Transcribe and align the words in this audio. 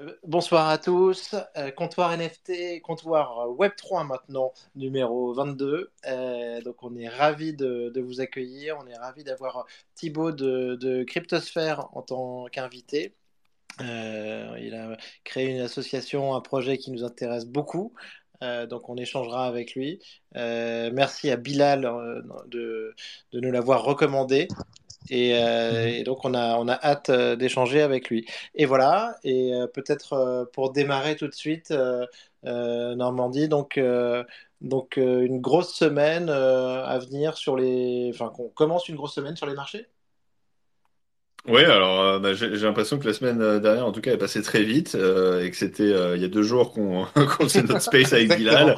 Euh, 0.00 0.14
Bonsoir 0.24 0.68
à 0.68 0.78
tous, 0.78 1.34
Euh, 1.56 1.70
comptoir 1.70 2.12
NFT, 2.12 2.80
comptoir 2.82 3.48
Web3 3.48 4.06
maintenant, 4.06 4.52
numéro 4.74 5.32
22. 5.32 5.90
Euh, 6.06 6.60
donc 6.60 6.82
on 6.82 6.94
est 6.96 7.08
ravi 7.08 7.54
de, 7.54 7.92
vous 8.00 8.20
accueillir, 8.20 8.76
on 8.80 8.86
est 8.86 8.96
ravi 8.96 9.24
d'avoir 9.24 9.66
Thibaut 9.94 10.32
de, 10.32 11.04
Cryptosphère 11.04 11.88
en 11.96 12.02
tant 12.02 12.46
qu'invité. 12.46 13.14
Euh, 13.80 14.56
il 14.60 14.74
a 14.74 14.96
créé 15.24 15.50
une 15.50 15.60
association, 15.60 16.34
un 16.34 16.40
projet 16.40 16.78
qui 16.78 16.90
nous 16.90 17.04
intéresse 17.04 17.46
beaucoup, 17.46 17.92
Euh, 18.42 18.66
donc 18.66 18.88
on 18.90 18.96
échangera 18.96 19.46
avec 19.46 19.74
lui. 19.74 20.00
Euh, 20.36 20.90
merci 20.92 21.30
à 21.30 21.36
Bilal 21.36 21.86
euh, 21.86 22.22
de 22.48 23.40
nous 23.40 23.50
l'avoir 23.50 23.82
recommandé. 23.84 24.48
Et, 25.08 25.34
euh, 25.38 25.86
Mhm. 25.86 25.88
et 25.88 26.02
donc, 26.04 26.24
on 26.24 26.34
a, 26.34 26.56
on 26.58 26.68
a 26.68 26.74
hâte 26.74 27.10
euh, 27.10 27.36
d'échanger 27.36 27.82
avec 27.82 28.08
lui. 28.10 28.26
Et 28.54 28.66
voilà, 28.66 29.16
et 29.24 29.52
euh, 29.54 29.66
peut-être 29.66 30.50
pour 30.52 30.72
démarrer 30.72 31.16
tout 31.16 31.28
de 31.28 31.34
suite, 31.34 31.72
Normandie, 32.44 33.48
donc, 33.48 33.80
donc 34.60 34.96
une 34.96 35.40
grosse 35.40 35.74
semaine 35.74 36.28
à 36.30 36.98
venir 36.98 37.36
sur 37.36 37.56
les... 37.56 38.10
Enfin, 38.14 38.30
qu'on 38.30 38.48
commence 38.48 38.88
une 38.88 38.96
grosse 38.96 39.14
semaine 39.14 39.36
sur 39.36 39.46
les 39.46 39.54
marchés? 39.54 39.86
Oui, 41.48 41.62
alors 41.64 42.00
euh, 42.00 42.18
bah, 42.18 42.34
j'ai 42.34 42.56
j'ai 42.56 42.66
l'impression 42.66 42.98
que 42.98 43.06
la 43.06 43.12
semaine 43.12 43.40
euh, 43.40 43.60
dernière, 43.60 43.86
en 43.86 43.92
tout 43.92 44.00
cas, 44.00 44.10
est 44.12 44.18
passée 44.18 44.42
très 44.42 44.64
vite 44.64 44.96
euh, 44.96 45.44
et 45.44 45.50
que 45.52 45.56
c'était 45.56 45.84
euh, 45.84 46.16
il 46.16 46.22
y 46.22 46.24
a 46.24 46.28
deux 46.28 46.42
jours 46.42 46.72
qu'on 46.72 47.04
qu'on 47.14 47.44
faisait 47.44 47.62
notre 47.62 47.82
space 47.82 48.12
avec 48.12 48.34
Exactement. 48.34 48.34
Bilal. 48.34 48.76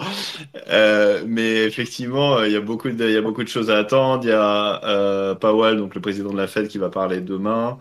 Euh, 0.69 1.25
mais 1.27 1.65
effectivement, 1.65 2.39
euh, 2.39 2.47
il 2.49 2.53
y 2.53 2.57
a 2.57 2.61
beaucoup 2.61 2.91
de, 2.91 3.05
il 3.09 3.13
y 3.13 3.17
a 3.17 3.23
beaucoup 3.23 3.43
de 3.45 3.49
choses 3.49 3.71
à 3.71 3.79
attendre. 3.79 4.25
Il 4.25 4.29
y 4.31 4.33
a 4.33 4.85
euh, 4.85 5.35
Powell, 5.35 5.79
donc 5.79 5.95
le 5.95 6.01
président 6.03 6.31
de 6.33 6.37
la 6.37 6.47
Fed, 6.47 6.69
qui 6.69 6.79
va 6.79 6.91
parler 6.91 7.21
demain. 7.23 7.79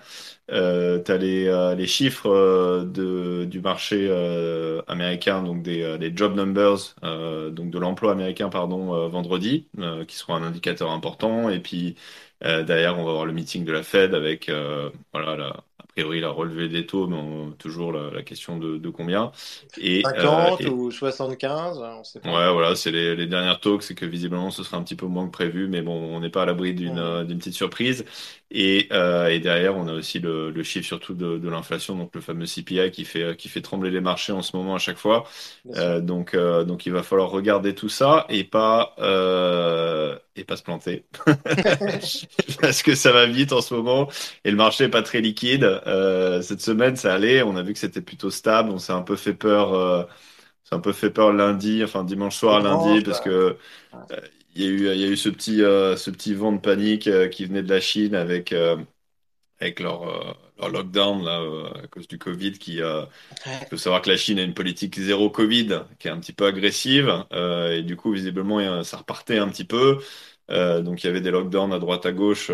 Euh, 0.52 1.02
tu 1.04 1.12
as 1.12 1.18
les, 1.18 1.48
euh, 1.48 1.76
les 1.76 1.88
chiffres 1.88 2.30
euh, 2.30 2.86
de, 2.86 3.46
du 3.46 3.60
marché 3.62 4.08
euh, 4.10 4.82
américain, 4.88 5.44
donc 5.44 5.62
des, 5.64 5.82
euh, 5.84 5.98
des 5.98 6.16
job 6.16 6.36
numbers, 6.36 6.78
euh, 7.04 7.50
donc 7.50 7.70
de 7.72 7.80
l'emploi 7.80 8.14
américain, 8.14 8.50
pardon, 8.50 8.94
euh, 8.96 9.08
vendredi, 9.10 9.68
euh, 9.80 10.06
qui 10.06 10.16
seront 10.16 10.36
un 10.36 10.44
indicateur 10.44 10.92
important. 10.92 11.50
Et 11.50 11.60
puis 11.60 11.96
derrière, 12.42 12.98
on 13.00 13.04
va 13.04 13.12
avoir 13.12 13.26
le 13.26 13.34
meeting 13.34 13.66
de 13.66 13.72
la 13.72 13.84
Fed 13.84 14.14
avec, 14.14 14.50
euh, 14.50 14.90
voilà, 15.14 15.36
la, 15.36 15.48
a 15.80 15.84
priori, 15.88 16.20
la 16.20 16.30
relevée 16.30 16.70
des 16.70 16.86
taux, 16.86 17.08
mais 17.08 17.16
on- 17.16 17.52
toujours 17.54 17.92
la, 17.92 18.12
la 18.12 18.24
question 18.24 18.58
de, 18.58 18.78
de 18.78 18.90
combien. 18.90 19.32
Et, 19.78 20.02
euh, 20.04 20.10
50 20.12 20.62
et 20.62 20.70
ou 20.70 20.92
75, 20.92 21.78
on 21.80 22.00
ne 22.00 22.04
sait 22.04 22.20
pas. 22.20 22.30
Ouais, 22.30 22.52
voilà, 22.52 22.76
c'est 22.76 22.92
les, 22.92 23.16
les 23.16 23.28
dernières 23.28 23.60
talks, 23.60 23.84
c'est 23.84 23.96
que 23.96 24.06
visiblement 24.06 24.50
ce 24.52 24.64
sera 24.64 24.78
un 24.78 24.84
petit 24.84 24.96
peu 24.96 25.06
moins 25.06 25.28
que 25.28 25.32
prévu, 25.32 25.68
mais 25.68 25.82
bon, 25.82 25.94
on 25.94 26.20
n'est 26.20 26.30
pas 26.30 26.44
à 26.44 26.46
l'abri 26.46 26.74
d'une 26.74 26.98
euh, 26.98 27.24
d'une 27.24 27.38
petite 27.38 27.54
surprise. 27.54 28.06
Et, 28.50 28.88
euh, 28.94 29.28
et 29.28 29.40
derrière, 29.40 29.76
on 29.76 29.88
a 29.88 29.94
aussi 29.94 30.20
le, 30.20 30.52
le 30.52 30.64
chiffre 30.64 30.88
surtout 30.88 31.14
de, 31.14 31.38
de 31.38 31.50
l'inflation, 31.50 31.96
donc 31.96 32.16
le 32.16 32.22
fameux 32.22 32.46
CPI 32.46 32.92
qui 32.92 33.04
fait, 33.04 33.36
qui 33.38 33.50
fait 33.50 33.62
trembler 33.62 33.92
les 33.92 34.00
marchés 34.02 34.32
en 34.32 34.42
ce 34.42 34.56
moment 34.56 34.76
à 34.76 34.80
chaque 34.80 34.98
fois. 34.98 35.26
Euh, 35.76 36.00
donc, 36.00 36.34
euh, 36.34 36.64
donc 36.64 36.86
il 36.86 36.94
va 36.94 37.04
falloir 37.04 37.30
regarder 37.30 37.76
tout 37.76 37.90
ça 37.90 38.26
et 38.30 38.46
pas, 38.46 38.96
et 40.36 40.44
pas 40.46 40.56
se 40.58 40.64
planter. 40.64 41.06
Parce 42.62 42.84
que 42.84 42.96
ça 42.96 43.12
va 43.12 43.26
vite 43.26 43.52
en 43.52 43.62
ce 43.62 43.74
moment 43.74 44.10
et 44.44 44.52
le 44.52 44.58
marché 44.58 44.86
est 44.86 44.90
pas 44.90 45.02
très 45.04 45.22
liquide. 45.22 45.82
Cette 46.42 46.62
semaine, 46.62 46.96
ça 46.96 47.14
allait, 47.14 47.44
on 47.44 47.56
a 47.58 47.64
vu 47.64 47.74
que 47.74 47.80
c'était 47.80 48.02
plutôt 48.02 48.30
stable, 48.30 48.70
on 48.72 48.78
s'est 48.80 48.94
un 48.94 49.02
peu 49.02 49.16
fait 49.16 49.34
peur. 49.34 50.08
c'est 50.64 50.76
un 50.76 50.80
peu 50.80 50.94
fait 50.94 51.10
peur 51.12 51.34
lundi, 51.34 51.84
enfin 51.84 52.04
dimanche 52.04 52.36
soir, 52.38 52.62
lundi, 52.62 53.02
parce 53.02 53.22
que 53.22 53.58
euh, 54.12 54.18
il 54.58 54.64
y 54.64 54.68
a 54.68 54.70
eu, 54.70 54.94
il 54.96 55.02
y 55.02 55.04
a 55.06 55.08
eu 55.08 55.18
ce 55.18 55.30
petit, 55.30 55.62
euh, 55.64 55.96
ce 55.98 56.10
petit 56.12 56.34
vent 56.34 56.52
de 56.52 56.60
panique 56.60 57.08
euh, 57.08 57.28
qui 57.30 57.46
venait 57.46 57.64
de 57.64 57.70
la 57.70 57.80
Chine 57.82 58.16
avec, 58.16 58.54
euh, 58.54 58.78
avec 59.60 59.80
leur, 59.80 60.38
leur 60.60 60.70
lockdown 60.70 61.24
là, 61.26 61.42
à 61.84 61.88
cause 61.88 62.08
du 62.08 62.18
Covid. 62.20 62.54
Qui, 62.54 62.82
euh, 62.82 63.06
il 63.62 63.68
faut 63.70 63.78
savoir 63.78 64.02
que 64.02 64.10
la 64.12 64.18
Chine 64.18 64.40
a 64.40 64.44
une 64.44 64.54
politique 64.56 65.00
zéro 65.00 65.30
Covid 65.32 65.82
qui 66.00 66.08
est 66.10 66.12
un 66.12 66.20
petit 66.20 66.34
peu 66.34 66.46
agressive, 66.48 67.26
euh, 67.34 67.74
et 67.78 67.84
du 67.84 67.96
coup, 67.98 68.12
visiblement, 68.14 68.84
ça 68.84 68.98
repartait 68.98 69.40
un 69.40 69.50
petit 69.50 69.66
peu. 69.66 70.00
Euh, 70.52 70.82
donc, 70.82 71.04
il 71.04 71.08
y 71.08 71.10
avait 71.12 71.22
des 71.22 71.32
lockdowns 71.32 71.74
à 71.74 71.80
droite 71.80 72.06
à 72.06 72.12
gauche, 72.14 72.52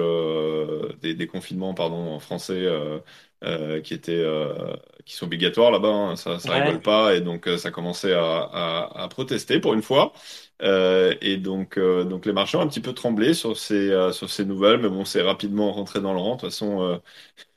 des, 1.01 1.13
des 1.15 1.27
confinements, 1.27 1.73
pardon, 1.73 2.13
en 2.13 2.19
français, 2.19 2.67
euh, 3.43 3.81
qui 3.81 3.93
étaient, 3.93 4.13
euh, 4.13 4.73
qui 5.05 5.15
sont 5.15 5.25
obligatoires 5.25 5.71
là-bas. 5.71 5.89
hein, 5.89 6.15
ça, 6.15 6.39
ça 6.39 6.53
rigole 6.53 6.81
pas, 6.81 7.15
et 7.15 7.21
donc 7.21 7.47
euh, 7.47 7.57
ça 7.57 7.71
commençait 7.71 8.13
à, 8.13 8.21
à, 8.43 9.03
à 9.03 9.07
protester 9.09 9.59
pour 9.59 9.73
une 9.73 9.81
fois. 9.81 10.13
Et 11.21 11.37
donc, 11.37 11.77
donc 11.79 12.25
les 12.25 12.31
marchés 12.33 12.57
ont 12.57 12.61
un 12.61 12.67
petit 12.67 12.79
peu 12.81 12.93
tremblé 12.93 13.33
sur 13.33 13.57
ces, 13.57 13.89
sur 14.13 14.29
ces 14.29 14.45
nouvelles, 14.45 14.79
mais 14.79 14.87
bon, 14.89 15.03
c'est 15.05 15.21
rapidement 15.21 15.73
rentré 15.73 15.99
dans 16.01 16.13
le 16.13 16.19
rang. 16.19 16.35
De 16.35 16.41
toute 16.41 16.49
façon, 16.51 17.01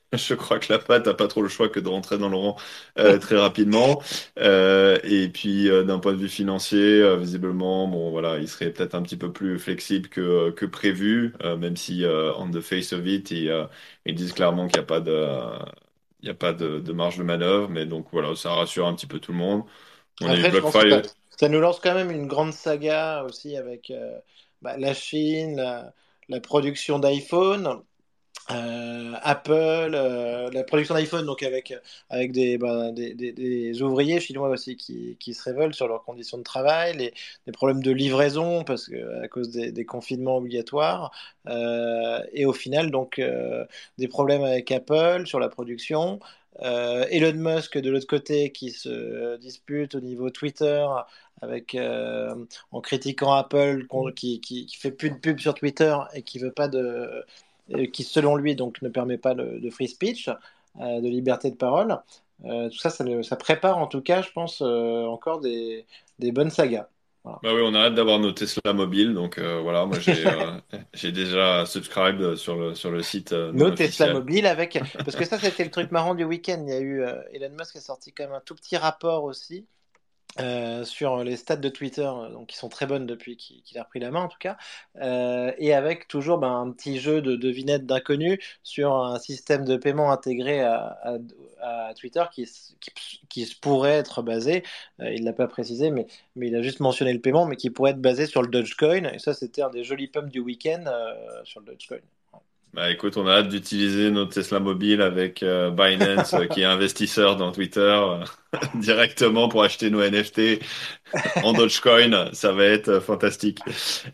je 0.13 0.33
crois 0.35 0.59
que 0.59 0.71
la 0.71 0.79
patte 0.79 1.05
n'a 1.05 1.13
pas 1.13 1.27
trop 1.27 1.41
le 1.41 1.49
choix 1.49 1.67
que 1.67 1.79
de 1.79 1.89
rentrer 1.89 2.17
dans 2.17 2.29
le 2.29 2.37
rang 2.37 2.55
euh, 2.97 3.17
très 3.19 3.37
rapidement. 3.37 4.01
Euh, 4.39 4.97
et 5.03 5.27
puis, 5.27 5.69
euh, 5.69 5.83
d'un 5.83 5.99
point 5.99 6.13
de 6.13 6.17
vue 6.17 6.29
financier, 6.29 7.17
visiblement, 7.17 7.87
bon, 7.87 8.09
voilà, 8.11 8.37
il 8.37 8.47
serait 8.47 8.71
peut-être 8.71 8.95
un 8.95 9.01
petit 9.01 9.17
peu 9.17 9.31
plus 9.33 9.59
flexible 9.59 10.07
que, 10.07 10.51
que 10.51 10.65
prévu, 10.65 11.33
même 11.43 11.75
si, 11.75 12.05
on 12.37 12.49
the 12.49 12.61
face 12.61 12.93
of 12.93 13.05
it, 13.05 13.31
ils, 13.31 13.67
ils 14.05 14.15
disent 14.15 14.33
clairement 14.33 14.67
qu'il 14.67 14.79
n'y 14.79 14.83
a 14.83 14.87
pas 14.87 15.01
de, 15.01 15.27
il 16.21 16.27
y 16.27 16.31
a 16.31 16.35
pas 16.35 16.53
de, 16.53 16.79
de 16.79 16.93
marge 16.93 17.17
de 17.17 17.23
manœuvre. 17.23 17.69
Mais 17.69 17.85
donc, 17.85 18.07
voilà, 18.11 18.35
ça 18.35 18.51
rassure 18.51 18.87
un 18.87 18.93
petit 18.95 19.07
peu 19.07 19.19
tout 19.19 19.33
le 19.33 19.37
monde. 19.37 19.63
On 20.21 20.29
a 20.29 20.37
eu 20.37 20.41
ça, 21.37 21.49
nous 21.49 21.59
lance 21.59 21.79
quand 21.79 21.93
même 21.93 22.09
une 22.09 22.25
grande 22.25 22.53
saga 22.53 23.23
aussi 23.23 23.57
avec 23.57 23.91
bah, 24.63 24.75
la 24.77 24.93
Chine, 24.95 25.57
la, 25.57 25.93
la 26.29 26.39
production 26.39 26.97
d'iPhone. 26.97 27.83
Euh, 28.49 29.11
Apple, 29.23 29.91
euh, 29.93 30.49
la 30.51 30.63
production 30.63 30.95
d'iPhone, 30.95 31.25
donc 31.25 31.43
avec, 31.43 31.73
avec 32.09 32.31
des, 32.31 32.57
bah, 32.57 32.91
des, 32.93 33.13
des- 33.13 33.33
des 33.33 33.81
ouvriers 33.81 34.21
chinois 34.21 34.47
aussi 34.49 34.77
qui, 34.77 35.17
qui 35.19 35.33
se 35.33 35.43
révoltent 35.43 35.75
sur 35.75 35.89
leurs 35.89 36.03
conditions 36.05 36.37
de 36.37 36.43
travail, 36.43 36.95
les, 37.45 37.51
problèmes 37.51 37.83
de 37.83 37.91
livraison 37.91 38.63
parce 38.63 38.87
que, 38.87 39.21
à 39.21 39.27
cause 39.27 39.49
des, 39.51 39.85
confinements 39.85 40.37
obligatoires, 40.37 41.11
euh, 41.47 42.21
et 42.31 42.45
au 42.45 42.53
final, 42.53 42.89
donc, 42.89 43.21
des 43.97 44.07
problèmes 44.07 44.43
avec 44.43 44.71
Apple 44.71 45.23
sur 45.25 45.39
la 45.39 45.49
production. 45.49 46.19
Elon 46.61 47.33
Musk 47.35 47.77
de 47.77 47.89
l'autre 47.91 48.07
côté 48.07 48.51
qui 48.51 48.71
se 48.71 49.35
dispute 49.37 49.93
au 49.95 49.99
niveau 49.99 50.29
Twitter 50.31 50.85
avec 51.41 51.77
en 52.71 52.81
critiquant 52.81 53.33
Apple 53.33 53.85
qui, 54.15 54.39
qui, 54.41 54.65
qui 54.65 54.77
fait 54.77 54.91
plus 54.91 55.11
de 55.11 55.15
pub 55.17 55.39
sur 55.39 55.53
Twitter 55.53 55.95
et 56.13 56.23
qui 56.23 56.39
veut 56.39 56.51
pas 56.51 56.67
de 56.67 57.23
qui 57.93 58.03
selon 58.03 58.35
lui 58.35 58.55
donc 58.55 58.81
ne 58.81 58.89
permet 58.89 59.17
pas 59.17 59.33
le- 59.33 59.59
de 59.59 59.69
free 59.69 59.87
speech, 59.87 60.29
euh, 60.29 61.01
de 61.01 61.07
liberté 61.07 61.51
de 61.51 61.55
parole. 61.55 61.97
Euh, 62.45 62.69
tout 62.69 62.77
ça, 62.77 62.89
ça, 62.89 63.35
prépare 63.35 63.77
en 63.79 63.87
tout 63.87 64.01
cas, 64.01 64.21
je 64.21 64.31
pense, 64.31 64.61
euh, 64.61 65.05
encore 65.05 65.39
des, 65.39 65.85
des 66.19 66.31
bonnes 66.31 66.51
sagas. 66.51 66.87
Voilà. 67.23 67.39
Bah 67.43 67.49
oui, 67.53 67.61
on 67.63 67.73
a 67.73 67.79
hâte 67.79 67.95
d'avoir 67.95 68.19
nos 68.19 68.31
Tesla 68.31 68.73
mobiles. 68.73 69.13
Donc, 69.13 69.37
euh, 69.37 69.59
voilà, 69.61 69.85
moi, 69.85 69.99
j'ai 69.99 70.25
euh, 70.25 70.59
déjà 71.11 71.65
subscribe 71.65 72.35
sur 72.35 72.55
le, 72.55 72.75
sur 72.75 72.91
le 72.91 73.01
site 73.01 73.33
euh, 73.33 73.51
Nos 73.51 73.71
Tesla 73.71 74.13
mobiles 74.13 74.45
avec... 74.45 74.79
Parce 75.03 75.15
que 75.15 75.25
ça, 75.25 75.37
c'était 75.37 75.65
le 75.65 75.71
truc 75.71 75.91
marrant 75.91 76.15
du 76.15 76.23
week-end. 76.23 76.63
Il 76.65 76.69
y 76.69 76.75
a 76.75 76.79
eu... 76.79 77.01
euh, 77.01 77.21
Elon 77.33 77.49
Musk 77.57 77.75
a 77.75 77.81
sorti 77.81 78.13
quand 78.13 78.25
même 78.25 78.33
un 78.33 78.41
tout 78.41 78.55
petit 78.55 78.77
rapport 78.77 79.23
aussi 79.23 79.65
euh, 80.39 80.85
sur 80.85 81.23
les 81.23 81.35
stats 81.35 81.55
de 81.55 81.69
Twitter, 81.69 82.01
euh, 82.05 82.29
donc 82.29 82.47
qui 82.47 82.57
sont 82.57 82.69
très 82.69 82.85
bonnes 82.85 83.07
depuis 83.07 83.37
qu'il 83.37 83.77
a 83.77 83.83
repris 83.83 83.99
la 83.99 84.11
main 84.11 84.21
en 84.21 84.27
tout 84.27 84.37
cas, 84.39 84.57
Euh, 84.97 85.51
et 85.57 85.73
avec 85.73 86.07
toujours 86.07 86.37
ben, 86.37 86.51
un 86.51 86.71
petit 86.71 86.99
jeu 86.99 87.21
de 87.21 87.35
devinettes 87.35 87.85
d'inconnus 87.85 88.39
sur 88.63 88.95
un 88.95 89.19
système 89.19 89.65
de 89.65 89.77
paiement 89.77 90.11
intégré 90.11 90.61
à, 90.61 91.19
Twitter 91.99 92.23
qui, 92.31 92.47
qui, 93.29 93.55
pourrait 93.61 93.91
être 93.97 94.21
basé, 94.21 94.63
il 94.99 95.23
l'a 95.23 95.33
pas 95.33 95.47
précisé, 95.47 95.89
mais, 95.91 96.07
mais 96.35 96.47
il 96.47 96.55
a 96.55 96.61
juste 96.61 96.79
mentionné 96.79 97.13
le 97.13 97.21
paiement, 97.21 97.45
mais 97.45 97.55
qui 97.55 97.69
pourrait 97.69 97.91
être 97.91 98.01
basé 98.01 98.25
sur 98.27 98.41
le 98.41 98.47
Dogecoin, 98.49 99.05
et 99.05 99.19
ça 99.19 99.33
c'était 99.33 99.61
un 99.61 99.69
des 99.69 99.83
jolis 99.83 100.07
pumps 100.07 100.31
du 100.31 100.39
week-end 100.39 100.83
sur 101.43 101.61
le 101.61 101.67
Dogecoin. 101.67 101.99
Bah 102.77 102.91
écoute, 102.91 103.17
on 103.17 103.25
a 103.25 103.31
hâte 103.39 103.49
d'utiliser 103.49 104.11
notre 104.11 104.33
Tesla 104.35 104.59
mobile 104.59 105.01
avec 105.01 105.41
euh, 105.41 105.71
Binance, 105.71 106.35
euh, 106.35 106.45
qui 106.45 106.61
est 106.61 106.65
investisseur 106.65 107.35
dans 107.35 107.51
Twitter, 107.51 107.79
euh, 107.81 108.23
directement 108.75 109.49
pour 109.49 109.63
acheter 109.63 109.89
nos 109.89 110.01
NFT 110.03 110.59
en 111.41 111.53
Dogecoin. 111.53 112.31
Ça 112.33 112.51
va 112.53 112.65
être 112.65 112.99
fantastique. 112.99 113.65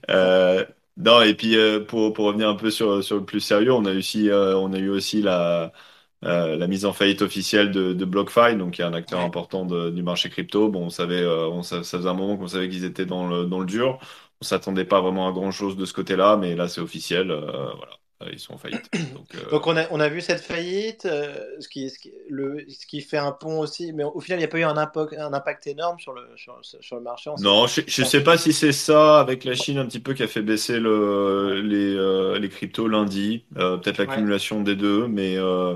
Euh, 0.09 0.65
non, 0.97 1.21
et 1.21 1.33
puis 1.35 1.57
euh, 1.57 1.81
pour, 1.83 2.13
pour 2.13 2.25
revenir 2.25 2.47
un 2.49 2.55
peu 2.55 2.71
sur, 2.71 3.03
sur 3.03 3.17
le 3.17 3.25
plus 3.25 3.41
sérieux, 3.41 3.73
on 3.73 3.83
a 3.85 3.93
aussi, 3.93 4.29
euh, 4.29 4.55
on 4.57 4.71
a 4.73 4.77
eu 4.79 4.89
aussi 4.89 5.21
la, 5.21 5.73
euh, 6.25 6.55
la 6.57 6.67
mise 6.67 6.85
en 6.85 6.93
faillite 6.93 7.21
officielle 7.21 7.71
de, 7.71 7.93
de 7.93 8.05
BlockFi, 8.05 8.55
donc 8.57 8.73
qui 8.75 8.81
est 8.81 8.85
un 8.85 8.93
acteur 8.93 9.19
Ouais. 9.19 9.25
important 9.25 9.65
de- 9.65 9.89
du 9.89 10.03
marché 10.03 10.29
crypto. 10.29 10.69
Bon, 10.69 10.85
on 10.85 10.89
savait, 10.89 11.21
euh, 11.21 11.49
on, 11.49 11.63
sa- 11.63 11.83
ça 11.83 11.97
faisait 11.97 12.09
un 12.09 12.13
moment 12.13 12.37
qu'on 12.37 12.47
savait 12.47 12.69
qu'ils 12.69 12.85
étaient 12.85 13.05
dans 13.05 13.27
le, 13.27 13.45
dans 13.45 13.59
le 13.59 13.65
dur. 13.65 13.99
On 14.41 14.45
s'attendait 14.45 14.85
pas 14.85 15.01
vraiment 15.01 15.27
à 15.27 15.31
grand-chose 15.33 15.75
de 15.77 15.85
ce 15.85 15.93
côté-là, 15.93 16.37
mais 16.37 16.55
là 16.55 16.67
c'est 16.69 16.81
officiel. 16.81 17.31
euh, 17.31 17.73
voilà, 17.75 17.93
ils 18.31 18.39
sont 18.39 18.53
en 18.53 18.57
faillite. 18.57 18.89
Donc, 19.13 19.27
euh, 19.35 19.49
Donc 19.51 19.67
on 19.67 19.75
a, 19.77 19.85
on 19.91 19.99
a 19.99 20.09
vu 20.09 20.21
cette 20.21 20.41
faillite, 20.41 21.05
euh, 21.05 21.37
ce 21.59 21.67
qui, 21.67 21.89
ce 21.89 21.99
qui, 21.99 22.11
le, 22.29 22.65
ce 22.69 22.85
qui 22.85 23.01
fait 23.01 23.17
un 23.17 23.31
pont 23.31 23.59
aussi, 23.59 23.93
mais 23.93 24.03
au 24.03 24.19
final 24.19 24.39
il 24.39 24.41
n'y 24.41 24.45
a 24.45 24.49
pas 24.49 24.59
eu 24.59 24.63
un 24.63 24.77
impact, 24.77 25.13
un 25.13 25.33
impact 25.33 25.67
énorme 25.67 25.99
sur 25.99 26.13
le, 26.13 26.27
sur, 26.35 26.59
sur 26.61 26.95
le 26.95 27.01
marché, 27.01 27.29
ne 27.29 27.43
Non, 27.43 27.67
je, 27.67 27.81
Enfin, 27.81 28.05
sais 28.05 28.23
pas 28.23 28.37
si 28.37 28.53
c'est 28.53 28.71
ça 28.71 29.19
avec 29.19 29.43
la 29.43 29.55
Chine 29.55 29.77
un 29.77 29.85
petit 29.85 29.99
peu 29.99 30.13
qui 30.13 30.23
a 30.23 30.27
fait 30.27 30.41
baisser 30.41 30.79
le, 30.79 31.61
les, 31.61 31.95
euh, 31.95 32.39
les 32.39 32.49
cryptos 32.49 32.87
lundi. 32.87 33.45
Euh, 33.57 33.77
peut-être 33.77 33.99
ouais. 33.99 34.05
l'accumulation 34.05 34.61
des 34.61 34.75
deux, 34.75 35.07
mais, 35.07 35.37
euh, 35.37 35.75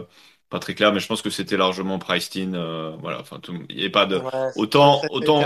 pas 0.49 0.59
très 0.59 0.75
clair, 0.75 0.93
mais 0.93 0.99
je 0.99 1.07
pense 1.07 1.21
que 1.21 1.29
c'était 1.29 1.57
largement 1.57 1.99
priced 1.99 2.37
in. 2.37 2.95
voilà, 2.99 3.19
enfin, 3.19 3.39
il 3.69 3.75
n'y 3.75 3.81
avait 3.81 3.89
pas 3.89 4.05
de 4.05 4.21
autant 4.55 5.01
autant. 5.09 5.41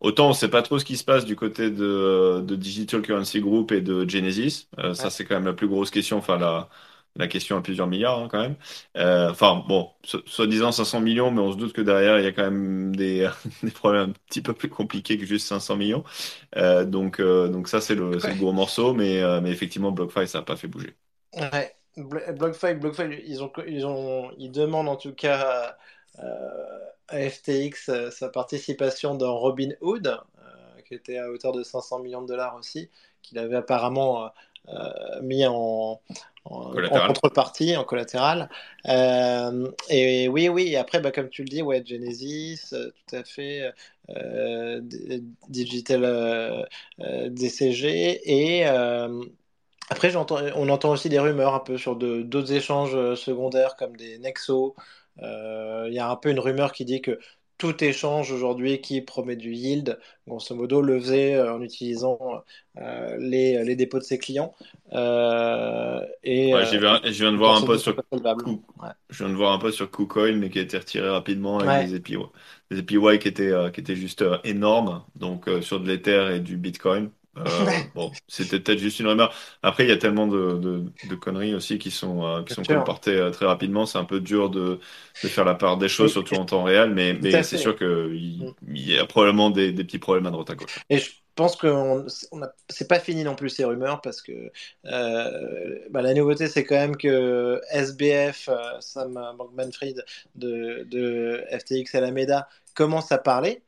Autant 0.00 0.26
on 0.26 0.28
ne 0.30 0.34
sait 0.34 0.48
pas 0.48 0.62
trop 0.62 0.78
ce 0.78 0.84
qui 0.84 0.96
se 0.96 1.04
passe 1.04 1.24
du 1.24 1.36
côté 1.36 1.70
de, 1.70 2.42
de 2.44 2.56
Digital 2.56 3.02
Currency 3.02 3.40
Group 3.40 3.72
et 3.72 3.80
de 3.80 4.08
Genesis. 4.08 4.68
Ça, 4.94 5.10
c'est 5.10 5.24
quand 5.24 5.34
même 5.34 5.44
la 5.46 5.52
plus 5.52 5.68
grosse 5.68 5.90
question. 5.90 6.16
Enfin, 6.18 6.38
la, 6.38 6.68
la 7.16 7.26
question 7.28 7.56
à 7.56 7.62
plusieurs 7.62 7.86
milliards 7.86 8.18
hein, 8.20 8.28
quand 8.30 8.40
même. 8.40 8.56
Euh, 8.96 9.30
enfin 9.30 9.64
bon, 9.68 9.90
soi-disant 10.26 10.72
500 10.72 11.00
millions, 11.00 11.30
mais 11.30 11.40
on 11.40 11.52
se 11.52 11.56
doute 11.56 11.72
que 11.72 11.80
derrière 11.80 12.18
il 12.18 12.24
y 12.24 12.26
a 12.26 12.32
quand 12.32 12.44
même 12.44 12.94
des, 12.94 13.28
des 13.62 13.70
problèmes 13.70 14.10
un 14.10 14.12
petit 14.28 14.42
peu 14.42 14.54
plus 14.54 14.68
compliqués 14.68 15.18
que 15.18 15.26
juste 15.26 15.46
500 15.48 15.76
millions. 15.76 16.04
Euh, 16.56 16.84
donc, 16.84 17.20
euh, 17.20 17.48
donc 17.48 17.68
ça 17.68 17.80
c'est 17.80 17.94
le, 17.94 18.12
le, 18.12 18.34
gros 18.36 18.52
morceau, 18.52 18.94
mais, 18.94 19.22
mais 19.40 19.50
effectivement 19.50 19.92
BlockFi 19.92 20.28
ça 20.28 20.38
n'a 20.38 20.44
pas 20.44 20.56
fait 20.56 20.68
bouger. 20.68 20.96
Ouais. 21.34 21.74
BlockFi, 21.96 22.74
BlockFi, 22.74 23.02
ils 23.26 23.42
ont, 23.42 23.52
ils 23.66 23.84
ont, 23.84 24.30
ils 24.38 24.50
demandent 24.50 24.88
en 24.88 24.96
tout 24.96 25.12
cas 25.12 25.76
FTX 27.10 28.10
sa 28.10 28.28
participation 28.28 29.14
dans 29.14 29.36
Robinhood, 29.38 30.20
qui 30.86 30.94
était 30.94 31.18
à 31.18 31.30
hauteur 31.30 31.52
de 31.52 31.62
500 31.62 32.00
millions 32.00 32.22
de 32.22 32.28
dollars 32.28 32.56
aussi, 32.56 32.88
qu'il 33.22 33.38
avait 33.38 33.56
apparemment 33.56 34.30
mis 35.22 35.44
en, 35.46 36.00
en, 36.44 37.06
contrepartie, 37.06 37.76
en 37.76 37.84
collatéral. 37.84 38.48
Euh, 38.88 39.70
et 39.88 40.28
oui, 40.28 40.48
oui, 40.48 40.76
après, 40.76 41.00
bah, 41.00 41.10
comme 41.10 41.28
tu 41.28 41.42
le 41.42 41.48
dis, 41.48 41.62
ouais, 41.62 41.82
Genesis, 41.84 42.70
euh, 42.72 42.90
tout 43.06 43.16
à 43.16 43.24
fait, 43.24 43.72
euh, 44.10 44.80
Digital 45.48 46.66
DCG, 46.98 48.20
et 48.24 48.64
après, 49.90 50.14
on 50.16 50.68
entend 50.68 50.90
aussi 50.90 51.08
des 51.08 51.18
rumeurs 51.18 51.54
un 51.54 51.60
peu 51.60 51.76
sur 51.76 51.96
d'autres 51.96 52.52
échanges 52.52 53.14
secondaires 53.14 53.76
comme 53.76 53.96
des 53.96 54.18
Nexo. 54.18 54.76
Il 55.22 55.92
y 55.92 55.98
a 55.98 56.08
un 56.08 56.16
peu 56.16 56.30
une 56.30 56.40
rumeur 56.40 56.72
qui 56.72 56.84
dit 56.84 57.00
que 57.00 57.18
tout 57.60 57.84
échange 57.84 58.32
aujourd'hui 58.32 58.80
qui 58.80 59.02
promet 59.02 59.36
du 59.36 59.52
yield, 59.52 59.98
grosso 60.26 60.54
modo, 60.54 60.80
le 60.80 60.98
faisait 60.98 61.34
euh, 61.34 61.54
en 61.54 61.60
utilisant 61.60 62.18
euh, 62.78 63.16
les, 63.18 63.62
les, 63.62 63.76
dépôts 63.76 63.98
de 63.98 64.02
ses 64.02 64.18
clients. 64.18 64.54
Euh, 64.94 66.00
et, 66.24 66.52
je, 66.52 66.78
viens, 66.78 67.32
de 67.32 67.36
voir 67.36 67.62
un 67.62 67.66
peu 67.66 67.76
sur 67.76 67.94
je 69.10 69.18
viens 69.18 69.28
de 69.28 69.36
voir 69.36 69.62
un 69.62 69.70
sur 69.70 69.90
KuCoin, 69.90 70.36
mais 70.36 70.48
qui 70.48 70.58
a 70.58 70.62
été 70.62 70.78
retiré 70.78 71.10
rapidement 71.10 71.58
avec 71.58 71.90
des 71.90 71.96
API, 71.96 72.16
des 72.70 72.78
API 72.78 73.18
qui 73.18 73.28
étaient, 73.28 73.52
qui 73.74 73.80
étaient 73.80 73.94
juste 73.94 74.24
énormes, 74.42 75.04
donc 75.14 75.48
sur 75.60 75.80
de 75.80 75.86
l'Ether 75.86 76.36
et 76.36 76.40
du 76.40 76.56
Bitcoin. 76.56 77.10
Euh, 77.46 77.70
bon, 77.94 78.12
c'était 78.28 78.60
peut-être 78.60 78.78
juste 78.78 79.00
une 79.00 79.06
rumeur. 79.06 79.34
Après, 79.62 79.84
il 79.84 79.88
y 79.88 79.92
a 79.92 79.96
tellement 79.96 80.26
de, 80.26 80.84
de, 81.08 81.14
conneries 81.14 81.54
aussi 81.54 81.78
qui 81.78 81.90
sont, 81.90 82.24
euh, 82.24 82.42
qui 82.42 82.54
sont 82.54 82.62
comportées 82.62 83.16
euh, 83.16 83.30
très 83.30 83.46
rapidement. 83.46 83.86
C'est 83.86 83.98
un 83.98 84.04
peu 84.04 84.20
dur 84.20 84.50
de, 84.50 84.80
de, 85.22 85.28
faire 85.28 85.44
la 85.44 85.54
part 85.54 85.76
des 85.76 85.88
choses, 85.88 86.12
surtout 86.12 86.34
en 86.34 86.44
temps 86.44 86.64
réel, 86.64 86.90
mais, 86.90 87.14
mais 87.14 87.42
c'est 87.42 87.58
sûr 87.58 87.76
qu'il 87.76 87.86
mm. 87.86 88.54
il 88.74 88.90
y 88.90 88.98
a 88.98 89.06
probablement 89.06 89.50
des, 89.50 89.72
des, 89.72 89.84
petits 89.84 89.98
problèmes 89.98 90.26
à 90.26 90.30
droite 90.30 90.50
à 90.50 90.54
gauche. 90.54 90.78
Et 90.88 90.98
je 90.98 91.10
pense 91.34 91.56
que 91.56 92.06
c'est 92.68 92.88
pas 92.88 93.00
fini 93.00 93.24
non 93.24 93.34
plus 93.34 93.50
ces 93.50 93.64
rumeurs 93.64 94.00
parce 94.00 94.22
que 94.22 94.50
bah, 94.84 96.02
la 96.02 96.14
nouveauté, 96.14 96.48
c'est 96.48 96.64
quand 96.64 96.76
même 96.76 96.96
que 96.96 97.60
SBF, 97.70 98.48
Sam 98.80 99.14
Bankman-Fried 99.38 100.04
de, 100.34 100.86
de 100.90 101.44
FTX 101.50 101.94
Alameda, 101.94 102.48
commence 102.74 103.12
à 103.12 103.18
parler. 103.18 103.62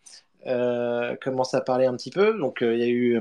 commence 1.23 1.55
à 1.55 1.61
parler 1.61 1.87
un 1.87 1.97
petit 1.97 2.11
peu. 2.11 2.39
Donc, 2.39 2.59
il 2.61 2.79
y 2.79 2.83
a 2.83 2.89
eu 2.89 3.21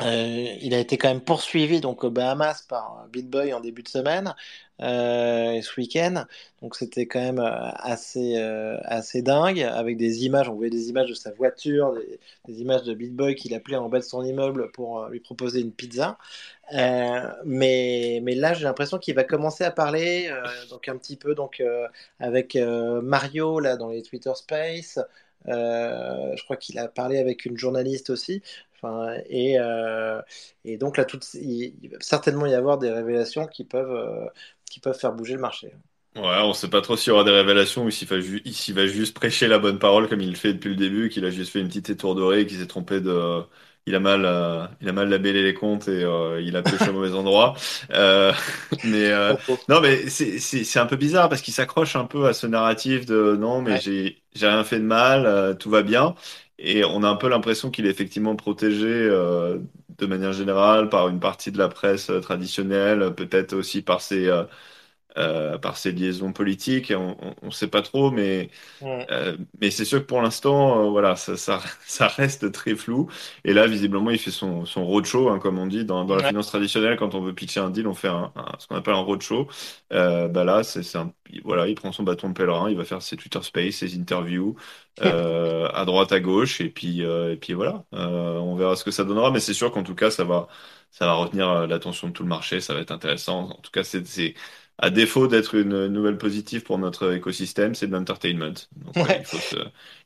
euh, 0.00 0.56
il 0.60 0.74
a 0.74 0.78
été 0.78 0.96
quand 0.96 1.08
même 1.08 1.20
poursuivi 1.20 1.80
donc 1.80 2.04
aux 2.04 2.10
Bahamas 2.10 2.62
par 2.68 3.06
BitBoy 3.12 3.52
en 3.52 3.60
début 3.60 3.82
de 3.82 3.88
semaine 3.88 4.34
euh, 4.80 5.60
ce 5.60 5.80
week-end. 5.80 6.24
Donc 6.62 6.76
c'était 6.76 7.06
quand 7.06 7.20
même 7.20 7.38
euh, 7.38 7.70
assez 7.76 8.36
assez 8.84 9.22
dingue 9.22 9.60
avec 9.60 9.96
des 9.96 10.24
images. 10.24 10.48
On 10.48 10.54
voyait 10.54 10.70
des 10.70 10.88
images 10.88 11.08
de 11.08 11.14
sa 11.14 11.30
voiture, 11.32 11.94
des, 12.46 12.60
images 12.60 12.82
de 12.84 12.94
BitBoy 12.94 13.34
qu'il 13.34 13.54
appelait 13.54 13.76
en 13.76 13.88
bas 13.88 13.98
de 13.98 14.04
son 14.04 14.24
immeuble 14.24 14.70
pour 14.72 15.06
lui 15.08 15.20
proposer 15.20 15.60
une 15.60 15.72
pizza. 15.72 16.18
mais, 17.44 18.20
mais 18.22 18.34
là, 18.34 18.54
j'ai 18.54 18.64
l'impression 18.64 18.98
qu'il 18.98 19.14
va 19.14 19.24
commencer 19.24 19.64
à 19.64 19.70
parler, 19.70 20.30
donc 20.70 20.88
un 20.88 20.96
petit 20.96 21.16
peu 21.16 21.34
donc 21.34 21.62
avec 22.20 22.56
Mario 22.56 23.60
là 23.60 23.76
dans 23.76 23.90
les 23.90 24.02
Twitter 24.02 24.32
Space. 24.34 24.98
je 25.46 26.44
crois 26.44 26.56
qu'il 26.56 26.78
a 26.78 26.88
parlé 26.88 27.18
avec 27.18 27.44
une 27.44 27.58
journaliste 27.58 28.10
aussi 28.10 28.42
et, 29.28 29.58
euh, 29.58 30.20
et, 30.64 30.76
donc 30.76 30.96
là, 30.96 31.04
tout, 31.04 31.20
il, 31.34 31.88
va 31.90 31.98
certainement 32.00 32.46
y 32.46 32.54
avoir 32.54 32.78
des 32.78 32.90
révélations 32.90 33.46
qui 33.46 33.64
peuvent, 33.64 33.94
euh, 33.94 34.26
qui 34.70 34.80
peuvent 34.80 34.98
faire 34.98 35.12
bouger 35.12 35.34
le 35.34 35.40
marché. 35.40 35.72
Ouais, 36.16 36.40
on 36.42 36.52
sait 36.52 36.68
pas 36.68 36.82
trop 36.82 36.96
s'il 36.96 37.10
y 37.10 37.12
aura 37.12 37.24
des 37.24 37.30
révélations 37.30 37.84
ou 37.84 37.90
s'il 37.90 38.06
va, 38.08 38.16
va, 38.16 38.86
juste 38.86 39.14
prêcher 39.14 39.48
la 39.48 39.58
bonne 39.58 39.78
parole 39.78 40.08
comme 40.08 40.20
il 40.20 40.30
le 40.30 40.36
fait 40.36 40.52
depuis 40.52 40.70
le 40.70 40.76
début, 40.76 41.08
qu'il 41.08 41.24
a 41.24 41.30
juste 41.30 41.52
fait 41.52 41.60
une 41.60 41.68
petite 41.68 41.88
étourderie, 41.88 42.46
qu'il 42.46 42.58
s'est 42.58 42.66
trompé 42.66 43.00
de, 43.00 43.42
il 43.86 43.94
a 43.94 44.00
mal, 44.00 44.24
euh, 44.24 44.66
il 44.80 44.88
a 44.88 44.92
mal 44.92 45.08
labellé 45.08 45.42
les 45.42 45.54
comptes 45.54 45.88
et 45.88 46.04
il 46.40 46.56
a 46.56 46.62
pêché 46.62 46.90
au 46.90 46.92
mauvais 46.92 47.12
endroit. 47.14 47.54
mais 48.84 49.10
non, 49.68 49.80
mais 49.80 50.08
c'est 50.08 50.78
un 50.78 50.86
peu 50.86 50.96
bizarre 50.96 51.28
parce 51.28 51.42
qu'il 51.42 51.54
s'accroche 51.54 51.96
un 51.96 52.04
peu 52.04 52.26
à 52.26 52.32
ce 52.32 52.46
narratif 52.46 53.06
de 53.06 53.36
non, 53.36 53.62
mais 53.62 53.80
j'ai 53.80 54.18
j'ai 54.34 54.46
rien 54.46 54.64
fait 54.64 54.78
de 54.78 54.84
mal, 54.84 55.56
tout 55.58 55.70
va 55.70 55.82
bien. 55.82 56.14
Et 56.64 56.84
on 56.84 57.02
a 57.02 57.08
un 57.08 57.16
peu 57.16 57.28
l'impression 57.28 57.70
qu'il 57.70 57.86
est 57.86 57.90
effectivement 57.90 58.36
protégé 58.36 58.86
euh, 58.86 59.58
de 59.98 60.06
manière 60.06 60.32
générale 60.32 60.88
par 60.88 61.08
une 61.08 61.18
partie 61.18 61.50
de 61.50 61.58
la 61.58 61.68
presse 61.68 62.08
euh, 62.08 62.20
traditionnelle, 62.20 63.14
peut-être 63.16 63.52
aussi 63.52 63.82
par 63.82 64.00
ses, 64.00 64.30
euh, 65.18 65.58
par 65.58 65.76
ses 65.76 65.92
liaisons 65.92 66.32
politiques. 66.32 66.90
On 66.96 67.16
ne 67.42 67.50
sait 67.50 67.68
pas 67.68 67.82
trop, 67.82 68.10
mais, 68.10 68.48
euh, 68.82 69.36
mais 69.60 69.70
c'est 69.70 69.84
sûr 69.84 70.00
que 70.00 70.06
pour 70.06 70.22
l'instant, 70.22 70.86
euh, 70.86 70.90
voilà, 70.90 71.16
ça, 71.16 71.36
ça, 71.36 71.60
ça, 71.86 72.06
reste 72.08 72.50
très 72.50 72.74
flou. 72.74 73.10
Et 73.44 73.52
là, 73.52 73.66
visiblement, 73.66 74.10
il 74.10 74.18
fait 74.18 74.30
son, 74.30 74.64
son 74.64 74.86
roadshow, 74.86 75.28
hein, 75.28 75.38
comme 75.38 75.58
on 75.58 75.66
dit 75.66 75.84
dans, 75.84 76.06
dans 76.06 76.16
la 76.16 76.28
finance 76.28 76.46
traditionnelle. 76.46 76.96
Quand 76.96 77.14
on 77.14 77.20
veut 77.20 77.34
pitcher 77.34 77.60
un 77.60 77.68
deal, 77.68 77.86
on 77.88 77.94
fait 77.94 78.08
un, 78.08 78.32
ce 78.58 78.66
qu'on 78.66 78.76
appelle 78.76 78.94
un 78.94 79.00
roadshow. 79.00 79.48
bah 79.90 80.44
là, 80.44 80.62
c'est 80.62 80.82
voilà, 81.44 81.68
il 81.68 81.74
prend 81.74 81.92
son 81.92 82.02
bâton 82.04 82.28
de 82.28 82.34
pèlerin, 82.34 82.70
il 82.70 82.76
va 82.76 82.84
faire 82.84 83.02
ses 83.02 83.16
Twitter 83.16 83.40
Space, 83.42 83.76
ses 83.76 83.98
interviews 83.98 84.56
à 85.00 85.84
droite, 85.84 86.12
à 86.12 86.20
gauche, 86.20 86.60
et 86.62 86.70
puis, 86.70 87.02
et 87.02 87.36
puis 87.36 87.52
voilà, 87.52 87.84
on 87.92 88.56
verra 88.56 88.76
ce 88.76 88.84
que 88.84 88.90
ça 88.90 89.04
donnera. 89.04 89.30
Mais 89.30 89.40
c'est 89.40 89.54
sûr 89.54 89.72
qu'en 89.72 89.82
tout 89.82 89.94
cas, 89.94 90.10
ça 90.10 90.24
va, 90.24 90.48
ça 90.90 91.04
va 91.06 91.14
retenir 91.14 91.66
l'attention 91.66 92.08
de 92.08 92.12
tout 92.12 92.22
le 92.22 92.28
marché. 92.30 92.60
Ça 92.60 92.72
va 92.72 92.80
être 92.80 92.92
intéressant. 92.92 93.50
En 93.50 93.60
tout 93.60 93.70
cas, 93.70 93.84
c'est 93.84 94.34
à 94.82 94.90
défaut 94.90 95.28
d'être 95.28 95.54
une 95.54 95.86
nouvelle 95.86 96.18
positive 96.18 96.64
pour 96.64 96.76
notre 96.76 97.14
écosystème, 97.14 97.76
c'est 97.76 97.86
de 97.86 97.92
l'entertainment. 97.92 98.52
Donc, 98.74 98.96
il 98.96 99.24
faut 99.24 99.36
se, 99.36 99.56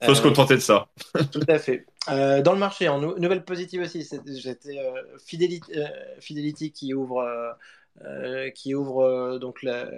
faut 0.05 0.15
se 0.15 0.21
euh, 0.21 0.23
contenter 0.23 0.55
de 0.55 0.61
ça. 0.61 0.89
Tout 1.33 1.41
à 1.49 1.59
fait. 1.59 1.87
Euh, 2.11 2.43
dans 2.43 2.53
le 2.53 2.59
marché, 2.59 2.87
en 2.87 3.01
nouvelle 3.01 3.43
positive 3.43 3.81
aussi, 3.81 4.07
j'étais 4.27 4.79
euh, 4.79 5.19
Fidelity, 5.25 5.73
Fidelity, 6.21 6.73
qui 6.73 6.93
ouvre. 6.93 7.27
qui 8.55 8.75
ouvre 8.75 9.39
donc 9.39 9.63
la, 9.63 9.89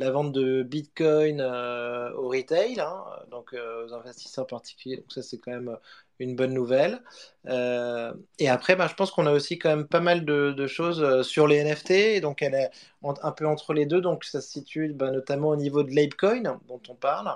la, 0.00 0.10
vente 0.10 0.32
de 0.32 0.64
Bitcoin 0.64 1.40
au 1.40 2.28
retail, 2.28 2.80
hein, 2.80 3.04
donc 3.30 3.54
aux 3.54 3.94
investisseurs 3.94 4.48
particuliers. 4.48 4.96
Donc 4.96 5.12
ça 5.12 5.22
c'est 5.22 5.38
quand 5.38 5.52
même 5.52 5.76
une 6.20 6.36
bonne 6.36 6.52
nouvelle. 6.52 7.00
Euh, 7.46 8.12
et 8.38 8.48
après, 8.48 8.76
bah, 8.76 8.86
je 8.88 8.94
pense 8.94 9.10
qu'on 9.10 9.26
a 9.26 9.32
aussi 9.32 9.58
quand 9.58 9.68
même 9.68 9.86
pas 9.86 10.00
mal 10.00 10.24
de, 10.24 10.66
choses 10.66 11.02
euh, 11.02 11.22
sur 11.22 11.46
les 11.46 11.62
NFT. 11.62 12.20
donc, 12.22 12.40
elle 12.42 12.54
est 12.54 12.70
un 13.02 13.32
peu 13.32 13.46
entre 13.46 13.74
les 13.74 13.86
deux. 13.86 14.00
Donc, 14.00 14.24
ça 14.24 14.40
se 14.40 14.48
situe 14.48 14.92
bah, 14.94 15.10
notamment 15.10 15.48
au 15.48 15.56
niveau 15.56 15.82
de 15.82 15.94
l'Apecoin, 15.94 16.58
dont 16.68 16.80
on 16.88 16.94
parle. 16.94 17.30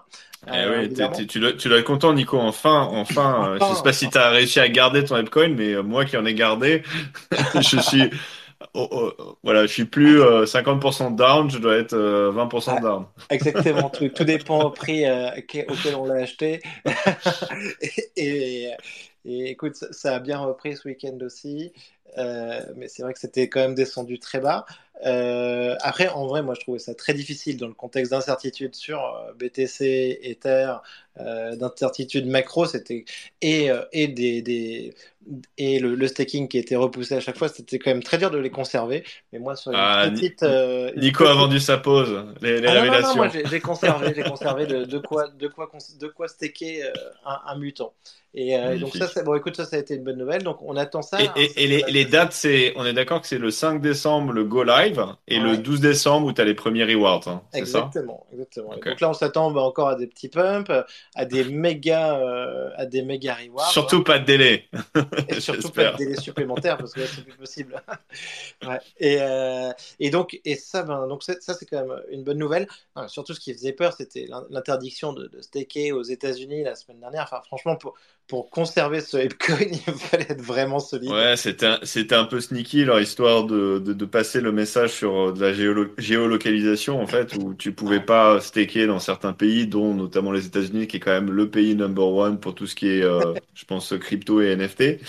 Eh 0.47 0.51
euh, 0.53 0.87
oui, 0.89 1.27
tu 1.27 1.39
dois 1.41 1.51
être 1.79 1.85
content, 1.85 2.13
Nico. 2.13 2.39
Enfin, 2.39 2.89
enfin. 2.91 3.57
je 3.61 3.65
ne 3.65 3.75
sais 3.75 3.83
pas 3.83 3.93
si 3.93 4.09
tu 4.09 4.19
as 4.19 4.31
réussi 4.31 4.61
à 4.61 4.69
garder 4.69 5.05
ton 5.05 5.17
Apecoin, 5.17 5.49
mais 5.49 5.83
moi 5.83 6.05
qui 6.05 6.17
en 6.17 6.25
ai 6.25 6.35
gardé, 6.35 6.83
je 7.55 7.79
suis. 7.81 8.11
Oh, 8.75 8.89
oh, 8.91 9.39
voilà, 9.45 9.63
je 9.63 9.73
suis 9.73 9.85
plus 9.85 10.21
50% 10.21 11.15
down, 11.15 11.49
je 11.49 11.59
dois 11.59 11.77
être 11.77 11.97
20% 11.97 12.83
down. 12.83 13.07
Exactement, 13.31 13.89
tout, 13.89 14.09
tout, 14.09 14.25
dépend 14.25 14.65
au 14.65 14.71
prix 14.71 15.05
auquel 15.09 15.95
on 15.97 16.07
l'a 16.07 16.23
acheté. 16.23 16.61
et, 18.17 18.73
et 19.25 19.51
écoute, 19.51 19.77
ça 19.77 20.17
a 20.17 20.19
bien 20.21 20.39
repris 20.39 20.77
ce 20.77 20.89
week-end 20.89 21.19
aussi, 21.23 21.73
euh, 22.17 22.61
mais 22.77 22.89
c'est 22.89 23.03
vrai 23.03 23.13
que 23.13 23.19
c'était 23.19 23.49
quand 23.49 23.61
même 23.61 23.75
descendu 23.75 24.19
très 24.19 24.41
bas. 24.41 24.65
Euh, 25.07 25.77
après, 25.81 26.09
en 26.09 26.27
vrai, 26.27 26.43
moi, 26.43 26.55
je 26.55 26.61
trouvais 26.61 26.79
ça 26.79 26.95
très 26.95 27.15
difficile 27.15 27.57
dans 27.57 27.69
le 27.69 27.75
contexte 27.75 28.13
d'incertitude 28.13 28.75
sur 28.75 29.01
euh, 29.01 29.33
BTC, 29.39 30.19
Ether, 30.23 30.75
d'incertitude 31.57 32.29
macro, 32.29 32.65
c'était 32.65 33.05
et, 33.43 33.71
et 33.91 34.07
des, 34.07 34.41
des 34.41 34.95
et 35.57 35.81
le, 35.81 36.07
staking 36.07 36.47
qui 36.47 36.59
était 36.59 36.77
repoussé 36.77 37.17
à 37.17 37.21
chaque 37.21 37.37
fois, 37.37 37.49
c'était 37.49 37.81
quand 37.81 37.91
même 37.91 38.05
très 38.05 38.19
dur 38.19 38.31
de 38.31 38.39
les 38.39 38.51
conserver. 38.51 39.03
Mais 39.33 39.41
moi, 39.41 39.57
sur 39.57 39.73
une 39.73 39.79
ah, 39.81 40.09
petite, 40.09 40.45
Nico 40.97 41.25
a 41.25 41.35
vendu 41.35 41.59
sa 41.59 41.77
pause, 41.77 42.25
les, 42.41 42.61
les 42.61 42.69
ah, 42.69 42.73
révélations. 42.73 43.09
Non, 43.17 43.25
non, 43.25 43.33
moi, 43.33 43.43
j'ai 43.51 43.59
conservé, 43.59 44.13
j'ai 44.15 44.23
conservé 44.31 44.67
de, 44.67 44.85
de, 44.85 44.99
quoi, 44.99 45.27
de 45.27 45.49
quoi, 45.49 45.69
de 45.99 46.07
quoi 46.07 46.29
staker 46.29 46.85
un, 47.27 47.41
un 47.47 47.59
mutant. 47.59 47.93
Et 48.35 48.57
euh, 48.57 48.79
donc 48.79 48.95
ça, 48.95 49.23
bon, 49.23 49.35
écoute, 49.35 49.57
ça, 49.57 49.65
ça 49.65 49.77
a 49.77 49.79
été 49.79 49.95
une 49.95 50.05
bonne 50.05 50.19
nouvelle. 50.19 50.43
Donc 50.43 50.59
on 50.63 50.77
attend 50.77 51.03
ça. 51.03 51.21
Et, 51.21 51.27
hein, 51.27 51.33
les, 51.57 51.83
les, 51.89 52.05
dates, 52.05 52.33
c'est, 52.33 52.73
on 52.77 52.85
est 52.85 52.93
d'accord 52.93 53.21
que 53.21 53.27
c'est 53.27 53.39
le 53.39 53.51
5 53.51 53.81
décembre 53.81 54.33
le 54.33 54.45
go 54.45 54.63
live 54.63 54.88
live 54.89 55.17
et 55.27 55.39
le 55.41 55.51
Ouais. 55.51 55.59
12 55.59 55.81
décembre 55.81 56.27
où 56.27 56.33
tu 56.33 56.41
as 56.41 56.45
les 56.45 56.55
premiers 56.55 56.85
rewards, 56.85 57.27
hein, 57.29 57.43
ça? 57.53 57.59
Exactement, 57.59 58.27
exactement. 58.33 58.71
Donc 58.77 59.01
là, 59.01 59.11
on 59.11 59.15
s'attend 59.15 59.51
bah, 59.51 59.63
encore 59.63 59.89
à 59.89 59.95
des 59.97 60.07
petits 60.07 60.29
pumps, 60.29 60.71
à 61.15 61.25
des 61.25 61.45
méga, 61.51 62.19
euh, 62.21 62.71
à 62.77 62.87
des 62.87 63.03
méga 63.03 63.35
rewards. 63.35 63.71
Surtout 63.71 64.03
pas 64.05 64.19
de 64.19 64.25
délai, 64.25 64.69
Et 65.29 65.35
surtout 65.41 65.71
pas 65.71 65.93
de 65.93 65.97
délai 65.97 66.17
supplémentaire 66.17 66.77
parce 66.79 66.93
que 66.93 67.01
là 67.01 67.07
c'est 67.07 67.23
plus 67.25 67.37
possible. 67.37 67.81
ouais. 68.67 68.79
Et, 68.99 69.19
euh, 69.21 69.73
et 70.01 70.11
donc 70.11 70.39
et 70.45 70.57
ça 70.57 70.83
ben 70.83 71.07
donc 71.09 71.23
c'est- 71.23 71.41
ça 71.43 71.55
c'est 71.55 71.67
quand 71.67 71.85
même 71.87 72.03
une 72.11 72.25
bonne 72.25 72.39
nouvelle. 72.39 72.67
Surtout 73.09 73.35
ce 73.35 73.41
qui 73.41 73.53
faisait 73.53 73.73
peur 73.73 73.93
c'était 73.93 74.27
l'in- 74.27 74.47
l'interdiction 74.51 75.13
de, 75.13 75.27
de 75.29 75.41
staker 75.41 75.93
aux 75.93 76.03
États-Unis 76.03 76.63
la 76.65 76.75
semaine 76.75 77.01
dernière. 77.01 77.23
Enfin 77.25 77.43
franchement 77.47 77.77
pour 77.77 77.95
pour 78.29 78.51
conserver 78.51 79.01
ce 79.01 79.17
Apecoin 79.17 79.57
il 79.71 79.79
fallait 79.95 80.27
être 80.29 80.43
vraiment 80.43 80.79
solide. 80.79 81.11
Ouais, 81.11 81.37
c'était 81.37 81.67
un, 81.67 82.21
un 82.21 82.25
peu 82.25 82.41
sneaky 82.41 82.85
leur 82.85 83.01
histoire 83.01 83.45
de, 83.47 83.79
de, 83.79 84.05
passer 84.05 84.43
le 84.43 84.53
message 84.53 84.91
sur 84.93 85.17
euh, 85.17 85.33
de 85.33 85.41
la 85.41 85.53
géolo- 85.53 85.91
géolocalisation 85.97 87.01
en 87.01 87.07
fait, 87.07 87.35
où 87.37 87.55
tu 87.55 87.73
pouvais 87.73 88.01
pas 88.01 88.41
staker 88.41 88.87
dans 88.87 88.99
certains 88.99 89.33
pays, 89.33 89.67
dont 89.67 89.95
notamment 89.95 90.31
les 90.33 90.45
États-Unis, 90.47 90.87
qui 90.87 90.99
est 90.99 91.01
quand 91.01 91.11
même 91.13 91.31
le 91.31 91.51
pays 91.51 91.75
number 91.75 92.07
one 92.07 92.39
pour 92.39 92.55
tout 92.55 92.67
ce 92.67 92.75
qui 92.75 92.89
est, 92.89 93.03
euh, 93.03 93.35
je 93.55 93.65
pense, 93.65 93.95
crypto 93.99 94.43
et 94.43 94.49
NFT. 94.49 95.01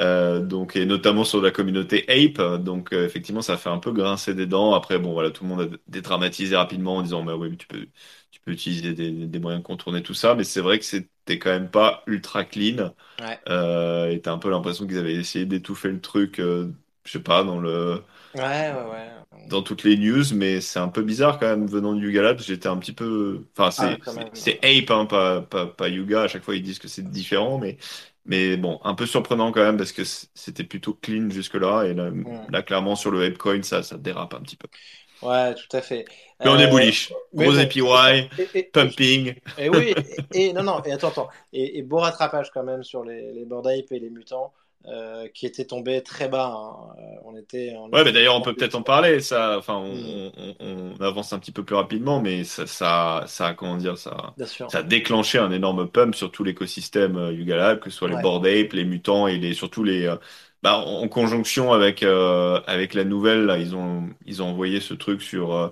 Euh, 0.00 0.40
donc 0.40 0.74
et 0.74 0.86
notamment 0.86 1.22
sur 1.22 1.40
la 1.40 1.52
communauté 1.52 2.04
Ape. 2.08 2.62
Donc 2.64 2.92
effectivement, 2.92 3.42
ça 3.42 3.56
fait 3.56 3.70
un 3.70 3.78
peu 3.78 3.92
grincer 3.92 4.34
des 4.34 4.46
dents. 4.46 4.74
Après, 4.74 4.98
bon 4.98 5.12
voilà, 5.12 5.30
tout 5.30 5.44
le 5.44 5.50
monde 5.50 5.60
a 5.72 5.76
dédramatisé 5.86 6.56
rapidement 6.56 6.96
en 6.96 7.02
disant, 7.02 7.22
bah 7.22 7.36
oui, 7.36 7.48
mais 7.50 7.56
tu 7.56 7.68
peux, 7.68 7.86
tu 8.32 8.40
peux 8.40 8.50
utiliser 8.50 8.92
des, 8.94 9.10
des 9.12 9.38
moyens 9.38 9.62
de 9.62 9.66
contourner 9.66 10.02
tout 10.02 10.14
ça, 10.14 10.34
mais 10.34 10.42
c'est 10.44 10.60
vrai 10.60 10.78
que 10.80 10.84
c'était 11.26 11.38
quand 11.38 11.50
même 11.50 11.70
pas 11.70 12.02
ultra 12.06 12.44
clean. 12.44 12.94
Ouais. 13.20 13.38
Euh, 13.48 14.10
et 14.10 14.20
t'as 14.22 14.32
un 14.32 14.38
peu 14.38 14.50
l'impression 14.50 14.86
qu'ils 14.86 14.98
avaient 14.98 15.14
essayé 15.14 15.46
d'étouffer 15.46 15.88
le 15.90 16.00
truc, 16.00 16.40
euh, 16.40 16.72
je 17.04 17.12
sais 17.12 17.22
pas, 17.22 17.44
dans 17.44 17.60
le, 17.60 18.02
Ouais 18.34 18.40
ouais 18.72 18.84
ouais. 18.90 19.10
dans 19.46 19.62
toutes 19.62 19.82
les 19.84 19.96
news, 19.96 20.24
mais 20.34 20.60
c'est 20.60 20.78
un 20.78 20.88
peu 20.88 21.02
bizarre 21.02 21.38
quand 21.38 21.46
même 21.46 21.66
venant 21.66 21.94
de 21.94 22.00
Yuga 22.00 22.22
Labs. 22.22 22.38
J'étais 22.40 22.68
un 22.68 22.78
petit 22.78 22.92
peu, 22.92 23.46
enfin 23.56 23.70
c'est 23.70 23.98
Ah, 24.06 24.30
c'est 24.32 24.32
c'est 24.32 24.58
Ape, 24.64 24.90
hein, 24.90 25.06
pas, 25.06 25.42
pas 25.42 25.66
pas 25.66 25.88
Yuga. 25.88 26.22
À 26.22 26.28
chaque 26.28 26.42
fois 26.44 26.56
ils 26.56 26.62
disent 26.62 26.78
que 26.78 26.88
c'est 26.88 27.08
différent, 27.10 27.58
mais 27.58 27.76
mais 28.26 28.56
bon, 28.56 28.80
un 28.84 28.94
peu 28.94 29.04
surprenant 29.06 29.52
quand 29.52 29.62
même 29.62 29.76
parce 29.76 29.92
que 29.92 30.02
c'était 30.34 30.64
plutôt 30.64 30.94
clean 30.94 31.28
jusque-là 31.30 31.82
et 31.84 31.92
là, 31.94 32.10
Mm. 32.24 32.46
là 32.48 32.62
clairement 32.62 32.96
sur 32.96 33.10
le 33.10 33.22
Apecoin 33.24 33.62
ça 33.62 33.82
ça 33.82 33.98
dérape 33.98 34.32
un 34.34 34.40
petit 34.40 34.56
peu. 34.56 34.68
Ouais 35.24 35.54
tout 35.54 35.76
à 35.76 35.80
fait. 35.82 36.04
Mais 36.42 36.50
on 36.50 36.58
est 36.58 36.66
Euh, 36.66 36.70
bullish, 36.70 37.10
gros 37.34 37.52
bon, 37.52 37.58
APY, 37.58 37.80
et- 38.38 38.42
et- 38.42 38.58
et- 38.58 38.72
pumping. 38.72 39.34
Et 39.56 39.68
oui, 39.70 39.94
et, 40.34 40.52
non, 40.52 40.62
non, 40.62 40.82
et 40.84 40.92
attends, 40.92 41.08
attends. 41.08 41.28
Et, 41.52 41.82
beau 41.82 41.98
rattrapage 41.98 42.50
quand 42.52 42.62
même 42.64 42.84
sur 42.84 43.04
les, 43.04 43.32
les 43.32 43.44
Bored 43.44 43.66
Ape 43.66 43.90
et 43.92 43.98
les 44.00 44.10
mutants 44.10 44.52
euh, 44.86 45.28
qui 45.28 45.46
étaient 45.46 45.64
tombés 45.64 46.02
très 46.02 46.28
bas. 46.28 46.52
hein. 46.54 46.94
Euh, 46.98 47.20
on 47.24 47.36
était. 47.36 47.74
on 47.78 47.88
Ouais, 47.92 48.00
était 48.00 48.04
mais 48.04 48.12
d'ailleurs, 48.12 48.34
on 48.36 48.42
peut 48.42 48.54
peut-être 48.54 48.74
en 48.74 48.82
parler. 48.82 49.20
Ça, 49.20 49.56
enfin, 49.58 49.74
on, 49.76 49.94
Mm. 49.94 50.32
on- 50.36 50.56
on- 50.60 51.00
avance 51.00 51.32
un 51.32 51.38
petit 51.38 51.52
peu 51.52 51.64
plus 51.64 51.76
rapidement, 51.76 52.20
mais 52.20 52.44
ça, 52.44 52.66
ça, 52.66 53.24
ça, 53.26 53.54
comment 53.54 53.76
dire, 53.76 53.96
ça, 53.98 54.34
ça 54.66 54.78
a 54.78 54.82
déclenché 54.82 55.38
un 55.38 55.50
énorme 55.52 55.88
pump 55.90 56.14
sur 56.14 56.30
tout 56.32 56.44
l'écosystème 56.44 57.16
euh, 57.16 57.32
Yuga 57.32 57.56
Lab, 57.56 57.80
que 57.80 57.90
ce 57.90 57.96
soit 57.96 58.08
les. 58.08 58.16
Bored 58.16 58.44
Ape, 58.46 58.72
les 58.72 58.84
mutants 58.84 59.26
et 59.28 59.38
les, 59.38 59.54
surtout 59.54 59.84
les, 59.84 60.12
bah, 60.64 60.78
en, 60.78 61.08
conjonction 61.08 61.72
avec 61.72 62.02
euh, 62.02 62.60
avec 62.66 62.94
la 62.94 63.04
nouvelle, 63.04 63.46
là, 63.46 63.58
ils 63.58 63.76
ont 63.76 64.10
ils 64.26 64.42
ont 64.42 64.48
envoyé 64.50 64.80
ce 64.80 64.94
truc 64.94 65.22
sur. 65.22 65.54
euh, 65.54 65.70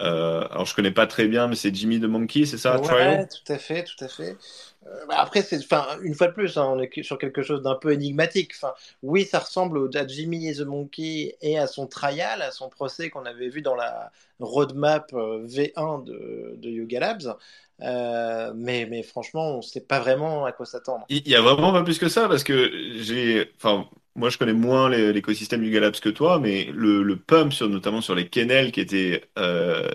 euh, 0.00 0.46
alors, 0.50 0.66
je 0.66 0.74
connais 0.76 0.92
pas 0.92 1.06
très 1.08 1.28
bien, 1.28 1.48
mais 1.48 1.56
c'est 1.56 1.74
Jimmy 1.74 2.00
the 2.00 2.04
Monkey, 2.04 2.46
c'est 2.46 2.58
ça, 2.58 2.78
Ouais, 2.78 2.80
Trial? 2.80 3.28
tout 3.28 3.52
à 3.52 3.58
fait, 3.58 3.84
tout 3.84 4.02
à 4.04 4.08
fait. 4.08 4.38
Euh, 4.86 5.06
bah, 5.06 5.16
après, 5.18 5.42
c'est, 5.42 5.58
enfin, 5.58 5.86
une 6.02 6.14
fois 6.14 6.28
de 6.28 6.32
plus, 6.32 6.56
hein, 6.56 6.64
on 6.76 6.80
est 6.80 7.02
sur 7.02 7.18
quelque 7.18 7.42
chose 7.42 7.62
d'un 7.62 7.74
peu 7.74 7.92
énigmatique. 7.92 8.52
Enfin, 8.56 8.74
oui, 9.02 9.24
ça 9.26 9.38
ressemble 9.40 9.76
au, 9.78 9.94
à 9.96 10.06
Jimmy 10.06 10.48
et 10.48 10.54
the 10.56 10.60
Monkey 10.62 11.36
et 11.42 11.58
à 11.58 11.66
son 11.66 11.86
trial, 11.86 12.40
à 12.42 12.50
son 12.50 12.70
procès 12.70 13.10
qu'on 13.10 13.26
avait 13.26 13.48
vu 13.50 13.60
dans 13.62 13.74
la 13.74 14.10
roadmap 14.40 15.12
euh, 15.12 15.44
V1 15.46 15.98
de, 16.04 16.54
de 16.56 16.70
Yuga 16.70 17.00
Labs. 17.00 17.36
Euh, 17.82 18.52
mais, 18.56 18.86
mais 18.86 19.02
franchement, 19.02 19.52
on 19.54 19.56
ne 19.58 19.62
sait 19.62 19.80
pas 19.82 20.00
vraiment 20.00 20.44
à 20.46 20.52
quoi 20.52 20.64
s'attendre. 20.66 21.06
Il 21.08 21.18
il 21.26 21.28
y 21.28 21.34
a 21.36 21.40
vraiment 21.42 21.72
pas 21.72 21.82
plus 21.82 21.98
que 21.98 22.08
ça 22.08 22.28
parce 22.28 22.44
que 22.44 22.70
j'ai, 22.98 23.52
enfin, 23.56 23.88
moi 24.16 24.30
je 24.30 24.38
connais 24.38 24.52
moins 24.52 24.88
les- 24.88 25.12
l'écosystème 25.12 25.64
Yuga 25.64 25.80
Labs 25.80 26.00
que 26.00 26.08
toi, 26.08 26.38
mais 26.40 26.66
le, 26.72 27.02
le 27.02 27.18
pump 27.20 27.52
sur, 27.52 27.68
notamment 27.68 28.00
sur 28.00 28.14
les 28.14 28.28
kennels 28.28 28.72
qui 28.72 28.80
était, 28.80 29.28
euh, 29.38 29.90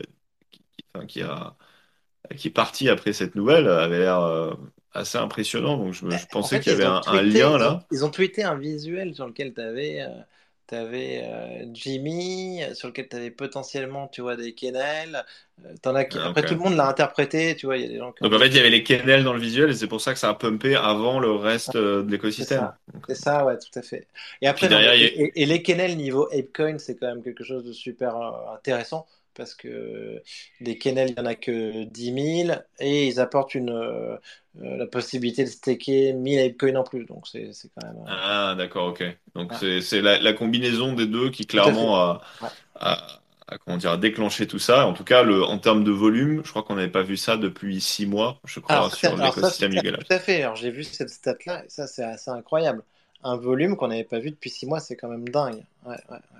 qui, 0.51 0.61
enfin, 0.95 1.05
qui 1.07 1.21
a, 1.23 1.57
qui 2.37 2.49
est 2.49 2.51
parti 2.51 2.89
après 2.89 3.13
cette 3.13 3.35
nouvelle 3.35 3.67
avait 3.69 3.99
l'air 3.99 4.19
euh, 4.21 4.53
assez 4.93 5.17
impressionnant. 5.19 5.77
Donc 5.77 5.93
je, 5.93 6.05
me- 6.05 6.17
je 6.17 6.27
En 6.41 6.47
pensais 6.47 6.49
fait, 6.49 6.61
qu'il 6.61 6.71
y 6.71 6.75
ils 6.75 6.81
avait 6.81 6.85
ont 6.85 6.93
un, 6.93 7.03
un 7.07 7.21
tweeté, 7.21 7.23
lien 7.23 7.57
ils 7.57 7.67
ont, 7.67 7.69
là. 7.69 7.87
ils 7.91 8.05
ont 8.05 8.09
tweeté 8.11 8.43
un 8.43 8.55
visuel 8.57 9.13
sur 9.15 9.27
lequel 9.27 9.53
tu 9.53 9.61
avais, 9.61 10.01
Jimmy, 11.73 12.63
euh, 12.63 12.73
sur 12.73 12.87
lequel 12.89 13.09
tu 13.09 13.15
avais 13.15 13.31
potentiellement, 13.31 14.07
tu 14.07 14.21
vois, 14.21 14.35
des 14.35 14.53
Kennel. 14.53 15.25
Euh, 15.65 15.73
t'en 15.81 15.95
as 15.95 16.05
qui... 16.05 16.19
Ah, 16.19 16.27
Après, 16.27 16.43
ok. 16.43 16.45
tout 16.45 16.53
le 16.55 16.59
monde 16.59 16.75
l'a 16.75 16.87
interprété, 16.87 17.55
tu 17.55 17.65
vois, 17.65 17.77
il 17.77 17.83
y 17.83 17.85
a 17.85 17.89
des 17.89 17.97
gens 17.97 18.11
qui 18.13 18.23
ont 18.23 18.27
Donc 18.27 18.33
en 18.33 18.39
fait 18.39 18.47
il 18.47 18.55
y 18.55 18.59
avait 18.59 18.69
les 18.69 18.83
kennels 18.83 19.23
dans 19.23 19.33
le 19.33 19.39
visuel 19.39 19.69
et 19.69 19.73
c'est 19.73 19.87
pour 19.87 20.01
ça 20.01 20.13
que 20.13 20.19
ça 20.19 20.29
a 20.29 20.33
pumpé 20.33 20.75
avant 20.75 21.19
le 21.19 21.31
reste 21.31 21.75
euh, 21.75 22.03
de 22.03 22.11
l'écosystème. 22.11 22.71
C'est 23.07 23.15
ça, 23.15 23.45
ouais, 23.45 23.57
tout 23.57 23.77
à 23.79 23.81
fait. 23.81 24.07
Et 24.41 24.47
après, 24.47 24.67
derrière 24.67 24.95
y 24.95 25.03
et, 25.05 25.31
et- 25.41 25.45
les 25.45 25.63
Kennel 25.63 25.97
niveau 25.97 26.27
Apecoin, 26.31 26.77
c'est 26.77 26.95
quand 26.95 27.07
même 27.07 27.23
quelque 27.23 27.43
chose 27.43 27.63
de 27.65 27.73
super 27.73 28.15
euh, 28.17 28.53
intéressant 28.55 29.07
parce 29.39 29.55
que 29.55 30.23
les 30.61 30.77
Kennel, 30.77 31.09
il 31.09 31.15
n'y 31.15 31.21
en 31.21 31.25
a 31.25 31.35
que 31.35 31.85
10 31.85 32.11
000 32.11 32.63
et 32.79 33.07
ils 33.07 33.19
apportent 33.21 33.55
une, 33.55 33.71
euh, 33.71 34.17
euh, 34.61 34.77
la 34.77 34.87
possibilité 34.87 35.43
de 35.45 35.49
staker 35.49 36.13
1000 36.13 36.39
Apecoin 36.39 36.75
en 36.75 36.83
plus. 36.83 37.05
Donc, 37.07 37.27
c'est 37.27 37.49
quand 37.75 37.87
même. 37.87 37.97
euh, 37.97 38.11
Ah, 38.11 38.55
d'accord, 38.57 38.87
ok. 38.87 39.03
Donc 39.35 39.53
ouais, 39.53 39.57
c'est 39.81 40.01
la, 40.01 40.19
la 40.19 40.33
combinaison 40.33 40.93
des 40.93 41.05
deux 41.07 41.29
qui 41.29 41.45
clairement 41.45 41.95
a, 41.97 42.21
Ouais. 42.41 42.49
a- 42.75 43.19
a, 43.47 43.57
comment 43.59 43.77
dire, 43.77 43.91
a 43.91 43.97
déclenché 43.97 44.47
tout 44.47 44.59
ça. 44.59 44.87
En 44.87 44.93
tout 44.93 45.03
cas, 45.03 45.23
le, 45.23 45.43
en 45.43 45.59
termes 45.59 45.83
de 45.83 45.91
volume, 45.91 46.43
je 46.45 46.49
crois 46.49 46.63
qu'on 46.63 46.75
n'avait 46.75 46.89
pas 46.91 47.03
vu 47.03 47.17
ça 47.17 47.37
depuis 47.37 47.81
six 47.81 48.05
mois, 48.07 48.39
je 48.45 48.59
crois, 48.59 48.77
Alors, 48.77 48.93
sur 48.95 49.15
l'écosystème 49.17 49.73
Labs. 49.73 49.97
tout 49.97 50.13
à 50.13 50.19
fait. 50.19 50.43
Alors, 50.43 50.55
j'ai 50.55 50.71
vu 50.71 50.83
cette 50.83 51.09
stat-là 51.09 51.65
et 51.65 51.69
ça, 51.69 51.87
c'est 51.87 52.03
assez 52.03 52.29
incroyable. 52.31 52.83
Un 53.23 53.35
volume 53.37 53.75
qu'on 53.75 53.87
n'avait 53.89 54.03
pas 54.05 54.19
vu 54.19 54.31
depuis 54.31 54.49
6 54.49 54.65
mois, 54.65 54.79
c'est 54.79 54.95
quand 54.95 55.09
même 55.09 55.27
dingue. 55.27 55.63
Ouais, 55.85 55.97
ouais, 56.09 56.17
ouais, 56.33 56.39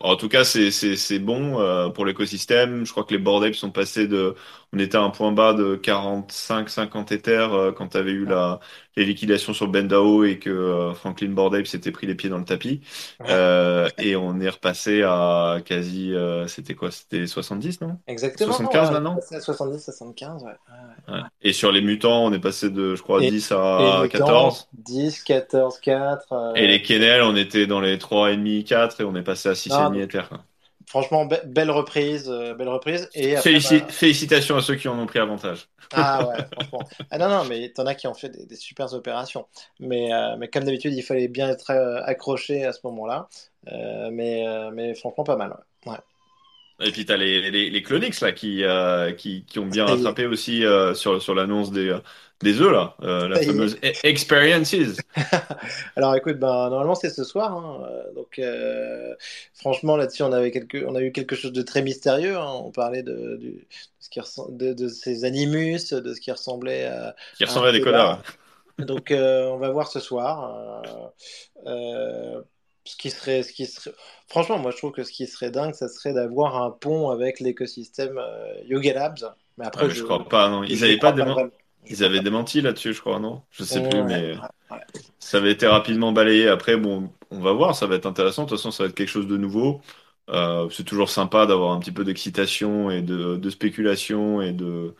En 0.00 0.16
tout 0.16 0.28
cas, 0.28 0.44
c'est 0.44 1.18
bon 1.18 1.60
euh, 1.60 1.88
pour 1.88 2.06
l'écosystème. 2.06 2.84
Je 2.84 2.90
crois 2.92 3.04
que 3.04 3.14
les 3.14 3.18
Apes 3.44 3.54
sont 3.54 3.70
passés 3.70 4.06
de, 4.06 4.34
on 4.74 4.78
était 4.78 4.96
à 4.96 5.02
un 5.02 5.10
point 5.10 5.30
bas 5.32 5.54
de 5.54 5.76
45-50 5.76 7.14
Ethers 7.14 7.52
euh, 7.54 7.72
quand 7.72 7.88
tu 7.88 7.96
avais 7.96 8.10
eu 8.10 8.24
la 8.24 8.58
les 8.96 9.04
liquidations 9.04 9.52
sur 9.52 9.66
Bendao 9.66 10.22
et 10.24 10.38
que 10.38 10.50
euh, 10.50 10.94
Franklin 10.94 11.30
Bored 11.30 11.52
Ape 11.56 11.66
s'était 11.66 11.90
pris 11.90 12.06
les 12.06 12.14
pieds 12.14 12.30
dans 12.30 12.38
le 12.38 12.44
tapis. 12.44 12.80
Euh, 13.28 13.88
et 13.98 14.14
on 14.14 14.38
est 14.40 14.48
repassé 14.48 15.02
à 15.02 15.58
quasi, 15.64 16.14
c'était 16.46 16.74
quoi? 16.74 16.92
C'était 16.92 17.26
70, 17.26 17.80
non? 17.80 17.98
exactement. 18.06 18.52
Ouais, 18.52 18.56
75 18.56 18.88
on 18.88 18.90
est 18.90 18.94
maintenant? 18.94 19.14
passé 19.16 19.34
à 19.34 19.40
70, 19.40 19.84
75. 19.84 20.42
Ouais, 20.44 20.48
ouais, 20.48 20.54
ouais. 21.08 21.14
Ouais. 21.14 21.20
Et 21.42 21.52
sur 21.52 21.72
les 21.72 21.80
mutants, 21.80 22.24
on 22.24 22.32
est 22.32 22.38
passé 22.38 22.70
de, 22.70 22.94
je 22.94 23.02
crois, 23.02 23.20
Et, 23.22 23.30
10 23.32 23.50
et 23.50 23.54
à 23.54 24.02
Mutant, 24.02 24.18
14. 24.26 24.68
10, 24.74 25.22
14, 25.24 25.78
4. 25.80 26.52
Et 26.54 26.68
les 26.68 26.80
Kennel, 26.80 27.22
on 27.22 27.34
était 27.34 27.66
dans 27.66 27.80
les 27.80 27.98
3,5, 27.98 28.62
4 28.64 29.00
et 29.00 29.04
on 29.04 29.16
est 29.16 29.22
passé 29.22 29.48
à 29.48 29.52
non, 29.52 29.90
6,5 29.90 30.02
Ether, 30.02 30.22
quoi. 30.28 30.44
Franchement, 30.94 31.26
be- 31.26 31.44
belle 31.46 31.70
reprise. 31.70 32.28
euh, 32.28 32.54
belle 32.54 32.68
reprise. 32.68 33.08
Et 33.14 33.34
après, 33.36 33.50
Félici- 33.50 33.80
bah, 33.80 33.88
Félicitations 33.88 34.56
à 34.56 34.62
ceux 34.62 34.76
qui 34.76 34.88
en 34.88 34.98
ont 34.98 35.06
pris 35.06 35.18
avantage. 35.18 35.68
ah 35.92 36.26
ouais, 36.26 36.36
franchement. 36.52 36.88
Ah 37.10 37.18
non, 37.18 37.28
non, 37.28 37.44
mais 37.44 37.70
t'en 37.70 37.86
as 37.86 37.94
qui 37.94 38.06
ont 38.06 38.14
fait 38.14 38.28
des, 38.28 38.46
des 38.46 38.56
super 38.56 38.92
opérations. 38.94 39.46
Mais, 39.80 40.12
euh, 40.12 40.36
mais 40.38 40.48
comme 40.48 40.64
d'habitude, 40.64 40.94
il 40.94 41.02
fallait 41.02 41.28
bien 41.28 41.48
être 41.50 41.70
euh, 41.70 42.00
accroché 42.04 42.64
à 42.64 42.72
ce 42.72 42.80
moment-là. 42.84 43.28
Euh, 43.72 44.10
mais, 44.12 44.44
mais 44.72 44.94
franchement, 44.94 45.24
pas 45.24 45.36
mal. 45.36 45.56
Ouais. 45.86 45.92
Ouais. 45.92 46.88
Et 46.88 46.90
puis 46.90 47.06
t'as 47.06 47.16
les, 47.16 47.50
les, 47.50 47.70
les 47.70 47.82
Clonix 47.82 48.20
là 48.20 48.32
qui, 48.32 48.64
qui, 49.16 49.44
qui 49.46 49.58
ont 49.60 49.66
bien 49.66 49.86
rattrapé 49.86 50.26
aussi 50.26 50.64
sur, 50.94 51.22
sur 51.22 51.34
l'annonce 51.34 51.70
des, 51.70 51.96
des 52.44 52.60
œufs 52.60 52.72
là, 52.72 52.94
euh, 53.02 53.28
la 53.28 53.40
fameuse 53.40 53.76
e- 53.84 53.92
Experiences. 54.04 54.74
Alors 55.96 56.14
écoute, 56.16 56.38
ben, 56.38 56.70
normalement 56.70 56.94
c'est 56.94 57.10
ce 57.10 57.24
soir. 57.24 57.52
hein, 57.56 57.86
euh, 57.90 58.12
donc 58.14 58.38
euh, 58.38 59.14
franchement 59.54 59.96
là-dessus 59.96 60.22
on 60.22 60.32
avait 60.32 60.50
quelque, 60.50 60.84
on 60.86 60.94
a 60.94 61.00
eu 61.02 61.12
quelque 61.12 61.36
chose 61.36 61.52
de 61.52 61.62
très 61.62 61.82
mystérieux. 61.82 62.36
hein, 62.36 62.52
on 62.64 62.70
parlait 62.70 63.02
de, 63.02 63.12
de 63.40 63.54
ce 64.00 64.08
qui 64.08 64.20
ressemble, 64.20 64.56
de, 64.56 64.72
de 64.72 64.88
ces 64.88 65.24
animus, 65.24 65.92
de 65.92 66.14
ce 66.14 66.20
qui 66.20 66.30
ressemblait 66.32 66.86
à, 66.86 67.14
qui 67.36 67.44
ressemblait 67.44 67.70
à 67.70 67.72
des 67.72 67.80
connards. 67.80 68.22
Donc 68.78 69.10
euh, 69.10 69.46
on 69.50 69.58
va 69.58 69.70
voir 69.70 69.88
ce 69.88 70.00
soir. 70.00 70.82
ce 72.86 72.96
qui 72.96 73.10
serait, 73.10 73.42
ce 73.42 73.52
qui 73.52 73.66
serait... 73.66 73.92
Franchement, 74.28 74.58
moi 74.58 74.70
je 74.70 74.76
trouve 74.76 74.92
que 74.92 75.04
ce 75.04 75.12
qui 75.12 75.26
serait 75.26 75.50
dingue, 75.50 75.74
ça 75.74 75.88
serait 75.88 76.12
d'avoir 76.12 76.62
un 76.62 76.70
pont 76.70 77.10
avec 77.10 77.40
l'écosystème 77.40 78.20
Yoga 78.64 78.92
Labs. 78.94 79.34
Mais 79.56 79.64
Ah, 79.64 79.68
après, 79.68 79.86
mais 79.86 79.94
je 79.94 80.00
je 80.00 80.02
crois 80.02 80.28
pas, 80.28 80.48
non. 80.50 80.62
Ils 80.64 80.76
je 80.76 80.84
avaient 80.84 80.96
crois 80.98 81.12
pas 81.12 81.16
pas 81.16 81.24
démen- 81.24 81.34
vraiment. 81.34 81.50
Ils 81.86 82.02
avaient 82.04 82.20
démenti 82.20 82.60
là-dessus, 82.60 82.94
je 82.94 83.00
crois, 83.00 83.20
non? 83.20 83.42
Je 83.50 83.62
sais 83.64 83.82
plus, 83.82 84.02
mais 84.02 84.36
ouais, 84.70 84.78
ça 85.18 85.38
avait 85.38 85.52
été 85.52 85.66
rapidement 85.66 86.12
balayé. 86.12 86.48
Après, 86.48 86.76
bon, 86.76 87.12
on 87.30 87.40
va 87.40 87.52
voir, 87.52 87.74
ça 87.76 87.86
va 87.86 87.96
être 87.96 88.06
intéressant. 88.06 88.44
De 88.44 88.48
toute 88.48 88.58
façon, 88.58 88.70
ça 88.70 88.84
va 88.84 88.88
être 88.88 88.94
quelque 88.96 89.08
chose 89.08 89.26
de 89.26 89.36
nouveau. 89.36 89.82
Euh, 90.30 90.68
c'est 90.70 90.84
toujours 90.84 91.10
sympa 91.10 91.46
d'avoir 91.46 91.72
un 91.72 91.80
petit 91.80 91.92
peu 91.92 92.04
d'excitation 92.04 92.90
et 92.90 93.02
de, 93.02 93.36
de 93.36 93.50
spéculation 93.50 94.40
et 94.40 94.52
de, 94.52 94.94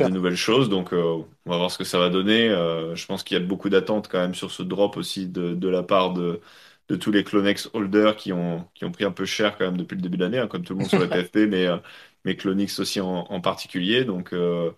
euh, 0.00 0.08
nouvelles 0.10 0.36
choses. 0.36 0.68
Donc, 0.68 0.92
euh, 0.92 1.22
on 1.46 1.50
va 1.50 1.56
voir 1.58 1.70
ce 1.70 1.78
que 1.78 1.84
ça 1.84 1.98
va 1.98 2.10
donner. 2.10 2.48
Euh, 2.50 2.94
je 2.96 3.06
pense 3.06 3.22
qu'il 3.24 3.36
y 3.38 3.40
a 3.42 3.44
beaucoup 3.44 3.68
d'attentes 3.70 4.08
quand 4.08 4.20
même 4.20 4.34
sur 4.34 4.50
ce 4.52 4.62
drop 4.62 4.96
aussi 4.96 5.28
de, 5.28 5.54
de 5.54 5.68
la 5.68 5.82
part 5.82 6.12
de, 6.14 6.40
de 6.88 6.96
tous 6.96 7.10
les 7.12 7.24
Clonex 7.24 7.70
holders 7.74 8.16
qui 8.16 8.32
ont, 8.32 8.68
qui 8.74 8.84
ont 8.84 8.92
pris 8.92 9.04
un 9.04 9.12
peu 9.12 9.24
cher 9.26 9.56
quand 9.58 9.64
même 9.66 9.76
depuis 9.76 9.96
le 9.96 10.02
début 10.02 10.16
de 10.16 10.22
l'année, 10.24 10.38
hein, 10.38 10.48
comme 10.48 10.64
tout 10.64 10.74
le 10.74 10.80
monde 10.80 10.88
sur 10.90 11.00
les 11.00 11.08
PFP, 11.10 11.46
mais, 11.48 11.66
euh, 11.66 11.78
mais 12.26 12.36
Clonix 12.36 12.78
aussi 12.78 13.00
en, 13.00 13.40
particulier. 13.40 14.04
Donc, 14.04 14.32
euh, 14.34 14.72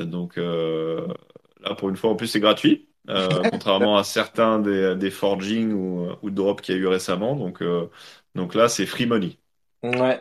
donc 0.00 0.36
là, 0.36 1.74
pour 1.76 1.88
une 1.88 1.96
fois, 1.96 2.10
en 2.10 2.16
plus, 2.16 2.28
c'est 2.28 2.40
gratuit. 2.40 2.88
contrairement 3.50 3.96
à 3.96 4.04
certains 4.04 4.60
des, 4.60 4.94
des 4.94 5.10
forging 5.10 5.72
ou, 5.72 6.08
ou 6.22 6.30
drop 6.30 6.60
qu'il 6.60 6.76
y 6.76 6.78
a 6.78 6.80
eu 6.80 6.86
récemment. 6.86 7.34
Donc, 7.34 7.60
donc 8.36 8.54
là, 8.54 8.68
c'est 8.68 8.86
free 8.86 9.06
money. 9.06 9.38
Ouais, 9.82 10.20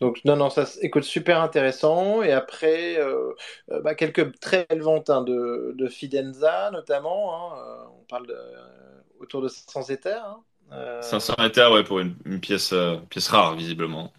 donc 0.00 0.20
non, 0.24 0.34
non, 0.34 0.50
ça 0.50 0.64
écoute 0.82 1.04
super 1.04 1.40
intéressant. 1.40 2.22
Et 2.22 2.32
après, 2.32 2.98
euh, 2.98 3.32
euh, 3.70 3.80
bah, 3.80 3.94
quelques 3.94 4.36
très 4.40 4.66
belles 4.68 4.82
ventes 4.82 5.10
hein, 5.10 5.22
de, 5.22 5.74
de, 5.76 5.86
Fidenza 5.86 6.72
notamment. 6.72 7.54
Hein, 7.54 7.58
euh, 7.58 7.84
on 8.00 8.04
parle 8.06 8.26
de, 8.26 8.36
autour 9.20 9.42
de 9.42 9.48
500 9.48 9.92
éthers. 9.92 10.24
Hein. 10.24 10.42
500 11.00 11.34
éthers, 11.44 11.70
ouais, 11.72 11.84
pour 11.84 12.00
une, 12.00 12.40
pièce, 12.40 12.74
pièce 13.08 13.28
rare, 13.28 13.54
visiblement. 13.54 14.12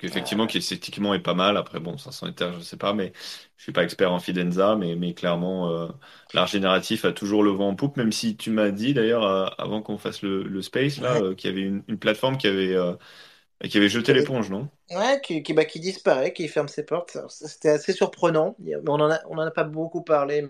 Effectivement, 0.00 0.46
qui 0.46 0.58
esthétiquement 0.58 1.14
est 1.14 1.20
pas 1.20 1.34
mal. 1.34 1.56
Après, 1.56 1.80
bon, 1.80 1.96
500 1.96 2.28
éthers, 2.28 2.52
je 2.54 2.60
sais 2.60 2.76
pas, 2.76 2.92
mais 2.92 3.12
je 3.56 3.62
suis 3.62 3.72
pas 3.72 3.82
expert 3.82 4.12
en 4.12 4.18
Fidenza, 4.18 4.76
mais, 4.76 4.94
mais 4.94 5.14
clairement, 5.14 5.88
l'art 6.34 6.46
génératif 6.46 7.04
a 7.04 7.12
toujours 7.12 7.42
le 7.42 7.50
vent 7.50 7.68
en 7.68 7.74
poupe, 7.74 7.96
même 7.96 8.12
si 8.12 8.36
tu 8.36 8.50
m'as 8.50 8.70
dit 8.70 8.94
d'ailleurs, 8.94 9.58
avant 9.60 9.82
qu'on 9.82 9.98
fasse 9.98 10.22
le, 10.22 10.42
le 10.42 10.62
Space, 10.62 11.00
là, 11.00 11.34
qu'il 11.34 11.50
y 11.50 11.52
avait 11.52 11.66
une, 11.66 11.82
une, 11.88 11.98
plateforme 11.98 12.36
qui 12.36 12.46
avait 12.46 12.76
qui 13.68 13.76
avait 13.76 13.90
jeté 13.90 14.14
l'éponge, 14.14 14.48
non? 14.48 14.68
Ouais, 14.90 15.20
qui, 15.22 15.42
qui, 15.42 15.52
bah, 15.52 15.66
qui, 15.66 15.80
disparaît, 15.80 16.32
qui 16.32 16.48
ferme 16.48 16.68
ses 16.68 16.84
portes. 16.84 17.18
C'était 17.28 17.68
assez 17.68 17.92
surprenant. 17.92 18.56
On 18.88 18.96
n'en 18.96 19.10
a, 19.10 19.20
on 19.28 19.36
en 19.36 19.42
a 19.42 19.50
pas 19.50 19.64
beaucoup 19.64 20.02
parlé. 20.02 20.48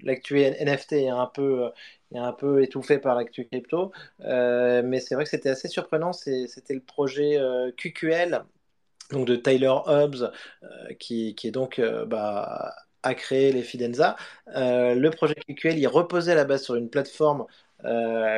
L'actu 0.00 0.38
NFT 0.38 0.92
est 0.92 1.08
un 1.08 1.26
peu, 1.26 1.70
est 2.14 2.18
un 2.18 2.32
peu 2.32 2.62
étouffé 2.62 2.98
par 2.98 3.14
l'actu 3.14 3.46
crypto. 3.46 3.92
Euh, 4.20 4.82
mais 4.84 5.00
c'est 5.00 5.14
vrai 5.14 5.24
que 5.24 5.30
c'était 5.30 5.50
assez 5.50 5.68
surprenant. 5.68 6.12
C'était 6.12 6.74
le 6.74 6.80
projet 6.80 7.38
euh, 7.38 7.70
QQL 7.76 8.44
donc 9.10 9.26
de 9.26 9.36
Tyler 9.36 9.68
Hobbs, 9.68 10.32
euh, 10.62 10.94
qui, 10.98 11.34
qui, 11.34 11.48
est 11.48 11.50
donc 11.50 11.78
bah, 12.06 12.74
a 13.02 13.14
créé 13.14 13.52
les 13.52 13.62
Fidenza. 13.62 14.16
le 14.46 15.10
projet 15.10 15.34
QQL, 15.34 15.78
il 15.78 15.86
reposait 15.86 16.32
à 16.32 16.34
la 16.34 16.44
base 16.44 16.62
sur 16.62 16.76
une 16.76 16.88
plateforme 16.88 17.44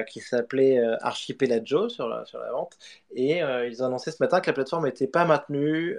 qui 0.08 0.20
s'appelait 0.20 0.82
Archipelago 1.00 1.88
sur 1.88 2.08
la, 2.08 2.24
vente. 2.50 2.76
Et 3.14 3.38
ils 3.38 3.82
ont 3.82 3.86
annoncé 3.86 4.10
ce 4.10 4.16
matin 4.18 4.40
que 4.40 4.48
la 4.48 4.52
plateforme 4.54 4.86
n'était 4.86 5.06
pas 5.06 5.24
maintenue 5.24 5.96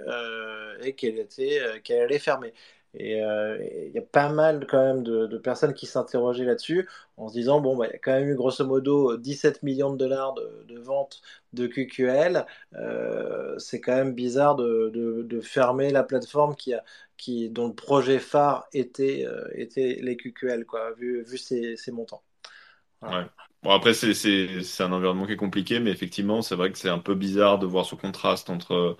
et 0.82 0.94
qu'elle 0.94 1.18
était, 1.20 1.62
qu'elle 1.82 2.02
allait 2.02 2.18
fermer. 2.18 2.52
Et 2.98 3.18
il 3.18 3.92
y 3.94 3.98
a 3.98 4.02
pas 4.02 4.30
mal 4.30 4.66
quand 4.68 4.82
même 4.82 5.02
de, 5.02 5.38
personnes 5.38 5.74
qui 5.74 5.86
s'interrogeaient 5.86 6.44
là-dessus 6.44 6.88
en 7.16 7.28
se 7.28 7.34
disant, 7.34 7.60
bon, 7.60 7.76
bah, 7.76 7.86
il 7.88 7.92
y 7.92 7.94
a 7.94 7.98
quand 7.98 8.12
même 8.12 8.28
eu 8.28 8.34
grosso 8.34 8.64
modo 8.64 9.16
17 9.16 9.62
millions 9.62 9.92
de 9.92 9.98
dollars 9.98 10.34
de, 10.34 10.64
de 10.68 10.78
ventes 10.78 11.20
de 11.52 11.66
QQL. 11.66 12.46
c'est 13.58 13.80
quand 13.80 13.94
même 13.94 14.14
bizarre 14.14 14.56
de, 14.56 14.90
de, 15.24 15.40
fermer 15.40 15.90
la 15.90 16.02
plateforme 16.02 16.56
qui 16.56 16.74
a, 16.74 16.82
qui, 17.16 17.50
dont 17.50 17.68
le 17.68 17.74
projet 17.74 18.18
phare 18.18 18.66
était, 18.72 19.26
était 19.54 19.98
les 20.02 20.16
QQL, 20.16 20.64
quoi, 20.64 20.92
vu, 20.92 21.22
vu 21.22 21.38
ces, 21.38 21.76
montants. 21.92 22.22
Ouais. 23.02 23.26
Bon, 23.66 23.72
après, 23.72 23.94
c'est 23.94 24.80
un 24.80 24.92
environnement 24.92 25.26
qui 25.26 25.32
est 25.32 25.36
compliqué, 25.36 25.80
mais 25.80 25.90
effectivement, 25.90 26.40
c'est 26.40 26.54
vrai 26.54 26.70
que 26.70 26.78
c'est 26.78 26.88
un 26.88 27.00
peu 27.00 27.16
bizarre 27.16 27.58
de 27.58 27.66
voir 27.66 27.84
ce 27.84 27.96
contraste 27.96 28.48
entre 28.50 28.72
euh, 28.74 28.96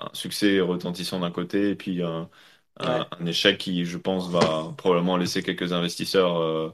un 0.00 0.10
succès 0.12 0.60
retentissant 0.60 1.20
d'un 1.20 1.30
côté 1.30 1.70
et 1.70 1.76
puis 1.76 2.02
un, 2.02 2.28
échec 3.26 3.58
qui, 3.58 3.84
je 3.84 3.98
pense, 3.98 4.30
va 4.30 4.72
probablement 4.76 5.16
laisser 5.16 5.42
quelques 5.42 5.72
investisseurs 5.72 6.38
euh, 6.38 6.70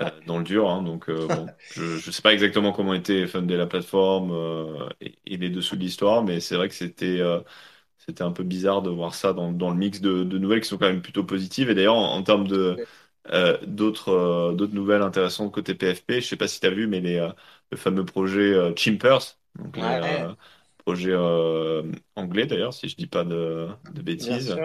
euh, 0.00 0.10
dans 0.26 0.38
le 0.38 0.44
dur. 0.44 0.70
Hein. 0.70 0.82
donc, 0.82 1.10
bon, 1.10 1.46
je 1.72 2.06
ne 2.06 2.12
sais 2.12 2.22
pas 2.22 2.32
exactement 2.32 2.72
comment 2.72 2.94
était 2.94 3.26
fundée 3.26 3.56
la 3.56 3.66
plateforme 3.66 4.90
et, 5.00 5.36
les 5.36 5.50
dessous 5.50 5.76
de 5.76 5.82
l'histoire, 5.82 6.22
mais 6.22 6.40
c'est 6.40 6.56
vrai 6.56 6.68
que 6.68 6.74
c'était 6.74 7.20
c'était 7.98 8.22
un 8.22 8.32
peu 8.32 8.44
bizarre 8.44 8.82
de 8.82 8.90
voir 8.90 9.14
ça 9.14 9.32
dans, 9.34 9.52
dans 9.52 9.70
le 9.70 9.76
mix 9.76 10.00
de, 10.00 10.24
de, 10.24 10.38
nouvelles 10.38 10.62
qui 10.62 10.68
sont 10.68 10.78
quand 10.78 10.88
même 10.88 11.02
plutôt 11.02 11.22
positives. 11.22 11.70
Et 11.70 11.74
d'ailleurs, 11.74 11.96
en, 11.96 12.22
termes 12.22 12.48
de, 12.48 12.76
euh, 13.28 13.58
d'autres 13.66 14.08
euh, 14.10 14.54
d'autres 14.54 14.74
nouvelles 14.74 15.02
intéressantes 15.02 15.52
côté 15.52 15.74
PFP. 15.74 16.12
Je 16.12 16.16
ne 16.16 16.20
sais 16.22 16.36
pas 16.36 16.48
si 16.48 16.60
tu 16.60 16.66
as 16.66 16.70
vu, 16.70 16.86
mais 16.86 17.00
les, 17.00 17.16
euh, 17.16 17.30
le 17.70 17.76
fameux 17.76 18.04
projet 18.04 18.74
Chimpers, 18.76 19.38
donc 19.56 19.76
projet 20.84 21.14
anglais 22.16 22.46
d'ailleurs, 22.46 22.72
si 22.72 22.88
je 22.88 22.96
dis 22.96 23.06
pas 23.06 23.24
de, 23.24 23.68
de 23.94 24.02
bêtises, 24.02 24.56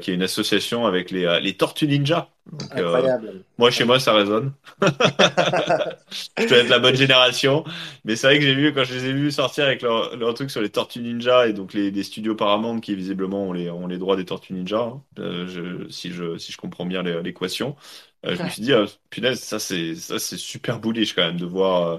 qui 0.00 0.10
est 0.10 0.14
une 0.14 0.22
association 0.22 0.86
avec 0.86 1.10
les, 1.10 1.40
les 1.42 1.56
Tortues 1.56 1.86
Ninja. 1.86 2.30
Incroyable. 2.72 3.42
moi, 3.56 3.70
chez 3.70 3.84
moi, 3.84 3.98
ça 3.98 4.12
résonne. 4.12 4.52
je 4.82 6.46
dois 6.46 6.58
être 6.58 6.68
la 6.68 6.78
bonne 6.78 6.94
génération, 6.94 7.64
mais 8.04 8.16
c'est 8.16 8.26
vrai 8.26 8.38
que 8.38 8.44
j'ai 8.44 8.54
vu 8.54 8.72
quand 8.74 8.84
je 8.84 8.94
les 8.94 9.06
ai 9.06 9.12
vus 9.12 9.30
sortir 9.32 9.64
avec 9.64 9.80
leur, 9.80 10.14
leur 10.16 10.34
truc 10.34 10.50
sur 10.50 10.60
les 10.60 10.68
Tortues 10.68 11.00
Ninja 11.00 11.48
et 11.48 11.54
donc 11.54 11.72
les, 11.72 12.02
studios 12.02 12.34
Paramount 12.34 12.80
qui 12.80 12.94
visiblement 12.94 13.44
ont 13.44 13.52
les, 13.52 13.70
ont 13.70 13.86
les 13.86 13.96
droits 13.96 14.16
des 14.16 14.26
Tortues 14.26 14.52
Ninja, 14.52 14.78
hein, 14.78 15.02
je, 15.16 15.88
si, 15.88 16.12
je, 16.12 16.36
si 16.36 16.52
je 16.52 16.58
comprends 16.58 16.84
bien 16.84 17.02
l'équation. 17.02 17.76
je 18.22 18.42
me 18.42 18.48
suis 18.48 18.62
dit, 18.62 18.74
ah, 18.74 18.84
punaise, 19.10 19.40
ça 19.40 19.58
c'est 19.58 19.94
super 19.94 20.80
bullish 20.80 21.14
quand 21.14 21.24
même 21.24 21.38
de 21.38 21.46
voir 21.46 21.88
euh, 21.88 21.98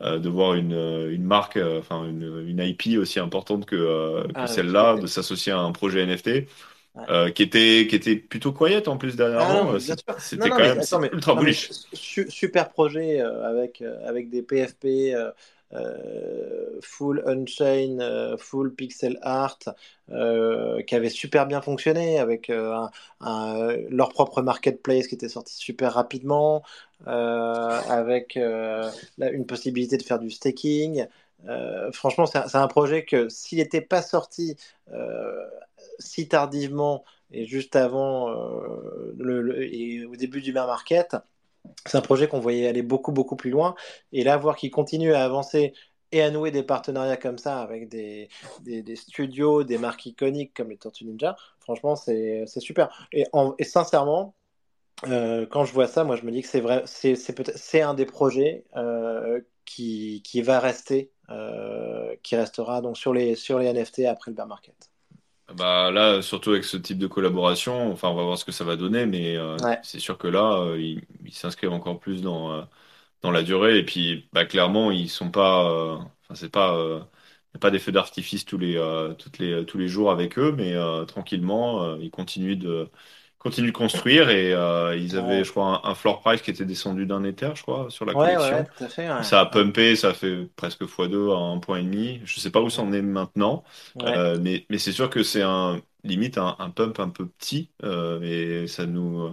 de 0.00 0.28
voir 0.28 0.54
une, 0.54 0.72
une 1.10 1.24
marque, 1.24 1.56
euh, 1.56 1.78
enfin 1.78 2.04
une, 2.04 2.46
une, 2.46 2.60
IP 2.60 2.98
aussi 2.98 3.20
importante 3.20 3.64
que, 3.64 3.76
euh, 3.76 4.24
que 4.24 4.32
ah, 4.34 4.46
celle-là, 4.46 4.96
de 4.96 5.06
s'associer 5.06 5.52
à 5.52 5.58
un 5.58 5.72
projet 5.72 6.04
NFT. 6.04 6.46
qui 7.34 7.42
était 7.42 7.86
qui 7.88 7.96
était 7.96 8.16
plutôt 8.16 8.52
quiet 8.52 8.88
en 8.88 8.96
plus 8.96 9.16
dernièrement. 9.16 9.72
Ah, 9.74 10.14
C'était 10.18 10.50
quand 10.50 10.58
même 10.58 11.10
ultra 11.12 11.34
bullish. 11.34 11.70
super 11.92 12.70
projet 12.70 13.20
avec 13.20 13.82
avec 14.04 14.30
des 14.30 14.42
PFP 14.42 15.14
euh, 15.74 16.78
full 16.82 17.22
Unchain, 17.26 17.98
euh, 17.98 18.36
full 18.36 18.74
pixel 18.74 19.18
art, 19.22 19.58
euh, 20.10 20.82
qui 20.82 20.94
avait 20.94 21.10
super 21.10 21.46
bien 21.46 21.60
fonctionné 21.62 22.18
avec 22.18 22.48
leur 22.48 24.08
propre 24.10 24.42
marketplace 24.42 25.08
qui 25.08 25.16
était 25.16 25.28
sorti 25.28 25.54
super 25.54 25.94
rapidement, 25.94 26.62
avec 27.06 28.36
une 28.36 29.46
possibilité 29.46 29.96
de 29.96 30.02
faire 30.02 30.18
du 30.18 30.30
staking. 30.30 31.06
franchement, 31.92 32.26
c'est 32.26 32.56
un, 32.56 32.68
projet 32.68 33.04
que 33.04 33.28
s'il 33.28 33.58
n'était 33.58 33.80
pas 33.80 34.02
sorti 34.02 34.56
si 35.98 36.28
tardivement 36.28 37.04
et 37.30 37.46
juste 37.46 37.76
avant 37.76 38.28
le, 39.16 39.62
et 39.62 40.04
au 40.04 40.16
début 40.16 40.40
du 40.40 40.52
bear 40.52 40.66
market, 40.66 41.16
c'est 41.86 41.98
un 41.98 42.02
projet 42.02 42.28
qu'on 42.28 42.40
voyait 42.40 42.68
aller 42.68 42.82
beaucoup, 42.82 43.12
beaucoup 43.12 43.36
plus 43.36 43.50
loin. 43.50 43.74
Et 44.12 44.24
là, 44.24 44.36
voir 44.36 44.56
qu'il 44.56 44.70
continue 44.70 45.14
à 45.14 45.24
avancer 45.24 45.74
et 46.12 46.22
à 46.22 46.30
nouer 46.30 46.50
des 46.50 46.62
partenariats 46.62 47.16
comme 47.16 47.38
ça 47.38 47.60
avec 47.60 47.88
des, 47.88 48.28
des, 48.62 48.96
studios, 48.96 49.64
des 49.64 49.78
marques 49.78 50.06
iconiques 50.06 50.54
comme 50.54 50.70
les 50.70 50.76
Tortues 50.76 51.04
Ninja, 51.04 51.36
franchement, 51.58 51.96
c'est 51.96 52.46
super. 52.46 53.08
Et 53.12 53.26
sincèrement, 53.64 54.34
euh, 55.06 55.46
quand 55.46 55.64
je 55.64 55.72
vois 55.72 55.86
ça, 55.86 56.04
moi, 56.04 56.16
je 56.16 56.24
me 56.24 56.30
dis 56.30 56.42
que 56.42 56.48
c'est 56.48 56.60
vrai, 56.60 56.82
c'est 56.86 57.80
un 57.82 57.94
des 57.94 58.06
projets 58.06 58.64
euh, 58.76 59.40
qui, 59.64 60.22
qui, 60.24 60.42
va 60.42 60.60
rester, 60.60 61.10
euh, 61.30 62.14
qui 62.22 62.36
restera 62.36 62.80
donc 62.80 62.96
sur 62.96 63.12
les, 63.12 63.34
sur 63.34 63.58
les 63.58 63.72
NFT 63.72 64.00
après 64.06 64.30
le 64.30 64.36
bear 64.36 64.46
market. 64.46 64.90
Bah 65.52 65.90
là, 65.90 66.22
surtout 66.22 66.50
avec 66.50 66.64
ce 66.64 66.78
type 66.78 66.98
de 66.98 67.06
collaboration, 67.06 67.92
enfin, 67.92 68.08
on 68.08 68.14
va 68.14 68.22
voir 68.22 68.38
ce 68.38 68.46
que 68.46 68.52
ça 68.52 68.64
va 68.64 68.76
donner, 68.76 69.04
mais 69.04 69.36
euh, 69.36 69.58
c'est 69.82 69.98
sûr 70.00 70.16
que 70.16 70.26
là, 70.26 70.58
euh, 70.62 70.78
ils 70.80 71.34
s'inscrivent 71.34 71.72
encore 71.72 72.00
plus 72.00 72.22
dans, 72.22 72.52
euh, 72.52 72.62
dans 73.22 73.30
la 73.30 73.42
durée. 73.42 73.78
Et 73.78 73.84
puis, 73.84 74.28
bah, 74.32 74.46
clairement, 74.46 74.90
ils 74.90 75.10
sont 75.10 75.30
pas, 75.30 75.96
enfin, 76.22 76.34
c'est 76.34 76.50
pas, 76.50 76.74
a 77.54 77.58
pas 77.58 77.70
des 77.70 77.78
feux 77.78 77.92
d'artifice 77.92 78.44
tous 78.46 78.58
les, 78.58 78.74
toutes 79.18 79.38
les, 79.38 79.64
tous 79.66 79.78
les 79.78 79.88
jours 79.88 80.10
avec 80.10 80.38
eux, 80.38 80.52
mais 80.52 80.74
tranquillement, 81.06 81.96
ils 81.96 82.10
continuent 82.10 82.56
de, 82.58 82.90
continuent 83.44 83.68
de 83.68 83.76
construire 83.76 84.30
et 84.30 84.54
euh, 84.54 84.96
ils 84.96 85.18
avaient, 85.18 85.44
je 85.44 85.50
crois, 85.50 85.82
un, 85.84 85.94
floor 85.94 86.20
price 86.20 86.40
qui 86.40 86.50
était 86.50 86.64
descendu 86.64 87.04
d'un 87.04 87.22
Ether, 87.24 87.50
je 87.54 87.62
crois, 87.62 87.86
sur 87.90 88.06
la 88.06 88.14
collection. 88.14 88.66
Ça 89.22 89.40
a 89.40 89.46
pumpé, 89.46 89.96
ça 89.96 90.08
a 90.08 90.14
fait 90.14 90.48
presque 90.56 90.82
x2 90.82 91.30
à 91.30 91.38
un 91.38 91.58
point 91.58 91.78
et 91.78 91.82
demi. 91.82 92.22
Je 92.24 92.40
sais 92.40 92.50
pas 92.50 92.62
où 92.62 92.70
c'en 92.70 92.90
est 92.94 93.02
maintenant, 93.02 93.62
euh, 94.02 94.38
mais, 94.40 94.64
mais 94.70 94.78
c'est 94.78 94.92
sûr 94.92 95.10
que 95.10 95.22
c'est 95.22 95.42
un 95.42 95.80
limite 96.04 96.38
un, 96.38 96.70
pump 96.74 96.98
un 97.00 97.10
peu 97.10 97.26
petit 97.26 97.70
euh, 97.82 98.62
et 98.62 98.66
ça 98.66 98.86
nous 98.86 99.30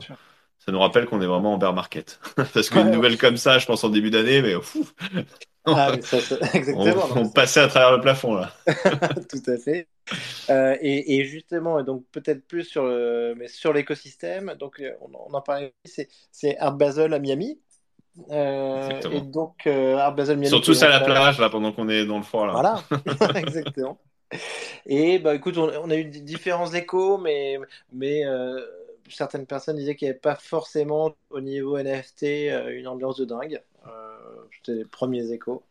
ça 0.59 0.71
nous 0.71 0.79
rappelle 0.79 1.05
qu'on 1.05 1.21
est 1.21 1.25
vraiment 1.25 1.53
en 1.53 1.57
bear 1.57 1.73
market. 1.73 2.19
Parce 2.53 2.69
qu'une 2.69 2.91
nouvelle 2.91 3.17
comme 3.17 3.37
ça, 3.37 3.59
je 3.59 3.65
pense 3.65 3.83
en 3.83 3.89
début 3.89 4.11
d'année, 4.11 4.41
mais 4.41 4.55
ah, 5.65 5.93
ça, 6.01 6.17
exactement. 6.53 7.07
On, 7.15 7.29
passait 7.29 7.59
à 7.59 7.67
travers 7.67 7.91
le 7.91 8.01
plafond 8.01 8.35
là. 8.35 8.51
Tout 9.29 9.43
à 9.51 9.57
fait. 9.57 9.87
Euh, 10.49 10.75
et, 10.81 11.17
et, 11.17 11.25
justement, 11.25 11.81
donc 11.83 12.03
peut-être 12.11 12.45
plus 12.47 12.63
sur 12.63 12.85
le, 12.85 13.35
mais 13.37 13.47
sur 13.47 13.71
l'écosystème. 13.73 14.55
Donc 14.59 14.79
euh, 14.79 14.91
on, 15.01 15.33
en 15.33 15.41
parlait. 15.41 15.73
C'est, 15.83 16.57
Art 16.57 16.75
Basel 16.75 17.13
à 17.13 17.19
Miami. 17.19 17.59
Euh, 18.29 18.89
et 19.09 19.21
donc 19.21 19.67
Art 19.67 20.15
Basel 20.15 20.37
Miami. 20.37 20.49
Surtout 20.49 20.73
ça 20.73 20.87
à 20.87 20.99
la 20.99 21.01
plage 21.01 21.39
là 21.39 21.49
pendant 21.49 21.71
qu'on 21.71 21.89
est 21.89 22.05
dans 22.05 22.17
le 22.17 22.23
froid 22.23 22.47
là. 22.47 22.83
Voilà, 23.19 23.39
exactement. 23.39 23.99
Et 24.85 25.19
bah 25.19 25.35
écoute, 25.35 25.57
on, 25.57 25.69
on, 25.83 25.89
a 25.89 25.95
eu 25.95 26.05
différents 26.05 26.71
échos, 26.73 27.17
mais 27.17 27.59
mais 27.91 28.23
certaines 29.13 29.45
personnes 29.45 29.77
disaient 29.77 29.95
qu'il 29.95 30.07
n'y 30.07 30.11
avait 30.11 30.19
pas 30.19 30.35
forcément 30.35 31.15
au 31.29 31.41
niveau 31.41 31.77
NFT 31.77 32.23
une 32.71 32.87
ambiance 32.87 33.17
de 33.17 33.25
dingue. 33.25 33.61
C'était 34.51 34.77
les 34.77 34.85
premiers 34.85 35.31
échos. 35.31 35.63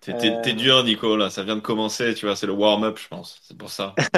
T'es 0.00 0.52
dur, 0.52 0.84
Nico, 0.84 1.16
là. 1.16 1.30
Ça 1.30 1.42
vient 1.42 1.56
de 1.56 1.60
commencer, 1.60 2.14
tu 2.14 2.26
vois. 2.26 2.36
C'est 2.36 2.46
le 2.46 2.52
warm-up, 2.52 2.98
je 2.98 3.08
pense. 3.08 3.40
C'est 3.42 3.56
pour 3.56 3.70
ça. 3.70 3.94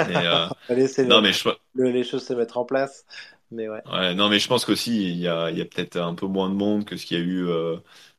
non, 1.07 1.21
mais 1.21 1.33
je... 1.33 1.49
les 1.75 2.03
choses 2.03 2.25
se 2.25 2.33
mettre 2.33 2.57
en 2.57 2.65
place. 2.65 3.05
Mais 3.51 3.67
ouais. 3.67 3.81
ouais. 3.91 4.13
Non, 4.13 4.29
mais 4.29 4.39
je 4.39 4.47
pense 4.47 4.65
qu'aussi, 4.65 5.09
il 5.09 5.17
y 5.17 5.27
a, 5.27 5.49
y 5.49 5.61
a 5.61 5.65
peut-être 5.65 5.97
un 5.97 6.13
peu 6.13 6.27
moins 6.27 6.49
de 6.49 6.55
monde 6.55 6.85
que 6.85 6.97
ce 6.97 7.05
qu'il 7.05 7.17
y 7.17 7.21
a 7.21 7.23
eu 7.23 7.47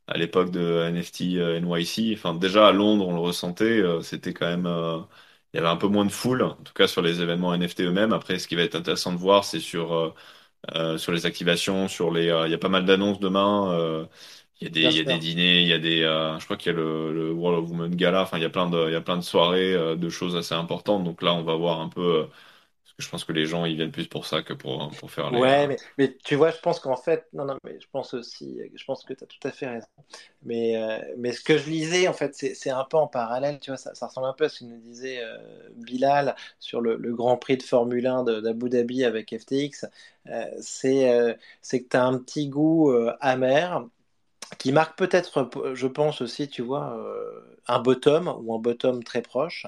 à 0.07 0.17
l'époque 0.17 0.51
de 0.51 0.91
NFT 0.91 1.63
NYC. 1.63 2.15
Enfin, 2.15 2.35
déjà 2.35 2.69
à 2.69 2.73
Londres, 2.73 3.07
on 3.07 3.15
le 3.15 3.21
ressentait. 3.21 3.83
C'était 4.03 4.35
quand 4.35 4.47
même 4.47 4.69
il 5.53 5.57
y 5.57 5.61
avait 5.61 5.69
un 5.69 5.77
peu 5.77 5.89
moins 5.89 6.05
de 6.05 6.11
foule, 6.13 6.43
en 6.43 6.55
tout 6.55 6.73
cas 6.73 6.87
sur 6.87 7.03
les 7.03 7.21
événements 7.23 7.57
NFT 7.57 7.81
eux-mêmes. 7.81 8.13
Après, 8.13 8.39
ce 8.39 8.47
qui 8.47 8.55
va 8.55 8.63
être 8.63 8.77
intéressant 8.77 9.13
de 9.13 9.19
voir, 9.19 9.45
c'est 9.45 9.59
sur, 9.61 10.15
euh, 10.75 10.95
euh, 10.95 10.99
sur 10.99 11.13
les 11.13 11.27
activations, 11.27 11.89
sur 11.89 12.11
les. 12.13 12.29
Euh, 12.29 12.47
il 12.47 12.51
y 12.51 12.55
a 12.55 12.59
pas 12.59 12.69
mal 12.69 12.85
d'annonces 12.85 13.21
demain. 13.21 14.07
il 14.61 14.65
y 14.65 14.67
a 14.67 14.71
des, 14.71 14.83
il 14.83 14.97
y 14.97 15.01
a 15.01 15.05
des 15.05 15.19
dîners, 15.19 15.63
il 15.63 15.69
y 15.69 15.73
a 15.73 15.79
des. 15.79 16.03
je 16.39 16.45
crois 16.45 16.57
qu'il 16.57 16.73
y 16.73 16.75
a 16.75 16.79
le, 16.79 17.13
le, 17.13 17.33
World 17.33 17.65
of 17.65 17.71
Women 17.71 17.95
Gala. 17.97 18.23
Enfin, 18.23 18.39
il 18.39 18.43
y 18.43 18.47
a 18.47 18.51
plein 18.51 18.69
de, 18.69 18.89
il 18.89 18.93
y 18.93 18.97
a 18.97 19.01
plein 19.01 19.17
de 19.17 19.23
soirées, 19.23 19.97
de 19.97 20.09
choses 20.11 20.37
assez 20.37 20.55
importantes. 20.55 21.05
Donc 21.05 21.23
là, 21.23 21.35
on 21.35 21.43
va 21.43 21.57
voir 21.57 21.81
un 21.81 21.89
peu 21.89 22.29
je 23.01 23.09
pense 23.09 23.25
que 23.25 23.33
les 23.33 23.47
gens, 23.47 23.65
ils 23.65 23.77
viennent 23.77 23.91
plus 23.91 24.07
pour 24.07 24.27
ça 24.27 24.43
que 24.43 24.53
pour, 24.53 24.91
pour 24.99 25.11
faire 25.11 25.31
les... 25.31 25.41
Ouais, 25.41 25.67
mais, 25.67 25.77
mais 25.99 26.17
tu 26.25 26.35
vois, 26.35 26.51
je 26.51 26.59
pense 26.59 26.81
qu'en 26.81 26.97
fait, 26.97 27.27
non, 27.33 27.45
non, 27.45 27.57
mais 27.65 27.79
je 27.81 27.87
pense 27.91 28.15
aussi, 28.15 28.59
je 28.75 28.85
pense 28.85 29.05
que 29.05 29.15
tu 29.15 29.25
as 29.25 29.27
tout 29.27 29.49
à 29.49 29.51
fait 29.51 29.67
raison. 29.67 29.87
Mais, 30.43 30.77
euh, 30.77 30.99
mais 31.19 31.33
ce 31.33 31.43
que 31.43 31.59
je 31.59 31.69
lisais, 31.69 32.09
en 32.09 32.13
fait, 32.13 32.35
c'est 32.35 32.71
un 32.71 32.85
peu 32.85 32.97
en 32.97 33.07
parallèle, 33.07 33.59
tu 33.61 33.71
vois, 33.71 33.77
ça, 33.77 33.95
ça, 33.95 34.07
ressemble 34.07 34.27
un 34.27 34.33
peu 34.33 34.45
à 34.45 34.49
ce 34.49 34.61
que 34.61 34.65
nous 34.65 34.79
disait 34.79 35.23
euh, 35.23 35.39
Bilal 35.75 36.35
sur 36.59 36.81
le, 36.81 36.97
le, 36.97 37.15
Grand 37.15 37.37
Prix 37.37 37.57
de 37.57 37.63
Formule 37.63 38.07
1 38.07 38.25
d'Abu 38.25 38.69
Dhabi 38.69 39.05
avec 39.05 39.37
FTX. 39.37 39.87
Euh, 40.29 40.45
c'est 40.61 41.37
que 41.73 41.89
tu 41.89 41.97
as 41.97 42.05
un 42.05 42.19
petit 42.19 42.49
goût 42.49 42.93
amer 43.21 43.85
qui 44.59 44.73
marque 44.73 44.99
peut-être, 44.99 45.51
je 45.75 45.87
pense 45.87 46.21
aussi, 46.21 46.49
tu 46.49 46.63
vois, 46.63 46.97
euh, 46.99 47.41
un 47.69 47.81
bottom 47.81 48.35
ou 48.43 48.55
un 48.55 48.59
bottom 48.59 49.03
très 49.05 49.23
proche. 49.23 49.67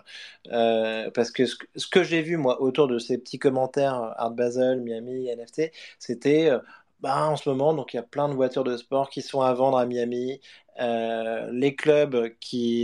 Euh, 0.51 1.11
parce 1.13 1.31
que 1.31 1.47
ce, 1.47 1.87
que 1.87 2.03
j'ai 2.03 2.23
vu, 2.23 2.37
moi, 2.37 2.61
autour 2.61 2.89
de 2.89 2.99
ces 2.99 3.19
petits 3.19 3.39
commentaires 3.39 3.95
Art 4.17 4.33
Basel, 4.33 4.81
Miami, 4.81 5.29
NFT, 5.29 5.73
c'était 5.99 6.51
euh, 6.51 6.59
bah, 7.03 7.27
en 7.29 7.37
ce 7.37 7.49
moment, 7.49 7.75
donc 7.75 7.95
il 7.95 7.97
y 7.97 8.01
a 8.01 8.05
plein 8.05 8.29
de 8.29 8.35
voitures 8.35 8.63
de 8.63 8.77
sport 8.77 9.11
qui 9.11 9.23
sont 9.23 9.41
à 9.41 9.53
vendre 9.55 9.77
à 9.77 9.87
Miami. 9.87 10.41
Euh, 10.81 11.51
les 11.53 11.75
clubs 11.75 12.15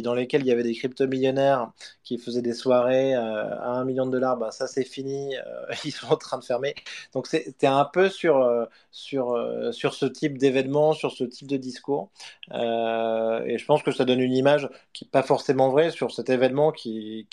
dans 0.02 0.14
lesquels 0.14 0.42
il 0.42 0.46
y 0.46 0.52
avait 0.52 0.62
des 0.62 0.74
crypto-millionnaires 0.74 1.70
qui 2.04 2.18
faisaient 2.18 2.42
des 2.42 2.52
soirées 2.52 3.14
euh, 3.14 3.58
à 3.60 3.70
un 3.70 3.84
million 3.84 4.06
de 4.06 4.10
dollars, 4.12 4.36
bah, 4.36 4.50
ça 4.50 4.66
c'est 4.66 4.84
fini, 4.84 5.36
euh, 5.36 5.42
ils 5.84 5.92
sont 5.92 6.08
en 6.08 6.16
train 6.16 6.38
de 6.38 6.44
fermer. 6.44 6.74
Donc 7.14 7.28
c'était 7.28 7.66
un 7.68 7.84
peu 7.84 8.08
sur, 8.10 8.68
ce 8.92 10.06
type 10.06 10.36
d'événement, 10.36 10.92
sur 10.92 11.12
ce 11.12 11.24
type 11.24 11.46
de 11.46 11.56
discours. 11.56 12.10
et 12.52 13.56
je 13.58 13.64
pense 13.66 13.82
que 13.82 13.92
ça 13.92 14.04
donne 14.04 14.20
une 14.20 14.34
image 14.34 14.68
qui 14.92 15.04
n'est 15.04 15.10
pas 15.10 15.22
forcément 15.22 15.70
vraie 15.70 15.90
sur 15.90 16.12
cet 16.12 16.28
événement 16.30 16.72
qui, 16.72 17.26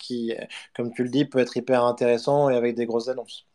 comme 0.76 0.92
tu 0.92 1.02
le 1.02 1.10
dis, 1.10 1.24
peut 1.24 1.40
être 1.40 1.56
hyper 1.56 1.84
intéressant 1.84 2.48
et 2.48 2.56
avec 2.56 2.76
des 2.76 2.86
grosses 2.86 3.08
annonces. 3.08 3.46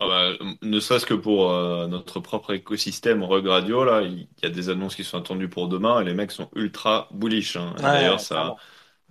Ah 0.00 0.06
bah, 0.06 0.32
ne 0.62 0.78
serait-ce 0.78 1.06
que 1.06 1.14
pour 1.14 1.50
euh, 1.50 1.88
notre 1.88 2.20
propre 2.20 2.52
écosystème 2.54 3.24
Rug 3.24 3.46
Radio, 3.48 3.82
là, 3.84 4.02
il 4.02 4.28
y 4.42 4.46
a 4.46 4.50
des 4.50 4.68
annonces 4.68 4.94
qui 4.94 5.02
sont 5.02 5.18
attendues 5.18 5.48
pour 5.48 5.66
demain 5.68 6.00
et 6.00 6.04
les 6.04 6.14
mecs 6.14 6.30
sont 6.30 6.50
ultra 6.54 7.08
bullish. 7.12 7.56
hein. 7.56 7.74
D'ailleurs, 7.90 8.20
ça, 8.20 8.54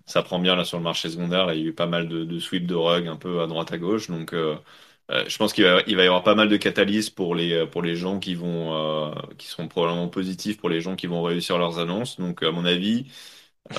ça 0.05 0.23
prend 0.23 0.39
bien 0.39 0.55
là 0.55 0.65
sur 0.65 0.77
le 0.77 0.83
marché 0.83 1.09
secondaire. 1.09 1.45
Là, 1.45 1.55
il 1.55 1.61
y 1.61 1.63
a 1.65 1.67
eu 1.67 1.73
pas 1.73 1.87
mal 1.87 2.07
de, 2.07 2.23
de 2.25 2.39
sweeps 2.39 2.67
de 2.67 2.75
rug 2.75 3.07
un 3.07 3.17
peu 3.17 3.41
à 3.41 3.47
droite 3.47 3.71
à 3.73 3.77
gauche. 3.77 4.09
Donc, 4.09 4.33
euh, 4.33 4.55
euh, 5.11 5.25
je 5.27 5.37
pense 5.37 5.53
qu'il 5.53 5.65
va, 5.65 5.81
il 5.87 5.95
va 5.97 6.03
y 6.03 6.07
avoir 6.07 6.23
pas 6.23 6.35
mal 6.35 6.49
de 6.49 6.57
catalyses 6.57 7.09
pour 7.09 7.35
les, 7.35 7.67
pour 7.67 7.81
les 7.81 7.95
gens 7.97 8.19
qui 8.19 8.35
vont, 8.35 9.13
qui 9.37 9.47
seront 9.47 9.67
probablement 9.67 10.07
positifs 10.09 10.57
pour 10.57 10.69
les 10.69 10.81
gens 10.81 10.95
qui 10.95 11.07
vont 11.07 11.23
réussir 11.23 11.57
leurs 11.57 11.79
annonces. 11.79 12.17
Donc, 12.19 12.43
à 12.43 12.51
mon 12.51 12.65
avis, 12.65 13.07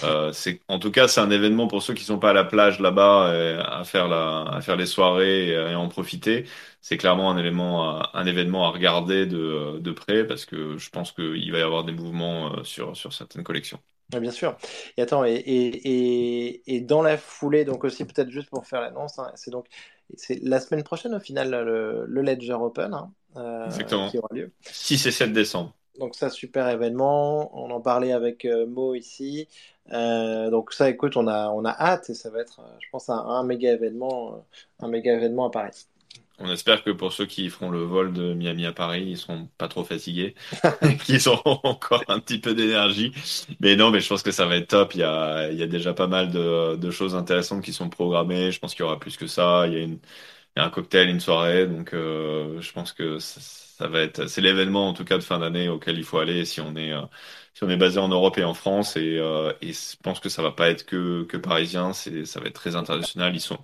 euh, 0.05 0.33
c'est, 0.33 0.61
en 0.69 0.79
tout 0.79 0.91
cas, 0.91 1.09
c'est 1.09 1.21
un 1.21 1.31
événement 1.31 1.67
pour 1.67 1.83
ceux 1.83 1.95
qui 1.95 2.05
sont 2.05 2.19
pas 2.19 2.31
à 2.31 2.33
la 2.33 2.45
plage 2.45 2.81
là-bas 2.81 3.29
euh, 3.29 3.63
à 3.65 3.85
faire 3.85 4.09
la, 4.09 4.43
à 4.43 4.61
faire 4.61 4.77
les 4.77 4.87
soirées 4.87 5.49
et, 5.49 5.75
en 5.75 5.89
profiter. 5.89 6.45
C'est 6.81 6.97
clairement 6.97 7.31
un 7.31 7.39
élément, 7.39 8.03
un 8.15 8.27
événement 8.27 8.67
à 8.67 8.71
regarder 8.71 9.27
de, 9.27 9.79
de 9.79 9.93
près 9.93 10.27
parce 10.27 10.45
que 10.45 10.77
je 10.77 10.91
pense 10.91 11.13
qu'il 11.13 11.51
va 11.53 11.59
y 11.59 11.63
avoir 11.63 11.85
des 11.85 11.93
mouvements 11.93 12.53
euh, 12.53 12.65
sur, 12.65 12.97
sur 12.97 13.13
certaines 13.13 13.45
collections. 13.45 13.79
bien 14.11 14.31
sûr. 14.31 14.57
Et 14.97 15.03
attends, 15.03 15.25
et, 15.25 15.35
et, 15.35 16.75
et, 16.75 16.81
dans 16.81 17.03
la 17.03 17.17
foulée, 17.17 17.65
donc 17.65 17.85
aussi 17.85 18.05
peut-être 18.05 18.31
juste 18.31 18.51
pour 18.51 18.67
faire 18.67 18.81
l'annonce, 18.81 19.19
hein, 19.19 19.31
c'est 19.35 19.51
donc 19.51 19.67
c'est 20.17 20.41
la 20.43 20.61
semaine 20.61 20.85
prochaine 20.85 21.15
au 21.15 21.21
final 21.21 21.51
le, 21.51 22.07
le 22.07 22.23
Ledger 22.23 22.55
Open 22.55 22.95
hein, 22.95 23.69
qui 23.87 24.19
aura 24.19 24.29
lieu. 24.35 24.53
6 24.63 25.07
et 25.07 25.11
7 25.11 25.33
décembre. 25.33 25.75
Donc 25.99 26.15
ça, 26.15 26.31
super 26.31 26.69
événement. 26.69 27.51
On 27.61 27.71
en 27.71 27.81
parlait 27.81 28.13
avec 28.13 28.47
Mo 28.69 28.95
ici. 28.95 29.49
Euh, 29.93 30.51
donc 30.51 30.73
ça, 30.73 30.89
écoute, 30.91 31.17
on 31.17 31.27
a, 31.27 31.49
on 31.49 31.65
a 31.65 31.71
hâte 31.71 32.11
et 32.11 32.15
ça 32.15 32.31
va 32.31 32.41
être, 32.41 32.61
euh, 32.61 32.77
je 32.81 32.87
pense, 32.91 33.09
un, 33.09 33.43
méga 33.45 33.73
événement, 33.73 34.35
euh, 34.35 34.85
un 34.85 34.89
méga 34.89 35.15
événement 35.15 35.47
à 35.47 35.51
Paris. 35.51 35.87
On 36.41 36.49
espère 36.53 36.85
que 36.85 36.91
pour 36.91 37.13
ceux 37.13 37.27
qui 37.27 37.49
feront 37.51 37.69
le 37.69 37.83
vol 37.83 38.13
de 38.13 38.33
Miami 38.33 38.65
à 38.65 38.73
Paris, 38.73 39.05
ils 39.09 39.17
seront 39.17 39.49
pas 39.59 39.67
trop 39.67 39.83
fatigués, 39.83 40.37
qu'ils 41.05 41.29
auront 41.29 41.59
encore 41.65 42.05
un 42.07 42.21
petit 42.21 42.39
peu 42.39 42.55
d'énergie. 42.55 43.13
Mais 43.61 43.75
non, 43.75 43.91
mais 43.91 44.01
je 44.01 44.09
pense 44.09 44.23
que 44.23 44.31
ça 44.31 44.47
va 44.47 44.57
être 44.57 44.69
top. 44.69 44.95
Il 44.95 45.01
y 45.01 45.03
a, 45.03 45.51
il 45.51 45.59
y 45.59 45.63
a 45.63 45.67
déjà 45.67 45.95
pas 45.95 46.07
mal 46.07 46.31
de, 46.31 46.77
de 46.77 46.91
choses 46.91 47.17
intéressantes 47.17 47.65
qui 47.65 47.73
sont 47.73 47.89
programmées. 47.89 48.53
Je 48.53 48.61
pense 48.61 48.75
qu'il 48.75 48.85
y 48.85 48.87
aura 48.87 49.01
plus 49.01 49.17
que 49.17 49.27
ça. 49.27 49.67
Il 49.67 49.73
y 49.73 49.77
a, 49.77 49.81
une, 49.81 49.99
un 50.61 50.71
cocktail, 50.71 51.09
une 51.09 51.21
soirée. 51.21 51.67
Donc, 51.67 51.91
je 51.93 52.73
pense 52.73 52.93
que 52.93 53.19
ça, 53.19 53.89
va 53.89 54.01
être, 54.01 54.27
c'est 54.27 54.41
l'événement 54.41 54.89
en 54.89 54.93
tout 54.95 55.05
cas 55.05 55.19
de 55.19 55.23
fin 55.23 55.39
d'année 55.39 55.69
auquel 55.69 55.99
il 55.99 56.05
faut 56.05 56.19
aller 56.19 56.45
si 56.45 56.61
on 56.61 56.75
est 56.77 56.93
si 57.59 57.65
on 57.65 57.71
est 57.71 57.77
basé 57.77 57.99
en 57.99 58.09
Europe 58.09 58.39
et 58.39 58.45
en 58.45 58.55
France. 58.55 58.97
Et, 58.97 59.19
euh, 59.19 59.53
et 59.61 59.73
je 59.73 59.97
pense 60.03 60.21
que 60.21 60.29
ça 60.29 60.43
va 60.43 60.53
pas 60.53 60.71
être 60.71 60.87
que, 60.87 61.25
que 61.25 61.37
parisien, 61.37 61.93
ça 61.93 62.41
va 62.41 62.47
être 62.47 62.53
très 62.55 62.77
international. 62.77 63.35
Ils 63.35 63.41
sont, 63.41 63.59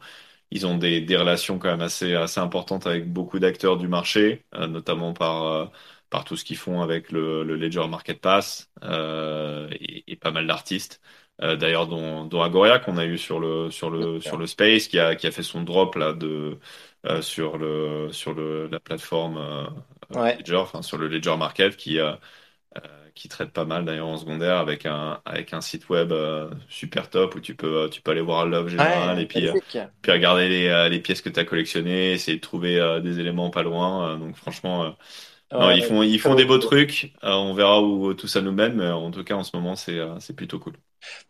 ils 0.51 0.67
ont 0.67 0.77
des, 0.79 1.07
relations 1.17 1.59
quand 1.61 1.69
même 1.71 1.81
assez, 1.81 2.15
assez 2.15 2.41
importantes 2.41 2.87
avec 2.89 3.13
beaucoup 3.13 3.39
d'acteurs 3.39 3.77
du 3.79 3.89
marché, 3.89 4.45
euh, 4.55 4.67
notamment 4.67 5.13
par, 5.13 5.45
euh, 5.45 5.67
par 6.11 6.25
tout 6.25 6.37
ce 6.37 6.45
qu'ils 6.45 6.57
font 6.57 6.81
avec 6.83 7.13
le, 7.13 7.45
le 7.45 7.57
Ledger 7.57 7.87
Market 7.89 8.21
Pass 8.21 8.71
euh, 8.83 9.69
et, 9.81 10.17
pas 10.17 10.33
mal 10.33 10.47
d'artistes. 10.47 11.01
Euh, 11.43 11.57
d'ailleurs, 11.57 11.89
dont, 11.89 12.25
dont 12.27 12.43
Agoria 12.43 12.79
qu'on 12.79 12.97
a 12.97 13.05
eu 13.07 13.19
sur 13.19 13.41
le, 13.41 13.71
sur 13.71 13.91
le, 13.91 14.21
sur 14.21 14.37
le 14.37 14.47
Space, 14.47 14.87
qui 14.89 14.99
a, 15.01 15.17
qui 15.17 15.27
a 15.27 15.31
fait 15.33 15.43
son 15.43 15.63
drop 15.63 15.97
là 15.97 16.13
de, 16.13 16.59
sur, 17.23 17.59
le, 17.59 18.09
sur 18.13 18.35
le, 18.35 18.69
la 18.69 18.81
plateforme 18.81 19.39
Ledger, 20.39 20.57
enfin 20.57 20.83
sur 20.83 20.97
le 20.99 21.09
Ledger 21.09 21.37
Market, 21.37 21.77
qui 21.77 21.99
qui 23.15 23.29
traite 23.29 23.53
pas 23.53 23.65
mal 23.65 23.85
d'ailleurs 23.85 24.09
en 24.09 24.17
secondaire 24.17 24.57
avec 24.59 24.87
un, 24.87 25.21
avec 25.25 25.53
un 25.53 25.61
site 25.61 25.89
web 25.89 26.13
euh, 26.13 26.51
super 26.69 27.11
top 27.11 27.35
où 27.37 27.41
tu 27.41 27.55
peux, 27.55 27.89
tu 27.91 28.03
peux 28.03 28.11
aller 28.11 28.21
voir 28.21 28.47
l'œuvre 28.47 28.69
générale 28.69 29.21
et 29.21 29.27
puis, 29.27 29.47
euh, 29.49 29.55
puis 30.03 30.13
regarder 30.13 30.49
les, 30.49 30.67
euh, 30.69 30.89
les 30.89 31.01
pièces 31.01 31.23
que 31.23 31.29
tu 31.29 31.39
as 31.41 31.45
collectionnées, 31.45 32.13
essayer 32.13 32.37
de 32.39 32.43
trouver 32.43 33.01
des 33.03 33.21
éléments 33.21 33.51
pas 33.51 33.63
loin. 33.63 34.19
donc 34.19 34.37
franchement, 34.37 34.97
ils 35.53 35.83
font, 35.83 36.03
ils 36.03 36.21
font 36.21 36.35
des 36.35 36.45
beaux 36.45 36.59
trucs. 36.59 37.15
on 37.23 37.55
verra 37.55 37.83
où 37.83 38.15
tout 38.15 38.29
ça 38.29 38.41
nous 38.43 38.53
mène, 38.53 38.75
mais 38.77 38.89
en 38.89 39.11
tout 39.11 39.25
cas 39.25 39.35
en 39.37 39.45
ce 39.45 39.57
moment 39.57 39.77
c'est 39.77 39.99
c'est 40.21 40.37
plutôt 40.37 40.59
cool. 40.59 40.75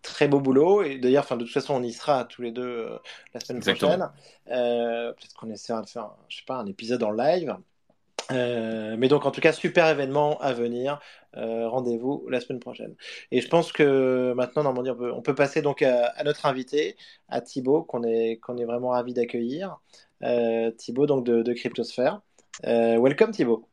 Très 0.02 0.28
beau 0.28 0.40
boulot. 0.40 0.82
Et 0.82 0.98
d'ailleurs, 0.98 1.26
de 1.37 1.44
toute 1.44 1.52
façon, 1.52 1.74
on 1.74 1.82
y 1.82 1.92
sera 1.92 2.24
tous 2.24 2.42
les 2.42 2.52
deux 2.52 2.88
la 3.32 3.40
semaine 3.40 3.62
prochaine. 3.62 4.08
Peut-être 4.46 5.34
qu'on 5.38 5.50
essaiera 5.50 5.82
de 5.82 5.88
faire, 5.88 6.10
je 6.28 6.38
sais 6.38 6.44
pas, 6.46 6.56
un 6.56 6.66
épisode 6.66 7.02
en 7.02 7.10
live. 7.10 7.56
Euh, 8.32 8.96
mais 8.98 9.08
donc 9.08 9.26
en 9.26 9.30
tout 9.30 9.40
cas 9.40 9.52
super 9.52 9.88
événement 9.88 10.38
à 10.40 10.52
venir. 10.52 11.00
Euh, 11.37 11.68
rendez-vous 11.68 12.26
la 12.28 12.40
semaine 12.40 12.60
prochaine. 12.60 12.94
Et 13.30 13.40
je 13.40 13.48
pense 13.48 13.72
que 13.72 14.32
maintenant 14.34 14.62
Normandie 14.62 14.90
on 14.90 14.96
peut, 14.96 15.12
on 15.12 15.22
peut 15.22 15.34
passer 15.34 15.62
donc 15.62 15.82
à, 15.82 16.12
notre 16.24 16.46
invité, 16.46 16.96
à 17.28 17.40
Thibaut 17.40 17.82
qu'on 17.82 18.02
est 18.04 18.38
qu'on 18.38 18.56
est 18.56 18.64
vraiment 18.64 18.90
ravi 18.90 19.14
d'accueillir. 19.14 19.78
Euh, 20.22 20.70
Thibaut 20.70 21.06
donc 21.06 21.24
de, 21.24 21.42
de 21.42 21.52
Cryptosphère. 21.52 22.20
welcome 22.62 23.32
Thibaut. 23.32 23.68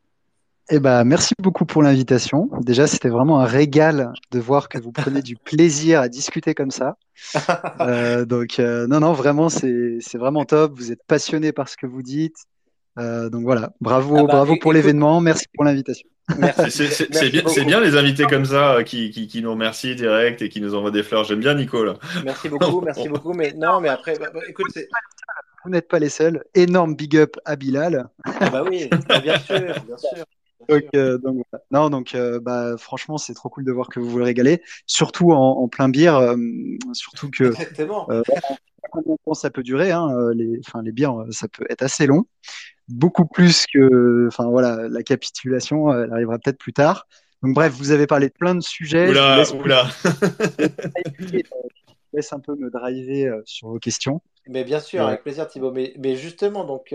Eh 0.70 0.80
ben, 0.80 1.04
merci 1.04 1.34
beaucoup 1.40 1.66
pour 1.66 1.82
l'invitation. 1.84 2.50
Déjà, 2.62 2.88
c'était 2.88 3.10
vraiment 3.10 3.42
un 3.42 3.46
régal 3.46 4.14
de 4.32 4.40
voir 4.40 4.70
que 4.70 4.78
vous 4.78 4.92
prenez 4.92 5.22
du 5.22 5.36
plaisir 5.36 6.00
à 6.00 6.08
discuter 6.08 6.54
comme 6.54 6.72
ça. 6.72 6.96
donc, 8.26 8.60
non, 8.60 9.00
non, 9.00 9.14
vraiment, 9.14 9.50
c'est 9.50 10.18
vraiment 10.18 10.46
top. 10.46 10.74
Vous 10.78 10.92
êtes 10.92 11.04
passionné 11.08 11.52
par 11.52 11.68
ce 11.68 11.76
que 11.76 11.88
vous 11.88 12.04
dites. 12.04 12.46
Euh, 13.00 13.30
donc 13.30 13.44
voilà, 13.44 13.72
bravo, 13.80 14.18
ah 14.18 14.22
bah, 14.24 14.34
bravo 14.34 14.58
pour 14.58 14.74
l'événement, 14.74 15.22
merci 15.22 15.46
pour 15.54 15.64
l'invitation. 15.64 16.08
C'est 16.70 17.66
bien, 17.66 17.80
les 17.80 17.96
invités 17.96 18.26
comme 18.26 18.46
ça 18.46 18.76
euh, 18.76 18.84
qui, 18.84 19.12
qui, 19.12 19.28
qui, 19.28 19.42
nous 19.42 19.52
remercient 19.52 19.96
direct 19.96 20.42
et 20.42 20.50
qui 20.50 20.62
nous 20.62 20.76
envoient 20.76 20.92
des 20.92 21.04
fleurs. 21.04 21.24
J'aime 21.24 21.40
bien 21.40 21.54
Nico 21.54 21.86
Merci 22.24 22.50
beaucoup, 22.50 22.82
merci 22.86 23.08
beaucoup. 23.08 23.34
Mais 23.34 23.54
non, 23.54 23.80
mais 23.80 23.90
après, 23.90 24.18
bah, 24.20 24.30
bah, 24.34 24.42
écoute, 24.48 24.68
vous 25.64 25.70
n'êtes 25.70 25.88
pas 25.88 26.00
les 26.00 26.10
seuls. 26.10 26.44
Énorme 26.54 26.96
big 26.96 27.18
up 27.18 27.38
à 27.46 27.56
Bilal. 27.56 28.08
Ah 28.26 28.50
bah 28.50 28.64
oui, 28.70 28.90
bien 29.24 29.40
sûr, 29.40 29.60
bien 29.60 29.98
sûr. 29.98 30.26
Donc, 30.70 30.84
euh, 30.96 31.18
donc, 31.18 31.46
non, 31.72 31.90
donc 31.90 32.16
bah, 32.42 32.76
franchement, 32.78 33.18
c'est 33.18 33.34
trop 33.34 33.50
cool 33.50 33.64
de 33.64 33.72
voir 33.72 33.90
que 33.90 34.00
vous 34.00 34.10
vous 34.10 34.24
régalez, 34.24 34.62
surtout 34.86 35.32
en, 35.32 35.68
plein 35.68 35.90
bière, 35.90 36.36
surtout 36.94 37.30
que 37.30 37.46
Exactement. 37.46 38.08
combien 38.92 39.14
de 39.14 39.20
temps 39.26 39.34
ça 39.34 39.50
peut 39.50 39.64
durer. 39.64 39.92
Hein, 39.92 40.10
les, 40.34 40.60
enfin, 40.66 40.82
les 40.82 40.92
bières, 40.92 41.16
ça 41.32 41.48
peut 41.48 41.66
être 41.70 41.82
assez 41.82 42.08
long 42.08 42.26
beaucoup 42.92 43.26
plus 43.26 43.66
que, 43.74 44.28
enfin 44.28 44.50
voilà, 44.50 44.88
la 44.90 45.04
capitulation, 45.04 45.94
elle 45.94 46.12
arrivera 46.12 46.38
peut-être 46.40 46.58
plus 46.58 46.74
tard. 46.74 47.08
Donc 47.42 47.56
bref, 47.56 47.74
vous 47.74 47.92
avez 47.92 48.06
parlé 48.06 48.28
de 48.28 48.34
plein 48.34 48.54
de 48.54 48.62
sujets. 48.62 49.10
Oula, 49.10 49.44
oula. 49.54 49.88
laisse 52.14 52.34
un 52.34 52.40
peu 52.40 52.56
me 52.56 52.70
driver 52.70 53.42
sur 53.46 53.70
vos 53.70 53.80
questions. 53.80 54.22
Mais 54.48 54.64
bien 54.64 54.80
sûr, 54.80 55.06
avec 55.06 55.22
plaisir 55.22 55.48
Thibaut. 55.48 55.72
Mais, 55.72 55.94
mais 55.98 56.16
justement, 56.16 56.64
donc, 56.64 56.94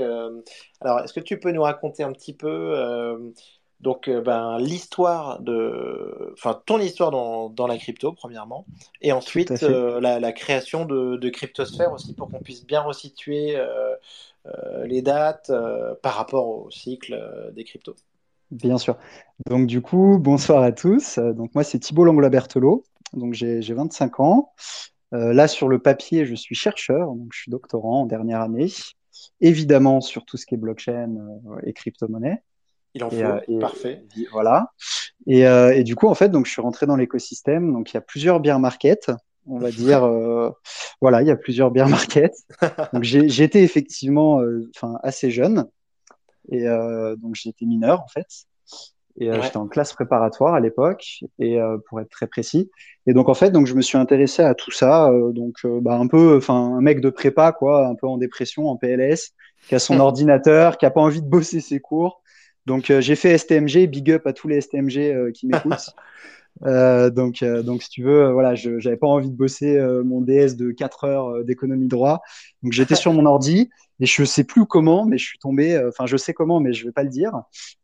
alors, 0.80 1.00
est-ce 1.00 1.12
que 1.12 1.20
tu 1.20 1.38
peux 1.38 1.52
nous 1.52 1.62
raconter 1.62 2.02
un 2.02 2.12
petit 2.12 2.32
peu 2.32 3.32
donc, 3.80 4.08
ben, 4.08 4.56
l'histoire 4.58 5.38
de, 5.40 6.32
enfin, 6.32 6.60
ton 6.64 6.78
histoire 6.78 7.10
dans, 7.10 7.50
dans, 7.50 7.66
la 7.66 7.76
crypto, 7.76 8.12
premièrement, 8.12 8.64
et 9.02 9.12
ensuite 9.12 9.50
la, 9.50 10.18
la, 10.18 10.32
création 10.32 10.86
de, 10.86 11.16
de 11.16 11.28
Cryptosphère 11.28 11.92
aussi, 11.92 12.14
pour 12.14 12.30
qu'on 12.30 12.40
puisse 12.40 12.66
bien 12.66 12.80
resituer 12.80 13.56
les 14.84 15.02
dates 15.02 15.52
par 16.02 16.14
rapport 16.14 16.48
au 16.48 16.70
cycle 16.70 17.52
des 17.54 17.64
cryptos. 17.64 17.96
Bien 18.50 18.78
sûr. 18.78 18.96
Donc, 19.48 19.66
du 19.66 19.82
coup, 19.82 20.18
bonsoir 20.18 20.62
à 20.62 20.72
tous. 20.72 21.18
Donc, 21.18 21.54
moi, 21.54 21.64
c'est 21.64 21.78
Thibault 21.78 22.04
Langlois-Berthelot. 22.04 22.84
Donc, 23.12 23.34
j'ai 23.34 23.60
25 23.60 24.20
ans. 24.20 24.52
Euh, 25.14 25.32
là, 25.32 25.48
sur 25.48 25.68
le 25.68 25.78
papier, 25.78 26.26
je 26.26 26.34
suis 26.34 26.54
chercheur, 26.54 27.08
donc 27.08 27.28
je 27.32 27.40
suis 27.40 27.50
doctorant 27.50 28.02
en 28.02 28.06
dernière 28.06 28.40
année. 28.40 28.72
Évidemment, 29.40 30.00
sur 30.00 30.24
tout 30.24 30.36
ce 30.36 30.46
qui 30.46 30.54
est 30.54 30.58
blockchain 30.58 31.16
euh, 31.16 31.60
et 31.64 31.72
crypto-monnaie. 31.72 32.42
Il 32.94 33.04
en 33.04 33.10
faut, 33.10 33.16
euh, 33.16 33.60
parfait. 33.60 34.04
voilà. 34.32 34.72
Et, 35.26 35.84
du 35.84 35.96
coup, 35.96 36.08
en 36.08 36.14
fait, 36.14 36.30
donc 36.30 36.46
je 36.46 36.52
suis 36.52 36.62
rentré 36.62 36.86
dans 36.86 36.96
l'écosystème. 36.96 37.72
Donc, 37.72 37.92
il 37.92 37.94
y 37.94 37.98
a 37.98 38.02
plusieurs 38.02 38.40
bear 38.40 38.58
markets, 38.58 39.10
on 39.46 39.58
va 39.58 39.70
dire. 39.70 40.00
voilà, 41.00 41.22
il 41.22 41.28
y 41.28 41.30
a 41.30 41.36
plusieurs 41.36 41.70
bear 41.70 41.88
markets. 41.88 42.36
donc, 42.94 43.02
j'ai 43.02 43.42
été 43.42 43.62
effectivement, 43.62 44.40
enfin, 44.74 44.98
assez 45.02 45.30
jeune. 45.30 45.66
Et 46.50 46.64
donc, 46.64 47.34
j'étais 47.34 47.66
mineur, 47.66 48.00
en 48.00 48.08
fait. 48.08 48.46
Et 49.18 49.30
euh, 49.30 49.40
j'étais 49.42 49.56
en 49.56 49.66
classe 49.66 49.92
préparatoire 49.92 50.54
à 50.54 50.60
l'époque, 50.60 51.24
et 51.38 51.60
euh, 51.60 51.78
pour 51.88 52.00
être 52.00 52.10
très 52.10 52.26
précis. 52.26 52.70
Et 53.06 53.14
donc 53.14 53.28
en 53.28 53.34
fait, 53.34 53.50
donc 53.50 53.66
je 53.66 53.74
me 53.74 53.80
suis 53.80 53.96
intéressé 53.96 54.42
à 54.42 54.54
tout 54.54 54.70
ça. 54.70 55.10
Euh, 55.10 55.32
donc 55.32 55.58
bah, 55.64 55.94
un 55.94 56.06
peu, 56.06 56.36
enfin 56.36 56.54
un 56.54 56.80
mec 56.80 57.00
de 57.00 57.10
prépa 57.10 57.52
quoi, 57.52 57.86
un 57.86 57.94
peu 57.94 58.06
en 58.06 58.18
dépression, 58.18 58.68
en 58.68 58.76
PLS, 58.76 59.32
qui 59.68 59.74
a 59.74 59.78
son 59.78 60.00
ordinateur, 60.00 60.76
qui 60.76 60.86
a 60.86 60.90
pas 60.90 61.00
envie 61.00 61.22
de 61.22 61.28
bosser 61.28 61.60
ses 61.60 61.80
cours. 61.80 62.22
Donc 62.66 62.92
j'ai 62.98 63.16
fait 63.16 63.38
STMG, 63.38 63.86
big 63.86 64.10
up 64.10 64.26
à 64.26 64.32
tous 64.32 64.48
les 64.48 64.60
STMG 64.60 65.32
qui 65.32 65.46
m'écoutent. 65.46 65.94
Euh, 66.64 67.10
donc, 67.10 67.42
euh, 67.42 67.62
donc, 67.62 67.82
si 67.82 67.90
tu 67.90 68.02
veux, 68.02 68.30
voilà, 68.32 68.54
je 68.54 68.78
j'avais 68.78 68.96
pas 68.96 69.06
envie 69.06 69.30
de 69.30 69.36
bosser 69.36 69.78
mon 70.04 70.20
DS 70.20 70.56
de 70.56 70.70
4 70.70 71.04
heures 71.04 71.44
d'économie 71.44 71.88
droit. 71.88 72.22
Donc, 72.62 72.72
j'étais 72.72 72.94
sur 72.94 73.12
mon 73.12 73.26
ordi 73.26 73.70
et 74.00 74.06
je 74.06 74.24
sais 74.24 74.44
plus 74.44 74.66
comment, 74.66 75.04
mais 75.04 75.18
je 75.18 75.26
suis 75.26 75.38
tombé. 75.38 75.78
Enfin, 75.88 76.06
je 76.06 76.16
sais 76.16 76.34
comment, 76.34 76.60
mais 76.60 76.72
je 76.72 76.84
vais 76.86 76.92
pas 76.92 77.02
le 77.02 77.10
dire. 77.10 77.32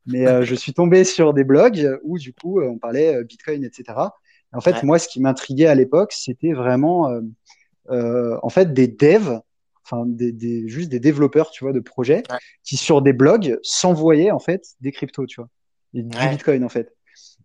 Mais 0.06 0.44
je 0.44 0.54
suis 0.54 0.72
tombé 0.72 1.04
sur 1.04 1.34
des 1.34 1.44
blogs 1.44 1.98
où 2.02 2.18
du 2.18 2.32
coup, 2.32 2.60
on 2.60 2.78
parlait 2.78 3.22
Bitcoin, 3.24 3.64
etc. 3.64 3.98
en 4.52 4.60
fait, 4.60 4.82
moi, 4.82 4.98
ce 4.98 5.08
qui 5.08 5.20
m'intriguait 5.20 5.66
à 5.66 5.74
l'époque, 5.74 6.12
c'était 6.12 6.52
vraiment, 6.52 7.10
en 7.88 8.48
fait, 8.48 8.72
des 8.72 8.88
devs 8.88 9.40
enfin 9.84 10.04
des, 10.06 10.32
des, 10.32 10.68
juste 10.68 10.90
des 10.90 11.00
développeurs, 11.00 11.50
tu 11.50 11.64
vois, 11.64 11.72
de 11.72 11.80
projets 11.80 12.22
qui 12.62 12.76
sur 12.76 13.02
des 13.02 13.12
blogs 13.12 13.58
s'envoyaient 13.62 14.30
en 14.30 14.38
fait 14.38 14.64
des 14.80 14.92
cryptos, 14.92 15.26
tu 15.26 15.40
vois, 15.40 15.48
et 15.94 16.02
du 16.02 16.28
Bitcoin 16.28 16.64
en 16.64 16.68
fait. 16.68 16.94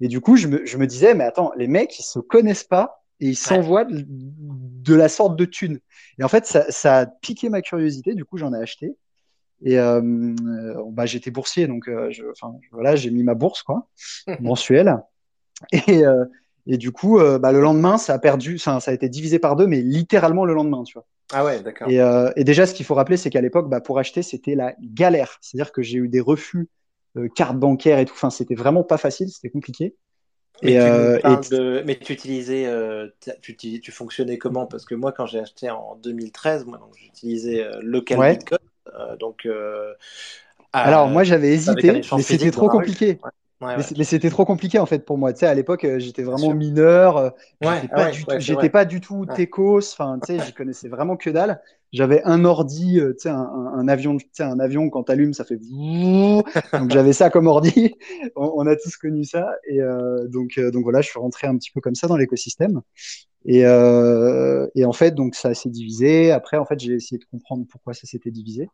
Et 0.01 0.07
du 0.07 0.21
coup, 0.21 0.35
je 0.35 0.47
me, 0.47 0.65
je 0.65 0.77
me, 0.77 0.87
disais, 0.87 1.13
mais 1.13 1.23
attends, 1.23 1.51
les 1.55 1.67
mecs, 1.67 1.97
ils 1.99 2.03
se 2.03 2.19
connaissent 2.19 2.63
pas 2.63 3.03
et 3.19 3.29
ils 3.29 3.35
s'envoient 3.35 3.85
de, 3.89 4.93
la 4.93 5.09
sorte 5.09 5.35
de 5.35 5.45
thune. 5.45 5.79
Et 6.19 6.23
en 6.23 6.27
fait, 6.27 6.45
ça, 6.45 6.69
ça 6.71 6.99
a 6.99 7.05
piqué 7.05 7.49
ma 7.49 7.61
curiosité. 7.61 8.13
Du 8.13 8.25
coup, 8.25 8.37
j'en 8.37 8.53
ai 8.53 8.57
acheté. 8.57 8.95
Et 9.63 9.79
euh, 9.79 10.35
bah, 10.91 11.07
j'étais 11.07 11.31
boursier, 11.31 11.65
donc 11.65 11.87
euh, 11.87 12.11
je, 12.11 12.23
voilà, 12.71 12.95
j'ai 12.95 13.09
mis 13.09 13.23
ma 13.23 13.33
bourse 13.33 13.63
quoi, 13.63 13.87
mensuelle. 14.39 15.01
Et, 15.71 16.05
euh, 16.05 16.25
et 16.67 16.77
du 16.77 16.91
coup, 16.91 17.19
euh, 17.19 17.39
bah, 17.39 17.51
le 17.53 17.61
lendemain, 17.61 17.97
ça 17.97 18.13
a 18.13 18.19
perdu, 18.19 18.57
ça, 18.57 18.79
ça 18.81 18.91
a 18.91 18.93
été 18.93 19.07
divisé 19.07 19.39
par 19.39 19.55
deux, 19.55 19.67
mais 19.67 19.81
littéralement 19.81 20.45
le 20.45 20.53
lendemain, 20.53 20.83
tu 20.83 20.93
vois. 20.93 21.05
Ah 21.33 21.45
ouais, 21.45 21.61
d'accord. 21.61 21.89
Et, 21.89 22.01
euh, 22.01 22.31
et, 22.35 22.43
déjà, 22.43 22.65
ce 22.65 22.73
qu'il 22.73 22.85
faut 22.85 22.93
rappeler, 22.93 23.17
c'est 23.17 23.29
qu'à 23.29 23.41
l'époque, 23.41 23.69
bah, 23.69 23.81
pour 23.81 23.99
acheter, 23.99 24.21
c'était 24.21 24.55
la 24.55 24.73
galère. 24.81 25.37
C'est-à-dire 25.41 25.71
que 25.71 25.81
j'ai 25.81 25.97
eu 25.97 26.09
des 26.09 26.19
refus 26.19 26.59
euh, 26.59 26.65
carte 27.33 27.57
bancaire 27.57 27.99
et 27.99 28.05
tout. 28.05 28.13
Enfin, 28.13 28.29
c'était 28.29 28.55
vraiment 28.55 28.83
pas 28.83 28.97
facile, 28.97 29.29
c'était 29.29 29.49
compliqué. 29.49 29.95
Mais, 30.63 30.73
et, 30.73 30.75
tu 30.75 31.53
euh, 31.53 31.83
mais 31.85 31.99
tu 31.99 32.13
utilisais, 32.13 32.65
euh, 32.65 33.09
tu, 33.41 33.55
tu, 33.55 33.91
fonctionnais 33.91 34.39
comment? 34.39 34.65
Parce 34.65 34.85
que 34.85 34.95
moi, 34.95 35.11
quand 35.11 35.27
j'ai 35.27 35.39
acheté 35.39 35.69
en 35.69 35.95
2013, 36.01 36.65
moi, 36.65 36.79
j'utilisais 36.97 37.63
local 37.81 38.37
Bitcoin. 38.37 38.59
donc, 39.19 39.47
alors 40.73 41.07
moi, 41.07 41.23
j'avais 41.23 41.49
hésité, 41.49 41.91
mais 41.91 42.21
c'était 42.21 42.51
trop 42.51 42.69
compliqué. 42.69 43.19
Mais 43.61 44.03
c'était 44.03 44.29
trop 44.29 44.45
compliqué 44.45 44.79
en 44.79 44.85
fait 44.85 45.05
pour 45.05 45.17
moi. 45.17 45.33
Tu 45.33 45.39
sais, 45.39 45.47
à 45.47 45.53
l'époque, 45.53 45.85
j'étais 45.97 46.23
vraiment 46.23 46.53
mineur. 46.53 47.33
j'étais 47.61 47.87
pas, 47.87 48.11
du 48.11 48.23
tout, 48.23 48.69
pas 48.69 48.85
du 48.85 49.01
tout 49.01 49.25
techos. 49.25 49.93
Enfin, 49.93 50.19
tu 50.25 50.37
sais, 50.37 50.45
j'y 50.45 50.53
connaissais 50.53 50.89
vraiment 50.89 51.17
que 51.17 51.29
dalle. 51.29 51.61
J'avais 51.93 52.21
un 52.25 52.43
ordi, 52.43 52.99
euh, 52.99 53.13
tu 53.13 53.23
sais, 53.23 53.29
un, 53.29 53.37
un, 53.39 53.87
avion, 53.87 54.17
tu 54.17 54.27
sais, 54.33 54.43
un 54.43 54.59
avion 54.59 54.89
quand 54.89 55.03
t'allumes, 55.03 55.33
ça 55.33 55.45
fait 55.45 55.55
donc 55.57 56.91
j'avais 56.91 57.13
ça 57.13 57.29
comme 57.29 57.47
ordi. 57.47 57.95
on, 58.35 58.51
on, 58.57 58.67
a 58.67 58.75
tous 58.75 58.97
connu 58.97 59.23
ça 59.23 59.47
et 59.69 59.81
euh, 59.81 60.27
donc 60.27 60.57
euh, 60.57 60.69
donc 60.69 60.83
voilà, 60.83 60.99
je 60.99 61.07
suis 61.07 61.19
rentré 61.19 61.47
un 61.47 61.55
petit 61.55 61.71
peu 61.71 61.79
comme 61.79 61.95
ça 61.95 62.07
dans 62.07 62.17
l'écosystème. 62.17 62.81
Et, 63.45 63.65
euh, 63.65 64.67
et 64.75 64.83
en 64.83 64.91
fait, 64.91 65.11
donc 65.11 65.33
ça 65.33 65.53
s'est 65.53 65.69
divisé. 65.69 66.31
Après, 66.31 66.57
en 66.57 66.65
fait, 66.65 66.79
j'ai 66.79 66.93
essayé 66.93 67.17
de 67.17 67.23
comprendre 67.25 67.65
pourquoi 67.69 67.93
ça 67.93 68.05
s'était 68.05 68.31
divisé. 68.31 68.69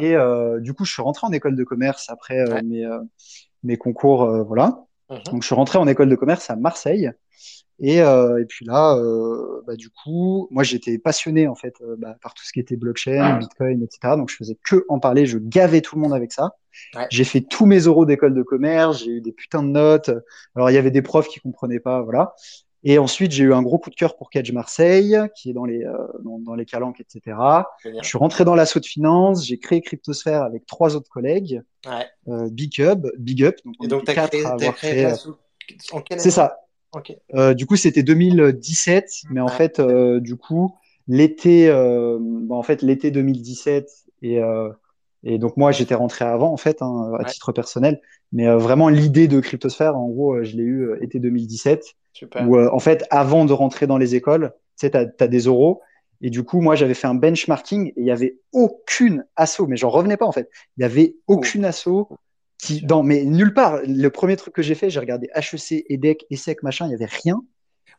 Et 0.00 0.16
euh, 0.16 0.60
du 0.60 0.72
coup, 0.72 0.86
je 0.86 0.92
suis 0.92 1.02
rentré 1.02 1.26
en 1.26 1.32
école 1.32 1.54
de 1.54 1.64
commerce 1.64 2.08
après 2.08 2.38
euh, 2.38 2.62
mes, 2.64 2.88
mes 3.62 3.76
concours, 3.76 4.26
voilà. 4.44 4.84
Mhm. 5.10 5.18
Donc, 5.30 5.42
je 5.42 5.46
suis 5.46 5.54
rentré 5.54 5.78
en 5.78 5.86
école 5.86 6.08
de 6.08 6.16
commerce 6.16 6.50
à 6.50 6.56
Marseille. 6.56 7.12
Et, 7.80 8.00
euh, 8.00 8.40
et 8.40 8.44
puis 8.44 8.64
là, 8.64 8.96
euh, 8.96 9.62
bah, 9.66 9.76
du 9.76 9.88
coup, 9.90 10.48
moi 10.50 10.64
j'étais 10.64 10.98
passionné 10.98 11.46
en 11.46 11.54
fait 11.54 11.74
euh, 11.80 11.94
bah, 11.96 12.16
par 12.20 12.34
tout 12.34 12.44
ce 12.44 12.52
qui 12.52 12.58
était 12.58 12.76
blockchain, 12.76 13.38
Bitcoin, 13.38 13.82
etc. 13.82 14.16
Donc 14.16 14.30
je 14.30 14.36
faisais 14.36 14.58
que 14.64 14.84
en 14.88 14.98
parler, 14.98 15.26
je 15.26 15.38
gavais 15.38 15.80
tout 15.80 15.94
le 15.94 16.02
monde 16.02 16.12
avec 16.12 16.32
ça. 16.32 16.56
J'ai 17.10 17.24
fait 17.24 17.40
tous 17.40 17.66
mes 17.66 17.80
euros 17.80 18.04
d'école 18.04 18.34
de 18.34 18.42
commerce, 18.42 19.04
j'ai 19.04 19.12
eu 19.12 19.20
des 19.20 19.32
putains 19.32 19.62
de 19.62 19.68
notes. 19.68 20.10
Alors 20.56 20.70
il 20.70 20.74
y 20.74 20.76
avait 20.76 20.90
des 20.90 21.02
profs 21.02 21.28
qui 21.28 21.40
comprenaient 21.40 21.80
pas, 21.80 22.02
voilà. 22.02 22.34
Et 22.84 22.98
ensuite 22.98 23.32
j'ai 23.32 23.44
eu 23.44 23.52
un 23.52 23.62
gros 23.62 23.78
coup 23.78 23.90
de 23.90 23.94
cœur 23.96 24.16
pour 24.16 24.30
Cage 24.30 24.52
Marseille, 24.52 25.18
qui 25.34 25.50
est 25.50 25.52
dans 25.52 25.64
les 25.64 25.84
euh, 25.84 25.92
dans, 26.22 26.38
dans, 26.38 26.54
les 26.54 26.64
calanques, 26.64 27.00
etc. 27.00 27.36
Je 27.84 28.06
suis 28.06 28.18
rentré 28.18 28.44
dans 28.44 28.54
l'assaut 28.54 28.80
de 28.80 28.86
finance, 28.86 29.46
j'ai 29.46 29.58
créé 29.58 29.80
Cryptosphère 29.80 30.42
avec 30.42 30.64
trois 30.66 30.94
autres 30.94 31.10
collègues. 31.10 31.62
Ouais. 31.86 32.06
Euh, 32.28 32.48
Big 32.50 32.80
Up, 32.80 33.06
Big 33.18 33.42
Up. 33.42 33.56
Donc, 33.64 33.74
et 33.82 33.88
donc 33.88 34.04
tu 34.04 34.10
as 34.10 34.28
créé, 34.28 34.44
créé, 34.72 35.12
créé 35.66 36.18
C'est 36.18 36.30
ça. 36.30 36.58
Euh, 37.34 37.54
du 37.54 37.66
coup, 37.66 37.76
c'était 37.76 38.02
2017, 38.02 39.22
mais 39.30 39.40
en 39.40 39.48
fait, 39.48 39.78
euh, 39.78 40.20
du 40.20 40.36
coup, 40.36 40.74
l'été, 41.06 41.68
euh, 41.68 42.18
en 42.50 42.62
fait, 42.62 42.82
l'été 42.82 43.10
2017 43.10 43.88
et 44.22 44.40
et 45.24 45.38
donc 45.38 45.56
moi, 45.56 45.72
j'étais 45.72 45.96
rentré 45.96 46.24
avant, 46.24 46.52
en 46.52 46.56
fait, 46.56 46.80
hein, 46.80 47.10
à 47.18 47.24
titre 47.24 47.50
personnel. 47.50 48.00
Mais 48.30 48.46
vraiment, 48.54 48.88
l'idée 48.88 49.26
de 49.26 49.40
Cryptosphère, 49.40 49.96
en 49.96 50.08
gros, 50.08 50.44
je 50.44 50.56
l'ai 50.56 50.62
eu 50.62 50.96
été 51.02 51.18
2017. 51.18 51.84
Super. 52.18 52.48
Où, 52.48 52.58
en 52.58 52.80
fait, 52.80 53.04
avant 53.10 53.44
de 53.44 53.52
rentrer 53.52 53.86
dans 53.86 53.96
les 53.96 54.16
écoles, 54.16 54.52
tu 54.76 54.88
sais, 54.88 54.90
tu 54.90 54.96
as, 54.96 55.28
des 55.28 55.40
euros. 55.42 55.82
Et 56.20 56.30
du 56.30 56.42
coup, 56.42 56.60
moi, 56.60 56.74
j'avais 56.74 56.94
fait 56.94 57.06
un 57.06 57.14
benchmarking 57.14 57.90
et 57.90 57.94
il 57.96 58.04
y 58.04 58.10
avait 58.10 58.38
aucune 58.52 59.24
asso, 59.36 59.60
mais 59.68 59.76
j'en 59.76 59.88
revenais 59.88 60.16
pas, 60.16 60.26
en 60.26 60.32
fait. 60.32 60.50
Il 60.76 60.80
y 60.82 60.84
avait 60.84 61.14
aucune 61.28 61.64
asso 61.64 62.08
qui, 62.58 62.82
dans, 62.82 63.04
mais 63.04 63.22
nulle 63.22 63.54
part. 63.54 63.78
Le 63.86 64.08
premier 64.08 64.34
truc 64.34 64.52
que 64.52 64.62
j'ai 64.62 64.74
fait, 64.74 64.90
j'ai 64.90 64.98
regardé 64.98 65.30
HEC, 65.32 65.84
EDEC, 65.88 66.26
ESSEC, 66.28 66.64
machin, 66.64 66.86
il 66.86 66.88
n'y 66.88 66.94
avait 66.96 67.06
rien. 67.06 67.40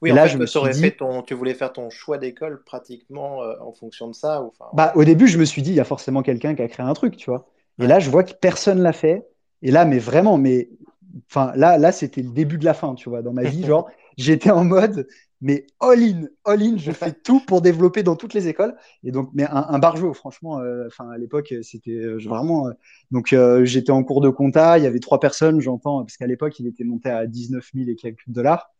Oui, 0.01 0.11
en 0.11 0.15
là, 0.15 0.23
fait, 0.23 0.33
je 0.33 0.37
me 0.37 0.45
suis 0.45 0.59
dit... 0.71 0.81
fait 0.81 0.91
ton, 0.91 1.21
tu 1.21 1.33
voulais 1.33 1.53
faire 1.53 1.71
ton 1.71 1.89
choix 1.89 2.17
d'école 2.17 2.61
pratiquement 2.65 3.41
euh, 3.41 3.53
en 3.61 3.71
fonction 3.71 4.09
de 4.09 4.13
ça. 4.13 4.43
Ou, 4.43 4.51
bah, 4.73 4.91
au 4.95 5.05
début, 5.05 5.29
je 5.29 5.37
me 5.37 5.45
suis 5.45 5.61
dit, 5.61 5.69
il 5.69 5.75
y 5.77 5.79
a 5.79 5.85
forcément 5.85 6.23
quelqu'un 6.23 6.55
qui 6.55 6.61
a 6.61 6.67
créé 6.67 6.85
un 6.85 6.93
truc, 6.93 7.15
tu 7.15 7.29
vois. 7.29 7.47
Et 7.81 7.87
là, 7.87 7.99
je 7.99 8.09
vois 8.09 8.25
que 8.25 8.33
personne 8.33 8.81
l'a 8.81 8.91
fait. 8.91 9.25
Et 9.61 9.71
là, 9.71 9.85
mais 9.85 9.99
vraiment, 9.99 10.37
mais 10.37 10.69
enfin, 11.29 11.53
là, 11.55 11.77
là, 11.77 11.93
c'était 11.93 12.21
le 12.21 12.31
début 12.31 12.57
de 12.57 12.65
la 12.65 12.73
fin, 12.73 12.95
tu 12.95 13.09
vois, 13.09 13.21
dans 13.21 13.33
ma 13.33 13.43
vie. 13.43 13.63
Genre, 13.65 13.89
j'étais 14.19 14.51
en 14.51 14.65
mode, 14.65 15.07
mais 15.41 15.65
all-in, 15.79 16.27
all-in, 16.43 16.77
je 16.77 16.91
fais 16.91 17.13
tout 17.23 17.39
pour 17.39 17.61
développer 17.61 18.03
dans 18.03 18.15
toutes 18.15 18.33
les 18.33 18.47
écoles. 18.47 18.75
Et 19.03 19.11
donc, 19.11 19.29
mais 19.33 19.45
un, 19.45 19.65
un 19.69 19.79
barjo, 19.79 20.13
franchement, 20.13 20.59
euh, 20.59 20.85
enfin 20.87 21.09
à 21.09 21.17
l'époque, 21.17 21.53
c'était 21.61 21.91
euh, 21.91 22.17
vraiment. 22.17 22.67
Euh, 22.67 22.71
donc, 23.11 23.35
j'étais 23.63 23.91
en 23.91 24.03
cours 24.03 24.21
de 24.21 24.29
compta, 24.29 24.77
il 24.77 24.83
y 24.83 24.87
avait 24.87 24.99
trois 24.99 25.19
personnes, 25.19 25.61
j'entends, 25.61 26.03
parce 26.03 26.17
qu'à 26.17 26.27
l'époque, 26.27 26.59
il 26.59 26.67
était 26.67 26.83
monté 26.83 27.09
à 27.09 27.25
19 27.25 27.67
000 27.73 27.89
et 27.89 27.95
quelques 27.95 28.27
dollars. 28.27 28.71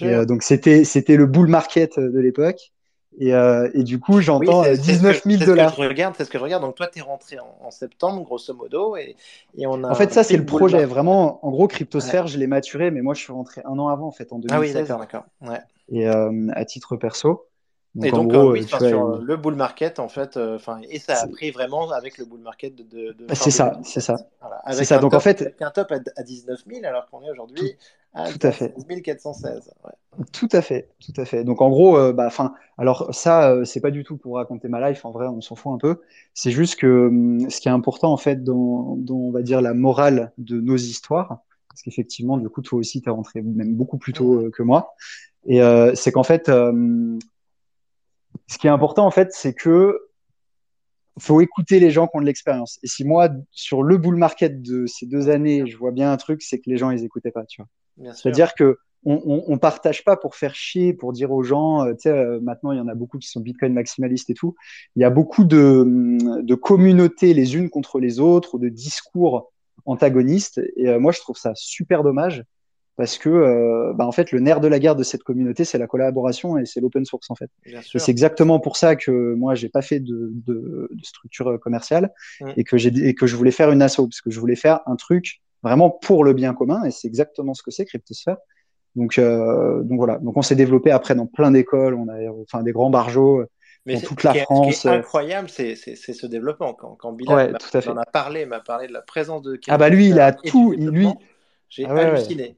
Et, 0.00 0.26
donc, 0.26 0.42
c'était 0.42 0.84
c'était 0.84 1.16
le 1.16 1.26
bull 1.26 1.48
market 1.48 1.98
de 1.98 2.18
l'époque. 2.18 2.72
Et, 3.16 3.34
euh, 3.34 3.68
et, 3.74 3.82
du 3.82 3.98
coup, 3.98 4.20
j'entends 4.20 4.62
19 4.62 5.22
000 5.24 5.44
dollars. 5.44 5.74
C'est 6.16 6.24
ce 6.24 6.30
que 6.30 6.38
je 6.38 6.42
regarde. 6.42 6.62
Donc, 6.62 6.74
toi, 6.76 6.86
tu 6.86 6.98
es 6.98 7.02
rentré 7.02 7.38
en, 7.38 7.70
septembre, 7.70 8.22
grosso 8.22 8.54
modo. 8.54 8.96
Et, 8.96 9.16
et 9.56 9.66
on 9.66 9.82
a 9.82 9.90
en 9.90 9.94
fait, 9.94 10.12
ça, 10.12 10.22
c'est 10.22 10.36
le 10.36 10.44
projet. 10.44 10.84
Vraiment, 10.84 11.44
en 11.44 11.50
gros, 11.50 11.66
Cryptosphère, 11.66 12.26
je 12.26 12.38
l'ai 12.38 12.46
maturé, 12.46 12.90
mais 12.90 13.00
moi, 13.00 13.14
je 13.14 13.20
suis 13.20 13.32
rentré 13.32 13.62
un 13.64 13.78
an 13.78 13.88
avant, 13.88 14.06
en 14.06 14.12
fait, 14.12 14.32
en 14.32 14.38
2016. 14.38 14.52
Ah 14.52 14.60
oui, 14.60 14.72
d'accord, 14.72 15.00
d'accord. 15.00 15.24
Ouais. 15.40 15.60
Et 15.90 16.08
euh, 16.08 16.48
à 16.54 16.64
titre 16.64 16.96
perso. 16.96 17.48
et 18.02 18.10
donc, 18.10 18.32
euh, 18.34 18.52
oui, 18.52 18.64
sur 18.64 19.18
le 19.18 19.36
bull 19.36 19.54
market, 19.54 19.98
en 19.98 20.08
fait, 20.08 20.36
euh, 20.36 20.58
et 20.88 20.98
ça 20.98 21.22
a 21.22 21.26
pris 21.26 21.50
vraiment 21.50 21.90
avec 21.90 22.18
le 22.18 22.24
bull 22.24 22.40
market 22.40 22.76
de. 22.76 22.82
de, 22.82 23.26
c'est 23.34 23.50
ça, 23.50 23.80
c'est 23.82 24.00
ça. 24.00 24.16
C'est 24.70 24.84
ça. 24.84 24.98
Donc, 24.98 25.14
en 25.14 25.20
fait. 25.20 25.56
Un 25.60 25.70
top 25.70 25.92
à, 25.92 26.22
19 26.22 26.60
000, 26.66 26.84
alors 26.84 27.06
qu'on 27.06 27.22
est 27.22 27.30
aujourd'hui 27.30 27.76
à, 28.14 28.32
tout 28.32 28.46
à 28.46 28.52
fait. 28.52 28.74
416. 29.02 29.70
Tout 30.32 30.48
à 30.52 30.62
fait, 30.62 30.88
tout 30.98 31.12
à 31.20 31.24
fait. 31.24 31.44
Donc, 31.44 31.60
en 31.60 31.68
gros, 31.68 31.96
euh, 31.96 32.12
bah, 32.12 32.26
enfin, 32.26 32.54
alors 32.76 33.14
ça, 33.14 33.64
c'est 33.64 33.80
pas 33.80 33.90
du 33.90 34.02
tout 34.02 34.16
pour 34.16 34.36
raconter 34.36 34.68
ma 34.68 34.88
life, 34.88 35.04
en 35.04 35.10
vrai, 35.10 35.26
on 35.26 35.40
s'en 35.40 35.54
fout 35.54 35.72
un 35.72 35.78
peu. 35.78 36.00
C'est 36.34 36.50
juste 36.50 36.76
que 36.76 37.08
hum, 37.08 37.48
ce 37.50 37.60
qui 37.60 37.68
est 37.68 37.72
important, 37.72 38.12
en 38.12 38.16
fait, 38.16 38.42
dans, 38.42 38.96
dans, 38.96 39.14
on 39.14 39.30
va 39.30 39.42
dire, 39.42 39.60
la 39.60 39.74
morale 39.74 40.32
de 40.38 40.60
nos 40.60 40.76
histoires, 40.76 41.40
parce 41.68 41.82
qu'effectivement, 41.82 42.38
du 42.38 42.48
coup, 42.48 42.62
toi 42.62 42.78
aussi, 42.78 43.00
tu 43.02 43.08
es 43.08 43.12
rentré 43.12 43.42
même 43.42 43.74
beaucoup 43.74 43.98
plus 43.98 44.12
tôt 44.12 44.50
que 44.50 44.62
moi. 44.62 44.94
Et 45.46 45.60
c'est 45.94 46.10
qu'en 46.10 46.24
fait, 46.24 46.50
ce 48.48 48.58
qui 48.58 48.66
est 48.66 48.70
important 48.70 49.06
en 49.06 49.10
fait, 49.10 49.28
c'est 49.32 49.54
que 49.54 50.08
faut 51.20 51.40
écouter 51.40 51.80
les 51.80 51.90
gens 51.90 52.06
qui 52.06 52.16
ont 52.16 52.20
de 52.20 52.26
l'expérience. 52.26 52.78
Et 52.82 52.86
si 52.86 53.04
moi, 53.04 53.28
sur 53.50 53.82
le 53.82 53.96
bull 53.96 54.16
market 54.16 54.62
de 54.62 54.86
ces 54.86 55.06
deux 55.06 55.28
années, 55.28 55.66
je 55.66 55.76
vois 55.76 55.90
bien 55.90 56.12
un 56.12 56.16
truc, 56.16 56.42
c'est 56.42 56.58
que 56.58 56.70
les 56.70 56.76
gens, 56.76 56.90
ils 56.90 57.04
écoutaient 57.04 57.32
pas, 57.32 57.44
tu 57.44 57.60
vois. 57.60 57.68
C'est-à-dire 58.14 58.54
que 58.54 58.78
on, 59.04 59.22
on, 59.24 59.44
on, 59.46 59.58
partage 59.58 60.04
pas 60.04 60.16
pour 60.16 60.34
faire 60.34 60.54
chier, 60.56 60.92
pour 60.92 61.12
dire 61.12 61.30
aux 61.30 61.44
gens, 61.44 61.84
euh, 61.84 61.92
tu 61.92 62.02
sais, 62.02 62.10
euh, 62.10 62.40
maintenant, 62.40 62.72
il 62.72 62.78
y 62.78 62.80
en 62.80 62.88
a 62.88 62.94
beaucoup 62.94 63.18
qui 63.18 63.28
sont 63.28 63.40
Bitcoin 63.40 63.72
maximalistes 63.72 64.28
et 64.28 64.34
tout. 64.34 64.56
Il 64.96 65.02
y 65.02 65.04
a 65.04 65.10
beaucoup 65.10 65.44
de, 65.44 66.42
de 66.42 66.54
communautés 66.56 67.32
les 67.32 67.54
unes 67.54 67.70
contre 67.70 68.00
les 68.00 68.18
autres, 68.18 68.56
ou 68.56 68.58
de 68.58 68.68
discours 68.68 69.52
antagonistes. 69.86 70.60
Et 70.76 70.88
euh, 70.88 70.98
moi, 70.98 71.12
je 71.12 71.20
trouve 71.20 71.36
ça 71.36 71.52
super 71.54 72.02
dommage 72.02 72.44
parce 72.96 73.16
que 73.16 73.28
euh, 73.28 73.92
bah, 73.94 74.06
en 74.06 74.12
fait 74.12 74.32
le 74.32 74.40
nerf 74.40 74.60
de 74.60 74.66
la 74.66 74.80
guerre 74.80 74.96
de 74.96 75.04
cette 75.04 75.22
communauté 75.22 75.64
c'est 75.64 75.78
la 75.78 75.86
collaboration 75.86 76.58
et 76.58 76.66
c'est 76.66 76.80
l'open 76.80 77.04
source 77.04 77.30
en 77.30 77.36
fait 77.36 77.48
et 77.64 77.78
c'est 77.94 78.10
exactement 78.10 78.58
pour 78.58 78.76
ça 78.76 78.96
que 78.96 79.34
moi 79.34 79.54
j'ai 79.54 79.68
pas 79.68 79.82
fait 79.82 80.00
de, 80.00 80.32
de, 80.32 80.90
de 80.90 81.04
structure 81.04 81.48
euh, 81.48 81.58
commerciale 81.58 82.12
mm. 82.40 82.50
et 82.56 82.64
que 82.64 82.76
j'ai 82.76 82.88
et 82.88 83.14
que 83.14 83.28
je 83.28 83.36
voulais 83.36 83.52
faire 83.52 83.70
une 83.70 83.82
asso 83.82 83.98
parce 83.98 84.20
que 84.20 84.30
je 84.30 84.40
voulais 84.40 84.56
faire 84.56 84.80
un 84.86 84.96
truc 84.96 85.40
vraiment 85.62 85.90
pour 85.90 86.24
le 86.24 86.32
bien 86.32 86.54
commun 86.54 86.84
et 86.84 86.90
c'est 86.90 87.08
exactement 87.08 87.54
ce 87.54 87.62
que 87.62 87.70
c'est 87.70 87.84
Cryptosphère 87.84 88.36
donc 88.96 89.18
euh, 89.18 89.82
donc 89.82 89.98
voilà 89.98 90.18
donc 90.18 90.36
on 90.36 90.42
s'est 90.42 90.56
développé 90.56 90.90
après 90.90 91.14
dans 91.14 91.26
plein 91.26 91.50
d'écoles 91.50 91.94
on 91.94 92.08
a 92.08 92.30
enfin 92.42 92.62
des 92.62 92.72
grands 92.72 92.90
barjots 92.90 93.44
mais 93.86 93.94
dans 93.94 94.00
toute 94.00 94.22
la 94.22 94.34
France. 94.34 94.74
Ce 94.74 94.82
qui 94.82 94.88
est 94.88 94.90
incroyable, 94.90 95.48
c'est 95.48 95.74
ce 95.74 96.26
développement. 96.26 96.74
Quand, 96.74 96.94
quand 96.96 97.12
Bilal 97.12 97.56
en 97.86 97.96
a 97.96 98.04
parlé, 98.04 98.44
m'a 98.44 98.60
parlé 98.60 98.86
de 98.86 98.92
la 98.92 99.00
présence 99.00 99.42
de. 99.42 99.58
Ah 99.68 99.78
bah 99.78 99.88
lui, 99.88 100.08
il 100.08 100.20
a 100.20 100.32
tout. 100.32 100.72
Lui, 100.72 101.08
j'ai 101.68 101.86
ah 101.86 101.94
halluciné. 101.94 102.56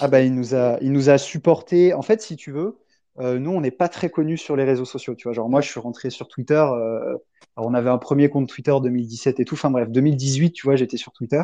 Ah 0.00 0.08
bah, 0.08 0.20
il 0.20 0.34
nous 0.34 0.54
a, 0.54 0.78
il 0.80 0.92
nous 0.92 1.10
a 1.10 1.18
supporté. 1.18 1.94
En 1.94 2.02
fait, 2.02 2.22
si 2.22 2.36
tu 2.36 2.52
veux, 2.52 2.78
euh, 3.18 3.38
nous, 3.38 3.50
on 3.50 3.60
n'est 3.60 3.70
pas 3.70 3.88
très 3.88 4.10
connus 4.10 4.38
sur 4.38 4.56
les 4.56 4.64
réseaux 4.64 4.84
sociaux. 4.84 5.14
Tu 5.14 5.24
vois, 5.24 5.32
genre 5.32 5.48
moi, 5.48 5.60
je 5.60 5.68
suis 5.70 5.80
rentré 5.80 6.10
sur 6.10 6.28
Twitter. 6.28 6.54
Euh, 6.54 7.16
alors 7.56 7.70
on 7.70 7.74
avait 7.74 7.90
un 7.90 7.98
premier 7.98 8.28
compte 8.28 8.48
Twitter 8.48 8.74
2017 8.82 9.40
et 9.40 9.44
tout. 9.44 9.54
Enfin 9.54 9.70
bref, 9.70 9.88
2018, 9.88 10.52
tu 10.52 10.66
vois, 10.66 10.76
j'étais 10.76 10.98
sur 10.98 11.12
Twitter. 11.12 11.42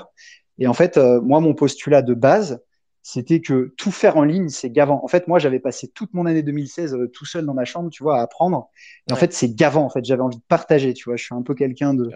Et 0.59 0.67
en 0.67 0.75
fait, 0.75 0.97
euh, 0.97 1.21
moi, 1.21 1.41
mon 1.41 1.55
postulat 1.55 2.03
de 2.03 2.15
base, 2.15 2.63
c'était 3.03 3.41
que 3.41 3.75
tout 3.77 3.91
faire 3.91 4.17
en 4.17 4.23
ligne, 4.23 4.49
c'est 4.49 4.71
gavant. 4.71 5.01
En 5.03 5.09
fait, 5.09 5.27
moi, 5.27 5.39
j'avais 5.39 5.59
passé 5.59 5.89
toute 5.89 6.15
mon 6.15 6.27
année 6.27 6.43
2016 6.43 6.97
tout 7.13 7.25
seul 7.25 7.45
dans 7.47 7.55
ma 7.55 7.65
chambre, 7.65 7.91
tu 7.91 8.03
vois, 8.03 8.19
à 8.19 8.23
apprendre. 8.23 8.69
Et 9.09 9.13
en 9.13 9.17
fait, 9.17 9.33
c'est 9.33 9.55
gavant. 9.55 9.85
En 9.85 9.91
fait, 9.91 10.05
j'avais 10.05 10.23
envie 10.23 10.37
de 10.37 10.43
partager. 10.47 10.95
Tu 10.95 11.05
vois, 11.05 11.17
je 11.17 11.25
suis 11.25 11.35
un 11.35 11.43
peu 11.43 11.55
quelqu'un 11.55 11.95
de 11.95 12.11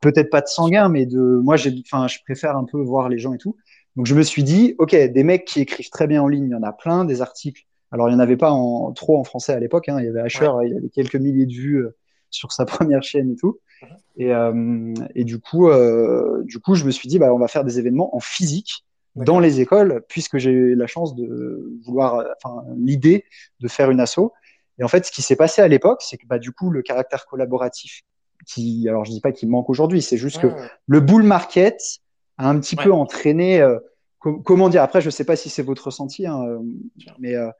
peut-être 0.00 0.28
pas 0.28 0.42
de 0.42 0.48
sanguin, 0.48 0.90
mais 0.90 1.06
de 1.06 1.40
moi, 1.42 1.56
j'ai, 1.56 1.74
enfin, 1.86 2.08
je 2.08 2.18
préfère 2.26 2.56
un 2.56 2.64
peu 2.64 2.78
voir 2.82 3.08
les 3.08 3.18
gens 3.18 3.32
et 3.32 3.38
tout. 3.38 3.56
Donc 3.96 4.06
je 4.06 4.14
me 4.14 4.22
suis 4.22 4.42
dit, 4.42 4.74
ok, 4.78 4.94
des 4.94 5.24
mecs 5.24 5.44
qui 5.44 5.60
écrivent 5.60 5.90
très 5.90 6.06
bien 6.06 6.22
en 6.22 6.28
ligne, 6.28 6.46
il 6.46 6.50
y 6.50 6.54
en 6.54 6.62
a 6.62 6.72
plein, 6.72 7.04
des 7.04 7.22
articles. 7.22 7.62
Alors 7.90 8.08
il 8.08 8.12
n'y 8.12 8.16
en 8.16 8.20
avait 8.20 8.38
pas 8.38 8.50
en, 8.50 8.92
trop 8.92 9.18
en 9.18 9.24
français 9.24 9.52
à 9.52 9.60
l'époque. 9.60 9.88
Hein. 9.88 9.98
Il 10.00 10.06
y 10.06 10.08
avait 10.08 10.20
Asher, 10.20 10.50
il 10.64 10.72
y 10.72 10.76
avait 10.76 10.88
quelques 10.88 11.16
milliers 11.16 11.46
de 11.46 11.52
vues 11.52 11.76
euh, 11.76 11.96
sur 12.32 12.52
sa 12.52 12.64
première 12.66 13.02
chaîne 13.02 13.32
et 13.32 13.36
tout. 13.36 13.60
Mhm. 13.82 13.88
Et, 14.16 14.34
euh, 14.34 14.94
et 15.14 15.24
du 15.24 15.38
coup, 15.38 15.68
euh, 15.68 16.42
du 16.44 16.58
coup, 16.58 16.74
je 16.74 16.84
me 16.84 16.90
suis 16.90 17.08
dit, 17.08 17.18
bah, 17.18 17.32
on 17.32 17.38
va 17.38 17.48
faire 17.48 17.64
des 17.64 17.78
événements 17.78 18.14
en 18.14 18.20
physique 18.20 18.84
dans 19.14 19.40
les 19.40 19.60
écoles, 19.60 20.02
puisque 20.08 20.38
j'ai 20.38 20.50
eu 20.50 20.74
la 20.74 20.86
chance 20.86 21.14
de 21.14 21.78
vouloir, 21.84 22.24
enfin, 22.42 22.64
l'idée 22.76 23.26
de 23.60 23.68
faire 23.68 23.90
une 23.90 24.00
asso. 24.00 24.32
Et 24.78 24.84
en 24.84 24.88
fait, 24.88 25.04
ce 25.04 25.12
qui 25.12 25.20
s'est 25.20 25.36
passé 25.36 25.60
à 25.60 25.68
l'époque, 25.68 26.00
c'est 26.02 26.16
que 26.16 26.26
bah, 26.26 26.38
du 26.38 26.52
coup, 26.52 26.70
le 26.70 26.82
caractère 26.82 27.26
collaboratif, 27.26 28.02
qui, 28.46 28.88
alors 28.88 29.04
je 29.04 29.10
dis 29.10 29.20
pas 29.20 29.32
qu'il 29.32 29.48
manque 29.48 29.68
aujourd'hui, 29.70 30.02
c'est 30.02 30.16
juste 30.16 30.40
que 30.40 30.48
le 30.86 31.00
bull 31.00 31.22
market 31.22 31.78
un 32.38 32.58
petit 32.58 32.76
peu 32.76 32.92
entraîné. 32.92 33.60
Euh, 33.60 33.78
comment 34.18 34.68
dire 34.68 34.82
Après, 34.82 35.00
je 35.00 35.06
ne 35.06 35.10
sais 35.10 35.24
pas 35.24 35.36
si 35.36 35.50
c'est 35.50 35.62
votre 35.62 35.86
ressenti, 35.86 36.26
hein, 36.26 36.44
mais 37.18 37.34
euh, 37.34 37.50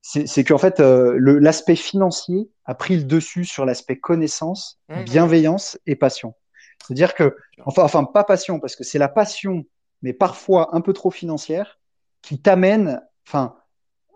c'est 0.00 0.44
qu'en 0.44 0.58
fait, 0.58 0.80
l'aspect 0.80 1.76
financier 1.76 2.48
a 2.64 2.74
pris 2.74 2.96
le 2.96 3.04
dessus 3.04 3.44
sur 3.44 3.66
l'aspect 3.66 3.98
connaissance, 3.98 4.80
mmh, 4.88 5.02
bienveillance 5.02 5.78
et 5.86 5.96
passion. 5.96 6.34
C'est-à-dire 6.82 7.14
que, 7.14 7.36
enfin, 7.64 7.82
enfin, 7.82 8.04
pas 8.04 8.24
passion, 8.24 8.60
parce 8.60 8.76
que 8.76 8.84
c'est 8.84 8.98
la 8.98 9.08
passion, 9.08 9.64
mais 10.02 10.12
parfois 10.12 10.74
un 10.74 10.80
peu 10.80 10.92
trop 10.92 11.10
financière, 11.10 11.78
qui 12.22 12.40
t'amène, 12.40 13.02
enfin, 13.26 13.56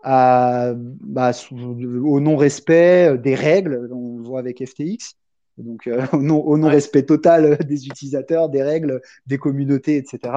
à, 0.03 0.73
bah, 0.75 1.31
au 1.51 2.19
non-respect 2.19 3.17
des 3.17 3.35
règles, 3.35 3.89
on 3.93 4.17
le 4.17 4.23
voit 4.23 4.39
avec 4.39 4.65
FTX, 4.65 5.15
donc 5.57 5.87
euh, 5.87 6.05
au 6.13 6.57
non-respect 6.57 7.03
total 7.03 7.57
des 7.65 7.87
utilisateurs, 7.87 8.49
des 8.49 8.63
règles, 8.63 9.01
des 9.25 9.37
communautés, 9.37 9.97
etc. 9.97 10.33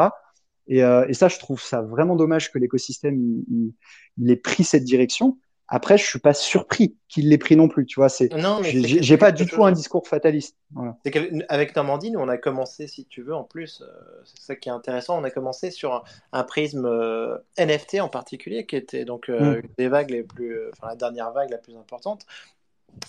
Et, 0.68 0.82
euh, 0.82 1.06
et 1.08 1.14
ça, 1.14 1.28
je 1.28 1.38
trouve 1.38 1.62
ça 1.62 1.82
vraiment 1.82 2.16
dommage 2.16 2.50
que 2.52 2.58
l'écosystème 2.58 3.18
il, 3.18 3.72
il, 4.18 4.30
ait 4.30 4.36
pris 4.36 4.64
cette 4.64 4.84
direction. 4.84 5.38
Après, 5.68 5.98
je 5.98 6.04
suis 6.04 6.20
pas 6.20 6.34
surpris 6.34 6.96
qu'il 7.08 7.28
l'ait 7.28 7.38
pris 7.38 7.56
non 7.56 7.66
plus. 7.66 7.86
Tu 7.86 7.98
vois, 7.98 8.08
c'est, 8.08 8.28
j'ai 8.62 9.16
pas 9.16 9.32
du 9.32 9.46
tout 9.46 9.64
un 9.64 9.72
discours 9.72 10.06
fataliste. 10.06 10.56
Voilà. 10.72 10.96
Avec 11.48 11.74
Normandie, 11.74 12.12
nous, 12.12 12.20
on 12.20 12.28
a 12.28 12.36
commencé, 12.36 12.86
si 12.86 13.04
tu 13.06 13.22
veux, 13.22 13.34
en 13.34 13.42
plus, 13.42 13.82
euh, 13.82 13.86
c'est 14.24 14.40
ça 14.40 14.54
qui 14.54 14.68
est 14.68 14.72
intéressant, 14.72 15.18
on 15.20 15.24
a 15.24 15.30
commencé 15.30 15.72
sur 15.72 16.04
un, 16.32 16.44
prisme 16.44 16.88
NFT 17.58 18.00
en 18.00 18.08
particulier, 18.08 18.64
qui 18.64 18.76
était 18.76 19.04
donc 19.04 19.28
mm. 19.28 19.32
une 19.32 19.62
des 19.76 19.88
vagues 19.88 20.10
les 20.10 20.22
plus, 20.22 20.56
enfin 20.72 20.88
la 20.88 20.96
dernière 20.96 21.32
vague 21.32 21.50
la 21.50 21.58
plus 21.58 21.76
importante, 21.76 22.26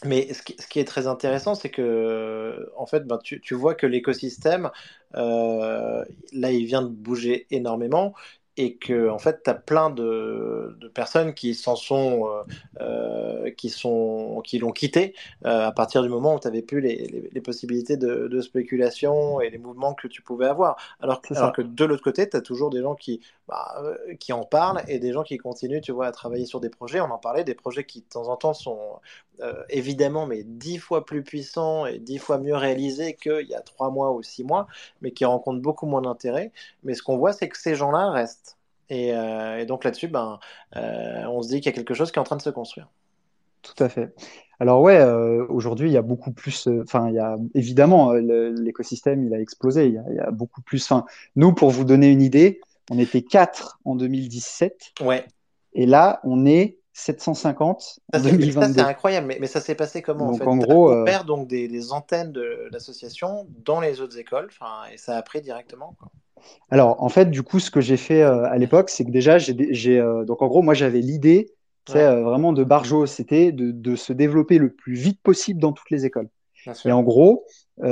mais 0.06 0.34
ce 0.34 0.42
qui, 0.44 0.80
est 0.80 0.86
très 0.86 1.08
intéressant, 1.08 1.56
c'est 1.56 1.70
que, 1.70 2.72
en 2.76 2.86
fait, 2.86 3.08
ben, 3.08 3.18
tu, 3.20 3.56
vois 3.56 3.74
que 3.74 3.88
l'écosystème, 3.88 4.70
euh, 5.16 6.04
là, 6.34 6.52
il 6.52 6.66
vient 6.66 6.82
de 6.82 6.90
bouger 6.90 7.48
énormément 7.52 8.14
et 8.58 8.76
que 8.76 9.10
en 9.10 9.20
fait 9.20 9.44
tu 9.44 9.50
as 9.50 9.54
plein 9.54 9.90
de, 9.90 10.76
de, 10.80 10.88
personnes 10.88 11.34
qui 11.34 11.54
s'en 11.54 11.76
sont 11.76 12.28
euh, 12.28 12.44
euh, 12.82 13.52
qui 13.52 13.70
sont 13.70 14.42
qui 14.44 14.58
l'ont 14.58 14.72
quitté 14.72 15.14
euh, 15.46 15.68
à 15.68 15.72
partir 15.72 16.02
du 16.02 16.10
moment 16.10 16.36
où 16.36 16.40
tu 16.40 16.48
avais 16.48 16.64
plus 16.64 16.82
les, 16.82 17.30
les, 17.32 17.42
possibilités 17.42 17.98
de, 17.98 18.28
de, 18.28 18.42
spéculation 18.42 19.40
et 19.40 19.50
les 19.50 19.60
mouvements 19.60 19.94
que 19.94 20.08
tu 20.08 20.22
pouvais 20.22 20.48
avoir. 20.48 20.76
Alors, 21.00 21.22
alors 21.36 21.54
que 21.54 21.62
de 21.62 21.86
l'autre 21.86 22.04
côté 22.04 22.28
tu 22.28 22.36
as 22.36 22.42
toujours 22.42 22.72
des 22.72 22.82
gens 22.82 22.96
qui 22.96 23.22
bah, 23.48 23.82
qui 24.20 24.34
en 24.34 24.44
parlent 24.44 24.84
et 24.88 25.00
des 25.00 25.14
gens 25.14 25.24
qui 25.24 25.38
continuent 25.38 25.82
tu 25.82 25.92
vois 25.92 26.08
à 26.08 26.12
travailler 26.12 26.46
sur 26.46 26.60
des 26.60 26.70
projets. 26.70 27.00
On 27.00 27.12
en 27.12 27.20
parlait 27.20 27.44
des 27.44 27.56
projets 27.56 27.84
qui 27.84 28.02
de 28.02 28.08
temps 28.08 28.28
en 28.28 28.38
temps 28.38 28.54
sont 28.54 29.00
euh, 29.42 29.64
évidemment 29.70 30.26
mais 30.26 30.44
dix 30.44 30.80
fois 30.80 31.06
plus 31.06 31.24
puissants 31.24 31.86
et 31.86 32.00
dix 32.00 32.18
fois 32.18 32.40
mieux 32.40 32.56
réalisés 32.56 33.14
qu'il 33.14 33.48
y 33.48 33.54
a 33.54 33.62
trois 33.62 33.92
mois 33.92 34.12
ou 34.12 34.24
six 34.24 34.44
mois 34.44 34.68
mais 35.02 35.12
qui 35.12 35.26
rencontrent 35.26 35.62
beaucoup 35.62 35.86
moins 35.86 36.02
d'intérêt. 36.02 36.52
Mais 36.84 36.96
ce 36.96 37.04
qu'on 37.04 37.18
voit 37.18 37.34
c'est 37.34 37.48
que 37.48 37.58
ces 37.58 37.76
gens-là 37.76 38.10
restent 38.10 38.47
euh, 38.92 39.58
et, 39.58 39.66
donc 39.66 39.84
là-dessus, 39.84 40.08
ben, 40.08 40.40
euh, 40.76 41.24
on 41.26 41.42
se 41.42 41.50
dit 41.50 41.62
qu'il 41.62 41.72
y 41.72 41.74
a 41.74 41.76
quelque 41.76 41.94
chose 41.94 42.12
qui 42.12 42.20
est 42.20 42.22
en 42.22 42.26
train 42.26 42.38
de 42.38 42.42
se 42.42 42.50
construire. 42.50 42.90
Tout 43.62 43.84
à 43.84 43.90
fait. 43.90 44.14
Alors 44.60 44.82
ouais, 44.82 44.98
euh, 44.98 45.46
aujourd'hui, 45.50 45.90
il 45.90 45.94
y 45.94 45.98
a 45.98 46.02
beaucoup 46.02 46.32
plus. 46.32 46.68
Enfin, 46.84 47.10
il 47.10 47.16
y 47.16 47.20
a 47.20 47.38
évidemment 47.54 48.14
l'écosystème, 48.14 49.26
il 49.26 49.34
a 49.34 49.40
explosé. 49.40 49.88
Il 49.88 50.16
y 50.16 50.20
a, 50.20 50.32
beaucoup 50.32 50.62
plus. 50.62 50.84
Enfin, 50.86 51.06
nous, 51.36 51.54
pour 51.54 51.70
vous 51.70 51.84
donner 51.84 52.10
une 52.10 52.22
idée, 52.22 52.62
on 52.90 52.98
était 52.98 53.22
4 53.22 53.80
en 53.86 53.96
2017. 53.96 54.94
Ouais. 55.02 55.26
Et 55.74 55.86
là, 55.86 56.22
on 56.24 56.46
est 56.46 56.78
750 56.94 58.00
en 58.14 58.20
2022. 58.20 58.74
c'est 58.74 58.80
incroyable, 58.80 59.36
mais, 59.40 59.46
ça 59.46 59.62
s'est 59.62 59.76
passé 59.76 60.02
comment 60.02 60.32
donc, 60.32 60.42
en, 60.42 60.60
fait 60.60 60.66
gros, 60.66 60.92
on 60.92 61.04
perd 61.04 61.28
donc 61.28 61.48
des, 61.48 61.68
des 61.68 61.92
antennes 61.92 62.32
de 62.32 62.68
l'association 62.72 63.48
dans 63.64 63.80
les 63.80 64.02
autres 64.02 64.18
écoles, 64.18 64.50
et 64.92 64.98
ça 64.98 65.18
a 65.18 65.22
pris 65.22 65.42
directement. 65.42 65.96
Quoi. 66.00 66.10
Alors, 66.70 67.02
en 67.02 67.10
fait, 67.10 67.30
du 67.30 67.44
coup, 67.44 67.60
ce 67.60 67.72
que 67.72 67.82
j'ai 67.82 67.98
fait 67.98 68.24
euh, 68.24 68.44
à 68.46 68.58
l'époque, 68.58 68.90
c'est 68.90 69.06
que 69.06 69.12
déjà, 69.12 69.38
j'ai, 69.38 70.00
euh, 70.00 70.26
donc 70.26 70.42
en 70.42 70.48
gros, 70.48 70.62
moi, 70.62 70.74
j'avais 70.74 71.00
l'idée, 71.00 71.54
c'est 71.88 72.04
euh, 72.04 72.22
vraiment 72.24 72.52
de 72.52 72.66
Barjo, 72.66 73.06
c'était 73.06 73.54
de, 73.54 73.96
se 73.96 74.12
développer 74.12 74.58
le 74.58 74.70
plus 74.70 74.94
vite 74.94 75.22
possible 75.22 75.60
dans 75.60 75.72
toutes 75.72 75.90
les 75.90 76.06
écoles. 76.06 76.30
Et 76.84 76.92
en 76.92 77.02
gros, 77.02 77.46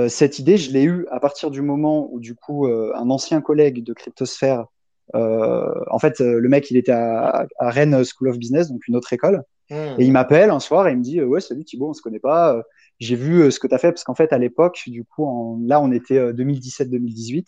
cette 0.09 0.39
idée, 0.39 0.57
je 0.57 0.71
l'ai 0.71 0.83
eue 0.83 1.07
à 1.09 1.21
partir 1.21 1.49
du 1.49 1.61
moment 1.61 2.09
où, 2.11 2.19
du 2.19 2.35
coup, 2.35 2.67
un 2.67 3.09
ancien 3.09 3.39
collègue 3.39 3.83
de 3.83 3.93
Cryptosphère, 3.93 4.65
en 5.13 5.99
fait, 5.99 6.19
le 6.19 6.49
mec, 6.49 6.69
il 6.71 6.75
était 6.75 6.91
à, 6.91 7.47
Rennes 7.57 8.03
School 8.03 8.27
of 8.27 8.37
Business, 8.37 8.69
donc 8.69 8.85
une 8.89 8.97
autre 8.97 9.13
école, 9.13 9.43
hmm. 9.69 9.95
et 9.97 10.03
il 10.03 10.11
m'appelle 10.11 10.49
un 10.49 10.59
soir 10.59 10.89
et 10.89 10.91
il 10.91 10.97
me 10.97 11.03
dit, 11.03 11.21
ouais, 11.21 11.39
salut 11.39 11.63
Thibaut, 11.63 11.91
on 11.91 11.93
se 11.93 12.01
connaît 12.01 12.19
pas. 12.19 12.61
J'ai 12.99 13.15
vu 13.15 13.49
ce 13.49 13.61
que 13.61 13.67
tu 13.67 13.73
as 13.75 13.77
fait 13.77 13.93
parce 13.93 14.03
qu'en 14.03 14.15
fait, 14.15 14.33
à 14.33 14.37
l'époque, 14.37 14.81
du 14.87 15.05
coup, 15.05 15.57
là, 15.65 15.79
on 15.79 15.93
était 15.93 16.33
2017-2018. 16.33 17.45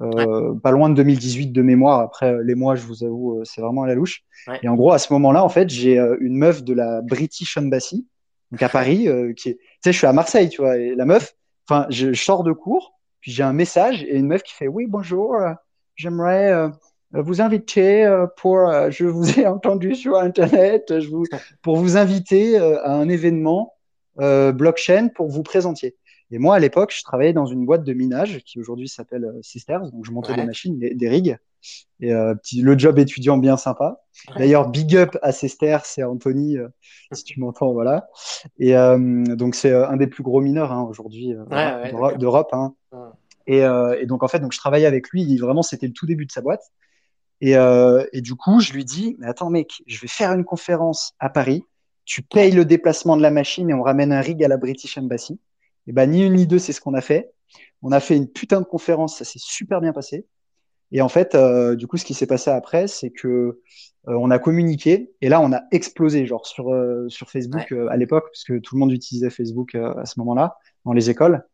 Euh, 0.00 0.54
pas 0.54 0.70
loin 0.70 0.88
de 0.88 0.94
2018 0.94 1.52
de 1.52 1.62
mémoire. 1.62 2.00
Après 2.00 2.42
les 2.42 2.54
mois, 2.54 2.74
je 2.76 2.86
vous 2.86 3.04
avoue, 3.04 3.40
euh, 3.40 3.44
c'est 3.44 3.60
vraiment 3.60 3.82
à 3.82 3.86
la 3.86 3.94
louche. 3.94 4.24
Et 4.62 4.68
en 4.68 4.74
gros, 4.74 4.92
à 4.92 4.98
ce 4.98 5.12
moment-là, 5.12 5.44
en 5.44 5.48
fait, 5.48 5.68
j'ai 5.68 5.98
euh, 5.98 6.16
une 6.20 6.36
meuf 6.36 6.64
de 6.64 6.72
la 6.72 7.02
British 7.02 7.56
Embassy, 7.56 8.06
donc 8.50 8.62
à 8.62 8.68
Paris, 8.68 9.08
qui 9.36 9.50
est, 9.50 9.54
tu 9.56 9.60
sais, 9.84 9.92
je 9.92 9.98
suis 9.98 10.06
à 10.06 10.12
Marseille, 10.12 10.48
tu 10.48 10.62
vois, 10.62 10.76
et 10.76 10.94
la 10.94 11.04
meuf, 11.04 11.34
enfin, 11.68 11.86
je, 11.90 12.12
je 12.12 12.22
sors 12.22 12.42
de 12.42 12.52
cours, 12.52 12.98
puis 13.20 13.32
j'ai 13.32 13.42
un 13.42 13.52
message 13.52 14.02
et 14.04 14.16
une 14.16 14.26
meuf 14.26 14.42
qui 14.42 14.54
fait 14.54 14.66
oui 14.66 14.86
bonjour, 14.88 15.36
j'aimerais 15.94 16.70
vous 17.12 17.40
inviter 17.40 18.24
pour, 18.38 18.68
je 18.90 19.04
vous 19.04 19.38
ai 19.38 19.46
entendu 19.46 19.94
sur 19.94 20.16
internet, 20.16 21.00
je 21.00 21.08
vous, 21.08 21.24
pour 21.60 21.76
vous 21.76 21.96
inviter 21.96 22.58
à 22.58 22.92
un 22.92 23.08
événement 23.08 23.74
blockchain 24.16 25.08
pour 25.14 25.28
vous 25.28 25.42
présenter. 25.42 25.96
Et 26.32 26.38
moi, 26.38 26.56
à 26.56 26.58
l'époque, 26.58 26.94
je 26.96 27.04
travaillais 27.04 27.34
dans 27.34 27.44
une 27.44 27.66
boîte 27.66 27.84
de 27.84 27.92
minage 27.92 28.38
qui 28.46 28.58
aujourd'hui 28.58 28.88
s'appelle 28.88 29.26
euh, 29.26 29.42
Sisters. 29.42 29.82
Donc, 29.90 30.06
je 30.06 30.12
montais 30.12 30.34
des 30.34 30.44
machines, 30.44 30.78
des, 30.78 31.08
rigs. 31.08 31.36
Et 32.00 32.10
euh, 32.10 32.34
petit, 32.34 32.62
le 32.62 32.76
job 32.78 32.98
étudiant 32.98 33.36
bien 33.36 33.58
sympa. 33.58 34.00
D'ailleurs, 34.38 34.70
big 34.70 34.96
up 34.96 35.18
à 35.20 35.30
Sisters, 35.30 35.84
c'est 35.84 36.02
Anthony, 36.02 36.56
euh, 36.56 36.68
si 37.12 37.24
tu 37.24 37.38
m'entends, 37.38 37.74
voilà. 37.74 38.08
Et 38.58 38.72
donc, 38.72 39.54
c'est 39.54 39.72
un 39.74 39.96
des 39.98 40.06
plus 40.06 40.22
gros 40.22 40.40
mineurs 40.40 40.72
hein, 40.72 40.86
aujourd'hui 40.88 41.34
d'Europe. 42.18 42.48
Hein. 42.52 42.74
Et, 43.46 43.58
et, 43.58 44.06
donc, 44.06 44.22
en 44.22 44.28
fait, 44.28 44.40
donc, 44.40 44.54
je 44.54 44.58
travaillais 44.58 44.86
avec 44.86 45.10
lui. 45.10 45.36
vraiment, 45.36 45.62
c'était 45.62 45.86
le 45.86 45.92
tout 45.92 46.06
début 46.06 46.24
de 46.24 46.32
sa 46.32 46.40
boîte. 46.40 46.72
Et, 47.42 47.52
et 48.12 48.20
du 48.22 48.36
coup, 48.36 48.60
je 48.60 48.72
lui 48.72 48.86
dis, 48.86 49.16
mais 49.18 49.26
attends, 49.26 49.50
mec, 49.50 49.82
je 49.86 50.00
vais 50.00 50.08
faire 50.08 50.32
une 50.32 50.44
conférence 50.44 51.12
à 51.18 51.28
Paris. 51.28 51.62
Tu 52.06 52.22
payes 52.22 52.52
le 52.52 52.64
déplacement 52.64 53.18
de 53.18 53.22
la 53.22 53.30
machine 53.30 53.68
et 53.68 53.74
on 53.74 53.82
ramène 53.82 54.12
un 54.12 54.22
rig 54.22 54.42
à 54.42 54.48
la 54.48 54.56
British 54.56 54.96
Embassy. 54.96 55.38
Et 55.86 55.92
ben, 55.92 56.10
ni 56.10 56.24
une 56.24 56.34
ni 56.34 56.46
deux, 56.46 56.58
c'est 56.58 56.72
ce 56.72 56.80
qu'on 56.80 56.94
a 56.94 57.00
fait. 57.00 57.32
On 57.82 57.92
a 57.92 58.00
fait 58.00 58.16
une 58.16 58.28
putain 58.28 58.60
de 58.60 58.66
conférence, 58.66 59.18
ça 59.18 59.24
s'est 59.24 59.40
super 59.40 59.80
bien 59.80 59.92
passé. 59.92 60.26
Et 60.92 61.00
en 61.00 61.08
fait, 61.08 61.34
euh, 61.34 61.74
du 61.74 61.86
coup, 61.86 61.96
ce 61.96 62.04
qui 62.04 62.14
s'est 62.14 62.26
passé 62.26 62.50
après, 62.50 62.86
c'est 62.86 63.10
que 63.10 63.28
euh, 63.28 63.58
on 64.06 64.30
a 64.30 64.38
communiqué 64.38 65.12
et 65.20 65.28
là, 65.28 65.40
on 65.40 65.52
a 65.52 65.62
explosé, 65.70 66.26
genre 66.26 66.46
sur 66.46 66.72
euh, 66.72 67.08
sur 67.08 67.30
Facebook 67.30 67.72
à 67.90 67.96
l'époque, 67.96 68.26
parce 68.26 68.44
que 68.44 68.58
tout 68.58 68.76
le 68.76 68.80
monde 68.80 68.92
utilisait 68.92 69.30
Facebook 69.30 69.74
à 69.74 70.04
ce 70.04 70.18
moment-là 70.20 70.56
dans 70.84 70.92
les 70.92 71.10
écoles, 71.10 71.44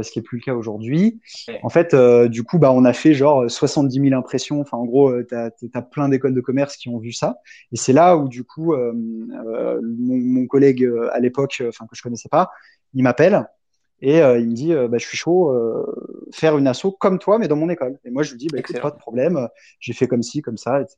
ce 0.00 0.10
qui 0.10 0.18
est 0.18 0.22
plus 0.22 0.38
le 0.38 0.42
cas 0.42 0.54
aujourd'hui. 0.54 1.20
En 1.62 1.68
fait, 1.68 1.94
du 2.28 2.44
coup, 2.44 2.58
bah, 2.58 2.72
on 2.72 2.84
a 2.84 2.92
fait 2.92 3.14
genre 3.14 3.50
70 3.50 4.08
000 4.08 4.18
impressions. 4.18 4.60
Enfin, 4.60 4.78
en 4.78 4.84
gros, 4.84 5.12
tu 5.22 5.34
as, 5.34 5.82
plein 5.82 6.08
d'écoles 6.08 6.34
de 6.34 6.40
commerce 6.40 6.76
qui 6.76 6.88
ont 6.88 6.98
vu 6.98 7.12
ça. 7.12 7.38
Et 7.72 7.76
c'est 7.76 7.92
là 7.92 8.16
où, 8.16 8.28
du 8.28 8.44
coup, 8.44 8.74
mon, 8.74 9.82
mon, 9.82 10.46
collègue 10.46 10.88
à 11.12 11.20
l'époque, 11.20 11.62
enfin 11.68 11.86
que 11.86 11.96
je 11.96 12.02
connaissais 12.02 12.28
pas, 12.28 12.50
il 12.94 13.02
m'appelle 13.02 13.46
et 14.02 14.20
euh, 14.20 14.38
il 14.38 14.48
me 14.48 14.54
dit 14.54 14.74
euh, 14.74 14.88
bah, 14.88 14.98
je 14.98 15.06
suis 15.06 15.16
chaud 15.16 15.50
euh, 15.50 16.28
faire 16.32 16.58
une 16.58 16.66
asso 16.66 16.90
comme 16.98 17.18
toi 17.18 17.38
mais 17.38 17.48
dans 17.48 17.56
mon 17.56 17.70
école 17.70 17.98
et 18.04 18.10
moi 18.10 18.22
je 18.24 18.32
lui 18.32 18.38
dis 18.38 18.48
bah, 18.48 18.58
écoute 18.58 18.80
pas 18.80 18.90
de 18.90 18.98
problème 18.98 19.48
j'ai 19.78 19.92
fait 19.92 20.08
comme 20.08 20.22
ci 20.22 20.42
comme 20.42 20.58
ça 20.58 20.82
etc 20.82 20.96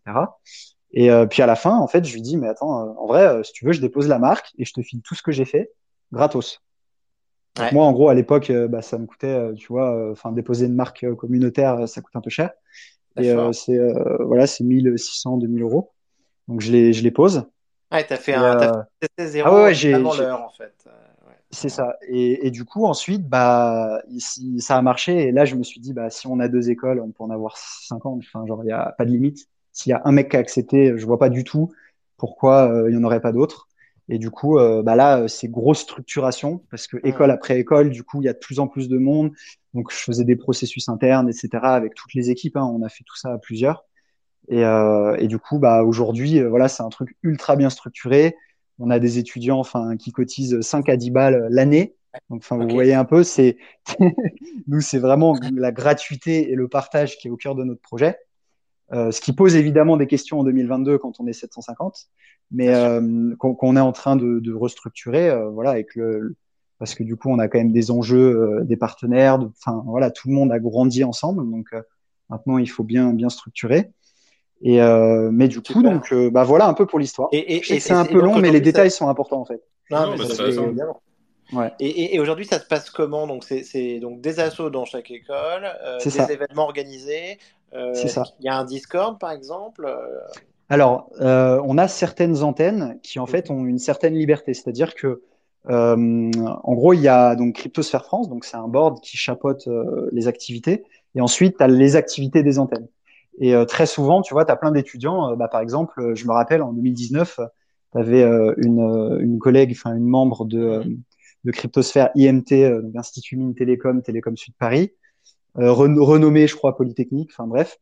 et 0.96 1.10
puis 1.28 1.42
à 1.42 1.46
la 1.46 1.56
fin 1.56 1.76
en 1.76 1.86
fait 1.86 2.04
je 2.04 2.14
lui 2.14 2.22
dis 2.22 2.36
mais 2.36 2.48
attends 2.48 2.96
en 2.98 3.06
vrai 3.06 3.42
si 3.44 3.52
tu 3.52 3.66
veux 3.66 3.72
je 3.72 3.80
dépose 3.80 4.08
la 4.08 4.18
marque 4.18 4.52
et 4.58 4.64
je 4.64 4.72
te 4.72 4.80
file 4.80 5.02
tout 5.02 5.14
ce 5.14 5.22
que 5.22 5.32
j'ai 5.32 5.44
fait 5.44 5.70
gratos 6.12 6.62
moi 7.72 7.84
en 7.84 7.92
gros 7.92 8.08
à 8.08 8.14
l'époque 8.14 8.50
bah, 8.68 8.82
ça 8.82 8.98
me 8.98 9.06
coûtait 9.06 9.54
tu 9.54 9.68
vois 9.68 10.10
enfin 10.10 10.32
déposer 10.32 10.66
une 10.66 10.74
marque 10.74 11.06
communautaire 11.14 11.88
ça 11.88 12.00
coûte 12.00 12.16
un 12.16 12.20
peu 12.20 12.30
cher 12.30 12.50
et 13.16 13.32
c'est 13.52 13.78
voilà 14.20 14.46
c'est 14.46 14.64
1600 14.64 15.38
2000 15.38 15.62
euros 15.62 15.92
donc 16.48 16.60
je 16.60 16.72
les 16.72 16.92
je 16.92 17.02
les 17.02 17.10
pose 17.10 17.44
ouais 17.92 18.04
t'as 18.04 18.16
fait 18.16 18.34
un 18.34 18.86
fait 19.00 19.26
zéro 19.26 19.48
ah 19.48 19.64
ouais, 19.64 19.94
avant 19.94 20.14
l'heure 20.14 20.42
en 20.42 20.50
fait 20.50 20.88
c'est 21.54 21.68
ça. 21.68 21.96
Et, 22.08 22.50
du 22.50 22.64
coup, 22.64 22.84
ensuite, 22.84 23.28
bah, 23.28 24.02
ici, 24.10 24.60
ça 24.60 24.76
a 24.76 24.82
marché. 24.82 25.28
Et 25.28 25.32
là, 25.32 25.44
je 25.44 25.54
me 25.54 25.62
suis 25.62 25.80
dit, 25.80 25.92
bah, 25.92 26.10
si 26.10 26.26
on 26.26 26.40
a 26.40 26.48
deux 26.48 26.70
écoles, 26.70 27.00
on 27.00 27.10
peut 27.10 27.22
en 27.22 27.30
avoir 27.30 27.56
50. 27.56 28.22
Enfin, 28.26 28.46
genre, 28.46 28.62
il 28.62 28.66
n'y 28.66 28.72
a 28.72 28.94
pas 28.98 29.04
de 29.04 29.10
limite. 29.10 29.48
S'il 29.72 29.90
y 29.90 29.92
a 29.92 30.02
un 30.04 30.12
mec 30.12 30.30
qui 30.30 30.36
a 30.36 30.40
accepté, 30.40 30.92
je 30.96 31.06
vois 31.06 31.18
pas 31.18 31.30
du 31.30 31.44
tout 31.44 31.72
pourquoi 32.16 32.70
euh, 32.70 32.90
il 32.90 32.96
n'y 32.96 33.02
en 33.02 33.04
aurait 33.04 33.20
pas 33.20 33.32
d'autres. 33.32 33.68
Et 34.08 34.18
du 34.18 34.30
coup, 34.30 34.58
euh, 34.58 34.82
bah 34.82 34.96
là, 34.96 35.28
c'est 35.28 35.48
grosse 35.48 35.80
structuration 35.80 36.62
parce 36.70 36.86
que 36.86 36.98
école 37.04 37.30
après 37.30 37.58
école, 37.58 37.90
du 37.90 38.02
coup, 38.02 38.20
il 38.20 38.26
y 38.26 38.28
a 38.28 38.34
de 38.34 38.38
plus 38.38 38.60
en 38.60 38.68
plus 38.68 38.88
de 38.88 38.98
monde. 38.98 39.32
Donc, 39.72 39.90
je 39.90 39.96
faisais 39.96 40.24
des 40.24 40.36
processus 40.36 40.88
internes, 40.88 41.28
etc. 41.28 41.48
avec 41.62 41.94
toutes 41.94 42.14
les 42.14 42.30
équipes. 42.30 42.56
Hein. 42.56 42.70
On 42.72 42.82
a 42.82 42.88
fait 42.88 43.04
tout 43.04 43.16
ça 43.16 43.32
à 43.32 43.38
plusieurs. 43.38 43.84
Et, 44.48 44.64
euh, 44.64 45.16
et 45.18 45.26
du 45.26 45.38
coup, 45.38 45.58
bah, 45.58 45.82
aujourd'hui, 45.82 46.42
voilà, 46.42 46.68
c'est 46.68 46.82
un 46.82 46.90
truc 46.90 47.16
ultra 47.22 47.56
bien 47.56 47.70
structuré. 47.70 48.36
On 48.78 48.90
a 48.90 48.98
des 48.98 49.18
étudiants 49.18 49.58
enfin, 49.58 49.96
qui 49.96 50.12
cotisent 50.12 50.60
5 50.60 50.88
à 50.88 50.96
10 50.96 51.10
balles 51.10 51.46
l'année. 51.50 51.94
Donc, 52.30 52.42
enfin, 52.44 52.56
vous 52.56 52.68
voyez 52.68 52.94
un 52.94 53.04
peu, 53.04 53.24
c'est 53.24 53.56
nous, 54.66 54.80
c'est 54.80 54.98
vraiment 54.98 55.36
la 55.54 55.72
gratuité 55.72 56.50
et 56.50 56.54
le 56.54 56.68
partage 56.68 57.16
qui 57.16 57.28
est 57.28 57.30
au 57.30 57.36
cœur 57.36 57.54
de 57.54 57.64
notre 57.64 57.80
projet. 57.80 58.16
Euh, 58.92 59.10
ce 59.10 59.20
qui 59.20 59.32
pose 59.32 59.56
évidemment 59.56 59.96
des 59.96 60.06
questions 60.06 60.40
en 60.40 60.44
2022 60.44 60.98
quand 60.98 61.18
on 61.18 61.26
est 61.26 61.32
750, 61.32 62.08
mais 62.50 62.68
euh, 62.68 63.34
qu'on 63.36 63.76
est 63.76 63.80
en 63.80 63.92
train 63.92 64.16
de, 64.16 64.40
de 64.40 64.52
restructurer, 64.52 65.30
euh, 65.30 65.48
voilà, 65.48 65.70
avec 65.70 65.94
le, 65.94 66.36
parce 66.78 66.94
que 66.94 67.02
du 67.02 67.16
coup, 67.16 67.30
on 67.30 67.38
a 67.38 67.48
quand 67.48 67.58
même 67.58 67.72
des 67.72 67.90
enjeux, 67.90 68.36
euh, 68.36 68.64
des 68.64 68.76
partenaires, 68.76 69.38
enfin 69.56 69.82
voilà, 69.86 70.10
tout 70.10 70.28
le 70.28 70.34
monde 70.34 70.52
a 70.52 70.58
grandi 70.58 71.02
ensemble, 71.02 71.50
donc 71.50 71.68
euh, 71.72 71.80
maintenant 72.28 72.58
il 72.58 72.68
faut 72.68 72.84
bien 72.84 73.12
bien 73.12 73.30
structurer. 73.30 73.90
Et 74.62 74.80
euh, 74.80 75.30
mais 75.32 75.48
du 75.48 75.60
coup, 75.60 75.82
donc, 75.82 76.12
euh, 76.12 76.30
bah 76.30 76.44
voilà 76.44 76.66
un 76.66 76.74
peu 76.74 76.86
pour 76.86 76.98
l'histoire. 76.98 77.28
Et, 77.32 77.56
et, 77.56 77.80
c'est 77.80 77.92
un 77.92 78.04
peu 78.04 78.20
long, 78.20 78.38
mais 78.38 78.50
les 78.50 78.60
détails 78.60 78.90
sont 78.90 79.08
importants 79.08 79.40
en 79.40 79.44
fait. 79.44 79.62
Non, 79.90 80.16
mais 80.16 80.24
ça, 80.24 80.44
ouais. 81.52 81.72
Et, 81.80 82.18
aujourd'hui, 82.18 82.46
ça 82.46 82.58
se 82.58 82.64
passe 82.64 82.88
comment? 82.88 83.26
Donc, 83.26 83.44
c'est 83.44 83.98
donc 84.00 84.20
des 84.20 84.40
assos 84.40 84.70
dans 84.70 84.86
chaque 84.86 85.10
école, 85.10 85.70
euh, 85.84 85.98
des 86.02 86.32
événements 86.32 86.64
organisés. 86.64 87.38
C'est 87.92 88.08
ça. 88.08 88.24
Il 88.40 88.46
y 88.46 88.48
a 88.48 88.56
un 88.56 88.64
Discord, 88.64 89.18
par 89.18 89.32
exemple. 89.32 89.92
Alors, 90.68 91.10
on 91.20 91.78
a 91.78 91.88
certaines 91.88 92.42
antennes 92.42 92.98
qui 93.02 93.18
en 93.18 93.26
fait 93.26 93.50
ont 93.50 93.64
une 93.64 93.78
certaine 93.78 94.14
liberté, 94.14 94.54
c'est-à-dire 94.54 94.94
que 94.94 95.22
en 95.66 96.74
gros, 96.74 96.92
il 96.92 97.00
y 97.00 97.08
a 97.08 97.36
donc 97.36 97.54
Cryptosphère 97.54 98.04
France, 98.04 98.28
donc 98.28 98.44
c'est 98.44 98.56
un 98.56 98.68
board 98.68 99.00
qui 99.00 99.16
chapeaute 99.16 99.68
les 100.12 100.28
activités, 100.28 100.84
et 101.14 101.20
ensuite, 101.20 101.58
tu 101.58 101.64
as 101.64 101.68
les 101.68 101.96
activités 101.96 102.42
des 102.42 102.58
antennes. 102.58 102.88
Et 103.38 103.54
euh, 103.54 103.64
très 103.64 103.86
souvent, 103.86 104.22
tu 104.22 104.34
vois, 104.34 104.44
tu 104.44 104.52
as 104.52 104.56
plein 104.56 104.70
d'étudiants. 104.70 105.32
Euh, 105.32 105.36
bah, 105.36 105.48
par 105.48 105.60
exemple, 105.60 106.00
euh, 106.00 106.14
je 106.14 106.26
me 106.26 106.32
rappelle 106.32 106.62
en 106.62 106.72
2019, 106.72 107.40
tu 107.92 107.98
avais 107.98 108.24
une, 108.56 109.18
une 109.20 109.38
collègue, 109.38 109.70
enfin 109.72 109.94
une 109.94 110.06
membre 110.06 110.44
de, 110.44 110.82
de 111.44 111.50
Cryptosphère 111.52 112.10
IMT, 112.16 112.82
donc 112.82 112.96
Institut 112.96 113.36
Mines 113.36 113.54
Télécom, 113.54 114.02
Télécom 114.02 114.36
Sud 114.36 114.54
Paris, 114.58 114.92
renommé, 115.54 116.46
je 116.46 116.56
crois, 116.56 116.76
Polytechnique, 116.76 117.30
enfin 117.32 117.46
bref. 117.46 117.78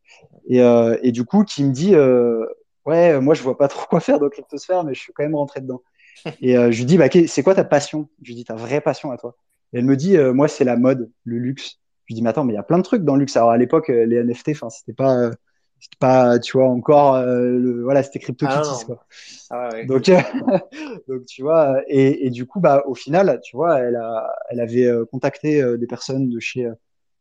Et, 0.49 0.59
et 0.59 1.12
du 1.12 1.25
coup, 1.25 1.45
qui 1.45 1.64
me 1.64 1.73
dit, 1.73 1.95
ouais, 2.87 3.20
moi, 3.20 3.35
je 3.35 3.43
vois 3.43 3.57
pas 3.57 3.68
trop 3.68 3.87
quoi 3.87 4.01
faire 4.01 4.18
dans 4.18 4.29
Cryptosphère, 4.29 4.85
mais 4.85 4.95
je 4.95 5.01
suis 5.01 5.12
quand 5.12 5.23
même 5.23 5.37
rentré 5.37 5.61
dedans. 5.61 5.83
Et 6.41 6.55
je 6.55 6.79
lui 6.79 6.85
dis, 6.85 6.99
bah, 6.99 7.09
c'est 7.27 7.43
quoi 7.43 7.55
ta 7.55 7.64
passion? 7.64 8.09
Je 8.23 8.29
lui 8.29 8.35
dis, 8.35 8.45
ta 8.45 8.55
vraie 8.55 8.81
passion 8.81 9.11
à 9.11 9.16
toi. 9.16 9.37
Et 9.73 9.79
elle 9.79 9.85
me 9.85 9.97
dit, 9.97 10.16
moi, 10.18 10.49
c'est 10.49 10.64
la 10.64 10.77
mode, 10.77 11.11
le 11.25 11.39
luxe. 11.39 11.79
Je 12.07 12.14
dis, 12.14 12.23
mais 12.23 12.31
attends, 12.31 12.45
mais 12.45 12.53
il 12.53 12.57
y 12.57 12.59
a 12.59 12.62
plein 12.62 12.79
de 12.79 12.83
trucs 12.83 13.05
dans 13.05 13.14
le 13.14 13.20
luxe. 13.20 13.37
Alors 13.37 13.51
à 13.51 13.57
l'époque, 13.57 13.91
euh, 13.91 14.05
les 14.07 14.16
NFT, 14.23 14.51
enfin, 14.51 14.70
c'était 14.70 14.93
pas, 14.93 15.16
euh, 15.16 15.31
c'était 15.81 15.97
pas, 15.99 16.39
tu 16.39 16.59
vois, 16.59 16.68
encore, 16.68 17.14
euh, 17.14 17.49
le, 17.49 17.83
voilà, 17.83 18.03
c'était 18.03 18.18
CryptoKitties, 18.18 18.83
ah, 18.83 18.85
quoi. 18.85 19.07
Ah, 19.51 19.68
ouais. 19.73 19.87
Donc, 19.87 20.03
donc, 21.09 21.27
tu 21.27 21.43
vois, 21.43 21.81
et, 21.87 22.27
et, 22.27 22.31
du 22.31 22.47
coup, 22.47 22.61
bah, 22.61 22.83
au 22.87 22.95
final, 22.95 23.41
tu 23.43 23.57
vois, 23.57 23.79
elle 23.81 23.97
a, 23.97 24.35
elle 24.51 24.61
avait 24.61 24.91
contacté 25.11 25.62
des 25.79 25.87
personnes 25.87 26.29
de 26.29 26.41
chez, 26.41 26.68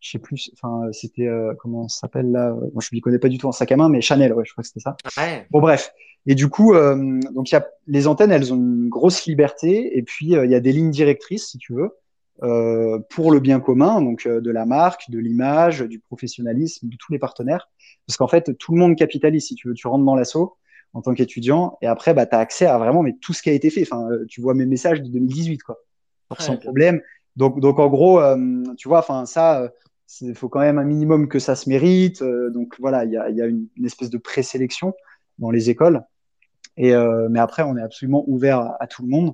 je 0.02 0.12
sais 0.12 0.20
plus, 0.20 0.52
enfin, 0.54 0.92
c'était, 0.92 1.30
comment 1.60 1.88
ça 1.88 2.02
s'appelle 2.02 2.32
là 2.32 2.52
Moi, 2.74 2.82
je 2.82 2.94
ne 2.94 3.00
connais 3.00 3.20
pas 3.20 3.30
du 3.30 3.38
tout 3.38 3.48
en 3.48 3.52
sac 3.52 3.72
à 3.72 3.78
main, 3.78 3.88
mais 3.88 4.02
Chanel, 4.02 4.34
ouais, 4.34 4.44
je 4.46 4.52
crois 4.52 4.64
que 4.64 4.68
c'était 4.68 4.80
ça. 4.80 4.98
Ouais. 5.18 5.48
Bon, 5.52 5.62
bref. 5.62 5.94
Et 6.26 6.36
du 6.36 6.50
coup, 6.50 6.74
donc, 6.74 7.52
il 7.52 7.54
y 7.54 7.56
a, 7.56 7.68
les 7.88 8.08
antennes, 8.08 8.32
elles 8.32 8.52
ont 8.52 8.58
une 8.58 8.90
grosse 8.90 9.26
liberté, 9.26 9.98
et 9.98 10.02
puis, 10.02 10.32
il 10.32 10.52
y 10.52 10.56
a 10.56 10.60
des 10.60 10.72
lignes 10.72 10.92
directrices, 10.92 11.50
si 11.50 11.60
tu 11.60 11.74
veux. 11.74 11.92
Euh, 12.44 12.98
pour 13.10 13.32
le 13.32 13.40
bien 13.40 13.60
commun, 13.60 14.02
donc 14.02 14.26
euh, 14.26 14.42
de 14.42 14.50
la 14.50 14.66
marque, 14.66 15.12
de 15.12 15.20
l'image, 15.20 15.82
du 15.82 16.00
professionnalisme, 16.00 16.88
de 16.88 16.96
tous 16.98 17.12
les 17.12 17.20
partenaires. 17.20 17.70
Parce 18.08 18.18
qu'en 18.18 18.28
fait, 18.28 18.58
tout 18.58 18.74
le 18.74 18.80
monde 18.80 18.96
capitalise. 18.96 19.46
Si 19.46 19.56
tu 19.56 19.68
veux, 19.68 19.76
tu 19.76 19.86
rentres 19.88 20.06
dans 20.06 20.16
l'assaut 20.16 20.58
en 20.94 21.04
tant 21.04 21.14
qu'étudiant 21.14 21.78
et 21.84 21.88
après, 21.88 22.16
bah, 22.16 22.26
tu 22.26 22.36
as 22.36 22.40
accès 22.40 22.66
à 22.66 22.80
vraiment 22.80 23.04
mais 23.04 23.16
tout 23.22 23.34
ce 23.34 23.44
qui 23.44 23.52
a 23.52 23.54
été 23.54 23.70
fait. 23.70 23.84
Enfin, 23.84 24.10
euh, 24.10 24.26
tu 24.28 24.42
vois 24.42 24.56
mes 24.56 24.66
messages 24.66 25.04
de 25.04 25.08
2018, 25.08 25.62
quoi. 25.62 25.78
sans 26.40 26.58
problème. 26.58 27.02
Donc, 27.36 27.60
donc 27.60 27.78
en 27.78 27.90
gros, 27.90 28.20
tu 28.76 28.90
vois, 28.90 29.00
enfin 29.00 29.26
ça, 29.26 29.72
il 30.20 30.36
faut 30.36 30.50
quand 30.50 30.60
même 30.60 30.78
un 30.78 30.84
minimum 30.84 31.28
que 31.28 31.40
ça 31.40 31.56
se 31.56 31.70
mérite. 31.70 32.24
donc 32.24 32.76
voilà, 32.80 33.06
il 33.06 33.12
y 33.12 33.18
a, 33.18 33.30
y 33.30 33.42
a 33.42 33.46
une, 33.46 33.68
une, 33.78 33.86
espèce 33.86 34.10
de 34.10 34.18
présélection 34.18 34.94
dans 35.40 35.52
les 35.52 35.70
écoles. 35.70 36.04
Et 36.78 36.94
mais 37.30 37.40
après, 37.40 37.64
on 37.64 37.78
est 37.78 37.82
absolument 37.82 38.24
ouvert 38.28 38.60
à, 38.60 38.78
à 38.82 38.88
tout 38.88 39.04
le 39.04 39.10
monde. 39.10 39.34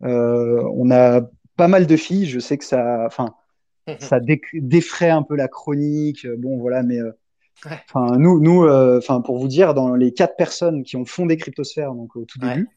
on 0.00 0.90
a 0.90 1.22
pas 1.56 1.68
mal 1.68 1.86
de 1.86 1.96
filles. 1.96 2.26
Je 2.26 2.38
sais 2.38 2.58
que 2.58 2.64
ça, 2.64 3.04
enfin, 3.06 3.34
ça 4.00 4.20
défraie 4.54 5.10
un 5.10 5.22
peu 5.22 5.36
la 5.36 5.48
chronique. 5.48 6.24
Euh, 6.24 6.36
bon, 6.38 6.58
voilà, 6.58 6.82
mais 6.82 7.00
euh, 7.00 7.12
enfin, 7.64 8.16
nous, 8.18 8.64
euh, 8.64 8.98
enfin, 8.98 9.20
pour 9.20 9.38
vous 9.38 9.48
dire, 9.48 9.74
dans 9.74 9.94
les 9.94 10.12
quatre 10.12 10.36
personnes 10.36 10.82
qui 10.82 10.96
ont 10.96 11.04
fondé 11.04 11.36
Cryptosphère, 11.36 11.94
donc 11.94 12.16
au 12.16 12.24
tout 12.24 12.38
début, 12.38 12.68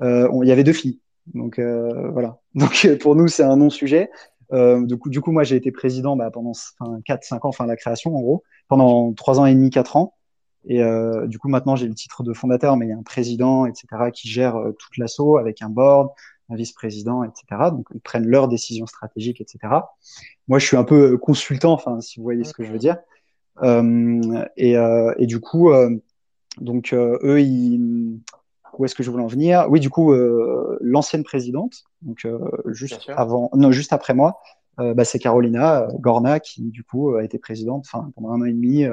il 0.00 0.48
y 0.48 0.52
avait 0.52 0.64
deux 0.64 0.72
filles. 0.72 1.00
Donc 1.32 1.58
voilà. 1.58 2.38
Donc 2.54 2.86
pour 3.00 3.16
nous, 3.16 3.28
c'est 3.28 3.42
un 3.42 3.56
non-sujet. 3.56 4.10
Du 4.52 4.96
coup, 4.98 5.10
du 5.10 5.20
coup, 5.20 5.32
moi, 5.32 5.44
j'ai 5.44 5.56
été 5.56 5.70
président 5.72 6.16
bah, 6.16 6.30
pendant 6.30 6.52
4-5 6.52 7.34
ans, 7.36 7.40
enfin 7.44 7.66
la 7.66 7.76
création 7.76 8.16
en 8.16 8.20
gros, 8.20 8.44
pendant 8.68 9.12
3 9.12 9.40
ans 9.40 9.46
et 9.46 9.54
demi, 9.54 9.70
4 9.70 9.96
ans. 9.96 10.14
Et 10.66 10.80
du 11.26 11.38
coup, 11.38 11.48
maintenant, 11.48 11.76
j'ai 11.76 11.86
le 11.86 11.94
titre 11.94 12.22
de 12.22 12.32
fondateur, 12.32 12.76
mais 12.76 12.86
il 12.86 12.88
y 12.90 12.92
a 12.92 12.96
un 12.96 13.02
président, 13.02 13.66
etc., 13.66 13.86
qui 14.12 14.28
gère 14.28 14.56
toute 14.78 14.96
l'assaut 14.96 15.36
avec 15.36 15.60
un 15.60 15.68
board, 15.68 16.10
un 16.50 16.56
vice-président, 16.56 17.24
etc. 17.24 17.70
Donc 17.70 17.86
ils 17.94 18.00
prennent 18.00 18.26
leurs 18.26 18.48
décisions 18.48 18.86
stratégiques, 18.86 19.40
etc. 19.40 19.58
Moi, 20.48 20.58
je 20.58 20.66
suis 20.66 20.76
un 20.76 20.84
peu 20.84 21.16
consultant, 21.18 21.72
enfin, 21.72 22.00
si 22.00 22.18
vous 22.18 22.24
voyez 22.24 22.44
ce 22.44 22.52
que 22.52 22.64
je 22.64 22.72
veux 22.72 22.78
dire. 22.78 22.96
Euh, 23.62 24.44
et, 24.56 24.76
euh, 24.76 25.14
et, 25.18 25.26
du 25.26 25.40
coup, 25.40 25.70
euh, 25.70 25.90
donc 26.60 26.92
eux, 26.92 27.40
ils, 27.40 28.20
où 28.78 28.84
est-ce 28.84 28.94
que 28.94 29.02
je 29.02 29.10
voulais 29.10 29.24
en 29.24 29.28
venir 29.28 29.66
Oui, 29.68 29.80
du 29.80 29.90
coup, 29.90 30.14
l'ancienne 30.80 31.24
présidente, 31.24 31.84
donc 32.02 32.26
juste 32.66 33.10
avant, 33.16 33.50
non, 33.54 33.72
juste 33.72 33.92
après 33.92 34.14
moi, 34.14 34.40
bah, 34.78 35.04
c'est 35.04 35.18
Carolina 35.18 35.86
Gorna 36.00 36.40
qui 36.40 36.70
du 36.70 36.82
coup 36.82 37.14
a 37.14 37.24
été 37.24 37.38
présidente, 37.38 37.86
pendant 38.14 38.30
un 38.30 38.40
an 38.40 38.44
et 38.44 38.52
demi. 38.52 38.84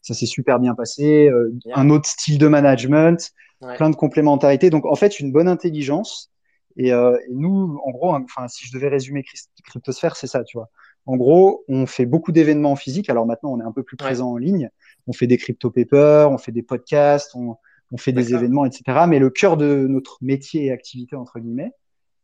ça 0.00 0.14
s'est 0.14 0.26
super 0.26 0.60
bien 0.60 0.74
passé. 0.74 1.30
Un 1.74 1.90
autre 1.90 2.06
style 2.06 2.38
de 2.38 2.48
management, 2.48 3.32
plein 3.76 3.90
de 3.90 3.96
complémentarité. 3.96 4.70
Donc 4.70 4.86
en 4.86 4.94
fait, 4.94 5.20
une 5.20 5.32
bonne 5.32 5.48
intelligence. 5.48 6.32
Et, 6.76 6.92
euh, 6.92 7.18
et 7.28 7.32
nous, 7.32 7.78
en 7.84 7.90
gros, 7.90 8.14
enfin, 8.14 8.48
si 8.48 8.66
je 8.66 8.72
devais 8.72 8.88
résumer 8.88 9.24
Cryptosphère, 9.64 10.16
c'est 10.16 10.26
ça, 10.26 10.42
tu 10.44 10.56
vois. 10.56 10.70
En 11.04 11.16
gros, 11.16 11.64
on 11.68 11.86
fait 11.86 12.06
beaucoup 12.06 12.32
d'événements 12.32 12.72
en 12.72 12.76
physique. 12.76 13.10
Alors 13.10 13.26
maintenant, 13.26 13.52
on 13.52 13.60
est 13.60 13.64
un 13.64 13.72
peu 13.72 13.82
plus 13.82 13.96
présent 13.96 14.30
en 14.30 14.36
ligne. 14.36 14.70
On 15.06 15.12
fait 15.12 15.26
des 15.26 15.36
crypto 15.36 15.70
papers, 15.70 16.30
on 16.30 16.38
fait 16.38 16.52
des 16.52 16.62
podcasts, 16.62 17.34
on, 17.34 17.56
on 17.92 17.96
fait 17.98 18.12
des 18.12 18.34
événements, 18.34 18.64
etc. 18.64 19.04
Mais 19.08 19.18
le 19.18 19.30
cœur 19.30 19.56
de 19.56 19.86
notre 19.88 20.18
métier 20.22 20.66
et 20.66 20.72
activité, 20.72 21.14
entre 21.14 21.38
guillemets, 21.38 21.72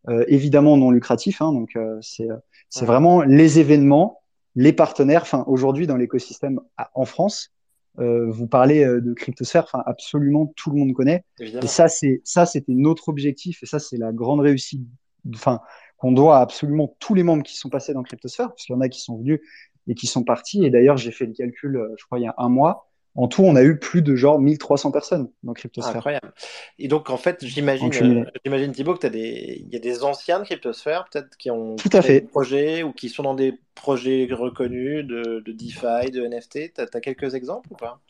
euh, 0.08 0.24
évidemment 0.28 0.76
non 0.76 0.90
lucratif, 0.90 1.42
hein, 1.42 1.52
donc 1.52 1.76
euh, 1.76 1.98
c'est 2.00 2.28
c'est 2.70 2.86
vraiment 2.86 3.22
les 3.22 3.58
événements, 3.58 4.22
les 4.54 4.72
partenaires. 4.72 5.22
Enfin, 5.22 5.44
aujourd'hui, 5.46 5.86
dans 5.86 5.96
l'écosystème 5.96 6.60
en 6.94 7.04
France, 7.04 7.52
euh, 7.98 8.30
vous 8.30 8.46
parlez 8.46 8.84
euh, 8.84 9.00
de 9.00 9.12
cryptosphère, 9.12 9.64
enfin 9.64 9.82
absolument 9.86 10.52
tout 10.56 10.70
le 10.70 10.78
monde 10.78 10.92
connaît. 10.92 11.24
Et 11.40 11.66
ça, 11.66 11.88
c'est 11.88 12.20
ça, 12.24 12.46
c'était 12.46 12.72
notre 12.72 13.08
objectif, 13.08 13.62
et 13.62 13.66
ça, 13.66 13.78
c'est 13.78 13.96
la 13.96 14.12
grande 14.12 14.40
réussite, 14.40 14.86
enfin 15.34 15.60
qu'on 15.96 16.12
doit 16.12 16.38
à 16.38 16.42
absolument 16.42 16.94
tous 17.00 17.14
les 17.14 17.24
membres 17.24 17.42
qui 17.42 17.56
sont 17.56 17.70
passés 17.70 17.92
dans 17.92 18.04
cryptosphère, 18.04 18.50
parce 18.50 18.64
qu'il 18.64 18.72
y 18.72 18.78
en 18.78 18.80
a 18.80 18.88
qui 18.88 19.00
sont 19.00 19.18
venus 19.18 19.40
et 19.88 19.94
qui 19.94 20.06
sont 20.06 20.22
partis. 20.22 20.64
Et 20.64 20.70
d'ailleurs, 20.70 20.96
j'ai 20.96 21.10
fait 21.10 21.26
le 21.26 21.32
calcul, 21.32 21.76
euh, 21.76 21.94
je 21.98 22.04
crois, 22.04 22.20
il 22.20 22.22
y 22.22 22.28
a 22.28 22.34
un 22.38 22.48
mois. 22.48 22.88
En 23.14 23.26
tout, 23.26 23.42
on 23.42 23.56
a 23.56 23.62
eu 23.62 23.78
plus 23.78 24.02
de 24.02 24.14
genre 24.14 24.38
1300 24.38 24.90
personnes 24.90 25.28
dans 25.42 25.52
Cryptosphère. 25.52 25.96
Incroyable. 25.96 26.32
Et 26.78 26.88
donc, 26.88 27.10
en 27.10 27.16
fait, 27.16 27.44
j'imagine, 27.44 27.90
euh, 28.02 28.24
j'imagine 28.44 28.72
Thibaut, 28.72 28.94
que 28.94 29.06
des... 29.08 29.64
il 29.66 29.72
y 29.72 29.76
a 29.76 29.80
des 29.80 30.04
anciens 30.04 30.38
de 30.38 30.44
Cryptosphère, 30.44 31.06
peut-être, 31.10 31.36
qui 31.36 31.50
ont 31.50 31.76
Tout 31.76 31.90
à 31.92 32.02
fait. 32.02 32.20
des 32.20 32.26
projets 32.26 32.82
ou 32.82 32.92
qui 32.92 33.08
sont 33.08 33.24
dans 33.24 33.34
des 33.34 33.58
projets 33.74 34.28
reconnus 34.30 35.04
de, 35.04 35.42
de 35.44 35.52
DeFi, 35.52 36.10
de 36.12 36.26
NFT. 36.26 36.74
Tu 36.74 36.80
as, 36.80 37.00
quelques 37.00 37.34
exemples 37.34 37.68
ou 37.72 37.76
pas? 37.76 38.00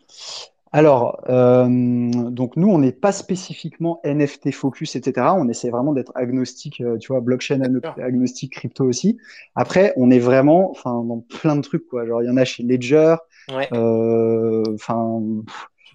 Alors, 0.71 1.23
euh, 1.31 1.67
donc 2.31 2.57
nous, 2.57 2.69
on 2.69 2.79
n'est 2.79 2.93
pas 2.93 3.13
spécifiquement 3.13 4.01
NFT 4.05 4.53
focus, 4.53 4.97
etc. 4.97 5.29
On 5.37 5.49
essaie 5.49 5.71
vraiment 5.71 5.95
d'être 5.95 6.13
agnostique, 6.15 6.83
euh, 6.83 6.99
tu 6.99 7.09
vois, 7.09 7.21
blockchain 7.21 7.63
agnostique, 7.97 8.53
crypto 8.53 8.85
aussi. 8.85 9.17
Après, 9.55 9.95
on 9.97 10.11
est 10.11 10.19
vraiment, 10.19 10.71
enfin, 10.71 11.03
dans 11.03 11.21
plein 11.21 11.57
de 11.57 11.63
trucs, 11.63 11.89
quoi. 11.89 12.07
Genre, 12.07 12.23
il 12.23 12.27
y 12.27 12.31
en 12.31 12.37
a 12.37 12.45
chez 12.45 12.63
Ledger, 12.63 13.17
euh, 13.73 14.65
enfin, 14.75 15.21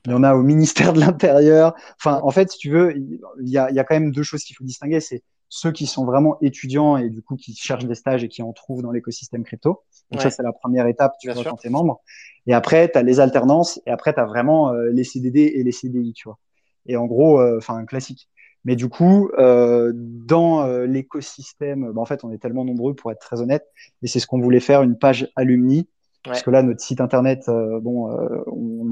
il 0.06 0.12
y 0.12 0.14
en 0.14 0.24
a 0.24 0.36
au 0.36 0.44
ministère 0.44 0.94
de 0.94 1.00
l'Intérieur. 1.00 1.74
Enfin, 1.98 2.20
en 2.24 2.32
fait, 2.32 2.52
si 2.52 2.58
tu 2.58 2.70
veux, 2.70 2.96
il 2.96 3.50
y 3.50 3.58
a, 3.58 3.72
y 3.72 3.80
a 3.80 3.84
quand 3.84 3.96
même 3.96 4.12
deux 4.12 4.24
choses 4.24 4.44
qu'il 4.44 4.56
faut 4.56 4.64
distinguer. 4.64 5.00
C'est 5.00 5.24
ceux 5.56 5.72
qui 5.72 5.86
sont 5.86 6.04
vraiment 6.04 6.38
étudiants 6.42 6.98
et 6.98 7.10
du 7.10 7.22
coup 7.22 7.36
qui 7.36 7.54
cherchent 7.54 7.86
des 7.86 7.94
stages 7.94 8.24
et 8.24 8.28
qui 8.28 8.42
en 8.42 8.54
trouvent 8.54 8.82
dans 8.82 8.92
l'écosystème 8.92 9.44
crypto. 9.44 9.84
Donc 10.12 10.22
ça, 10.22 10.32
c'est 10.32 10.42
la 10.42 10.52
première 10.52 10.88
étape, 10.88 11.14
tu 11.20 11.32
vois, 11.32 11.44
quand 11.44 11.58
t'es 11.58 11.70
membre. 11.70 12.02
Et 12.48 12.56
après, 12.56 12.92
tu 12.92 12.98
as 12.98 13.04
les 13.04 13.20
alternances 13.20 13.80
et 13.86 13.92
après, 13.92 14.16
tu 14.16 14.20
as 14.20 14.26
vraiment 14.26 14.72
euh, 14.72 14.90
les 14.92 15.04
CDD 15.04 15.42
et 15.42 15.64
les 15.64 15.72
CDI, 15.72 16.14
tu 16.14 16.28
vois. 16.28 16.40
Et 16.88 16.98
en 16.98 17.06
gros, 17.06 17.40
euh, 17.40 17.58
enfin, 17.60 17.86
classique. 17.86 18.30
Mais 18.66 18.76
du 18.76 18.90
coup, 18.90 19.30
euh, 19.38 19.92
dans 19.94 20.66
l'écosystème, 20.86 21.92
bah, 21.92 22.02
en 22.02 22.06
fait, 22.06 22.24
on 22.24 22.32
est 22.32 22.40
tellement 22.40 22.66
nombreux 22.66 22.96
pour 22.96 23.12
être 23.12 23.20
très 23.20 23.40
honnête, 23.40 23.68
et 24.02 24.08
c'est 24.08 24.20
ce 24.20 24.26
qu'on 24.26 24.42
voulait 24.42 24.60
faire, 24.60 24.82
une 24.82 24.98
page 24.98 25.30
alumni. 25.36 25.88
Parce 26.24 26.42
que 26.42 26.52
là, 26.52 26.64
notre 26.64 26.82
site 26.82 27.02
internet, 27.02 27.48
bon, 27.48 28.10
on, 28.48 28.92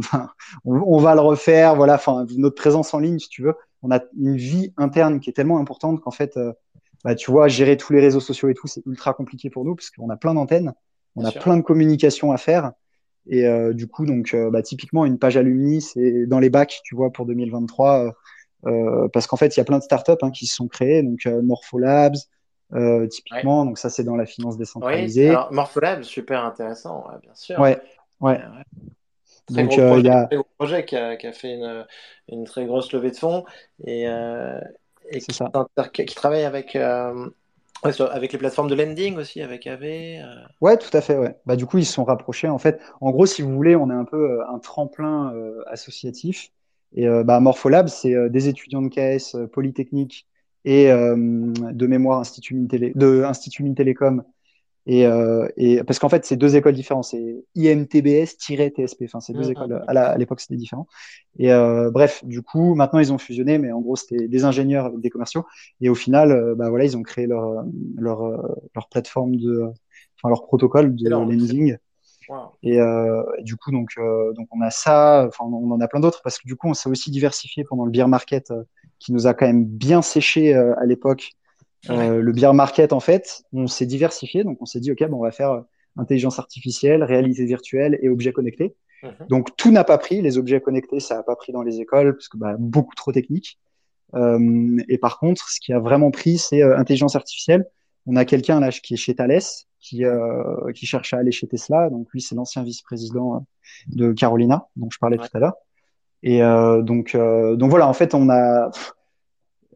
on, 0.65 0.97
va 0.99 1.15
le 1.15 1.21
refaire, 1.21 1.75
voilà. 1.75 1.95
Enfin, 1.95 2.25
notre 2.38 2.55
présence 2.55 2.93
en 2.93 2.99
ligne, 2.99 3.19
si 3.19 3.29
tu 3.29 3.41
veux, 3.43 3.55
on 3.84 3.91
a 3.91 4.01
une 4.17 4.38
vie 4.38 4.73
interne 4.77 5.19
qui 5.19 5.29
est 5.29 5.34
tellement 5.34 5.59
importante 5.59 6.01
qu'en 6.01 6.11
fait, 6.11 6.38
euh, 6.38 6.53
bah, 7.03 7.15
tu 7.15 7.32
vois, 7.32 7.47
gérer 7.47 7.77
tous 7.77 7.93
les 7.93 7.99
réseaux 7.99 8.19
sociaux 8.19 8.49
et 8.49 8.53
tout, 8.53 8.67
c'est 8.67 8.86
ultra 8.86 9.13
compliqué 9.13 9.49
pour 9.49 9.65
nous 9.65 9.75
parce 9.75 9.89
qu'on 9.89 10.09
a 10.09 10.17
plein 10.17 10.34
d'antennes, 10.34 10.73
on 11.15 11.25
a 11.25 11.32
plein 11.32 11.57
de 11.57 11.61
communications 11.61 12.32
à 12.32 12.38
faire. 12.38 12.71
Et 13.27 13.45
euh, 13.45 13.73
du 13.73 13.88
coup, 13.88 14.05
donc, 14.05 14.34
euh, 14.34 14.49
bah, 14.49 14.61
typiquement, 14.61 15.05
une 15.05 15.19
page 15.19 15.38
alumni, 15.38 15.82
c'est 15.82 16.25
dans 16.25 16.39
les 16.39 16.49
bacs, 16.49 16.82
tu 16.84 16.95
vois, 16.95 17.11
pour 17.11 17.25
2023, 17.25 18.13
parce 19.11 19.25
qu'en 19.25 19.38
fait, 19.38 19.55
il 19.55 19.59
y 19.59 19.61
a 19.61 19.65
plein 19.65 19.79
de 19.79 19.84
startups 19.84 20.11
hein, 20.21 20.29
qui 20.29 20.45
se 20.45 20.55
sont 20.55 20.67
créées, 20.67 21.01
donc 21.01 21.25
Morpholabs, 21.25 22.15
typiquement, 23.09 23.65
donc 23.65 23.78
ça, 23.78 23.89
c'est 23.89 24.03
dans 24.03 24.15
la 24.15 24.26
finance 24.26 24.57
décentralisée. 24.57 25.30
Oui, 25.30 25.36
alors 25.36 25.51
Morpholabs, 25.51 26.03
super 26.03 26.43
intéressant, 26.45 27.05
bien 27.22 27.36
sûr. 27.36 27.59
Ouais, 27.59 27.80
ouais. 28.22 28.39
Donc, 29.51 29.78
euh, 29.78 29.99
il 29.99 30.05
y 30.05 30.09
a 30.09 30.30
un 30.32 30.43
projet 30.57 30.86
qui 30.86 30.95
a, 30.95 31.17
qui 31.17 31.28
a 31.28 31.34
fait 31.34 31.55
une, 31.55 31.86
une, 32.30 32.45
très 32.45 32.65
grosse 32.65 32.91
levée 32.93 33.11
de 33.11 33.17
fonds 33.17 33.43
et, 33.84 34.07
euh, 34.07 34.59
et 35.09 35.19
qui, 35.19 36.05
qui, 36.05 36.15
travaille 36.15 36.45
avec, 36.45 36.76
euh, 36.76 37.30
avec 37.84 38.32
les 38.32 38.39
plateformes 38.39 38.69
de 38.69 38.76
lending 38.76 39.17
aussi, 39.17 39.41
avec 39.41 39.67
AV. 39.67 39.84
Euh. 39.84 40.24
Ouais, 40.61 40.78
tout 40.78 40.95
à 40.95 41.01
fait. 41.01 41.17
Ouais. 41.17 41.36
Bah, 41.45 41.55
du 41.55 41.65
coup, 41.65 41.80
ils 41.80 41.86
se 41.86 41.93
sont 41.93 42.05
rapprochés. 42.05 42.47
En 42.47 42.59
fait, 42.59 42.80
en 43.01 43.11
gros, 43.11 43.26
si 43.26 43.41
vous 43.41 43.53
voulez, 43.53 43.76
on 43.76 43.89
est 43.89 43.95
un 43.95 44.05
peu 44.05 44.41
un 44.47 44.59
tremplin 44.59 45.34
associatif. 45.67 46.51
Et 46.93 47.07
bah, 47.24 47.39
Morpholab, 47.39 47.88
c'est 47.88 48.30
des 48.30 48.47
étudiants 48.47 48.82
de 48.82 48.89
KS 48.89 49.47
Polytechnique 49.51 50.28
et 50.66 50.88
de 50.88 51.88
mémoire 51.88 52.20
Institut 52.20 52.55
Mines, 52.55 52.68
de 52.68 53.24
Institut 53.24 53.74
Télécom 53.74 54.24
et, 54.88 55.05
euh, 55.05 55.47
et 55.57 55.84
parce 55.84 55.99
qu'en 55.99 56.09
fait, 56.09 56.26
c'est 56.26 56.38
deux 56.38 56.55
écoles 56.55 56.74
différentes. 56.74 57.05
C'est 57.05 57.45
IMTBS-TSP. 57.55 59.03
Enfin, 59.03 59.20
c'est 59.20 59.34
deux 59.34 59.47
mmh, 59.47 59.51
écoles. 59.51 59.84
À 59.88 60.18
l'époque, 60.18 60.39
c'était 60.39 60.55
différent. 60.55 60.88
Et 61.38 61.51
euh, 61.51 61.91
bref, 61.91 62.26
du 62.26 62.41
coup, 62.41 62.74
maintenant, 62.74 62.99
ils 62.99 63.14
ont 63.14 63.18
fusionné, 63.18 63.57
mais 63.57 63.72
en 63.72 63.82
gros, 63.82 63.95
c'était 63.95 64.28
des 64.28 64.43
ingénieurs 64.43 64.86
avec 64.86 64.99
des 64.99 65.09
commerciaux. 65.09 65.45
Et 65.82 65.89
au 65.89 65.95
final, 65.95 66.32
euh, 66.32 66.55
bah 66.55 66.70
voilà, 66.70 66.86
ils 66.86 66.97
ont 66.97 67.03
créé 67.03 67.28
leur 67.28 67.64
leur 67.97 68.22
leur 68.76 68.89
plateforme 68.89 69.36
de, 69.36 69.64
enfin 70.18 70.30
leur 70.30 70.45
protocole 70.45 70.95
de 70.95 71.09
lending. 71.09 71.78
Et 72.64 72.80
euh, 72.80 73.24
du 73.41 73.57
coup, 73.57 73.72
donc 73.72 73.89
donc 74.36 74.47
on 74.51 74.62
a 74.62 74.72
ça. 74.72 75.26
Enfin, 75.28 75.43
on 75.45 75.70
en 75.70 75.80
a 75.80 75.88
plein 75.88 75.99
d'autres 75.99 76.22
parce 76.24 76.39
que 76.39 76.47
du 76.47 76.55
coup, 76.55 76.70
on 76.70 76.74
s'est 76.74 76.89
aussi 76.89 77.12
diversifié 77.12 77.64
pendant 77.66 77.86
le 77.86 77.91
beer 77.91 78.07
market 78.07 78.51
qui 79.01 79.13
nous 79.13 79.25
a 79.27 79.33
quand 79.33 79.47
même 79.47 79.65
bien 79.65 80.01
séché 80.01 80.53
à 80.53 80.85
l'époque 80.85 81.35
euh, 81.89 82.21
le 82.21 82.31
beer 82.31 82.53
market, 82.53 82.93
en 82.93 82.99
fait, 82.99 83.43
on 83.53 83.67
s'est 83.67 83.85
diversifié. 83.85 84.43
Donc, 84.43 84.57
on 84.61 84.65
s'est 84.65 84.79
dit, 84.79 84.91
OK, 84.91 85.03
bon, 85.09 85.17
on 85.17 85.23
va 85.23 85.31
faire 85.31 85.51
euh, 85.51 85.61
intelligence 85.97 86.39
artificielle, 86.39 87.03
réalité 87.03 87.45
virtuelle 87.45 87.97
et 88.01 88.09
objets 88.09 88.33
connectés. 88.33 88.75
Mhm. 89.03 89.27
Donc, 89.29 89.55
tout 89.57 89.71
n'a 89.71 89.83
pas 89.83 89.97
pris. 89.97 90.21
Les 90.21 90.37
objets 90.37 90.61
connectés, 90.61 90.99
ça 90.99 91.15
n'a 91.15 91.23
pas 91.23 91.35
pris 91.35 91.51
dans 91.51 91.63
les 91.63 91.79
écoles 91.79 92.13
parce 92.13 92.27
que 92.27 92.37
bah, 92.37 92.55
beaucoup 92.59 92.95
trop 92.95 93.11
technique. 93.11 93.59
Euh, 94.13 94.77
et 94.89 94.97
par 94.97 95.19
contre, 95.19 95.49
ce 95.49 95.59
qui 95.59 95.73
a 95.73 95.79
vraiment 95.79 96.11
pris, 96.11 96.37
c'est 96.37 96.61
euh, 96.61 96.77
intelligence 96.77 97.15
artificielle. 97.15 97.65
On 98.05 98.15
a 98.15 98.25
quelqu'un 98.25 98.59
là 98.59 98.71
qui 98.71 98.93
est 98.93 98.97
chez 98.97 99.15
Thales, 99.15 99.41
qui, 99.79 100.05
euh, 100.05 100.71
qui 100.73 100.85
cherche 100.85 101.13
à 101.13 101.17
aller 101.17 101.31
chez 101.31 101.47
Tesla. 101.47 101.89
Donc, 101.89 102.07
lui, 102.13 102.21
c'est 102.21 102.35
l'ancien 102.35 102.63
vice-président 102.63 103.45
de 103.87 104.11
Carolina, 104.11 104.67
dont 104.75 104.89
je 104.91 104.99
parlais 104.99 105.17
tout 105.17 105.29
à 105.33 105.39
l'heure. 105.39 105.55
Et 106.24 106.39
donc, 106.39 107.17
donc 107.17 107.69
voilà, 107.69 107.88
en 107.88 107.93
fait, 107.93 108.13
on 108.13 108.30
a 108.30 108.69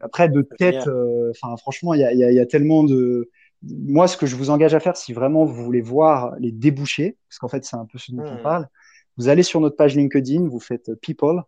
après, 0.00 0.28
de 0.28 0.42
tête, 0.42 0.86
euh, 0.86 1.30
enfin, 1.30 1.56
franchement, 1.56 1.94
il 1.94 2.00
y 2.00 2.04
a, 2.04 2.12
y, 2.12 2.24
a, 2.24 2.30
y 2.30 2.40
a, 2.40 2.46
tellement 2.46 2.84
de. 2.84 3.30
Moi, 3.62 4.06
ce 4.08 4.16
que 4.16 4.26
je 4.26 4.36
vous 4.36 4.50
engage 4.50 4.74
à 4.74 4.80
faire, 4.80 4.96
si 4.96 5.12
vraiment 5.12 5.44
vous 5.44 5.64
voulez 5.64 5.80
voir 5.80 6.34
les 6.38 6.52
débouchés, 6.52 7.16
parce 7.28 7.38
qu'en 7.38 7.48
fait, 7.48 7.64
c'est 7.64 7.76
un 7.76 7.86
peu 7.86 7.98
ce 7.98 8.12
dont 8.12 8.22
on 8.22 8.38
hmm. 8.38 8.42
parle, 8.42 8.68
vous 9.16 9.28
allez 9.28 9.42
sur 9.42 9.60
notre 9.60 9.76
page 9.76 9.96
LinkedIn, 9.96 10.48
vous 10.48 10.60
faites 10.60 10.94
People, 11.00 11.42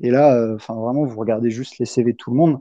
et 0.00 0.10
là, 0.10 0.36
euh, 0.36 0.56
enfin, 0.56 0.74
vraiment, 0.74 1.04
vous 1.04 1.18
regardez 1.18 1.50
juste 1.50 1.78
les 1.78 1.86
CV 1.86 2.12
de 2.12 2.16
tout 2.16 2.30
le 2.30 2.36
monde. 2.36 2.60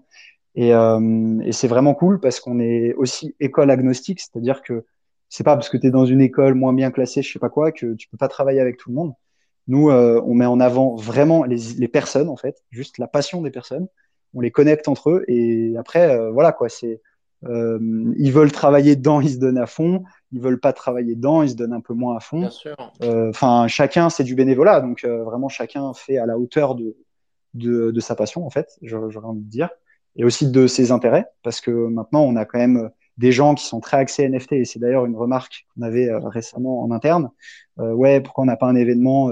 Et, 0.55 0.73
euh, 0.73 1.39
et 1.41 1.51
c'est 1.51 1.67
vraiment 1.67 1.95
cool 1.95 2.19
parce 2.19 2.39
qu'on 2.39 2.59
est 2.59 2.93
aussi 2.93 3.35
école 3.39 3.71
agnostique, 3.71 4.19
c'est-à-dire 4.19 4.61
que 4.61 4.85
c'est 5.29 5.43
pas 5.43 5.55
parce 5.55 5.69
que 5.69 5.77
tu 5.77 5.87
es 5.87 5.91
dans 5.91 6.05
une 6.05 6.21
école 6.21 6.53
moins 6.53 6.73
bien 6.73 6.91
classée, 6.91 7.23
je 7.23 7.31
sais 7.31 7.39
pas 7.39 7.49
quoi, 7.49 7.71
que 7.71 7.95
tu 7.95 8.07
peux 8.07 8.17
pas 8.17 8.27
travailler 8.27 8.59
avec 8.59 8.77
tout 8.77 8.89
le 8.89 8.95
monde. 8.95 9.13
Nous, 9.67 9.89
euh, 9.89 10.21
on 10.25 10.33
met 10.33 10.45
en 10.45 10.59
avant 10.59 10.95
vraiment 10.95 11.43
les, 11.43 11.57
les 11.77 11.87
personnes, 11.87 12.29
en 12.29 12.35
fait, 12.35 12.63
juste 12.69 12.97
la 12.97 13.07
passion 13.07 13.41
des 13.41 13.51
personnes. 13.51 13.87
On 14.33 14.41
les 14.41 14.51
connecte 14.51 14.87
entre 14.87 15.11
eux 15.11 15.25
et 15.27 15.75
après 15.77 16.09
euh, 16.09 16.31
voilà 16.31 16.51
quoi 16.51 16.67
c'est 16.67 17.01
euh, 17.45 17.77
ils 18.17 18.31
veulent 18.31 18.51
travailler 18.51 18.95
dedans 18.95 19.21
ils 19.21 19.33
se 19.33 19.37
donnent 19.37 19.59
à 19.59 19.67
fond. 19.67 20.03
Ils 20.31 20.41
veulent 20.41 20.59
pas 20.59 20.73
travailler 20.73 21.15
dedans 21.15 21.43
ils 21.43 21.51
se 21.51 21.55
donnent 21.55 21.73
un 21.73 21.81
peu 21.81 21.93
moins 21.93 22.17
à 22.17 22.19
fond. 22.19 22.49
Euh, 23.03 23.29
enfin 23.29 23.67
chacun 23.67 24.09
c'est 24.09 24.23
du 24.23 24.33
bénévolat. 24.33 24.81
Donc 24.81 25.05
vraiment 25.05 25.49
chacun 25.49 25.93
fait 25.93 26.17
à 26.17 26.25
la 26.25 26.39
hauteur 26.39 26.75
de 26.75 26.95
de, 27.53 27.91
de 27.91 27.99
sa 27.99 28.15
passion 28.15 28.43
en 28.43 28.49
fait 28.49 28.75
j'aurais 28.81 29.27
envie 29.27 29.43
de 29.43 29.49
dire. 29.49 29.69
Et 30.15 30.23
aussi 30.23 30.49
de 30.49 30.67
ses 30.67 30.91
intérêts. 30.91 31.27
Parce 31.43 31.61
que 31.61 31.69
maintenant 31.69 32.23
on 32.23 32.35
a 32.35 32.45
quand 32.45 32.59
même 32.59 32.89
des 33.17 33.31
gens 33.31 33.55
qui 33.55 33.65
sont 33.65 33.79
très 33.79 33.97
axés 33.97 34.27
NFT 34.27 34.53
et 34.53 34.65
c'est 34.65 34.79
d'ailleurs 34.79 35.05
une 35.05 35.15
remarque 35.15 35.65
qu'on 35.73 35.83
avait 35.83 36.09
récemment 36.13 36.81
en 36.81 36.91
interne 36.91 37.29
ouais 37.77 38.21
pourquoi 38.21 38.43
on 38.43 38.47
n'a 38.47 38.57
pas 38.57 38.67
un 38.67 38.75
événement 38.75 39.29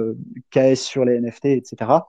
KS 0.52 0.76
sur 0.76 1.04
les 1.04 1.20
NFT 1.20 1.46
etc 1.46 2.02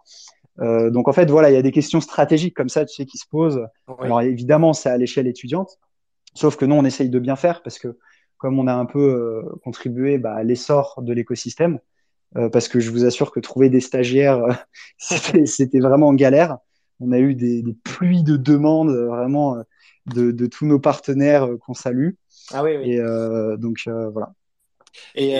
euh, 0.60 0.90
donc 0.90 1.08
en 1.08 1.12
fait, 1.12 1.30
voilà, 1.30 1.50
il 1.50 1.54
y 1.54 1.58
a 1.58 1.62
des 1.62 1.70
questions 1.70 2.00
stratégiques 2.00 2.54
comme 2.54 2.68
ça, 2.68 2.84
tu 2.84 2.94
sais, 2.94 3.06
qui 3.06 3.18
se 3.18 3.26
posent. 3.26 3.66
Alors 4.00 4.20
évidemment, 4.20 4.72
c'est 4.72 4.90
à 4.90 4.96
l'échelle 4.96 5.26
étudiante, 5.26 5.78
Sauf 6.34 6.56
que 6.56 6.64
nous, 6.64 6.74
on 6.74 6.84
essaye 6.86 7.10
de 7.10 7.18
bien 7.18 7.36
faire 7.36 7.62
parce 7.62 7.78
que 7.78 7.98
comme 8.38 8.58
on 8.58 8.66
a 8.66 8.72
un 8.72 8.86
peu 8.86 9.44
contribué 9.62 10.16
bah, 10.16 10.34
à 10.34 10.42
l'essor 10.42 11.00
de 11.02 11.12
l'écosystème, 11.12 11.78
parce 12.52 12.68
que 12.68 12.80
je 12.80 12.90
vous 12.90 13.04
assure 13.04 13.30
que 13.30 13.38
trouver 13.38 13.68
des 13.68 13.80
stagiaires, 13.80 14.42
c'était 14.98 15.78
vraiment 15.78 16.08
en 16.08 16.14
galère. 16.14 16.56
On 17.00 17.12
a 17.12 17.18
eu 17.18 17.34
des, 17.34 17.62
des 17.62 17.74
pluies 17.84 18.22
de 18.22 18.38
demandes 18.38 18.90
vraiment 18.90 19.56
de, 20.06 20.30
de, 20.30 20.46
tous 20.46 20.66
nos 20.66 20.78
partenaires 20.78 21.48
qu'on 21.60 21.74
salue. 21.74 22.10
Ah 22.52 22.62
oui, 22.62 22.76
oui. 22.76 22.92
Et 22.92 23.56
donc 23.58 23.78
voilà. 23.86 24.32
Et, 25.14 25.34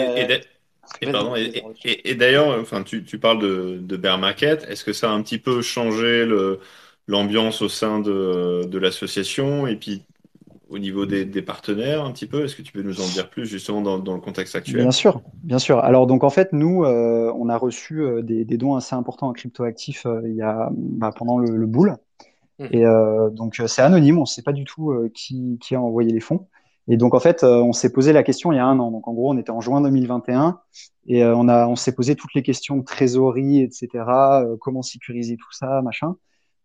et, 1.83 2.15
d'ailleurs, 2.15 2.59
enfin, 2.59 2.83
tu, 2.83 3.03
tu, 3.03 3.19
parles 3.19 3.39
de, 3.39 3.77
de 3.81 3.97
Bear 3.97 4.17
Market. 4.17 4.65
Est-ce 4.69 4.83
que 4.83 4.93
ça 4.93 5.09
a 5.09 5.13
un 5.13 5.21
petit 5.21 5.37
peu 5.37 5.61
changé 5.61 6.27
l'ambiance 7.07 7.61
au 7.61 7.69
sein 7.69 7.99
de, 7.99 8.63
de 8.65 8.77
l'association 8.77 9.67
et 9.67 9.75
puis 9.75 10.03
au 10.73 10.79
niveau 10.79 11.05
des, 11.05 11.23
des 11.23 11.41
partenaires 11.41 12.03
un 12.03 12.11
petit 12.11 12.25
peu? 12.25 12.43
Est-ce 12.43 12.55
que 12.55 12.61
tu 12.61 12.71
peux 12.73 12.81
nous 12.81 12.99
en 12.99 13.07
dire 13.07 13.29
plus 13.29 13.45
justement 13.45 13.81
dans, 13.81 13.99
dans, 13.99 14.15
le 14.15 14.21
contexte 14.21 14.55
actuel? 14.55 14.81
Bien 14.81 14.91
sûr, 14.91 15.21
bien 15.43 15.59
sûr. 15.59 15.79
Alors 15.79 16.07
donc 16.07 16.23
en 16.23 16.29
fait, 16.29 16.51
nous, 16.51 16.83
euh, 16.83 17.31
on 17.37 17.47
a 17.49 17.57
reçu 17.57 18.01
euh, 18.01 18.21
des, 18.21 18.43
des, 18.43 18.57
dons 18.57 18.75
assez 18.75 18.95
importants 18.95 19.29
en 19.29 19.33
cryptoactifs 19.33 20.05
euh, 20.05 20.21
il 20.25 20.35
y 20.35 20.41
a 20.41 20.69
bah, 20.71 21.11
pendant 21.15 21.37
le, 21.37 21.55
le 21.55 21.65
bull. 21.67 21.95
Mmh. 22.63 22.75
Et 22.75 22.83
donc 23.31 23.61
c'est 23.67 23.81
anonyme, 23.81 24.17
on 24.17 24.21
ne 24.21 24.25
sait 24.25 24.41
pas 24.41 24.53
du 24.53 24.63
tout 24.63 24.93
qui, 25.13 25.59
qui 25.61 25.75
a 25.75 25.81
envoyé 25.81 26.11
les 26.11 26.19
fonds. 26.19 26.47
Et 26.87 26.97
donc 26.97 27.13
en 27.13 27.19
fait, 27.19 27.43
euh, 27.43 27.61
on 27.61 27.71
s'est 27.71 27.91
posé 27.91 28.11
la 28.11 28.23
question 28.23 28.51
il 28.51 28.57
y 28.57 28.59
a 28.59 28.65
un 28.65 28.79
an. 28.79 28.91
Donc 28.91 29.07
en 29.07 29.13
gros, 29.13 29.31
on 29.33 29.37
était 29.37 29.51
en 29.51 29.61
juin 29.61 29.81
2021 29.81 30.59
et 31.07 31.23
euh, 31.23 31.35
on 31.35 31.47
on 31.47 31.75
s'est 31.75 31.95
posé 31.95 32.15
toutes 32.15 32.33
les 32.33 32.43
questions 32.43 32.77
de 32.77 32.83
trésorerie, 32.83 33.61
etc. 33.61 33.87
Euh, 34.43 34.57
comment 34.59 34.81
sécuriser 34.81 35.37
tout 35.37 35.51
ça, 35.51 35.81
machin. 35.81 36.15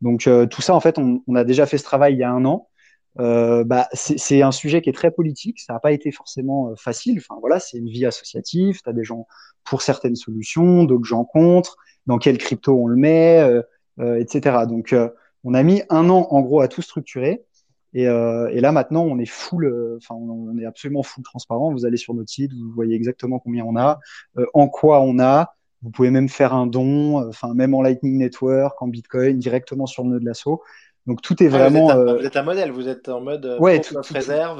Donc 0.00 0.28
tout 0.50 0.62
ça, 0.62 0.74
en 0.74 0.80
fait, 0.80 0.96
on, 0.98 1.22
on, 1.26 1.34
a 1.34 1.42
déjà 1.42 1.66
fait 1.66 1.76
ce 1.76 1.82
travail 1.82 2.14
il 2.14 2.18
y 2.20 2.22
a 2.22 2.30
un 2.30 2.44
an. 2.44 2.68
bah, 3.16 3.88
c'est 3.92 4.42
un 4.42 4.52
sujet 4.52 4.80
qui 4.80 4.90
est 4.90 4.92
très 4.92 5.10
politique. 5.10 5.58
Ça 5.60 5.72
n'a 5.72 5.80
pas 5.80 5.90
été 5.90 6.12
forcément 6.12 6.72
facile. 6.76 7.18
Enfin 7.18 7.36
voilà, 7.40 7.58
c'est 7.58 7.78
une 7.78 7.88
vie 7.88 8.06
associative. 8.06 8.80
Tu 8.80 8.88
as 8.88 8.92
des 8.92 9.02
gens 9.02 9.26
pour 9.64 9.82
certaines 9.82 10.14
solutions, 10.14 10.84
d'autres 10.84 11.04
gens 11.04 11.24
contre. 11.24 11.76
Dans 12.06 12.18
quelle 12.18 12.38
crypto 12.38 12.80
on 12.80 12.86
le 12.86 12.94
met, 12.94 13.44
etc. 13.98 14.66
Donc 14.68 14.94
on 15.48 15.54
a 15.54 15.62
mis 15.62 15.82
un 15.88 16.10
an 16.10 16.28
en 16.30 16.42
gros 16.42 16.60
à 16.60 16.68
tout 16.68 16.82
structurer. 16.82 17.42
Et, 17.94 18.06
euh, 18.06 18.50
et, 18.52 18.60
là 18.60 18.70
maintenant, 18.70 19.02
on 19.02 19.18
est 19.18 19.24
full, 19.24 19.64
euh, 19.64 19.96
enfin, 19.96 20.14
on, 20.14 20.58
est 20.58 20.66
absolument 20.66 21.02
full 21.02 21.24
transparent. 21.24 21.72
Vous 21.72 21.86
allez 21.86 21.96
sur 21.96 22.12
notre 22.12 22.28
site, 22.28 22.52
vous 22.52 22.70
voyez 22.74 22.94
exactement 22.94 23.38
combien 23.38 23.64
on 23.64 23.74
a, 23.74 23.98
euh, 24.36 24.44
en 24.52 24.68
quoi 24.68 25.00
on 25.00 25.18
a. 25.18 25.54
Vous 25.80 25.88
pouvez 25.88 26.10
même 26.10 26.28
faire 26.28 26.52
un 26.52 26.66
don, 26.66 27.26
enfin 27.28 27.54
même 27.54 27.72
en 27.72 27.80
Lightning 27.80 28.18
Network, 28.18 28.82
en 28.82 28.88
Bitcoin, 28.88 29.38
directement 29.38 29.86
sur 29.86 30.02
le 30.04 30.10
nœud 30.10 30.20
de 30.20 30.26
l'assaut. 30.26 30.60
Donc 31.06 31.22
tout 31.22 31.42
est 31.42 31.46
ah, 31.46 31.50
vraiment. 31.50 31.86
vous, 31.86 32.26
êtes 32.26 32.36
un, 32.36 32.42
modèle, 32.42 32.70
vous 32.70 32.88
êtes 32.88 33.08
en 33.08 33.22
mode 33.22 33.56
ouais, 33.58 33.80
tout, 33.80 33.94
réserve. 34.10 34.58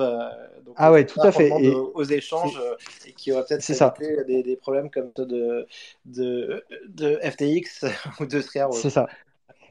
Donc 0.64 0.74
ah 0.78 0.90
ouais, 0.90 1.04
tout 1.04 1.20
à 1.20 1.32
fait. 1.32 1.50
Et, 1.60 1.74
aux 1.74 2.04
échanges 2.04 2.58
et 3.06 3.12
qui 3.12 3.32
aura 3.32 3.42
peut-être. 3.42 4.26
Des, 4.26 4.42
des, 4.42 4.56
problèmes 4.56 4.88
comme 4.88 5.10
de, 5.18 5.66
de, 6.06 6.64
de 6.88 7.18
FTX 7.22 7.84
ou 8.20 8.24
de 8.24 8.40
Square. 8.40 8.72
C'est 8.72 8.88
ça. 8.88 9.06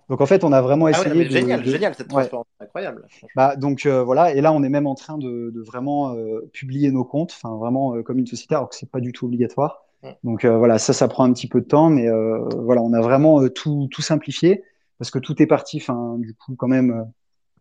Donc 0.10 0.22
en 0.22 0.26
fait, 0.26 0.44
on 0.44 0.54
a 0.54 0.62
vraiment 0.62 0.86
ah 0.86 0.92
essayé. 0.92 1.26
de, 1.26 1.30
génial, 1.30 1.66
génial 1.66 1.94
cette 1.96 2.08
transparence, 2.08 2.46
incroyable. 2.60 3.06
Bah, 3.36 3.56
donc 3.56 3.86
euh, 3.86 4.04
voilà, 4.04 4.34
et 4.34 4.42
là 4.42 4.54
on 4.54 4.64
est 4.64 4.70
même 4.70 4.88
en 4.88 4.96
train 4.96 5.18
de, 5.18 5.52
de 5.54 5.62
vraiment 5.62 6.14
euh, 6.14 6.50
publier 6.54 6.92
nos 6.92 7.04
comptes, 7.04 7.34
enfin 7.34 7.56
vraiment 7.58 7.96
euh, 7.96 8.04
comme 8.04 8.18
une 8.18 8.28
société, 8.28 8.56
alors 8.56 8.70
que 8.70 8.76
c'est 8.76 8.90
pas 8.90 9.02
du 9.02 9.12
tout 9.12 9.26
obligatoire. 9.26 9.84
Donc 10.24 10.46
voilà, 10.46 10.78
ça, 10.78 10.94
ça 10.94 11.10
prend 11.10 11.26
un 11.26 11.34
petit 11.34 11.48
peu 11.48 11.60
de 11.60 11.66
temps, 11.66 11.90
mais 11.90 12.08
voilà, 12.56 12.82
on 12.82 12.94
a 12.94 13.02
vraiment 13.02 13.46
tout, 13.50 13.90
tout 13.92 14.02
simplifié 14.02 14.64
parce 15.00 15.12
que 15.12 15.20
tout 15.20 15.42
est 15.42 15.48
parti, 15.48 15.80
enfin 15.82 16.16
du 16.20 16.34
coup 16.34 16.56
quand 16.56 16.70
même 16.70 17.12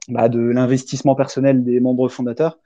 bah, 0.09 0.29
de 0.29 0.39
l'investissement 0.39 1.17
personnel 1.17 1.65
des 1.65 1.81
membres 1.81 2.09
fondateurs. 2.09 2.59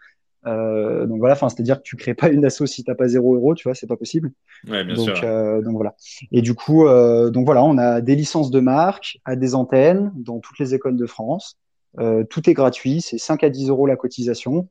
Euh, 0.47 1.07
donc 1.07 1.18
voilà, 1.18 1.34
enfin, 1.34 1.49
c'est-à-dire 1.49 1.78
que 1.78 1.82
tu 1.82 1.97
crées 1.97 2.14
pas 2.14 2.28
une 2.30 2.45
asso 2.45 2.64
si 2.66 2.82
t'as 2.84 2.95
pas 2.95 3.09
zéro 3.09 3.34
euro, 3.34 3.55
tu 3.55 3.68
vois, 3.68 3.74
c'est 3.74 3.86
pas 3.86 3.97
possible. 3.97 4.32
Ouais, 4.68 4.84
bien 4.84 4.95
donc, 4.95 5.05
sûr. 5.16 5.20
Euh, 5.24 5.61
donc 5.61 5.74
voilà. 5.74 5.95
Et 6.32 6.43
du 6.43 6.55
coup, 6.55 6.86
euh, 6.86 7.30
donc 7.30 7.45
voilà, 7.45 7.62
on 7.62 7.76
a 7.78 8.01
des 8.01 8.14
licences 8.14 8.51
de 8.51 8.61
marque 8.61 9.18
à 9.24 9.36
des 9.36 9.55
antennes 9.55 10.12
dans 10.16 10.38
toutes 10.41 10.59
les 10.59 10.74
écoles 10.74 10.97
de 10.97 11.07
France. 11.07 11.59
Euh, 11.99 12.24
tout 12.24 12.49
est 12.49 12.55
gratuit, 12.55 13.01
c'est 13.01 13.18
5 13.18 13.45
à 13.45 13.51
10 13.51 13.68
euros 13.68 13.86
la 13.86 13.97
cotisation. 13.97 14.68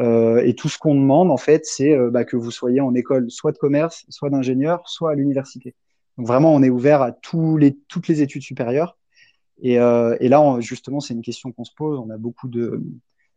Euh, 0.00 0.42
et 0.44 0.54
tout 0.54 0.68
ce 0.68 0.78
qu'on 0.78 0.94
demande, 0.94 1.30
en 1.30 1.36
fait, 1.36 1.66
c'est 1.66 1.96
bah, 2.10 2.24
que 2.24 2.36
vous 2.36 2.50
soyez 2.50 2.80
en 2.80 2.94
école 2.94 3.30
soit 3.30 3.52
de 3.52 3.58
commerce, 3.58 4.04
soit 4.08 4.30
d'ingénieur, 4.30 4.88
soit 4.88 5.12
à 5.12 5.14
l'université. 5.14 5.74
Donc 6.16 6.26
vraiment, 6.26 6.54
on 6.54 6.62
est 6.62 6.70
ouvert 6.70 7.02
à 7.02 7.12
tous 7.12 7.56
les, 7.56 7.76
toutes 7.88 8.08
les 8.08 8.22
études 8.22 8.42
supérieures. 8.42 8.96
Et, 9.62 9.74
et 9.74 10.28
là, 10.28 10.56
justement, 10.60 11.00
c'est 11.00 11.14
une 11.14 11.22
question 11.22 11.52
qu'on 11.52 11.64
se 11.64 11.74
pose. 11.76 11.98
On 11.98 12.10
a 12.10 12.16
beaucoup 12.16 12.48
de, 12.48 12.82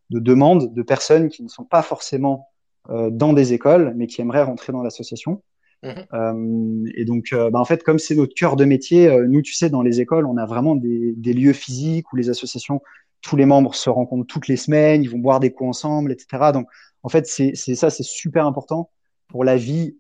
de 0.10 0.20
demandes 0.20 0.74
de 0.74 0.82
personnes 0.82 1.30
qui 1.30 1.44
ne 1.44 1.50
sont 1.50 1.66
pas 1.66 1.82
forcément 1.82 2.48
euh, 2.90 3.10
dans 3.10 3.34
des 3.34 3.54
écoles, 3.54 3.94
mais 3.96 4.08
qui 4.08 4.22
aimeraient 4.22 4.44
rentrer 4.44 4.74
dans 4.74 4.82
l'association. 4.84 5.42
Mmh. 5.84 5.90
Euh, 6.14 6.90
et 6.96 7.06
donc, 7.06 7.28
euh, 7.34 7.50
bah, 7.50 7.60
en 7.60 7.66
fait, 7.66 7.84
comme 7.84 8.00
c'est 8.00 8.16
notre 8.16 8.34
cœur 8.34 8.56
de 8.56 8.66
métier, 8.66 9.08
euh, 9.08 9.28
nous, 9.28 9.42
tu 9.42 9.54
sais, 9.54 9.70
dans 9.70 9.82
les 9.82 10.02
écoles, 10.02 10.26
on 10.26 10.38
a 10.38 10.46
vraiment 10.46 10.76
des, 10.76 11.14
des, 11.16 11.34
lieux 11.34 11.54
physiques 11.54 12.12
où 12.12 12.16
les 12.16 12.30
associations, 12.30 12.82
tous 13.22 13.36
les 13.36 13.46
membres 13.46 13.76
se 13.76 13.90
rencontrent 13.90 14.28
toutes 14.28 14.48
les 14.48 14.58
semaines, 14.58 15.04
ils 15.04 15.10
vont 15.10 15.20
boire 15.20 15.40
des 15.40 15.52
coups 15.52 15.70
ensemble, 15.70 16.12
etc. 16.12 16.52
Donc, 16.54 16.68
en 17.04 17.10
fait, 17.10 17.28
c'est 17.28 17.54
ça, 17.56 17.90
c'est 17.90 18.04
super 18.04 18.46
important 18.46 18.90
pour 19.28 19.44
la 19.44 19.56
vie 19.56 19.98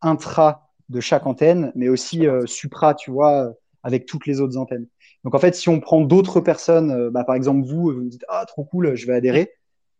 intra 0.00 0.70
de 0.88 1.00
chaque 1.00 1.26
antenne, 1.26 1.72
mais 1.74 1.88
aussi 1.88 2.26
supra, 2.46 2.94
tu 2.94 3.10
vois, 3.10 3.52
avec 3.82 4.06
toutes 4.06 4.26
les 4.26 4.40
autres 4.40 4.56
antennes. 4.56 4.86
Donc 5.24 5.34
en 5.34 5.38
fait, 5.38 5.54
si 5.54 5.68
on 5.68 5.80
prend 5.80 6.00
d'autres 6.00 6.40
personnes, 6.40 6.90
euh, 6.90 7.10
bah, 7.10 7.24
par 7.24 7.34
exemple 7.34 7.66
vous, 7.66 7.92
vous 7.92 8.02
me 8.02 8.08
dites 8.08 8.24
ah 8.28 8.44
trop 8.46 8.64
cool, 8.64 8.94
je 8.94 9.06
vais 9.06 9.14
adhérer. 9.14 9.52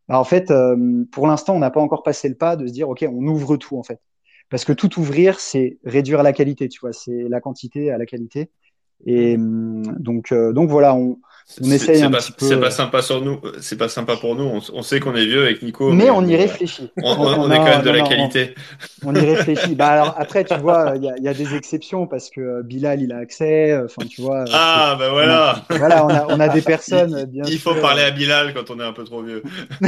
Bah, 0.09 0.19
en 0.19 0.25
fait, 0.25 0.51
euh, 0.51 1.05
pour 1.13 1.27
l'instant, 1.27 1.55
on 1.55 1.61
n'a 1.61 1.71
pas 1.71 1.81
encore 1.81 2.03
passé 2.03 2.29
le 2.29 2.35
pas 2.35 2.57
de 2.57 2.67
se 2.67 2.73
dire 2.73 2.89
ok, 2.89 3.05
on 3.09 3.27
ouvre 3.27 3.57
tout 3.57 3.77
en 3.79 3.83
fait, 3.83 4.01
parce 4.51 4.65
que 4.65 4.73
tout 4.73 4.99
ouvrir, 4.99 5.41
c'est 5.41 5.79
réduire 5.85 6.23
la 6.23 6.33
qualité, 6.33 6.69
tu 6.69 6.81
vois, 6.81 6.93
c'est 6.93 7.29
la 7.29 7.41
quantité 7.41 7.91
à 7.91 7.99
la 7.99 8.07
qualité. 8.07 8.51
Et 9.07 9.37
hum, 9.37 9.83
donc 9.99 10.33
euh, 10.33 10.53
donc 10.53 10.71
voilà, 10.71 10.95
on, 10.95 11.19
on 11.61 11.71
essaye 11.71 12.03
un 12.03 12.11
pas, 12.11 12.19
petit 12.19 12.33
peu. 12.33 12.47
C'est 12.47 12.61
pas 12.61 12.71
sympa 12.71 13.03
sur 13.03 13.21
nous, 13.21 13.41
c'est 13.61 13.77
pas 13.77 13.89
sympa 13.89 14.17
pour 14.17 14.37
nous. 14.37 14.45
On, 14.45 14.61
on 14.73 14.83
sait 14.83 15.01
qu'on 15.01 15.15
est 15.15 15.27
vieux 15.27 15.43
avec 15.43 15.63
Nico. 15.63 15.91
Mais, 15.91 16.05
mais 16.05 16.11
on 16.11 16.25
y 16.27 16.37
réfléchit. 16.37 16.91
On, 17.03 17.11
on, 17.11 17.51
est 17.51 17.57
quand 17.57 17.65
même 17.65 17.83
de 17.83 17.91
la 17.91 18.03
qualité. 18.03 18.55
On, 19.05 19.15
y 19.15 19.21
réfléchit. 19.21 19.75
bah 19.75 19.89
alors 19.89 20.15
après, 20.19 20.45
tu 20.45 20.55
vois, 20.57 20.95
il 20.97 21.05
y 21.05 21.11
a, 21.11 21.19
y 21.19 21.29
a, 21.29 21.35
des 21.35 21.55
exceptions 21.55 22.07
parce 22.07 22.31
que 22.31 22.41
euh, 22.41 22.63
Bilal, 22.63 23.03
il 23.03 23.13
a 23.13 23.19
accès. 23.19 23.73
Euh, 23.73 23.85
enfin, 23.85 24.07
tu 24.09 24.23
vois. 24.23 24.45
Ah 24.53 24.97
bah 24.99 25.11
voilà. 25.11 25.65
On 25.69 25.75
a, 25.75 25.79
voilà, 25.79 26.07
on 26.07 26.09
a, 26.09 26.27
on 26.29 26.41
a 26.41 26.49
des 26.49 26.63
personnes. 26.63 27.17
Il, 27.19 27.27
bien 27.27 27.45
il 27.47 27.59
faut 27.59 27.75
parler 27.75 28.03
à 28.03 28.11
Bilal 28.11 28.55
quand 28.55 28.71
on 28.71 28.81
est 28.81 28.85
un 28.85 28.93
peu 28.93 29.05
trop 29.05 29.23
vieux. 29.23 29.43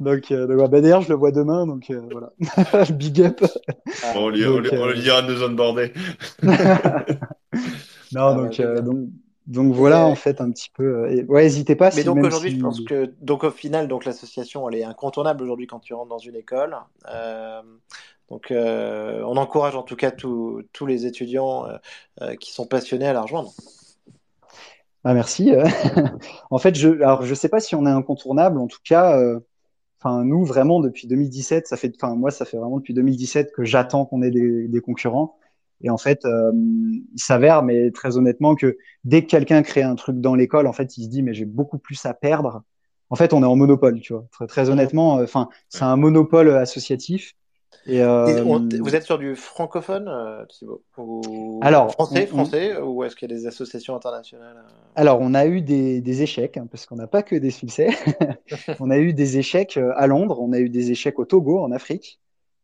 donc, 0.00 0.30
euh, 0.30 0.46
donc 0.46 0.70
bah, 0.70 0.80
d'ailleurs, 0.80 1.02
je 1.02 1.08
le 1.10 1.14
vois 1.14 1.30
demain, 1.30 1.66
donc 1.66 1.90
euh, 1.90 2.00
voilà. 2.10 2.32
Big 2.90 3.20
up. 3.22 3.40
Bon, 4.14 4.26
on, 4.26 4.28
lui, 4.28 4.44
donc, 4.44 4.66
on, 4.72 4.86
lui, 4.88 5.00
dira 5.00 5.22
de 5.22 5.32
nous 5.32 5.42
onboarder. 5.42 5.92
non, 6.42 6.52
ah, 8.16 8.34
donc, 8.34 8.60
donc 8.60 9.08
donc 9.46 9.74
voilà, 9.74 10.06
en 10.06 10.14
fait, 10.14 10.40
un 10.40 10.50
petit 10.50 10.70
peu. 10.70 11.06
Euh, 11.06 11.22
ouais, 11.24 11.42
n'hésitez 11.42 11.76
pas. 11.76 11.90
Mais 11.94 12.04
donc 12.04 12.18
aujourd'hui, 12.24 12.56
je 12.56 12.60
pense 12.60 12.80
que 12.80 13.12
donc 13.20 13.44
au 13.44 13.50
final, 13.50 13.88
donc 13.88 14.06
l'association, 14.06 14.68
elle 14.68 14.76
est 14.76 14.84
incontournable 14.84 15.42
aujourd'hui 15.42 15.66
quand 15.66 15.80
tu 15.80 15.92
rentres 15.92 16.08
dans 16.08 16.18
une 16.18 16.36
école. 16.36 16.76
Euh, 17.10 17.60
donc 18.30 18.50
euh, 18.50 19.22
on 19.26 19.36
encourage 19.36 19.76
en 19.76 19.82
tout 19.82 19.96
cas 19.96 20.10
tous 20.10 20.86
les 20.86 21.04
étudiants 21.04 21.66
euh, 22.22 22.36
qui 22.36 22.52
sont 22.52 22.66
passionnés 22.66 23.06
à 23.06 23.12
la 23.12 23.20
rejoindre. 23.20 23.52
Ah, 25.04 25.12
merci. 25.12 25.52
en 26.50 26.58
fait, 26.58 26.74
je 26.74 26.88
alors 26.88 27.22
je 27.22 27.34
sais 27.34 27.50
pas 27.50 27.60
si 27.60 27.74
on 27.74 27.84
est 27.84 27.90
incontournable. 27.90 28.58
En 28.58 28.66
tout 28.66 28.80
cas, 28.82 29.20
enfin 30.00 30.24
nous 30.24 30.46
vraiment 30.46 30.80
depuis 30.80 31.06
2017, 31.06 31.66
ça 31.66 31.76
fait, 31.76 31.92
enfin 31.96 32.14
moi 32.14 32.30
ça 32.30 32.46
fait 32.46 32.56
vraiment 32.56 32.78
depuis 32.78 32.94
2017 32.94 33.52
que 33.52 33.64
j'attends 33.64 34.06
qu'on 34.06 34.22
ait 34.22 34.30
des, 34.30 34.68
des 34.68 34.80
concurrents. 34.80 35.36
Et 35.84 35.90
en 35.90 35.98
fait, 35.98 36.24
euh, 36.24 36.50
il 36.54 37.20
s'avère, 37.20 37.62
mais 37.62 37.90
très 37.90 38.16
honnêtement, 38.16 38.54
que 38.54 38.78
dès 39.04 39.22
que 39.22 39.28
quelqu'un 39.28 39.62
crée 39.62 39.82
un 39.82 39.94
truc 39.96 40.18
dans 40.18 40.34
l'école, 40.34 40.66
en 40.66 40.72
fait, 40.72 40.96
il 40.96 41.04
se 41.04 41.08
dit, 41.10 41.22
mais 41.22 41.34
j'ai 41.34 41.44
beaucoup 41.44 41.76
plus 41.76 42.06
à 42.06 42.14
perdre. 42.14 42.62
En 43.10 43.16
fait, 43.16 43.34
on 43.34 43.42
est 43.42 43.46
en 43.46 43.54
monopole, 43.54 44.00
tu 44.00 44.14
vois. 44.14 44.24
Très, 44.32 44.46
très 44.46 44.70
honnêtement, 44.70 45.18
euh, 45.18 45.24
enfin, 45.24 45.50
c'est 45.68 45.82
un 45.82 45.96
monopole 45.96 46.48
associatif. 46.48 47.34
Et, 47.86 48.00
euh, 48.00 48.42
vous 48.80 48.96
êtes 48.96 49.02
sur 49.02 49.18
du 49.18 49.36
francophone, 49.36 50.10
Thibaut? 50.48 50.82
Ou... 50.96 51.60
Alors, 51.62 51.92
français, 51.92 52.26
français, 52.26 52.80
ou 52.80 53.04
est-ce 53.04 53.14
qu'il 53.14 53.30
y 53.30 53.34
a 53.34 53.36
des 53.36 53.46
associations 53.46 53.94
internationales 53.94 54.64
Alors, 54.96 55.18
on 55.20 55.34
a 55.34 55.44
eu 55.44 55.60
des, 55.60 56.00
des 56.00 56.22
échecs, 56.22 56.56
hein, 56.56 56.66
parce 56.70 56.86
qu'on 56.86 56.96
n'a 56.96 57.08
pas 57.08 57.22
que 57.22 57.36
des 57.36 57.50
succès. 57.50 57.88
on 58.80 58.90
a 58.90 58.96
eu 58.96 59.12
des 59.12 59.36
échecs 59.36 59.78
à 59.96 60.06
Londres, 60.06 60.40
on 60.40 60.54
a 60.54 60.60
eu 60.60 60.70
des 60.70 60.92
échecs 60.92 61.18
au 61.18 61.26
Togo, 61.26 61.60
en 61.60 61.72
Afrique. 61.72 62.20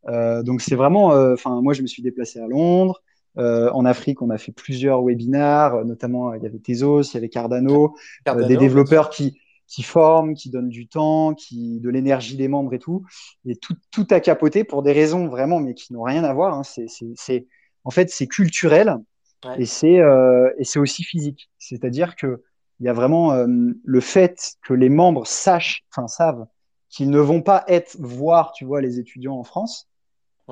Euh, 0.08 0.42
donc 0.42 0.62
c'est 0.62 0.76
vraiment, 0.76 1.08
enfin, 1.08 1.60
moi 1.60 1.74
je 1.74 1.82
me 1.82 1.86
suis 1.86 2.02
déplacé 2.02 2.40
à 2.40 2.46
Londres. 2.46 3.02
Euh, 3.38 3.70
en 3.72 3.84
Afrique, 3.84 4.22
on 4.22 4.30
a 4.30 4.38
fait 4.38 4.52
plusieurs 4.52 5.02
webinars, 5.02 5.84
notamment 5.84 6.34
il 6.34 6.42
y 6.42 6.46
avait 6.46 6.58
Tezos, 6.58 7.02
il 7.02 7.14
y 7.14 7.16
avait 7.16 7.28
Cardano, 7.28 7.94
Cardano 8.24 8.48
des 8.48 8.56
développeurs 8.56 9.10
qui, 9.10 9.38
qui 9.66 9.82
forment, 9.82 10.34
qui 10.34 10.50
donnent 10.50 10.68
du 10.68 10.88
temps, 10.88 11.34
qui 11.34 11.80
de 11.80 11.90
l'énergie 11.90 12.36
des 12.36 12.48
membres 12.48 12.74
et 12.74 12.78
tout, 12.78 13.04
et 13.46 13.56
tout, 13.56 13.74
tout 13.92 14.06
a 14.10 14.20
capoté 14.20 14.64
pour 14.64 14.82
des 14.82 14.92
raisons 14.92 15.28
vraiment, 15.28 15.60
mais 15.60 15.74
qui 15.74 15.92
n'ont 15.92 16.02
rien 16.02 16.24
à 16.24 16.32
voir. 16.32 16.54
Hein. 16.54 16.62
C'est, 16.64 17.46
en 17.84 17.90
fait, 17.90 18.10
c'est 18.10 18.26
culturel 18.26 18.96
ouais. 19.44 19.62
et 19.62 19.66
c'est 19.66 20.00
euh, 20.00 20.50
et 20.58 20.64
c'est 20.64 20.80
aussi 20.80 21.04
physique. 21.04 21.50
C'est-à-dire 21.58 22.16
que 22.16 22.42
il 22.80 22.86
y 22.86 22.88
a 22.88 22.94
vraiment 22.94 23.34
le 23.46 24.00
fait 24.00 24.54
que 24.66 24.72
les 24.72 24.88
membres 24.88 25.26
sachent, 25.26 25.84
enfin 25.90 26.08
savent 26.08 26.46
qu'ils 26.88 27.10
ne 27.10 27.20
vont 27.20 27.42
pas 27.42 27.62
être 27.68 27.96
voir, 28.00 28.52
tu 28.52 28.64
vois, 28.64 28.80
les 28.80 28.98
étudiants 28.98 29.36
en 29.36 29.44
France, 29.44 29.89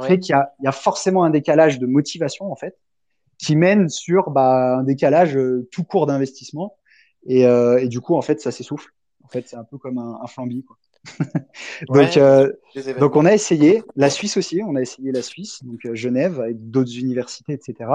fait 0.03 0.19
qu'il 0.19 0.35
y, 0.35 0.65
y 0.65 0.69
a, 0.69 0.73
forcément 0.73 1.25
un 1.25 1.31
décalage 1.31 1.79
de 1.79 1.87
motivation 1.87 2.51
en 2.51 2.57
fait, 2.57 2.77
qui 3.39 3.57
mène 3.57 3.89
sur 3.89 4.31
bah, 4.31 4.79
un 4.79 4.83
décalage 4.83 5.39
tout 5.71 5.85
court 5.85 6.07
d'investissement, 6.07 6.77
et, 7.27 7.43
et, 7.43 7.89
du 7.89 8.01
coup 8.01 8.15
en 8.15 8.23
fait 8.23 8.41
ça 8.41 8.51
s'essouffle. 8.51 8.91
En 9.25 9.29
fait, 9.29 9.47
c'est 9.47 9.57
un 9.57 9.65
peu 9.65 9.77
comme 9.77 9.99
un, 9.99 10.21
un 10.23 10.27
flambi. 10.27 10.65
Quoi. 10.65 10.79
donc, 11.89 12.17
euh, 12.17 12.53
donc, 12.99 13.17
on 13.17 13.25
a 13.25 13.33
essayé 13.33 13.83
la 13.97 14.11
Suisse 14.11 14.37
aussi. 14.37 14.63
On 14.67 14.75
a 14.77 14.81
essayé 14.81 15.13
la 15.13 15.23
Suisse, 15.23 15.63
donc 15.65 15.85
euh, 15.85 15.95
Genève 15.95 16.41
avec 16.41 16.71
d'autres 16.71 16.97
universités, 16.97 17.53
etc. 17.53 17.91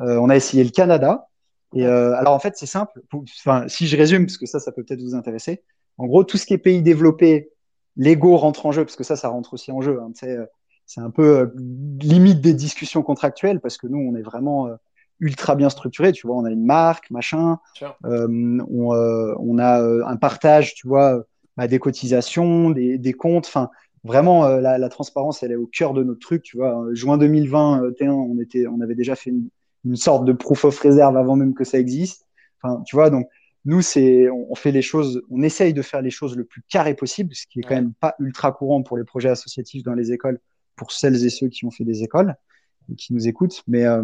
Euh, 0.00 0.18
on 0.18 0.28
a 0.28 0.36
essayé 0.36 0.64
le 0.64 0.70
Canada. 0.70 1.28
Et 1.74 1.84
euh, 1.84 2.14
alors 2.14 2.34
en 2.34 2.38
fait, 2.38 2.56
c'est 2.56 2.66
simple. 2.66 3.02
Enfin, 3.12 3.66
si 3.68 3.86
je 3.86 3.96
résume, 3.96 4.26
parce 4.26 4.38
que 4.38 4.46
ça, 4.46 4.58
ça 4.60 4.72
peut 4.72 4.82
peut-être 4.84 5.02
vous 5.02 5.14
intéresser. 5.14 5.62
En 5.98 6.06
gros, 6.06 6.24
tout 6.24 6.38
ce 6.38 6.46
qui 6.46 6.54
est 6.54 6.58
pays 6.58 6.82
développé, 6.82 7.50
l'ego 7.96 8.36
rentre 8.36 8.66
en 8.66 8.72
jeu, 8.72 8.84
parce 8.84 8.96
que 8.96 9.04
ça, 9.04 9.16
ça 9.16 9.28
rentre 9.28 9.54
aussi 9.54 9.70
en 9.72 9.80
jeu. 9.80 10.00
Hein, 10.00 10.12
c'est 10.88 11.00
un 11.00 11.10
peu 11.10 11.52
limite 12.00 12.40
des 12.40 12.54
discussions 12.54 13.02
contractuelles, 13.02 13.60
parce 13.60 13.76
que 13.76 13.86
nous, 13.86 13.98
on 13.98 14.16
est 14.16 14.22
vraiment 14.22 14.68
ultra 15.20 15.54
bien 15.54 15.70
structuré. 15.70 16.12
Tu 16.12 16.26
vois, 16.26 16.36
on 16.36 16.44
a 16.44 16.50
une 16.50 16.64
marque, 16.64 17.10
machin. 17.10 17.58
Euh, 18.04 18.58
on, 18.70 18.94
euh, 18.94 19.34
on, 19.38 19.58
a 19.58 19.82
euh, 19.82 20.04
un 20.06 20.16
partage, 20.16 20.74
tu 20.74 20.88
vois, 20.88 21.24
bah, 21.56 21.68
des 21.68 21.78
cotisations, 21.78 22.70
des, 22.70 22.98
des 22.98 23.12
comptes. 23.12 23.46
Enfin, 23.46 23.70
vraiment, 24.04 24.48
la, 24.48 24.78
la, 24.78 24.88
transparence, 24.88 25.42
elle 25.42 25.52
est 25.52 25.56
au 25.56 25.66
cœur 25.66 25.94
de 25.94 26.02
notre 26.02 26.20
truc. 26.20 26.42
Tu 26.42 26.56
vois, 26.56 26.86
juin 26.92 27.18
2021, 27.18 28.12
on 28.12 28.40
était, 28.40 28.66
on 28.66 28.80
avait 28.80 28.94
déjà 28.94 29.14
fait 29.14 29.30
une, 29.30 29.48
une, 29.84 29.96
sorte 29.96 30.24
de 30.24 30.32
proof 30.32 30.64
of 30.64 30.78
reserve 30.78 31.16
avant 31.16 31.36
même 31.36 31.54
que 31.54 31.64
ça 31.64 31.78
existe. 31.78 32.26
Enfin, 32.62 32.82
tu 32.86 32.96
vois, 32.96 33.10
donc 33.10 33.28
nous, 33.64 33.82
c'est, 33.82 34.30
on, 34.30 34.54
fait 34.54 34.72
les 34.72 34.82
choses, 34.82 35.22
on 35.30 35.42
essaye 35.42 35.74
de 35.74 35.82
faire 35.82 36.00
les 36.00 36.10
choses 36.10 36.36
le 36.36 36.44
plus 36.44 36.62
carré 36.68 36.94
possible, 36.94 37.34
ce 37.34 37.46
qui 37.46 37.58
est 37.58 37.62
quand 37.62 37.74
même 37.74 37.92
pas 38.00 38.14
ultra 38.18 38.50
courant 38.50 38.82
pour 38.82 38.96
les 38.96 39.04
projets 39.04 39.28
associatifs 39.28 39.82
dans 39.82 39.94
les 39.94 40.10
écoles, 40.10 40.40
pour 40.78 40.92
celles 40.92 41.24
et 41.26 41.30
ceux 41.30 41.48
qui 41.48 41.66
ont 41.66 41.70
fait 41.70 41.84
des 41.84 42.02
écoles 42.02 42.36
qui 42.96 43.12
nous 43.12 43.28
écoutent. 43.28 43.62
Mais 43.66 43.84
euh, 43.84 44.02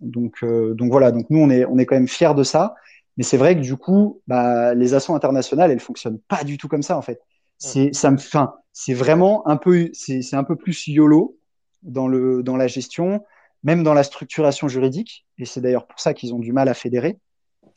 donc, 0.00 0.38
euh, 0.42 0.74
donc 0.74 0.90
voilà, 0.90 1.12
donc 1.12 1.26
nous 1.30 1.38
on 1.38 1.50
est, 1.50 1.64
on 1.64 1.78
est 1.78 1.86
quand 1.86 1.94
même 1.96 2.08
fiers 2.08 2.34
de 2.34 2.42
ça. 2.42 2.74
Mais 3.16 3.22
c'est 3.22 3.36
vrai 3.36 3.54
que 3.54 3.60
du 3.60 3.76
coup, 3.76 4.20
bah, 4.26 4.74
les 4.74 4.94
assos 4.94 5.14
internationales, 5.14 5.70
elles 5.70 5.80
fonctionnent 5.80 6.18
pas 6.26 6.42
du 6.42 6.58
tout 6.58 6.66
comme 6.66 6.82
ça 6.82 6.98
en 6.98 7.02
fait. 7.02 7.20
C'est, 7.58 7.94
ça 7.94 8.10
me, 8.10 8.18
fin, 8.18 8.54
c'est 8.72 8.94
vraiment 8.94 9.46
un 9.46 9.56
peu, 9.56 9.88
c'est 9.92 10.34
un 10.34 10.42
peu 10.42 10.56
plus 10.56 10.88
yolo 10.88 11.38
dans 11.82 12.08
le, 12.08 12.42
dans 12.42 12.56
la 12.56 12.66
gestion, 12.66 13.22
même 13.62 13.84
dans 13.84 13.94
la 13.94 14.02
structuration 14.02 14.66
juridique. 14.66 15.24
Et 15.38 15.44
c'est 15.44 15.60
d'ailleurs 15.60 15.86
pour 15.86 16.00
ça 16.00 16.12
qu'ils 16.12 16.34
ont 16.34 16.40
du 16.40 16.52
mal 16.52 16.68
à 16.68 16.74
fédérer. 16.74 17.18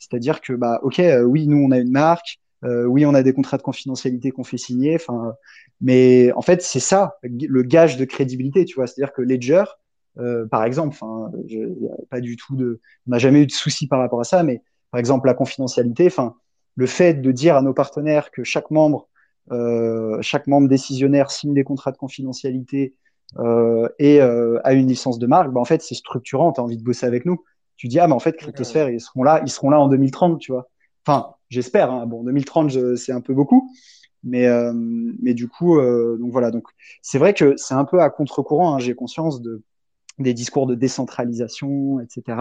C'est-à-dire 0.00 0.40
que 0.40 0.52
bah, 0.52 0.80
ok, 0.82 0.98
euh, 0.98 1.22
oui, 1.22 1.46
nous 1.46 1.58
on 1.58 1.70
a 1.70 1.78
une 1.78 1.92
marque, 1.92 2.40
euh, 2.64 2.84
oui, 2.84 3.06
on 3.06 3.14
a 3.14 3.22
des 3.22 3.32
contrats 3.32 3.56
de 3.56 3.62
confidentialité 3.62 4.30
qu'on 4.30 4.44
fait 4.44 4.58
signer. 4.58 4.96
Enfin, 4.96 5.34
mais 5.80 6.32
en 6.32 6.42
fait, 6.42 6.62
c'est 6.62 6.80
ça 6.80 7.16
le 7.22 7.62
gage 7.62 7.96
de 7.96 8.04
crédibilité, 8.04 8.64
tu 8.64 8.74
vois. 8.74 8.86
C'est-à-dire 8.86 9.12
que 9.12 9.22
Ledger, 9.22 9.64
euh, 10.18 10.46
par 10.46 10.64
exemple. 10.64 10.96
Enfin, 11.00 11.30
pas 12.10 12.20
du 12.20 12.36
tout 12.36 12.56
de, 12.56 12.80
on 13.06 13.10
n'a 13.10 13.18
jamais 13.18 13.42
eu 13.42 13.46
de 13.46 13.52
souci 13.52 13.86
par 13.86 14.00
rapport 14.00 14.20
à 14.20 14.24
ça, 14.24 14.42
mais 14.42 14.62
par 14.90 14.98
exemple 14.98 15.26
la 15.26 15.34
confidentialité. 15.34 16.06
Enfin, 16.06 16.34
le 16.74 16.86
fait 16.86 17.14
de 17.14 17.32
dire 17.32 17.56
à 17.56 17.62
nos 17.62 17.74
partenaires 17.74 18.30
que 18.30 18.44
chaque 18.44 18.70
membre, 18.70 19.08
euh, 19.50 20.18
chaque 20.20 20.46
membre 20.46 20.68
décisionnaire 20.68 21.30
signe 21.30 21.54
des 21.54 21.64
contrats 21.64 21.92
de 21.92 21.96
confidentialité 21.96 22.94
euh, 23.38 23.88
et 23.98 24.20
euh, 24.20 24.60
a 24.64 24.72
une 24.74 24.88
licence 24.88 25.18
de 25.18 25.26
marque, 25.26 25.50
bah, 25.52 25.60
en 25.60 25.64
fait, 25.64 25.82
c'est 25.82 25.94
structurant. 25.94 26.52
Tu 26.52 26.60
as 26.60 26.64
envie 26.64 26.76
de 26.76 26.82
bosser 26.82 27.06
avec 27.06 27.24
nous. 27.24 27.44
Tu 27.76 27.88
dis 27.88 27.98
ah, 28.00 28.06
mais 28.06 28.14
en 28.14 28.18
fait, 28.18 28.36
Cryptosphère, 28.36 28.90
ils 28.90 29.00
seront 29.00 29.22
là, 29.22 29.40
ils 29.44 29.50
seront 29.50 29.70
là 29.70 29.80
en 29.80 29.88
2030, 29.88 30.40
tu 30.40 30.52
vois. 30.52 30.68
Enfin, 31.06 31.34
j'espère. 31.48 31.90
Hein. 31.90 32.06
Bon, 32.06 32.22
2030, 32.24 32.96
c'est 32.96 33.12
un 33.12 33.20
peu 33.20 33.34
beaucoup, 33.34 33.70
mais 34.22 34.46
euh, 34.46 34.72
mais 34.74 35.34
du 35.34 35.48
coup, 35.48 35.78
euh, 35.78 36.16
donc 36.18 36.32
voilà. 36.32 36.50
Donc 36.50 36.64
c'est 37.02 37.18
vrai 37.18 37.34
que 37.34 37.56
c'est 37.56 37.74
un 37.74 37.84
peu 37.84 38.00
à 38.00 38.10
contre-courant. 38.10 38.74
Hein, 38.74 38.78
J'ai 38.78 38.94
conscience 38.94 39.40
de 39.42 39.62
des 40.18 40.34
discours 40.34 40.66
de 40.66 40.74
décentralisation, 40.74 42.00
etc. 42.00 42.38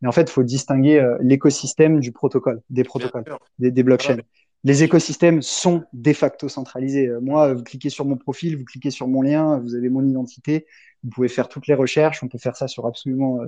Mais 0.00 0.08
en 0.08 0.12
fait, 0.12 0.22
il 0.22 0.30
faut 0.30 0.42
distinguer 0.42 0.98
euh, 0.98 1.18
l'écosystème 1.20 2.00
du 2.00 2.12
protocole, 2.12 2.62
des 2.70 2.82
protocoles, 2.82 3.24
des, 3.58 3.70
des, 3.70 3.82
blockchains. 3.82 4.16
Les 4.64 4.82
écosystèmes 4.82 5.42
sont 5.42 5.84
de 5.92 6.12
facto 6.14 6.48
centralisés. 6.48 7.08
Euh, 7.08 7.20
moi, 7.20 7.52
vous 7.52 7.62
cliquez 7.62 7.90
sur 7.90 8.06
mon 8.06 8.16
profil, 8.16 8.56
vous 8.56 8.64
cliquez 8.64 8.90
sur 8.90 9.06
mon 9.06 9.20
lien, 9.20 9.58
vous 9.58 9.74
avez 9.74 9.90
mon 9.90 10.06
identité, 10.06 10.66
vous 11.04 11.10
pouvez 11.10 11.28
faire 11.28 11.48
toutes 11.48 11.66
les 11.66 11.74
recherches, 11.74 12.22
on 12.22 12.28
peut 12.28 12.38
faire 12.38 12.56
ça 12.56 12.68
sur 12.68 12.86
absolument 12.86 13.40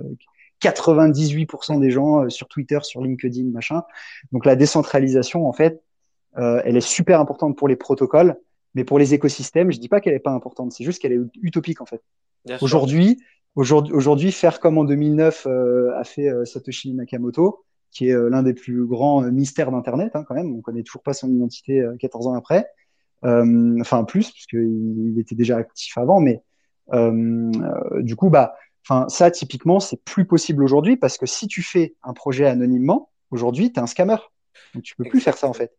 98% 0.63 1.75
euh, 1.75 1.79
des 1.79 1.91
gens, 1.91 2.29
sur 2.29 2.47
Twitter, 2.47 2.79
sur 2.81 3.01
LinkedIn, 3.01 3.49
machin. 3.51 3.83
Donc 4.31 4.45
la 4.45 4.55
décentralisation, 4.55 5.47
en 5.47 5.53
fait, 5.53 5.81
euh, 6.37 6.61
elle 6.65 6.77
est 6.77 6.81
super 6.81 7.19
importante 7.19 7.57
pour 7.57 7.67
les 7.67 7.75
protocoles, 7.75 8.35
mais 8.75 8.83
pour 8.83 8.97
les 8.97 9.13
écosystèmes, 9.13 9.71
je 9.71 9.79
dis 9.79 9.89
pas 9.89 10.01
qu'elle 10.01 10.15
est 10.15 10.19
pas 10.19 10.31
importante, 10.31 10.71
c'est 10.71 10.83
juste 10.83 11.01
qu'elle 11.01 11.13
est 11.13 11.21
utopique 11.41 11.81
en 11.81 11.85
fait. 11.85 12.01
Aujourd'hui, 12.61 13.19
Aujourd'hui, 13.55 14.31
faire 14.31 14.59
comme 14.59 14.79
en 14.79 14.83
2009 14.83 15.45
euh, 15.45 15.91
a 15.95 16.03
fait 16.03 16.27
euh, 16.27 16.43
Satoshi 16.43 16.93
Nakamoto, 16.93 17.63
qui 17.91 18.09
est 18.09 18.13
euh, 18.13 18.27
l'un 18.27 18.41
des 18.41 18.55
plus 18.55 18.85
grands 18.85 19.21
mystères 19.21 19.71
d'Internet, 19.71 20.15
hein, 20.15 20.23
quand 20.27 20.33
même. 20.33 20.55
On 20.55 20.61
connaît 20.61 20.81
toujours 20.81 21.03
pas 21.03 21.13
son 21.13 21.31
identité 21.31 21.83
14 21.99 22.27
ans 22.27 22.33
après. 22.33 22.65
Enfin, 23.21 24.03
plus, 24.03 24.31
puisqu'il 24.31 25.13
il 25.13 25.19
était 25.19 25.35
déjà 25.35 25.57
actif 25.57 25.97
avant, 25.97 26.19
mais 26.19 26.41
du 28.01 28.15
coup, 28.15 28.29
bah, 28.29 28.55
enfin, 28.87 29.07
ça, 29.09 29.31
typiquement, 29.31 29.79
c'est 29.79 30.01
plus 30.03 30.25
possible 30.25 30.63
aujourd'hui 30.63 30.97
parce 30.97 31.17
que 31.17 31.25
si 31.25 31.47
tu 31.47 31.61
fais 31.61 31.95
un 32.03 32.13
projet 32.13 32.45
anonymement, 32.45 33.09
aujourd'hui, 33.31 33.71
tu 33.71 33.79
es 33.79 33.83
un 33.83 33.87
scammer. 33.87 34.17
Donc, 34.73 34.83
tu 34.83 34.95
peux 34.95 35.05
plus 35.05 35.19
faire 35.19 35.37
ça, 35.37 35.47
en 35.47 35.53
fait. 35.53 35.71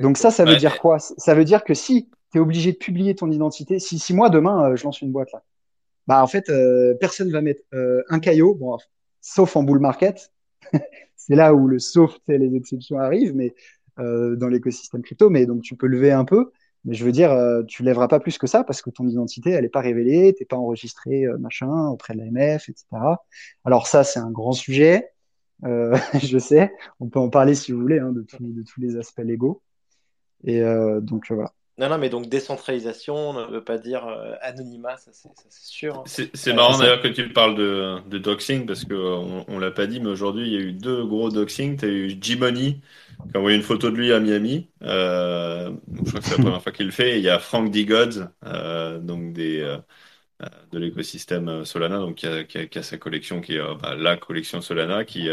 Donc, 0.00 0.16
ça, 0.16 0.30
ça 0.30 0.44
veut 0.44 0.56
dire 0.56 0.80
quoi? 0.80 0.98
Ça 0.98 1.34
veut 1.34 1.44
dire 1.44 1.64
que 1.64 1.74
si 1.74 2.08
tu 2.32 2.38
es 2.38 2.40
obligé 2.40 2.72
de 2.72 2.78
publier 2.78 3.14
ton 3.14 3.30
identité, 3.30 3.78
si, 3.78 3.98
si 3.98 4.14
moi, 4.14 4.30
demain, 4.30 4.74
je 4.76 4.84
lance 4.84 5.00
une 5.02 5.12
boîte 5.12 5.32
là, 5.32 5.42
bah 6.06 6.22
en 6.22 6.26
fait, 6.26 6.50
euh, 6.50 6.94
personne 7.00 7.30
va 7.30 7.40
mettre 7.40 7.62
euh, 7.72 8.02
un 8.08 8.20
caillot, 8.20 8.54
bon, 8.54 8.76
sauf 9.20 9.56
en 9.56 9.62
bull 9.62 9.78
market. 9.78 10.32
c'est 11.16 11.34
là 11.34 11.54
où 11.54 11.66
le 11.66 11.78
sauf, 11.78 12.18
les 12.28 12.54
exceptions 12.54 12.98
arrivent, 12.98 13.34
mais 13.34 13.54
euh, 13.98 14.36
dans 14.36 14.48
l'écosystème 14.48 15.02
crypto. 15.02 15.30
Mais 15.30 15.46
donc 15.46 15.62
tu 15.62 15.76
peux 15.76 15.86
lever 15.86 16.12
un 16.12 16.24
peu, 16.24 16.52
mais 16.84 16.94
je 16.94 17.04
veux 17.04 17.12
dire, 17.12 17.32
euh, 17.32 17.62
tu 17.64 17.82
lèveras 17.82 18.08
pas 18.08 18.20
plus 18.20 18.38
que 18.38 18.46
ça 18.46 18.64
parce 18.64 18.82
que 18.82 18.90
ton 18.90 19.06
identité, 19.08 19.50
elle 19.50 19.64
est 19.64 19.70
pas 19.70 19.80
révélée, 19.80 20.34
t'es 20.34 20.44
pas 20.44 20.56
enregistré 20.56 21.24
euh, 21.24 21.38
machin 21.38 21.88
auprès 21.88 22.14
de 22.14 22.18
l'AMF, 22.20 22.68
etc. 22.68 22.86
Alors 23.64 23.86
ça, 23.86 24.04
c'est 24.04 24.20
un 24.20 24.30
grand 24.30 24.52
sujet. 24.52 25.10
je 26.22 26.38
sais, 26.38 26.74
on 27.00 27.08
peut 27.08 27.18
en 27.18 27.30
parler 27.30 27.54
si 27.54 27.72
vous 27.72 27.80
voulez 27.80 27.98
hein, 27.98 28.12
de, 28.12 28.26
de 28.38 28.62
tous 28.62 28.80
les 28.82 28.96
aspects 28.96 29.22
légaux. 29.24 29.62
Et 30.44 30.60
donc 31.00 31.30
voilà. 31.30 31.53
Non, 31.76 31.88
non, 31.88 31.98
mais 31.98 32.08
donc 32.08 32.28
décentralisation 32.28 33.32
ne 33.32 33.46
veut 33.46 33.64
pas 33.64 33.78
dire 33.78 34.06
euh, 34.06 34.34
anonymat, 34.42 34.96
ça 34.96 35.10
c'est 35.12 35.50
sûr. 35.50 35.96
Hein. 35.96 36.02
C'est 36.06 36.48
euh, 36.48 36.54
marrant 36.54 36.78
d'ailleurs 36.78 37.00
que 37.00 37.08
tu 37.08 37.28
parles 37.32 37.56
de, 37.56 37.98
de 38.08 38.18
doxing 38.18 38.64
parce 38.64 38.84
qu'on 38.84 39.44
on, 39.48 39.58
l'a 39.58 39.72
pas 39.72 39.88
dit, 39.88 39.98
mais 39.98 40.08
aujourd'hui 40.08 40.46
il 40.46 40.52
y 40.52 40.56
a 40.56 40.60
eu 40.60 40.72
deux 40.72 41.04
gros 41.04 41.30
doxing. 41.30 41.76
Tu 41.76 41.84
as 41.84 41.88
eu 41.88 42.18
G-Money 42.20 42.80
qui 43.28 43.36
a 43.36 43.38
envoyé 43.38 43.56
une 43.56 43.64
photo 43.64 43.90
de 43.90 43.96
lui 43.96 44.12
à 44.12 44.20
Miami. 44.20 44.68
Euh, 44.82 45.72
je 46.04 46.08
crois 46.10 46.20
que 46.20 46.26
c'est 46.26 46.36
la 46.36 46.42
première 46.44 46.62
fois 46.62 46.72
qu'il 46.72 46.86
le 46.86 46.92
fait. 46.92 47.18
il 47.18 47.24
y 47.24 47.28
a 47.28 47.40
Frank 47.40 47.70
D. 47.72 47.84
Gods, 47.84 48.28
euh, 48.44 49.00
donc 49.00 49.32
des, 49.32 49.60
euh, 49.60 49.78
de 50.70 50.78
l'écosystème 50.78 51.64
Solana, 51.64 51.98
donc 51.98 52.16
qui 52.16 52.26
a, 52.26 52.44
qui, 52.44 52.78
a, 52.78 52.82
sa 52.84 52.98
collection 52.98 53.40
qui 53.40 53.56
est 53.56 53.74
bah, 53.82 53.96
la 53.96 54.16
collection 54.16 54.60
Solana 54.60 55.04
qui, 55.04 55.28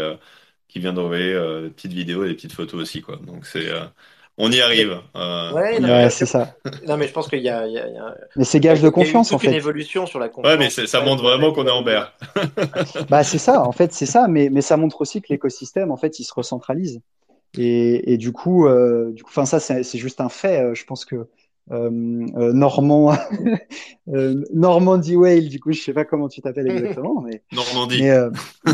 qui 0.66 0.78
vient 0.80 0.92
d'envoyer 0.92 1.34
des 1.62 1.70
petites 1.70 1.92
vidéos 1.92 2.24
et 2.24 2.28
des 2.28 2.34
petites 2.34 2.52
photos 2.52 2.80
aussi. 2.82 3.00
Quoi. 3.00 3.16
Donc 3.16 3.46
c'est 3.46 3.70
on 4.38 4.50
y 4.50 4.60
arrive. 4.60 4.98
Euh, 5.14 5.52
ouais, 5.52 6.10
c'est 6.10 6.26
ça. 6.26 6.54
Non, 6.86 6.96
mais 6.96 7.06
je 7.06 7.12
pense 7.12 7.28
qu'il 7.28 7.40
y, 7.40 7.48
a. 7.48 7.66
Mais 8.36 8.44
c'est 8.44 8.60
gage 8.60 8.82
de 8.82 8.88
confiance, 8.88 9.32
en 9.32 9.38
fait. 9.38 9.48
une 9.48 9.54
évolution 9.54 10.06
sur 10.06 10.18
la 10.18 10.28
confiance. 10.28 10.52
Ouais, 10.52 10.58
mais 10.58 10.70
ça 10.70 11.00
montre 11.00 11.22
vraiment 11.22 11.52
qu'on 11.52 11.66
est 11.66 11.70
en 11.70 11.82
berre. 11.82 12.12
bah, 13.08 13.22
c'est 13.22 13.38
ça, 13.38 13.62
en 13.62 13.72
fait, 13.72 13.92
c'est 13.92 14.06
ça. 14.06 14.26
Mais, 14.28 14.48
mais 14.50 14.62
ça 14.62 14.76
montre 14.76 15.00
aussi 15.00 15.20
que 15.20 15.28
l'écosystème, 15.30 15.90
en 15.90 15.96
fait, 15.96 16.18
il 16.18 16.24
se 16.24 16.34
recentralise. 16.34 17.00
Et, 17.58 18.12
et 18.12 18.16
du 18.16 18.32
coup, 18.32 18.66
euh, 18.66 19.12
du 19.12 19.22
coup, 19.22 19.30
enfin, 19.30 19.44
ça, 19.44 19.60
c'est 19.60 19.98
juste 19.98 20.20
un 20.20 20.28
fait. 20.28 20.62
Euh, 20.62 20.74
je 20.74 20.84
pense 20.84 21.04
que 21.04 21.28
Normand, 21.70 23.16
euh, 24.08 24.44
Normandie 24.52 25.16
Whale, 25.16 25.48
du 25.48 25.60
coup, 25.60 25.72
je 25.72 25.80
sais 25.80 25.92
pas 25.92 26.04
comment 26.04 26.28
tu 26.28 26.40
t'appelles 26.40 26.70
exactement, 26.70 27.20
mais 27.22 27.42
Normandie. 27.52 28.02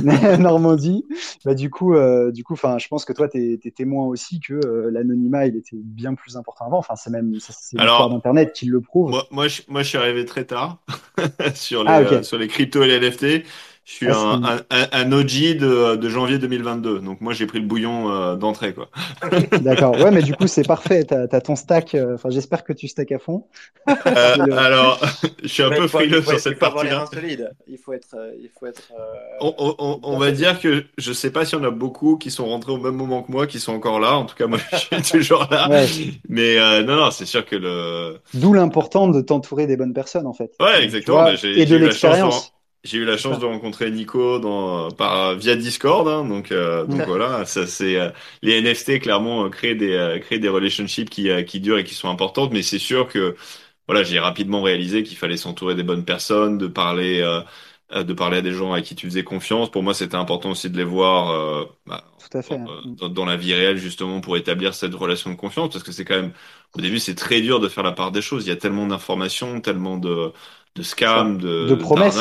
Mais, 0.03 0.37
Normandie, 0.39 1.05
bah 1.45 1.55
du 1.55 1.71
coup, 1.71 1.95
du 2.33 2.45
coup, 2.45 2.55
enfin, 2.55 2.79
je 2.79 2.89
pense 2.89 3.05
que 3.05 3.13
toi, 3.13 3.29
t'es 3.29 3.59
es 3.63 3.71
témoin 3.71 4.07
aussi 4.07 4.41
que 4.41 4.89
l'anonymat, 4.91 5.47
il 5.47 5.57
était 5.57 5.77
bien 5.77 6.15
plus 6.15 6.37
important 6.37 6.67
avant. 6.67 6.79
Enfin, 6.79 6.97
c'est 6.97 7.11
même 7.11 7.35
c'est 7.39 7.79
l'histoire 7.79 8.11
d'internet 8.11 8.53
qui 8.53 8.67
le 8.67 8.81
prouve. 8.81 9.11
Moi, 9.11 9.25
moi, 9.31 9.49
je, 9.49 9.63
moi, 9.69 9.83
je 9.83 9.89
suis 9.89 9.99
arrivé 9.99 10.25
très 10.25 10.45
tard 10.45 10.79
sur 11.55 11.85
les 11.85 11.91
ah, 11.91 12.23
sur 12.23 12.39
les 12.39 12.49
cryptos 12.49 12.83
et 12.83 12.99
les 12.99 13.09
NFT. 13.09 13.45
Je 13.89 13.95
suis 13.95 14.11
un, 14.11 14.43
un, 14.45 14.87
un, 14.93 15.13
OG 15.13 15.57
de, 15.57 15.97
de, 15.97 16.09
janvier 16.11 16.37
2022, 16.37 17.01
donc 17.01 17.23
moi 17.23 17.33
j'ai 17.33 17.47
pris 17.47 17.59
le 17.59 17.65
bouillon 17.65 18.13
euh, 18.13 18.37
d'entrée 18.37 18.75
quoi. 18.75 18.91
D'accord, 19.63 19.99
ouais, 19.99 20.11
mais 20.11 20.21
du 20.21 20.35
coup 20.35 20.47
c'est 20.47 20.67
parfait. 20.67 21.05
T'as 21.05 21.23
as 21.33 21.41
ton 21.41 21.57
stack. 21.57 21.95
Euh, 21.95 22.17
enfin, 22.17 22.29
j'espère 22.29 22.65
que 22.65 22.75
tu 22.75 22.87
stack 22.87 23.13
à 23.13 23.19
fond. 23.19 23.47
Euh, 23.89 23.95
alors, 24.59 25.01
je 25.43 25.49
suis 25.49 25.63
un 25.63 25.71
peu 25.71 25.89
frileux 25.89 26.21
sur 26.21 26.39
cette 26.39 26.59
partie-là. 26.59 27.07
Il 27.67 27.79
faut 27.79 27.95
être, 27.95 28.15
il 28.39 28.51
faut 28.51 28.67
être. 28.67 28.93
on, 29.41 29.55
on, 29.79 30.01
on 30.03 30.19
va 30.19 30.33
dire 30.33 30.61
que 30.61 30.85
je 30.99 31.13
sais 31.15 31.31
pas 31.31 31.47
si 31.47 31.57
on 31.57 31.65
a 31.65 31.71
beaucoup 31.71 32.19
qui 32.19 32.31
sont 32.31 32.45
rentrés 32.45 32.73
au 32.73 32.79
même 32.79 32.95
moment 32.95 33.23
que 33.23 33.33
moi, 33.33 33.47
qui 33.47 33.59
sont 33.59 33.73
encore 33.73 34.01
là. 34.01 34.19
En 34.19 34.27
tout 34.27 34.37
cas, 34.37 34.47
moi 34.47 34.59
je 34.71 34.77
suis 34.77 35.19
toujours 35.19 35.49
là. 35.51 35.67
Ouais. 35.71 35.87
Mais 36.29 36.57
non, 36.83 36.97
non, 36.97 37.11
c'est 37.11 37.25
sûr 37.25 37.47
que 37.47 37.57
le. 37.57 38.19
D'où 38.35 38.53
l'important 38.53 39.09
de 39.09 39.23
t'entourer 39.23 39.67
des 39.67 39.79
bonnes 39.79 39.95
personnes 39.95 40.27
en 40.27 40.35
fait. 40.35 40.53
Ouais, 40.61 40.85
exactement. 40.85 41.23
Vois, 41.23 41.33
et 41.43 41.65
de 41.65 41.77
l'expérience. 41.77 42.53
J'ai 42.89 42.97
eu 42.99 43.05
la 43.05 43.19
chance 43.19 43.39
de 43.39 43.45
rencontrer 43.45 43.91
Nico 43.91 44.39
dans, 44.39 44.91
par, 44.91 45.35
via 45.35 45.57
Discord, 45.57 46.09
hein, 46.09 46.25
donc, 46.25 46.53
euh, 46.53 46.87
donc 46.87 47.03
voilà, 47.03 47.45
ça 47.45 47.67
c'est 47.67 47.97
euh, 47.97 48.09
les 48.41 48.63
NFT 48.63 49.01
clairement 49.01 49.45
euh, 49.45 49.51
créent 49.51 49.75
des 49.75 49.93
euh, 49.93 50.19
créent 50.19 50.39
des 50.39 50.49
relationships 50.49 51.11
qui 51.11 51.29
qui 51.45 51.61
durent 51.61 51.77
et 51.77 51.85
qui 51.85 51.95
sont 51.95 52.09
importantes, 52.09 52.51
mais 52.51 52.63
c'est 52.63 52.79
sûr 52.79 53.07
que 53.07 53.37
voilà, 53.87 54.03
j'ai 54.05 54.19
rapidement 54.19 54.63
réalisé 54.63 55.03
qu'il 55.03 55.19
fallait 55.19 55.37
s'entourer 55.37 55.75
des 55.75 55.83
bonnes 55.83 56.07
personnes, 56.07 56.57
de 56.57 56.67
parler 56.67 57.21
de 57.95 58.13
parler 58.13 58.39
à 58.39 58.43
des 58.43 58.53
gens 58.53 58.73
à 58.73 58.81
qui 58.81 58.95
tu 58.95 59.07
faisais 59.07 59.25
confiance. 59.25 59.71
Pour 59.71 59.83
moi, 59.83 59.95
c'était 59.95 60.17
important 60.17 60.51
aussi 60.51 60.69
de 60.71 60.77
les 60.77 60.85
voir 60.85 61.67
bah, 61.87 62.05
Tout 62.19 62.39
à 62.39 62.43
fait. 62.43 62.59
Dans, 62.85 63.09
dans, 63.09 63.25
la 63.25 63.37
vie 63.37 63.55
réelle 63.55 63.79
justement 63.79 64.21
pour 64.21 64.37
établir 64.37 64.75
cette 64.75 64.95
relation 64.95 65.31
de 65.31 65.37
confiance, 65.37 65.73
parce 65.73 65.85
que 65.85 65.93
c'est 65.93 66.05
quand 66.05 66.17
même 66.17 66.33
au 66.75 66.81
début 66.81 66.99
c'est 66.99 67.15
très 67.15 67.41
dur 67.41 67.61
de 67.61 67.69
faire 67.69 67.85
la 67.85 67.93
part 67.93 68.13
des 68.13 68.23
choses. 68.23 68.47
Il 68.47 68.49
y 68.49 68.53
a 68.53 68.57
tellement 68.57 68.87
d'informations, 68.87 69.61
tellement 69.61 69.99
de 69.99 70.33
de 70.75 70.83
scams, 70.83 71.39
de, 71.39 71.67
de 71.69 71.75
promesses 71.75 72.19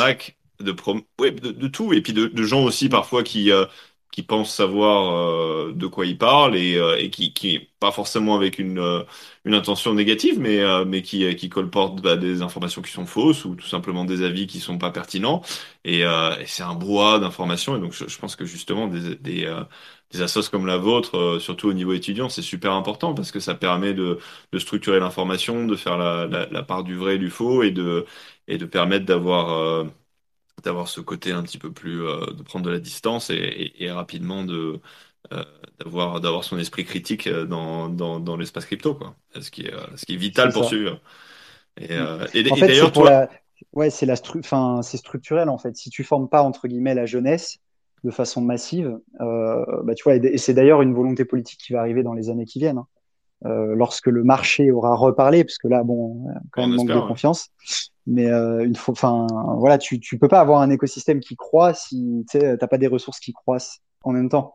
de, 0.60 0.72
prom 0.72 1.02
ouais, 1.20 1.30
de, 1.32 1.50
de, 1.52 1.68
tout, 1.68 1.92
et 1.92 2.00
puis 2.02 2.12
de, 2.12 2.26
de 2.26 2.42
gens 2.44 2.62
aussi 2.64 2.88
parfois 2.88 3.22
qui, 3.22 3.50
euh, 3.52 3.66
qui 4.10 4.22
pensent 4.22 4.52
savoir 4.54 5.12
euh, 5.14 5.72
de 5.74 5.86
quoi 5.86 6.06
ils 6.06 6.18
parlent 6.18 6.56
et, 6.56 6.76
euh, 6.76 6.96
et 6.98 7.10
qui, 7.10 7.32
qui, 7.34 7.68
pas 7.78 7.92
forcément 7.92 8.34
avec 8.34 8.58
une, 8.58 8.78
euh, 8.78 9.02
une 9.44 9.54
intention 9.54 9.94
négative, 9.94 10.38
mais, 10.40 10.60
euh, 10.60 10.84
mais 10.84 11.02
qui, 11.02 11.34
qui 11.36 11.48
colportent 11.48 12.00
bah, 12.02 12.16
des 12.16 12.42
informations 12.42 12.82
qui 12.82 12.90
sont 12.90 13.06
fausses 13.06 13.44
ou 13.44 13.54
tout 13.54 13.66
simplement 13.66 14.04
des 14.04 14.22
avis 14.22 14.46
qui 14.46 14.60
sont 14.60 14.78
pas 14.78 14.90
pertinents. 14.90 15.42
Et, 15.84 16.00
et 16.00 16.46
c'est 16.46 16.62
un 16.62 16.74
brouhaha 16.74 17.18
d'informations. 17.18 17.76
Et 17.76 17.80
donc, 17.80 17.92
je, 17.92 18.08
je, 18.08 18.18
pense 18.18 18.34
que 18.36 18.44
justement, 18.44 18.88
des, 18.88 19.14
des, 19.16 19.54
des 20.10 20.22
assos 20.22 20.48
comme 20.50 20.66
la 20.66 20.76
vôtre, 20.78 21.38
surtout 21.40 21.68
au 21.68 21.72
niveau 21.72 21.92
étudiant, 21.92 22.28
c'est 22.28 22.42
super 22.42 22.72
important 22.72 23.14
parce 23.14 23.30
que 23.32 23.40
ça 23.40 23.54
permet 23.54 23.94
de, 23.94 24.18
de 24.52 24.58
structurer 24.58 25.00
l'information, 25.00 25.66
de 25.66 25.76
faire 25.76 25.98
la, 25.98 26.26
la, 26.26 26.46
la, 26.50 26.62
part 26.62 26.84
du 26.84 26.96
vrai 26.96 27.16
et 27.16 27.18
du 27.18 27.30
faux 27.30 27.62
et 27.62 27.70
de, 27.70 28.06
et 28.48 28.58
de 28.58 28.64
permettre 28.66 29.04
d'avoir 29.06 29.86
d'avoir 30.62 30.88
ce 30.88 31.00
côté 31.00 31.32
un 31.32 31.42
petit 31.42 31.58
peu 31.58 31.72
plus 31.72 32.02
euh, 32.02 32.26
de 32.32 32.42
prendre 32.42 32.64
de 32.64 32.70
la 32.70 32.78
distance 32.78 33.30
et, 33.30 33.72
et, 33.78 33.90
rapidement 33.90 34.44
de 34.44 34.80
euh, 35.32 35.44
d'avoir 35.78 36.20
d'avoir 36.20 36.44
son 36.44 36.58
esprit 36.58 36.84
critique 36.84 37.26
euh, 37.26 37.44
dans, 37.44 37.88
dans, 37.88 38.20
dans 38.20 38.36
l'espace 38.36 38.66
crypto 38.66 38.94
quoi. 38.94 39.14
Ce 39.40 39.50
qui 39.50 39.62
est 39.62 39.72
ce 39.96 40.06
qui 40.06 40.14
est 40.14 40.18
vital 40.18 40.52
pour 40.52 40.64
suivre. 40.64 41.00
Et, 41.80 41.88
fait, 41.88 42.42
d'ailleurs 42.42 42.92
toi 42.92 43.10
la... 43.10 43.30
ouais 43.72 43.90
c'est 43.90 44.06
la 44.06 44.16
stru... 44.16 44.40
enfin 44.40 44.80
c'est 44.82 44.96
structurel 44.96 45.48
en 45.48 45.58
fait. 45.58 45.76
Si 45.76 45.90
tu 45.90 46.04
formes 46.04 46.28
pas 46.28 46.42
entre 46.42 46.68
guillemets 46.68 46.94
la 46.94 47.06
jeunesse 47.06 47.58
de 48.04 48.10
façon 48.10 48.40
massive 48.40 48.98
bah 49.18 49.94
tu 49.96 50.04
vois 50.04 50.16
et 50.16 50.38
c'est 50.38 50.54
d'ailleurs 50.54 50.82
une 50.82 50.94
volonté 50.94 51.24
politique 51.24 51.60
qui 51.60 51.72
va 51.72 51.80
arriver 51.80 52.02
dans 52.02 52.14
les 52.14 52.30
années 52.30 52.46
qui 52.46 52.60
viennent 52.60 52.78
hein. 52.78 52.86
Euh, 53.46 53.76
lorsque 53.76 54.08
le 54.08 54.24
marché 54.24 54.72
aura 54.72 54.96
reparlé, 54.96 55.44
parce 55.44 55.58
que 55.58 55.68
là, 55.68 55.84
bon, 55.84 56.26
quand 56.50 56.66
même 56.66 56.74
manque 56.74 56.88
de 56.88 57.06
confiance. 57.06 57.50
Mais 58.10 58.26
euh, 58.26 58.64
une 58.64 58.74
fois, 58.74 58.92
enfin, 58.92 59.26
voilà, 59.58 59.76
tu 59.76 60.00
tu 60.00 60.18
peux 60.18 60.28
pas 60.28 60.40
avoir 60.40 60.62
un 60.62 60.70
écosystème 60.70 61.20
qui 61.20 61.36
croît 61.36 61.74
si 61.74 62.24
tu 62.30 62.38
t'as 62.38 62.66
pas 62.66 62.78
des 62.78 62.86
ressources 62.86 63.20
qui 63.20 63.34
croissent 63.34 63.80
en 64.02 64.12
même 64.12 64.30
temps, 64.30 64.54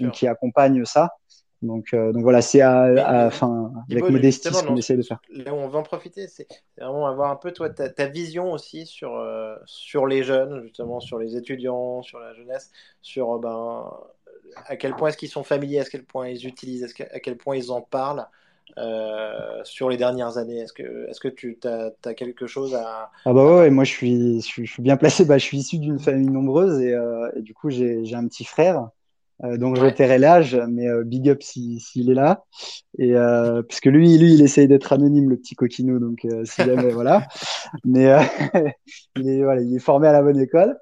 donc, 0.00 0.12
qui 0.12 0.26
accompagnent 0.26 0.84
ça. 0.84 1.14
Donc, 1.62 1.92
euh, 1.94 2.12
donc 2.12 2.22
voilà, 2.22 2.42
c'est 2.42 2.60
à, 2.60 3.26
enfin, 3.26 3.72
avec 3.90 4.08
modestie 4.08 4.52
ce 4.52 4.64
qu'on 4.64 4.76
essaie 4.76 4.96
de 4.96 5.02
faire. 5.02 5.18
Là 5.30 5.52
où 5.54 5.56
on 5.56 5.68
va 5.68 5.78
en 5.78 5.82
profiter, 5.82 6.28
c'est 6.28 6.46
vraiment 6.78 7.06
avoir 7.06 7.30
un 7.30 7.36
peu 7.36 7.52
toi 7.52 7.70
ta, 7.70 7.88
ta 7.88 8.06
vision 8.06 8.52
aussi 8.52 8.84
sur 8.84 9.16
euh, 9.16 9.56
sur 9.64 10.06
les 10.06 10.22
jeunes, 10.22 10.62
justement, 10.62 11.00
sur 11.00 11.18
les 11.18 11.36
étudiants, 11.36 12.02
sur 12.02 12.18
la 12.18 12.34
jeunesse, 12.34 12.70
sur 13.00 13.38
ben 13.38 13.90
à 14.66 14.76
quel 14.76 14.94
point 14.94 15.08
est-ce 15.08 15.16
qu'ils 15.16 15.28
sont 15.30 15.44
familiers, 15.44 15.80
à 15.80 15.84
quel 15.84 16.04
point 16.04 16.28
ils 16.28 16.46
utilisent, 16.46 16.94
à 17.12 17.20
quel 17.20 17.36
point 17.38 17.56
ils 17.56 17.70
en 17.70 17.80
parlent 17.80 18.26
euh, 18.78 19.60
sur 19.64 19.88
les 19.88 19.96
dernières 19.96 20.38
années. 20.38 20.58
Est-ce 20.60 20.72
que, 20.72 21.08
est 21.08 21.18
que 21.18 21.28
tu 21.28 21.58
as, 21.64 22.14
quelque 22.14 22.46
chose 22.46 22.74
à... 22.74 23.10
Ah 23.24 23.32
bah 23.32 23.58
ouais, 23.58 23.70
moi 23.70 23.84
je 23.84 23.90
suis, 23.90 24.40
je 24.40 24.64
suis, 24.64 24.82
bien 24.82 24.96
placé. 24.96 25.24
Bah, 25.24 25.38
je 25.38 25.44
suis 25.44 25.58
issu 25.58 25.78
d'une 25.78 25.98
famille 25.98 26.28
nombreuse 26.28 26.80
et, 26.80 26.94
euh, 26.94 27.30
du 27.40 27.54
coup 27.54 27.70
j'ai 27.70 28.14
un 28.14 28.26
petit 28.26 28.44
frère. 28.44 28.88
Euh, 29.42 29.56
donc 29.56 29.76
je 29.76 29.86
tairai 29.86 30.18
l'âge, 30.18 30.54
mais 30.68 30.86
big 31.04 31.30
up 31.30 31.42
s'il 31.42 32.10
est 32.10 32.14
là. 32.14 32.44
Et 32.98 33.14
puisque 33.68 33.86
lui, 33.86 34.18
lui, 34.18 34.34
il 34.34 34.42
essaye 34.42 34.68
d'être 34.68 34.92
anonyme, 34.92 35.30
le 35.30 35.36
petit 35.36 35.54
coquinou. 35.54 35.98
Donc 35.98 36.26
si 36.44 36.62
jamais, 36.64 36.90
voilà. 36.90 37.26
Mais 37.84 38.14
il 39.16 39.28
est, 39.28 39.42
voilà, 39.42 39.62
il 39.62 39.74
est 39.74 39.80
formé 39.80 40.08
à 40.08 40.12
la 40.12 40.22
bonne 40.22 40.40
école. 40.40 40.76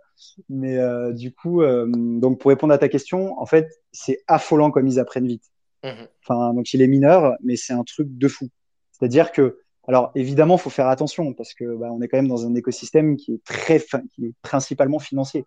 Mais 0.48 0.78
du 1.14 1.32
coup, 1.32 1.62
donc 1.64 2.40
pour 2.40 2.50
répondre 2.50 2.72
à 2.72 2.78
ta 2.78 2.88
question, 2.88 3.40
en 3.40 3.46
fait, 3.46 3.68
c'est 3.92 4.18
affolant 4.26 4.70
comme 4.70 4.86
ils 4.86 4.98
apprennent 4.98 5.26
vite. 5.26 5.44
Mhm. 5.84 6.08
Enfin, 6.22 6.54
donc 6.54 6.72
il 6.74 6.82
est 6.82 6.88
mineur, 6.88 7.36
mais 7.42 7.56
c'est 7.56 7.72
un 7.72 7.84
truc 7.84 8.08
de 8.10 8.28
fou. 8.28 8.48
C'est-à-dire 8.92 9.32
que, 9.32 9.58
alors 9.86 10.10
évidemment, 10.14 10.58
faut 10.58 10.70
faire 10.70 10.88
attention 10.88 11.32
parce 11.32 11.54
que 11.54 11.76
bah, 11.76 11.88
on 11.92 12.02
est 12.02 12.08
quand 12.08 12.18
même 12.18 12.28
dans 12.28 12.46
un 12.46 12.54
écosystème 12.54 13.16
qui 13.16 13.34
est 13.34 13.44
très, 13.44 13.80
qui 14.14 14.26
est 14.26 14.32
principalement 14.42 14.98
financier. 14.98 15.44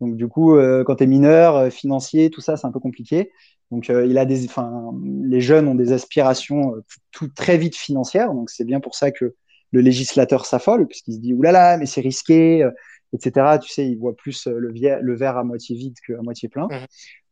Donc 0.00 0.16
du 0.16 0.28
coup, 0.28 0.56
euh, 0.56 0.84
quand 0.84 0.96
tu 0.96 1.04
es 1.04 1.06
mineur, 1.06 1.56
euh, 1.56 1.70
financier, 1.70 2.30
tout 2.30 2.40
ça, 2.40 2.56
c'est 2.56 2.66
un 2.66 2.72
peu 2.72 2.80
compliqué. 2.80 3.30
Donc 3.70 3.90
euh, 3.90 4.06
il 4.06 4.18
a 4.18 4.24
des, 4.24 4.46
enfin, 4.46 4.92
les 5.24 5.40
jeunes 5.40 5.68
ont 5.68 5.74
des 5.74 5.92
aspirations 5.92 6.74
tout 7.10 7.28
très 7.28 7.58
vite 7.58 7.76
financières. 7.76 8.32
Donc 8.32 8.50
c'est 8.50 8.64
bien 8.64 8.80
pour 8.80 8.94
ça 8.94 9.10
que 9.10 9.34
le 9.72 9.80
législateur 9.80 10.46
s'affole, 10.46 10.86
puisqu'il 10.86 11.14
se 11.14 11.20
dit 11.20 11.32
oulala, 11.32 11.76
mais 11.76 11.86
c'est 11.86 12.00
risqué, 12.00 12.68
etc. 13.12 13.58
Tu 13.62 13.68
sais, 13.68 13.86
ils 13.86 13.96
voient 13.96 14.16
plus 14.16 14.46
le, 14.48 14.72
le 15.00 15.14
verre 15.14 15.36
à 15.36 15.44
moitié 15.44 15.76
vide 15.76 15.94
qu'à 16.04 16.20
moitié 16.22 16.48
plein. 16.48 16.66
Mhm. 16.68 16.86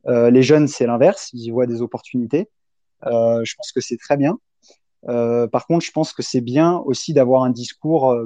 Euh, 0.09 0.31
les 0.31 0.43
jeunes, 0.43 0.69
c'est 0.69 0.87
l'inverse, 0.87 1.31
ils 1.33 1.45
y 1.47 1.51
voient 1.51 1.67
des 1.67 1.83
opportunités. 1.83 2.49
Euh, 3.07 3.43
je 3.45 3.55
pense 3.57 3.73
que 3.73 3.81
c'est 3.81 3.97
très 3.97 4.17
bien. 4.17 4.39
Euh, 5.09 5.47
par 5.47 5.67
contre, 5.67 5.85
je 5.85 5.93
pense 5.93 6.13
que 6.13 6.23
c'est 6.23 6.41
bien 6.41 6.79
aussi 6.79 7.13
d'avoir 7.13 7.45
un 7.45 7.51
discours 7.51 8.17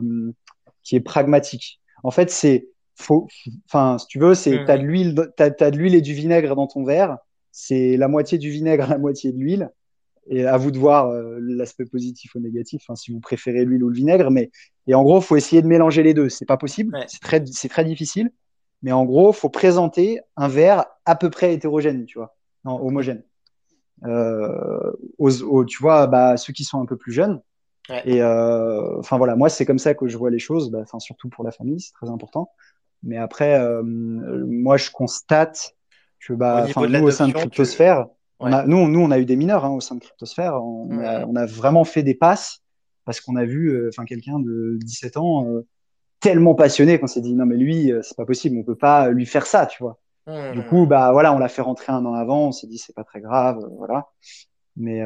qui 0.82 0.96
est 0.96 1.00
pragmatique. 1.00 1.80
En 2.02 2.10
fait, 2.10 2.30
c'est 2.30 2.68
faux. 2.94 3.28
Enfin, 3.66 3.98
si 3.98 4.06
tu 4.06 4.18
veux, 4.18 4.34
c'est 4.34 4.60
mhm. 4.60 4.64
t'as 4.66 4.78
de 4.78 4.82
l'huile, 4.82 5.32
t'as, 5.36 5.50
de 5.70 5.76
l'huile 5.76 5.94
et 5.94 6.00
du 6.00 6.14
vinaigre 6.14 6.56
dans 6.56 6.66
ton 6.66 6.84
verre. 6.84 7.18
C'est 7.50 7.96
la 7.96 8.08
moitié 8.08 8.38
du 8.38 8.50
vinaigre, 8.50 8.86
la 8.88 8.98
moitié 8.98 9.32
de 9.32 9.38
l'huile 9.38 9.70
et 10.28 10.46
à 10.46 10.56
vous 10.56 10.70
de 10.70 10.78
voir 10.78 11.08
euh, 11.08 11.38
l'aspect 11.40 11.84
positif 11.84 12.34
ou 12.34 12.40
négatif, 12.40 12.84
hein, 12.88 12.94
si 12.94 13.12
vous 13.12 13.20
préférez 13.20 13.64
l'huile 13.64 13.82
ou 13.82 13.88
le 13.88 13.94
vinaigre. 13.94 14.30
Mais 14.30 14.50
et 14.86 14.94
en 14.94 15.02
gros, 15.02 15.20
faut 15.20 15.36
essayer 15.36 15.62
de 15.62 15.66
mélanger 15.66 16.02
les 16.02 16.14
deux. 16.14 16.28
C'est 16.28 16.46
pas 16.46 16.56
possible, 16.56 16.96
c'est 17.08 17.20
très 17.20 17.44
c'est 17.46 17.68
très 17.68 17.84
difficile. 17.84 18.30
Mais 18.82 18.92
en 18.92 19.04
gros, 19.04 19.32
faut 19.32 19.48
présenter 19.48 20.20
un 20.36 20.48
verre 20.48 20.86
à 21.04 21.14
peu 21.16 21.30
près 21.30 21.54
hétérogène, 21.54 22.04
tu 22.04 22.18
vois, 22.18 22.36
non 22.64 22.84
homogène. 22.84 23.22
Euh, 24.04 24.92
aux, 25.18 25.64
tu 25.64 25.80
vois, 25.80 26.06
bah, 26.08 26.36
ceux 26.36 26.52
qui 26.52 26.64
sont 26.64 26.80
un 26.80 26.86
peu 26.86 26.96
plus 26.96 27.12
jeunes. 27.12 27.40
Ouais. 27.88 28.02
Et 28.04 28.22
euh, 28.22 28.98
enfin 28.98 29.18
voilà, 29.18 29.36
moi 29.36 29.48
c'est 29.48 29.66
comme 29.66 29.78
ça 29.78 29.94
que 29.94 30.08
je 30.08 30.16
vois 30.16 30.30
les 30.30 30.38
choses. 30.38 30.70
Bah, 30.70 30.80
enfin 30.82 30.98
surtout 30.98 31.28
pour 31.28 31.44
la 31.44 31.50
famille, 31.50 31.80
c'est 31.80 31.92
très 31.92 32.10
important. 32.10 32.50
Mais 33.02 33.16
après, 33.16 33.58
euh, 33.58 33.82
moi 33.84 34.76
je 34.76 34.90
constate 34.90 35.76
que 36.20 36.32
bah, 36.32 36.66
au 36.76 36.86
nous 36.86 37.02
au 37.02 37.10
sein 37.10 37.28
de 37.28 37.32
Cryptosphère, 37.32 38.06
nous, 38.66 38.88
nous, 38.88 39.00
on 39.00 39.10
a 39.10 39.18
eu 39.18 39.24
des 39.24 39.36
mineurs 39.36 39.64
hein, 39.64 39.70
au 39.70 39.80
sein 39.80 39.94
de 39.94 40.00
Cryptosphère. 40.00 40.54
On, 40.54 40.88
on, 40.90 41.36
a, 41.36 41.46
vraiment 41.46 41.84
fait 41.84 42.02
des 42.02 42.14
passes 42.14 42.62
parce 43.04 43.20
qu'on 43.20 43.36
a 43.36 43.44
vu 43.44 43.68
euh, 43.68 43.88
enfin 43.88 44.04
quelqu'un 44.04 44.38
de 44.38 44.78
17 44.80 45.16
ans 45.16 45.48
euh, 45.48 45.66
tellement 46.22 46.54
passionné 46.54 46.98
qu'on 46.98 47.06
s'est 47.06 47.20
dit 47.20 47.34
non 47.34 47.44
mais 47.44 47.56
lui 47.56 47.92
euh, 47.92 48.00
c'est 48.02 48.16
pas 48.16 48.24
possible 48.24 48.56
on 48.58 48.62
peut 48.62 48.76
pas 48.76 49.10
lui 49.10 49.26
faire 49.26 49.46
ça 49.46 49.66
tu 49.66 49.82
vois. 49.82 49.98
Du 50.54 50.62
coup 50.62 50.86
bah 50.86 51.10
voilà 51.12 51.34
on 51.34 51.38
l'a 51.38 51.48
fait 51.48 51.62
rentrer 51.62 51.92
un 51.92 52.06
an 52.06 52.14
avant 52.14 52.48
on 52.48 52.52
s'est 52.52 52.68
dit 52.68 52.78
c'est 52.78 52.94
pas 52.94 53.04
très 53.04 53.20
grave 53.20 53.58
voilà. 53.76 54.06
Mais 54.76 55.02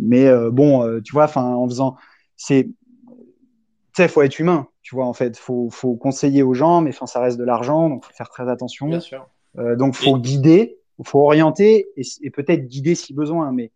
mais 0.00 0.30
bon 0.50 1.00
tu 1.02 1.12
vois 1.12 1.24
enfin 1.24 1.44
en 1.54 1.68
faisant 1.68 1.96
c'est 2.34 2.64
tu 2.64 4.02
sais 4.02 4.08
faut 4.08 4.22
être 4.22 4.38
humain 4.38 4.68
tu 4.82 4.94
vois 4.94 5.04
en 5.04 5.12
fait. 5.12 5.36
Faut 5.36 5.68
faut 5.70 5.96
conseiller 5.96 6.42
aux 6.42 6.54
gens 6.54 6.80
mais 6.80 6.90
enfin 6.90 7.06
ça 7.06 7.20
reste 7.20 7.38
de 7.38 7.44
l'argent 7.44 7.90
donc 7.90 8.04
faut 8.04 8.14
faire 8.14 8.30
très 8.30 8.48
attention. 8.48 8.88
Bien 8.88 9.00
sûr. 9.00 9.28
donc 9.54 9.94
faut 9.94 10.16
guider 10.16 10.78
il 10.98 11.06
faut 11.06 11.20
orienter 11.20 11.88
et, 11.96 12.30
peut-être 12.30 12.66
guider 12.66 12.94
si 12.94 13.14
besoin, 13.14 13.52
mais 13.52 13.70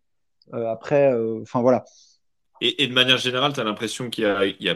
euh, 0.53 0.69
après, 0.69 1.13
euh, 1.13 1.41
enfin 1.41 1.61
voilà. 1.61 1.85
Et, 2.61 2.87
de 2.87 2.93
manière 2.93 3.17
générale, 3.17 3.53
tu 3.53 3.59
as 3.59 3.63
l'impression 3.63 4.09
qu'il 4.09 4.25
y, 4.59 4.69
a, 4.69 4.75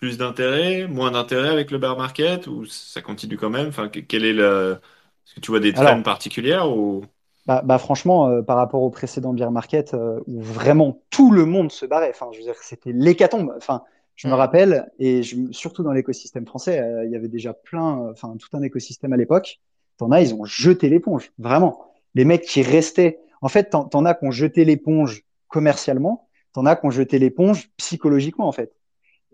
plus 0.00 0.18
d'intérêt, 0.18 0.86
moins 0.88 1.10
d'intérêt 1.10 1.50
avec 1.50 1.70
le 1.70 1.78
bear 1.78 1.96
market 1.96 2.46
ou 2.46 2.64
ça 2.64 3.02
continue 3.02 3.36
quand 3.36 3.50
même? 3.50 3.68
Enfin, 3.68 3.88
quel 3.88 4.24
est 4.24 4.32
le... 4.32 4.78
Est-ce 5.26 5.34
que 5.34 5.40
tu 5.40 5.50
vois 5.50 5.60
des 5.60 5.72
trends 5.72 6.02
particulières 6.02 6.74
ou... 6.76 7.04
Bah, 7.46 7.62
bah, 7.64 7.78
franchement, 7.78 8.28
euh, 8.28 8.42
par 8.42 8.56
rapport 8.56 8.82
au 8.82 8.90
précédent 8.90 9.32
bear 9.32 9.50
market 9.50 9.94
où 10.26 10.40
vraiment 10.40 11.02
tout 11.10 11.30
le 11.30 11.44
monde 11.44 11.70
se 11.70 11.86
barrait, 11.86 12.10
enfin, 12.10 12.28
je 12.32 12.38
veux 12.38 12.44
dire, 12.44 12.56
c'était 12.60 12.92
l'hécatombe. 12.92 13.52
Enfin, 13.56 13.82
je 14.16 14.28
me 14.28 14.34
rappelle, 14.34 14.90
et 14.98 15.22
je, 15.22 15.36
surtout 15.50 15.82
dans 15.82 15.92
l'écosystème 15.92 16.46
français, 16.46 16.80
euh, 16.80 17.06
il 17.06 17.10
y 17.10 17.16
avait 17.16 17.28
déjà 17.28 17.54
plein, 17.54 18.10
enfin 18.10 18.36
tout 18.38 18.54
un 18.54 18.62
écosystème 18.62 19.12
à 19.12 19.16
l'époque. 19.16 19.60
T'en 19.96 20.10
as, 20.10 20.20
ils 20.20 20.34
ont 20.34 20.44
jeté 20.44 20.88
l'éponge, 20.88 21.32
vraiment. 21.38 21.92
Les 22.14 22.24
mecs 22.24 22.42
qui 22.42 22.62
restaient, 22.62 23.18
en 23.40 23.48
fait, 23.48 23.70
t'en, 23.70 23.84
t'en 23.84 24.04
as 24.04 24.14
qui 24.14 24.26
ont 24.26 24.30
jeté 24.30 24.64
l'éponge 24.64 25.24
commercialement, 25.48 26.28
t'en 26.52 26.66
as 26.66 26.76
qui 26.76 26.86
ont 26.86 26.90
jeté 26.90 27.18
l'éponge 27.18 27.70
psychologiquement, 27.76 28.46
en 28.46 28.52
fait. 28.52 28.72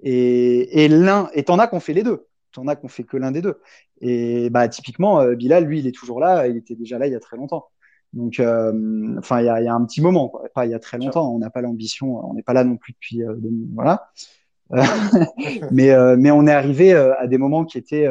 Et, 0.03 0.84
et 0.84 0.88
l'un, 0.88 1.30
et 1.32 1.44
t'en 1.44 1.59
as 1.59 1.68
qui 1.68 1.74
ont 1.74 1.80
fait 1.80 1.92
les 1.92 2.03
deux. 2.03 2.26
T'en 2.53 2.66
as 2.68 2.76
qui 2.76 2.84
ont 2.84 2.88
fait 2.88 3.05
que 3.05 3.16
l'un 3.16 3.32
des 3.32 3.42
deux. 3.42 3.61
Et 4.01 4.51
bah 4.51 4.68
typiquement, 4.68 5.20
euh, 5.20 5.34
Bilal, 5.34 5.64
lui, 5.64 5.80
il 5.80 5.86
est 5.86 5.92
toujours 5.92 6.20
là. 6.20 6.47
Il 6.47 6.57
était 6.57 6.74
déjà 6.74 6.99
là 6.99 7.07
il 7.07 7.12
y 7.12 7.16
a 7.16 7.20
très 7.20 7.36
longtemps. 7.36 7.68
Donc, 8.12 8.40
euh, 8.40 9.16
enfin, 9.18 9.40
il 9.40 9.47
y 9.47 9.49
a, 9.49 9.61
y 9.61 9.68
a, 9.68 9.74
un 9.74 9.84
petit 9.84 10.01
moment, 10.01 10.28
quoi. 10.28 10.49
Pas 10.55 10.66
il 10.66 10.70
y 10.70 10.74
a 10.74 10.78
très 10.78 10.99
longtemps. 10.99 11.34
On 11.34 11.38
n'a 11.38 11.51
pas 11.51 11.61
l'ambition. 11.61 12.24
On 12.28 12.34
n'est 12.34 12.42
pas 12.42 12.53
là 12.53 12.64
non 12.64 12.76
plus 12.76 12.92
depuis. 12.92 13.22
Euh, 13.22 13.34
voilà. 13.74 14.11
mais 15.70 15.94
mais 16.16 16.30
on 16.30 16.47
est 16.47 16.53
arrivé 16.53 16.92
à 16.92 17.26
des 17.26 17.38
moments 17.38 17.64
qui 17.64 17.78
étaient, 17.78 18.09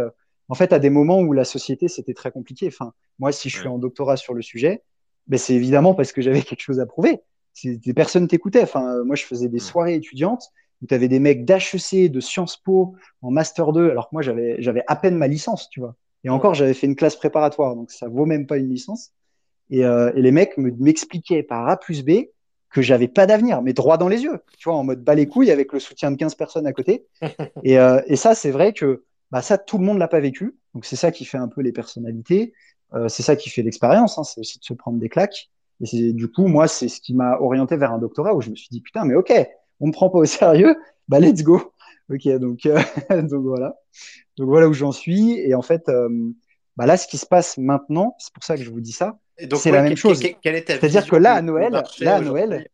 en 0.48 0.56
fait, 0.56 0.72
à 0.74 0.80
des 0.80 0.90
moments 0.90 1.20
où 1.20 1.34
la 1.34 1.44
société 1.44 1.88
c'était 1.88 2.14
très 2.14 2.32
compliqué. 2.32 2.68
Enfin, 2.68 2.94
moi, 3.20 3.32
si 3.32 3.50
je 3.50 3.60
suis 3.60 3.68
en 3.68 3.78
doctorat 3.78 4.16
sur 4.16 4.34
le 4.34 4.42
sujet, 4.42 4.84
ben 5.28 5.38
c'est 5.38 5.54
évidemment 5.54 5.96
parce 5.96 6.14
que 6.14 6.22
j'avais 6.22 6.42
quelque 6.42 6.62
chose 6.62 6.80
à 6.80 6.86
prouver. 6.86 7.22
Des 7.64 7.94
personnes 7.94 8.28
t'écoutaient. 8.28 8.64
Enfin, 8.64 9.04
moi, 9.04 9.16
je 9.16 9.24
faisais 9.26 9.50
des 9.50 9.60
soirées 9.60 9.96
étudiantes 9.96 10.52
où 10.82 10.88
tu 10.88 10.94
avais 10.94 11.08
des 11.08 11.20
mecs 11.20 11.46
d'HEC, 11.46 12.12
de 12.12 12.20
Sciences 12.20 12.58
Po, 12.58 12.96
en 13.22 13.32
Master 13.32 13.72
2, 13.72 13.90
alors 13.90 14.10
que 14.10 14.16
moi, 14.16 14.22
j'avais, 14.22 14.56
j'avais 14.60 14.84
à 14.88 14.96
peine 14.96 15.16
ma 15.16 15.28
licence, 15.28 15.70
tu 15.70 15.80
vois. 15.80 15.96
Et 16.24 16.30
encore, 16.30 16.54
j'avais 16.54 16.74
fait 16.74 16.88
une 16.88 16.96
classe 16.96 17.16
préparatoire, 17.16 17.76
donc 17.76 17.92
ça 17.92 18.08
vaut 18.08 18.26
même 18.26 18.48
pas 18.48 18.58
une 18.58 18.70
licence. 18.70 19.12
Et, 19.70 19.86
euh, 19.86 20.12
et 20.16 20.22
les 20.22 20.32
mecs 20.32 20.58
me, 20.58 20.72
m'expliquaient 20.72 21.44
par 21.44 21.68
A 21.68 21.78
plus 21.78 22.04
B 22.04 22.28
que 22.72 22.82
j'avais 22.82 23.08
pas 23.08 23.26
d'avenir, 23.26 23.62
mais 23.62 23.74
droit 23.74 23.98
dans 23.98 24.10
les 24.10 24.24
yeux, 24.24 24.40
tu 24.58 24.68
vois, 24.68 24.76
en 24.76 24.84
mode 24.84 25.04
bas 25.04 25.16
les 25.16 25.28
couilles 25.28 25.52
avec 25.52 25.72
le 25.72 25.80
soutien 25.80 26.12
de 26.12 26.18
15 26.18 26.36
personnes 26.36 26.68
à 26.68 26.74
côté. 26.74 27.06
et, 27.64 27.80
euh, 27.80 28.02
et 28.08 28.16
ça, 28.16 28.36
c'est 28.36 28.52
vrai 28.52 28.74
que 28.74 29.04
bah, 29.32 29.42
ça, 29.42 29.58
tout 29.58 29.78
le 29.78 29.86
monde 29.86 29.98
l'a 29.98 30.08
pas 30.08 30.20
vécu. 30.20 30.58
Donc 30.74 30.86
c'est 30.86 30.98
ça 30.98 31.12
qui 31.12 31.26
fait 31.26 31.38
un 31.38 31.48
peu 31.48 31.62
les 31.62 31.72
personnalités. 31.72 32.54
Euh, 32.94 33.08
c'est 33.08 33.24
ça 33.24 33.36
qui 33.36 33.50
fait 33.50 33.62
l'expérience, 33.62 34.18
hein, 34.18 34.24
c'est 34.24 34.42
aussi 34.42 34.60
de 34.60 34.64
se 34.64 34.74
prendre 34.74 35.00
des 35.00 35.10
claques. 35.10 35.50
Et 35.82 35.86
c'est 35.86 36.14
du 36.14 36.30
coup, 36.30 36.48
moi, 36.48 36.68
c'est 36.68 36.88
ce 36.88 37.02
qui 37.02 37.14
m'a 37.14 37.40
orienté 37.40 37.78
vers 37.78 37.92
un 37.92 37.98
doctorat 37.98 38.34
où 38.34 38.42
je 38.42 38.50
me 38.50 38.56
suis 38.56 38.70
dit, 38.70 38.82
putain, 38.82 39.06
mais 39.06 39.16
ok, 39.16 39.34
on 39.80 39.88
me 39.88 39.92
prend 39.92 40.10
pas 40.10 40.20
au 40.20 40.26
sérieux, 40.26 40.76
bah 41.08 41.20
let's 41.20 41.44
go. 41.44 41.74
Ok, 42.12 42.28
donc, 42.38 42.66
euh, 42.66 42.80
donc 43.22 43.44
voilà. 43.44 43.76
Donc 44.38 44.48
voilà 44.48 44.68
où 44.68 44.74
j'en 44.74 44.92
suis. 44.92 45.40
Et 45.40 45.56
en 45.56 45.62
fait, 45.62 45.90
euh, 45.90 46.10
bah 46.78 46.86
là, 46.86 46.98
ce 46.98 47.08
qui 47.08 47.18
se 47.18 47.26
passe 47.26 47.58
maintenant, 47.58 48.16
c'est 48.20 48.34
pour 48.34 48.44
ça 48.44 48.56
que 48.58 48.64
je 48.64 48.70
vous 48.70 48.82
dis 48.82 48.92
ça, 48.92 49.18
c'est 49.56 49.72
la 49.72 49.82
même 49.82 49.98
chose. 49.98 50.20
C'est-à-dire 50.20 51.08
que 51.08 51.16
là, 51.16 51.34
à 51.34 51.42
Noël, 51.42 51.84
là, 52.00 52.16
à 52.16 52.22
Noël, 52.22 52.68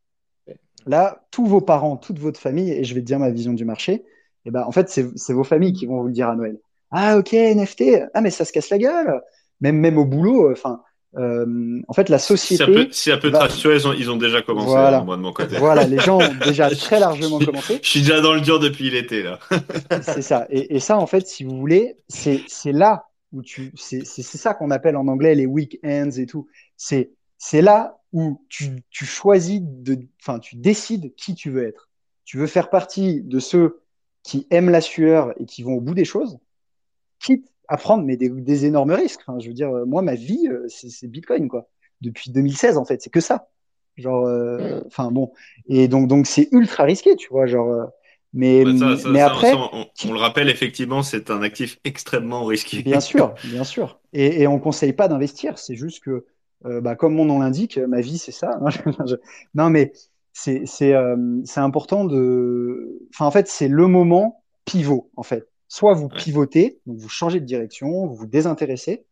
là, 0.86 1.24
tous 1.32 1.46
vos 1.46 1.62
parents, 1.62 1.98
toute 1.98 2.20
votre 2.20 2.40
famille, 2.40 2.72
et 2.72 2.84
je 2.84 2.94
vais 2.94 3.02
te 3.02 3.06
dire 3.06 3.20
ma 3.20 3.30
vision 3.30 3.54
du 3.54 3.66
marché, 3.66 4.04
et 4.46 4.52
ben, 4.52 4.64
en 4.64 4.72
fait, 4.72 4.90
c'est 4.90 5.34
vos 5.34 5.44
familles 5.44 5.74
qui 5.74 5.86
vont 5.86 6.02
vous 6.02 6.08
le 6.08 6.14
dire 6.14 6.30
à 6.30 6.36
Noël. 6.36 6.58
Ah, 6.90 7.18
ok, 7.18 7.34
NFT, 7.34 7.84
ah, 8.14 8.22
mais 8.22 8.32
ça 8.32 8.44
se 8.44 8.52
casse 8.52 8.70
la 8.70 8.78
gueule. 8.78 9.22
Même, 9.62 9.78
même 9.78 9.98
au 9.98 10.06
boulot, 10.06 10.52
enfin, 10.52 10.82
euh, 11.18 11.82
en 11.88 11.94
fait, 11.94 12.08
la 12.10 12.20
société. 12.20 12.88
Si 12.92 13.12
un 13.12 13.18
peu, 13.18 13.32
de 13.32 13.36
rassuré, 13.36 13.76
ils 13.76 13.88
ont, 13.88 13.94
ils 13.94 14.10
ont 14.10 14.16
déjà 14.16 14.42
commencé, 14.42 14.68
voilà. 14.68 15.00
Hein, 15.00 15.04
moi 15.04 15.18
de 15.18 15.22
mon 15.22 15.34
côté. 15.34 15.58
Voilà, 15.58 15.86
les 15.86 16.00
gens 16.00 16.20
ont 16.20 16.36
déjà 16.46 16.70
très 16.76 17.00
largement 17.00 17.40
commencé. 17.40 17.80
Je 17.82 17.88
suis 17.88 18.00
déjà 18.02 18.22
dans 18.22 18.34
le 18.34 18.42
dur 18.42 18.60
depuis 18.60 18.90
l'été, 18.90 19.24
là. 19.24 19.40
c'est 20.02 20.22
ça. 20.22 20.48
Et, 20.50 20.76
et, 20.76 20.80
ça, 20.80 20.98
en 20.98 21.08
fait, 21.08 21.28
si 21.28 21.44
vous 21.44 21.58
voulez, 21.58 21.98
c'est 22.08 22.72
là 22.72 23.08
où 23.34 23.42
tu. 23.42 23.74
C'est 23.76 24.06
ça 24.06 24.54
qu'on 24.54 24.72
appelle 24.72 24.96
en 24.96 25.08
anglais 25.08 25.36
les 25.36 25.46
weekends 25.46 26.12
et 26.12 26.26
tout. 26.26 26.48
C'est 26.78 27.62
là 27.62 27.98
où 28.14 28.42
tu, 28.48 28.84
tu 28.90 29.06
choisis 29.06 29.60
de. 29.62 30.00
Enfin, 30.22 30.40
tu 30.40 30.56
décides 30.56 31.14
qui 31.16 31.36
tu 31.36 31.50
veux 31.50 31.66
être. 31.68 31.90
Tu 32.24 32.38
veux 32.38 32.48
faire 32.48 32.70
partie 32.70 33.22
de 33.22 33.40
ceux 33.40 33.82
qui 34.24 34.48
aiment 34.50 34.70
la 34.70 34.82
sueur 34.82 35.34
et 35.42 35.46
qui 35.46 35.64
vont 35.64 35.74
au 35.74 35.82
bout 35.82 35.96
des 35.96 36.06
choses, 36.06 36.38
quitte 37.20 37.52
à 37.68 37.78
prendre 37.78 38.04
mais 38.04 38.18
des, 38.18 38.30
des 38.30 38.66
énormes 38.66 38.92
risques. 38.92 39.22
Enfin, 39.26 39.40
je 39.40 39.48
veux 39.48 39.54
dire, 39.54 39.72
moi, 39.86 40.02
ma 40.02 40.16
vie, 40.16 40.48
euh, 40.48 40.68
c'est 40.68 41.08
Bitcoin, 41.08 41.48
quoi. 41.48 41.68
Depuis 42.02 42.32
2016, 42.32 42.78
en 42.78 42.86
fait, 42.86 43.02
c'est 43.02 43.10
que 43.10 43.20
ça. 43.20 43.48
Genre, 43.98 44.26
euh, 44.26 44.82
enfin 44.88 45.12
bon, 45.12 45.32
et 45.68 45.88
donc 45.88 46.08
donc 46.08 46.26
c'est 46.26 46.48
ultra 46.52 46.84
risqué, 46.84 47.16
tu 47.16 47.30
vois, 47.30 47.46
genre. 47.46 47.70
Euh, 47.70 47.86
mais, 48.34 48.64
mais 49.10 49.20
après, 49.20 49.54
on, 49.54 50.14
le 50.14 50.18
rappelle 50.18 50.50
effectivement, 50.50 51.04
c'est 51.04 51.30
un 51.30 51.42
actif 51.42 51.80
extrêmement 51.84 52.46
risqué. 52.46 52.82
Bien 52.82 53.02
sûr, 53.02 53.34
bien 53.44 53.66
sûr. 53.66 54.00
Et, 54.14 54.42
et 54.42 54.48
on 54.48 54.58
conseille 54.58 54.94
pas 54.94 55.10
d'investir. 55.10 55.60
C'est 55.60 55.76
juste 55.76 56.02
que, 56.02 56.26
bah, 56.64 56.96
comme 56.96 57.14
mon 57.14 57.26
nom 57.26 57.40
l'indique, 57.40 57.78
ma 57.78 58.00
vie 58.00 58.18
c'est 58.18 58.32
ça. 58.32 58.58
non, 59.54 59.70
mais 59.70 59.92
c'est 60.32 60.64
c'est 60.66 60.94
c'est 61.44 61.60
important 61.60 62.06
de. 62.06 63.02
Enfin, 63.14 63.26
en 63.26 63.32
fait, 63.32 63.50
c'est 63.50 63.68
le 63.68 63.88
moment 63.88 64.42
pivot 64.64 65.12
en 65.18 65.24
fait. 65.24 65.51
Soit 65.72 65.94
vous 65.94 66.10
pivotez, 66.10 66.82
donc 66.86 66.98
vous 66.98 67.08
changez 67.08 67.40
de 67.40 67.46
direction, 67.46 68.06
vous 68.06 68.14
vous 68.14 68.26
désintéressez. 68.26 69.06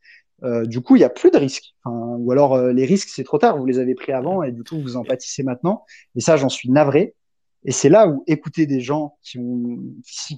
Euh, 0.44 0.66
du 0.66 0.82
coup, 0.82 0.98
il 0.98 1.00
n'y 1.00 1.06
a 1.06 1.10
plus 1.10 1.32
de 1.32 1.38
risques. 1.38 1.74
Enfin, 1.86 1.96
ou 1.96 2.34
alors 2.34 2.54
euh, 2.54 2.74
les 2.74 2.84
risques, 2.84 3.08
c'est 3.08 3.24
trop 3.24 3.38
tard, 3.38 3.58
vous 3.58 3.66
les 3.66 3.80
avez 3.80 3.96
pris 3.96 4.12
avant 4.12 4.44
et 4.44 4.52
du 4.52 4.66
coup, 4.66 4.78
vous 4.78 4.98
en 4.98 5.06
pâtissez 5.06 5.42
maintenant. 5.42 5.86
Et 6.18 6.20
ça, 6.20 6.36
j'en 6.36 6.50
suis 6.50 6.70
navré. 6.70 7.16
Et 7.64 7.72
c'est 7.72 7.88
là 7.88 8.10
où 8.10 8.26
écouter 8.28 8.66
des 8.66 8.82
gens 8.82 9.18
qui, 9.24 9.40
ont, 9.40 9.80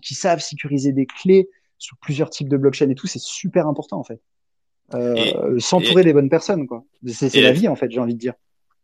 qui, 0.04 0.14
savent 0.14 0.42
sécuriser 0.42 0.92
des 0.92 1.08
clés 1.08 1.50
sur 1.80 1.98
plusieurs 1.98 2.30
types 2.30 2.50
de 2.50 2.58
blockchain 2.58 2.92
et 2.92 2.96
tout, 2.96 3.08
c'est 3.08 3.20
super 3.20 3.66
important 3.68 3.98
en 3.98 4.04
fait. 4.04 4.22
Euh, 4.94 5.58
S'entourer 5.58 6.04
des 6.04 6.14
bonnes 6.14 6.30
personnes, 6.30 6.68
quoi. 6.68 6.86
C'est 7.08 7.42
la 7.42 7.52
vie 7.52 7.68
en 7.68 7.76
fait, 7.76 7.90
j'ai 7.90 8.00
envie 8.00 8.14
de 8.14 8.20
dire. 8.20 8.36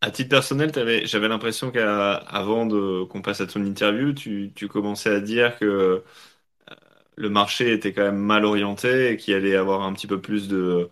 À 0.02 0.10
titre 0.10 0.30
personnel, 0.30 0.72
j'avais 1.06 1.28
l'impression 1.28 1.70
qu'avant 1.70 2.68
qu'on 3.06 3.22
passe 3.22 3.42
à 3.42 3.46
ton 3.46 3.64
interview, 3.64 4.14
tu, 4.14 4.54
tu 4.56 4.68
commençais 4.68 5.12
à 5.12 5.20
dire 5.20 5.56
que 5.60 6.04
le 7.18 7.30
marché 7.30 7.74
était 7.74 7.94
quand 7.94 8.04
même 8.04 8.18
mal 8.18 8.46
orienté 8.46 9.12
et 9.12 9.18
qu'il 9.18 9.34
allait 9.34 9.56
avoir 9.56 9.82
un 9.82 9.94
petit 9.94 10.08
peu 10.08 10.22
plus 10.22 10.48
de, 10.48 10.90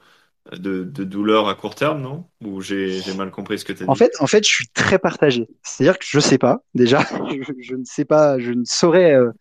de, 0.54 0.84
douleur 1.04 1.48
à 1.48 1.56
court 1.56 1.76
terme, 1.76 2.02
non? 2.02 2.26
Ou 2.44 2.62
j'ai 2.62 3.02
mal 3.16 3.32
compris 3.32 3.60
ce 3.60 3.66
que 3.66 3.74
tu 3.74 3.84
as 3.84 3.86
dit? 3.86 3.92
en 3.92 3.96
fait, 3.96 4.12
en 4.20 4.28
fait, 4.28 4.44
je 4.44 4.50
suis 4.50 4.68
très 4.68 5.00
partagé. 5.00 5.48
C'est-à-dire 5.64 6.00
que 6.00 6.06
je 6.08 6.20
sais 6.20 6.40
pas, 6.40 6.64
déjà, 6.74 7.00
je, 7.62 7.76
ne 7.76 7.86
sais 7.86 8.06
pas, 8.06 8.40
je 8.40 8.52
ne 8.52 8.64
saurais. 8.66 9.14
Euh, 9.14 9.32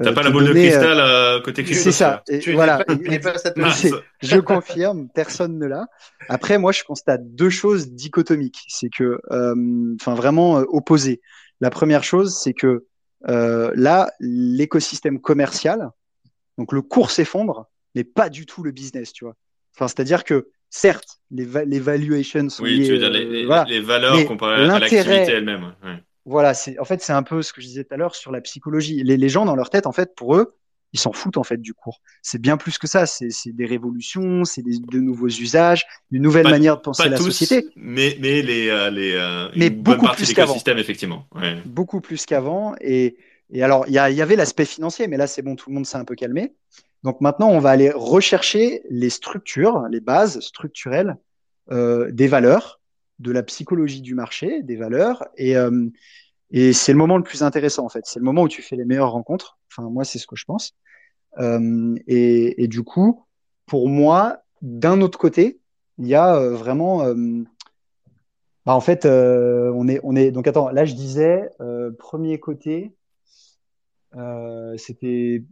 T'as 0.00 0.12
pas 0.12 0.22
la 0.22 0.30
boule 0.30 0.46
de 0.46 0.52
cristal 0.52 0.98
euh, 1.00 1.40
côté 1.40 1.64
crypto 1.64 1.82
C'est 1.82 1.92
ça. 1.92 2.22
Et 2.28 2.38
voilà. 2.52 2.84
je 4.22 4.38
confirme, 4.38 5.08
personne 5.12 5.58
ne 5.58 5.66
l'a. 5.66 5.86
Après, 6.28 6.56
moi, 6.58 6.70
je 6.70 6.84
constate 6.84 7.34
deux 7.34 7.50
choses 7.50 7.90
dichotomiques. 7.90 8.64
C'est 8.68 8.90
que, 8.90 9.20
euh, 9.32 9.94
enfin, 10.00 10.14
vraiment 10.14 10.58
opposées. 10.68 11.20
La 11.60 11.70
première 11.70 12.04
chose, 12.04 12.36
c'est 12.36 12.52
que 12.52 12.84
là, 13.26 14.12
l'écosystème 14.20 15.20
commercial, 15.20 15.90
donc 16.58 16.72
le 16.72 16.82
cours 16.82 17.10
s'effondre, 17.10 17.70
mais 17.94 18.04
pas 18.04 18.28
du 18.28 18.44
tout 18.44 18.62
le 18.62 18.72
business, 18.72 19.12
tu 19.12 19.24
vois. 19.24 19.36
Enfin, 19.74 19.88
c'est-à-dire 19.88 20.24
que 20.24 20.50
certes, 20.68 21.20
les, 21.30 21.46
les 21.64 21.80
valuations 21.80 22.48
sont 22.50 22.64
oui, 22.64 22.84
tu 22.84 22.92
veux 22.92 22.98
dire 22.98 23.10
les, 23.10 23.46
euh, 23.46 23.64
les, 23.64 23.80
valeurs 23.80 24.24
comparées 24.26 24.64
à 24.64 24.78
l'activité 24.78 25.32
elle-même. 25.32 25.72
Voilà, 26.24 26.52
c'est 26.52 26.78
en 26.78 26.84
fait 26.84 27.00
c'est 27.00 27.14
un 27.14 27.22
peu 27.22 27.40
ce 27.40 27.54
que 27.54 27.62
je 27.62 27.66
disais 27.66 27.84
tout 27.84 27.94
à 27.94 27.96
l'heure 27.96 28.14
sur 28.14 28.32
la 28.32 28.42
psychologie. 28.42 29.02
Les, 29.02 29.28
gens 29.30 29.46
dans 29.46 29.56
leur 29.56 29.70
tête, 29.70 29.86
en 29.86 29.92
fait, 29.92 30.14
pour 30.14 30.36
eux, 30.36 30.56
ils 30.92 30.98
s'en 30.98 31.12
foutent 31.12 31.38
en 31.38 31.42
fait 31.42 31.56
du 31.56 31.72
cours. 31.72 32.02
C'est 32.20 32.40
bien 32.40 32.58
plus 32.58 32.76
que 32.76 32.86
ça. 32.86 33.06
C'est 33.06 33.30
des 33.46 33.64
révolutions, 33.64 34.44
c'est 34.44 34.62
de 34.62 34.98
nouveaux 34.98 35.28
usages, 35.28 35.86
une 36.10 36.22
nouvelle 36.22 36.48
manière 36.48 36.76
de 36.76 36.82
penser 36.82 37.08
la 37.08 37.16
société. 37.16 37.66
Mais 37.76 38.18
mais 38.20 38.42
les 38.42 38.68
euh, 38.68 38.90
les 38.90 39.12
euh, 39.14 39.48
mais 39.56 39.68
une 39.68 39.76
beaucoup 39.76 40.00
bonne 40.00 40.06
partie 40.08 40.24
plus 40.24 40.36
l'écosystème 40.36 40.78
effectivement. 40.78 41.26
Ouais. 41.34 41.62
Beaucoup 41.64 42.00
plus 42.00 42.26
qu'avant 42.26 42.74
et 42.80 43.16
et 43.50 43.62
alors, 43.62 43.84
il 43.88 43.94
y, 43.94 43.98
avait 43.98 44.36
l'aspect 44.36 44.66
financier, 44.66 45.08
mais 45.08 45.16
là, 45.16 45.26
c'est 45.26 45.42
bon, 45.42 45.56
tout 45.56 45.70
le 45.70 45.74
monde 45.74 45.86
s'est 45.86 45.96
un 45.96 46.04
peu 46.04 46.14
calmé. 46.14 46.54
Donc 47.02 47.20
maintenant, 47.20 47.48
on 47.48 47.60
va 47.60 47.70
aller 47.70 47.90
rechercher 47.90 48.82
les 48.90 49.08
structures, 49.08 49.86
les 49.90 50.00
bases 50.00 50.40
structurelles 50.40 51.16
euh, 51.70 52.10
des 52.10 52.28
valeurs, 52.28 52.80
de 53.18 53.32
la 53.32 53.42
psychologie 53.42 54.02
du 54.02 54.14
marché, 54.14 54.62
des 54.62 54.76
valeurs. 54.76 55.24
Et, 55.36 55.56
euh, 55.56 55.88
et 56.50 56.72
c'est 56.72 56.92
le 56.92 56.98
moment 56.98 57.16
le 57.16 57.22
plus 57.22 57.42
intéressant, 57.42 57.84
en 57.84 57.88
fait. 57.88 58.04
C'est 58.04 58.18
le 58.18 58.24
moment 58.24 58.42
où 58.42 58.48
tu 58.48 58.62
fais 58.62 58.76
les 58.76 58.84
meilleures 58.84 59.12
rencontres. 59.12 59.58
Enfin, 59.70 59.88
moi, 59.88 60.04
c'est 60.04 60.18
ce 60.18 60.26
que 60.26 60.36
je 60.36 60.44
pense. 60.44 60.74
Euh, 61.38 61.94
et, 62.06 62.62
et, 62.62 62.68
du 62.68 62.82
coup, 62.82 63.24
pour 63.66 63.88
moi, 63.88 64.42
d'un 64.60 65.00
autre 65.00 65.18
côté, 65.18 65.60
il 65.98 66.06
y 66.06 66.14
a 66.14 66.36
euh, 66.36 66.54
vraiment... 66.54 67.02
Euh, 67.04 67.14
bah, 68.66 68.74
en 68.74 68.80
fait, 68.80 69.06
euh, 69.06 69.72
on 69.74 69.88
est, 69.88 70.00
on 70.02 70.14
est. 70.14 70.30
Donc 70.30 70.46
attends, 70.46 70.68
là 70.68 70.84
je 70.84 70.92
disais 70.92 71.48
premier 71.98 72.38
côté. 72.38 72.92
Euh, 74.16 74.76
c'était 74.76 75.42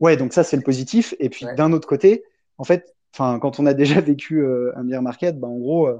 ouais, 0.00 0.16
donc 0.16 0.32
ça 0.32 0.44
c'est 0.44 0.56
le 0.56 0.62
positif. 0.62 1.14
Et 1.20 1.28
puis 1.28 1.46
d'un 1.56 1.72
autre 1.72 1.88
côté, 1.88 2.24
en 2.56 2.64
fait, 2.64 2.94
enfin 3.14 3.38
quand 3.38 3.60
on 3.60 3.66
a 3.66 3.74
déjà 3.74 4.00
vécu 4.00 4.42
euh, 4.42 4.72
un 4.76 4.84
bear 4.84 5.02
market, 5.02 5.38
bah, 5.38 5.48
en 5.48 5.56
gros, 5.56 5.86
euh, 5.86 5.98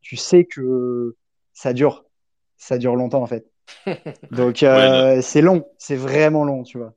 tu 0.00 0.16
sais 0.16 0.44
que 0.44 1.16
ça 1.52 1.72
dure, 1.72 2.04
ça 2.56 2.78
dure 2.78 2.96
longtemps 2.96 3.22
en 3.22 3.26
fait. 3.26 3.46
Donc 4.30 4.64
c'est 5.22 5.42
long, 5.42 5.66
c'est 5.76 5.96
vraiment 5.96 6.44
long, 6.44 6.62
tu 6.62 6.78
vois. 6.78 6.94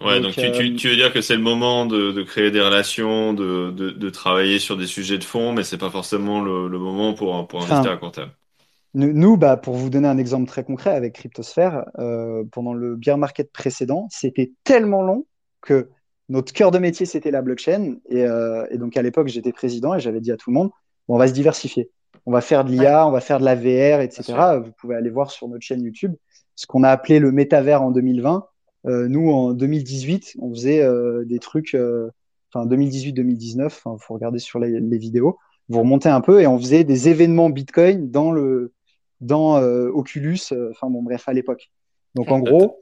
Ouais, 0.00 0.20
donc, 0.20 0.32
tu, 0.32 0.50
tu, 0.52 0.74
tu, 0.74 0.88
veux 0.88 0.96
dire 0.96 1.12
que 1.12 1.20
c'est 1.20 1.36
le 1.36 1.42
moment 1.42 1.86
de, 1.86 2.12
de, 2.12 2.22
créer 2.22 2.50
des 2.50 2.60
relations, 2.60 3.32
de, 3.32 3.70
de, 3.70 3.90
de, 3.90 4.10
travailler 4.10 4.58
sur 4.58 4.76
des 4.76 4.86
sujets 4.86 5.18
de 5.18 5.24
fond, 5.24 5.52
mais 5.52 5.62
c'est 5.62 5.78
pas 5.78 5.90
forcément 5.90 6.40
le, 6.42 6.68
le, 6.68 6.78
moment 6.78 7.14
pour, 7.14 7.46
pour 7.46 7.62
investir 7.62 7.92
à 7.92 7.96
court 7.96 8.12
terme. 8.12 8.30
Nous, 8.94 9.36
bah, 9.36 9.56
pour 9.56 9.74
vous 9.74 9.90
donner 9.90 10.06
un 10.06 10.18
exemple 10.18 10.46
très 10.46 10.62
concret 10.62 10.90
avec 10.90 11.14
Cryptosphère, 11.14 11.84
euh, 11.98 12.44
pendant 12.52 12.74
le 12.74 12.94
bear 12.94 13.18
market 13.18 13.52
précédent, 13.52 14.06
c'était 14.10 14.52
tellement 14.62 15.02
long 15.02 15.26
que 15.62 15.88
notre 16.28 16.52
cœur 16.52 16.70
de 16.70 16.78
métier, 16.78 17.04
c'était 17.04 17.32
la 17.32 17.42
blockchain. 17.42 17.96
Et, 18.08 18.24
euh, 18.24 18.64
et 18.70 18.78
donc, 18.78 18.96
à 18.96 19.02
l'époque, 19.02 19.26
j'étais 19.28 19.52
président 19.52 19.94
et 19.94 20.00
j'avais 20.00 20.20
dit 20.20 20.30
à 20.30 20.36
tout 20.36 20.50
le 20.50 20.54
monde, 20.54 20.70
bon, 21.08 21.16
on 21.16 21.18
va 21.18 21.26
se 21.26 21.32
diversifier. 21.32 21.90
On 22.26 22.32
va 22.32 22.40
faire 22.40 22.64
de 22.64 22.70
l'IA, 22.70 23.06
on 23.06 23.10
va 23.10 23.20
faire 23.20 23.40
de 23.40 23.44
la 23.44 23.56
VR, 23.56 24.00
etc. 24.00 24.32
Vous 24.64 24.72
pouvez 24.78 24.94
aller 24.94 25.10
voir 25.10 25.30
sur 25.30 25.48
notre 25.48 25.62
chaîne 25.62 25.82
YouTube 25.82 26.14
ce 26.56 26.66
qu'on 26.66 26.82
a 26.82 26.90
appelé 26.90 27.18
le 27.18 27.32
métavers 27.32 27.82
en 27.82 27.90
2020. 27.90 28.46
Euh, 28.86 29.08
nous, 29.08 29.30
en 29.30 29.52
2018, 29.52 30.36
on 30.40 30.50
faisait 30.50 30.82
euh, 30.82 31.24
des 31.24 31.38
trucs, 31.38 31.74
euh, 31.74 32.10
enfin 32.52 32.66
2018-2019, 32.66 33.64
il 33.64 33.70
faut 33.98 34.14
regarder 34.14 34.38
sur 34.38 34.58
les, 34.58 34.78
les, 34.80 34.98
vidéos, 34.98 35.38
vous 35.68 35.80
remontez 35.80 36.10
un 36.10 36.20
peu 36.20 36.42
et 36.42 36.46
on 36.46 36.58
faisait 36.58 36.84
des 36.84 37.08
événements 37.08 37.48
Bitcoin 37.48 38.10
dans 38.10 38.30
le 38.30 38.73
dans 39.24 39.56
euh, 39.56 39.88
Oculus, 39.88 40.38
euh, 40.52 40.70
enfin 40.70 40.88
bon 40.90 41.02
bref 41.02 41.28
à 41.28 41.32
l'époque. 41.32 41.70
Donc 42.14 42.30
en 42.30 42.38
gros, 42.38 42.80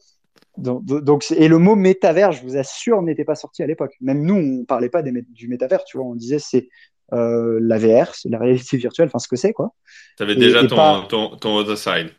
donc, 0.59 0.85
donc, 0.85 1.31
et 1.31 1.49
le 1.49 1.59
mot 1.59 1.77
métavers, 1.77 2.33
je 2.33 2.43
vous 2.43 2.57
assure, 2.57 3.01
n'était 3.01 3.25
pas 3.25 3.35
sorti 3.35 3.63
à 3.63 3.67
l'époque. 3.67 3.95
Même 4.01 4.23
nous, 4.23 4.35
on 4.35 4.65
parlait 4.65 4.91
pas 4.91 5.03
des, 5.03 5.13
du 5.31 5.49
métavers, 5.49 5.85
tu 5.85 5.97
vois, 5.97 6.07
on 6.07 6.15
disait 6.15 6.39
c'est 6.39 6.69
euh, 7.13 7.59
la 7.63 7.79
VR, 7.79 8.15
c'est 8.15 8.29
la 8.29 8.39
réalité 8.39 8.77
virtuelle, 8.77 9.07
enfin 9.07 9.19
ce 9.19 9.29
que 9.29 9.37
c'est 9.37 9.53
quoi. 9.53 9.73
Tu 10.17 10.23
avais 10.23 10.37
déjà 10.37 10.63
et 10.63 10.67
ton, 10.67 10.77
pas... 10.77 11.07
ton, 11.09 11.37
ton 11.37 11.57
other 11.57 11.79
side. 11.79 12.11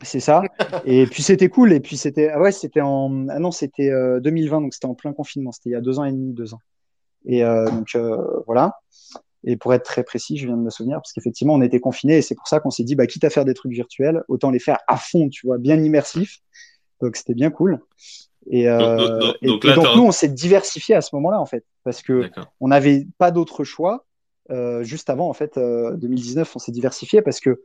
C'est 0.00 0.20
ça. 0.20 0.42
et 0.84 1.06
puis 1.06 1.22
c'était 1.22 1.48
cool. 1.48 1.72
Et 1.72 1.80
puis 1.80 1.96
c'était 1.96 2.30
ah 2.30 2.40
ouais, 2.40 2.52
c'était 2.52 2.80
en 2.80 3.28
ah 3.28 3.38
non, 3.38 3.50
c'était 3.50 3.90
euh, 3.90 4.20
2020, 4.20 4.62
donc 4.62 4.74
c'était 4.74 4.86
en 4.86 4.94
plein 4.94 5.12
confinement. 5.12 5.52
C'était 5.52 5.70
il 5.70 5.72
y 5.72 5.76
a 5.76 5.80
deux 5.80 5.98
ans 5.98 6.04
et 6.04 6.12
demi, 6.12 6.32
deux 6.32 6.54
ans. 6.54 6.60
Et 7.26 7.44
euh, 7.44 7.66
donc 7.66 7.94
euh, 7.94 8.16
voilà. 8.46 8.80
Et 9.44 9.56
pour 9.56 9.74
être 9.74 9.84
très 9.84 10.04
précis, 10.04 10.36
je 10.36 10.46
viens 10.46 10.56
de 10.56 10.62
me 10.62 10.70
souvenir 10.70 10.98
parce 10.98 11.12
qu'effectivement 11.12 11.54
on 11.54 11.62
était 11.62 11.80
confinés 11.80 12.18
et 12.18 12.22
c'est 12.22 12.34
pour 12.34 12.46
ça 12.46 12.60
qu'on 12.60 12.70
s'est 12.70 12.84
dit 12.84 12.94
bah 12.94 13.06
quitte 13.06 13.24
à 13.24 13.30
faire 13.30 13.44
des 13.44 13.54
trucs 13.54 13.72
virtuels, 13.72 14.22
autant 14.28 14.50
les 14.50 14.60
faire 14.60 14.78
à 14.86 14.96
fond, 14.96 15.28
tu 15.28 15.46
vois, 15.46 15.58
bien 15.58 15.82
immersifs. 15.82 16.38
Donc 17.00 17.16
c'était 17.16 17.34
bien 17.34 17.50
cool. 17.50 17.80
Et, 18.50 18.68
euh, 18.68 18.96
donc, 18.96 19.20
donc, 19.20 19.36
et, 19.42 19.46
donc, 19.46 19.64
là, 19.64 19.72
et 19.72 19.76
donc 19.76 19.86
nous 19.96 20.04
on 20.04 20.12
s'est 20.12 20.28
diversifié 20.28 20.94
à 20.94 21.00
ce 21.00 21.14
moment-là 21.14 21.40
en 21.40 21.46
fait 21.46 21.64
parce 21.84 22.02
que 22.02 22.30
on 22.60 22.68
n'avait 22.68 23.06
pas 23.18 23.30
d'autre 23.30 23.64
choix. 23.64 24.04
Euh, 24.50 24.82
juste 24.82 25.08
avant 25.08 25.28
en 25.28 25.32
fait 25.32 25.58
2019, 25.58 26.56
on 26.56 26.58
s'est 26.58 26.72
diversifié 26.72 27.22
parce 27.22 27.40
que 27.40 27.62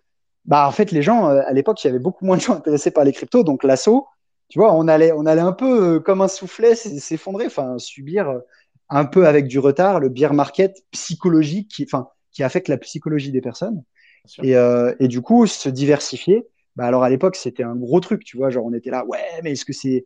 bah 0.48 0.68
en 0.68 0.72
fait 0.72 0.92
les 0.92 1.02
gens 1.02 1.30
euh, 1.30 1.42
à 1.46 1.54
l'époque 1.54 1.84
il 1.84 1.88
y 1.88 1.90
avait 1.90 2.00
beaucoup 2.00 2.26
moins 2.26 2.38
de 2.38 2.42
gens 2.42 2.56
intéressés 2.56 2.92
par 2.92 3.04
les 3.04 3.12
cryptos 3.12 3.44
donc 3.44 3.64
l'assaut 3.64 4.08
tu 4.48 4.60
vois 4.60 4.74
on 4.74 4.88
allait 4.88 5.12
on 5.12 5.26
allait 5.26 5.42
un 5.42 5.52
peu 5.52 5.96
euh, 5.96 6.00
comme 6.00 6.22
un 6.22 6.28
soufflet 6.28 6.74
s'effondrer 6.74 7.46
enfin 7.46 7.78
subir 7.78 8.30
euh, 8.30 8.40
un 8.90 9.06
peu 9.06 9.28
avec 9.28 9.48
du 9.48 9.60
retard 9.60 10.00
le 10.00 10.10
bear 10.10 10.34
market 10.34 10.84
psychologique 10.92 11.70
qui 11.70 11.84
enfin 11.84 12.08
qui 12.32 12.44
affecte 12.44 12.68
la 12.68 12.78
psychologie 12.78 13.32
des 13.32 13.42
personnes 13.42 13.84
et, 14.44 14.56
euh, 14.56 14.94
et 15.00 15.08
du 15.08 15.22
coup 15.22 15.48
se 15.48 15.70
diversifier 15.70 16.48
bah 16.76 16.86
alors 16.86 17.04
à 17.04 17.10
l'époque 17.10 17.36
c'était 17.36 17.64
un 17.64 17.76
gros 17.76 18.00
truc 18.00 18.24
tu 18.24 18.38
vois 18.38 18.50
genre 18.50 18.66
on 18.66 18.74
était 18.74 18.92
là 18.92 19.06
ouais 19.06 19.20
mais 19.44 19.54
est-ce 19.54 19.66
que 19.66 19.74
c'est 19.74 20.06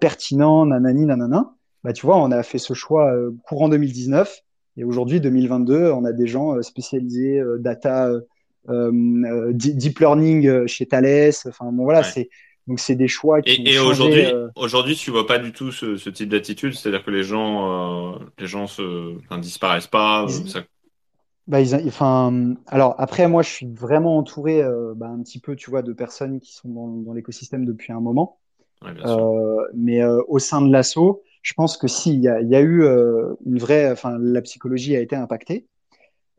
pertinent 0.00 0.66
nanani 0.66 1.06
nanana 1.06 1.54
bah 1.84 1.92
tu 1.92 2.06
vois 2.06 2.16
on 2.16 2.30
a 2.30 2.42
fait 2.42 2.58
ce 2.58 2.74
choix 2.74 3.12
courant 3.46 3.68
2019 3.68 4.42
et 4.76 4.84
aujourd'hui 4.84 5.20
2022 5.20 5.90
on 5.90 6.04
a 6.04 6.12
des 6.12 6.26
gens 6.26 6.60
spécialisés 6.62 7.42
data 7.58 8.10
euh, 8.68 9.52
deep 9.52 10.00
learning 10.00 10.46
euh, 10.46 10.66
chez 10.66 10.86
Thales. 10.86 11.32
Enfin 11.46 11.70
bon 11.72 11.84
voilà, 11.84 12.00
ouais. 12.00 12.10
c'est 12.12 12.28
donc 12.66 12.80
c'est 12.80 12.94
des 12.94 13.08
choix 13.08 13.42
qui. 13.42 13.62
Et, 13.62 13.74
et 13.74 13.78
aujourd'hui, 13.78 14.26
euh... 14.26 14.48
aujourd'hui, 14.56 14.96
tu 14.96 15.10
vois 15.10 15.26
pas 15.26 15.38
du 15.38 15.52
tout 15.52 15.72
ce, 15.72 15.96
ce 15.96 16.10
type 16.10 16.28
d'attitude, 16.28 16.74
c'est-à-dire 16.74 17.04
que 17.04 17.10
les 17.10 17.22
gens, 17.22 18.14
euh, 18.14 18.18
les 18.38 18.46
gens 18.46 18.66
se, 18.66 19.16
enfin, 19.18 19.38
disparaissent 19.38 19.86
pas. 19.86 20.26
Ils... 20.28 20.48
Ça... 20.50 20.60
Bah, 21.46 21.60
ils, 21.60 21.74
enfin, 21.86 22.54
alors 22.66 22.94
après, 22.98 23.28
moi, 23.28 23.42
je 23.42 23.50
suis 23.50 23.66
vraiment 23.66 24.18
entouré, 24.18 24.62
euh, 24.62 24.94
bah, 24.96 25.08
un 25.08 25.22
petit 25.22 25.38
peu, 25.38 25.54
tu 25.54 25.70
vois, 25.70 25.82
de 25.82 25.92
personnes 25.92 26.40
qui 26.40 26.54
sont 26.54 26.68
dans, 26.68 26.88
dans 26.88 27.12
l'écosystème 27.12 27.64
depuis 27.64 27.92
un 27.92 28.00
moment. 28.00 28.38
Ouais, 28.82 28.92
mais 29.74 30.04
au 30.04 30.38
sein 30.38 30.60
de 30.60 30.70
l'assaut, 30.70 31.22
je 31.40 31.54
pense 31.54 31.78
que 31.78 31.88
si, 31.88 32.12
il 32.12 32.20
y 32.20 32.28
a, 32.28 32.42
y 32.42 32.54
a, 32.54 32.60
eu 32.60 32.84
une 33.46 33.58
vraie, 33.58 33.90
enfin, 33.90 34.18
la 34.20 34.42
psychologie 34.42 34.94
a 34.94 35.00
été 35.00 35.16
impactée 35.16 35.66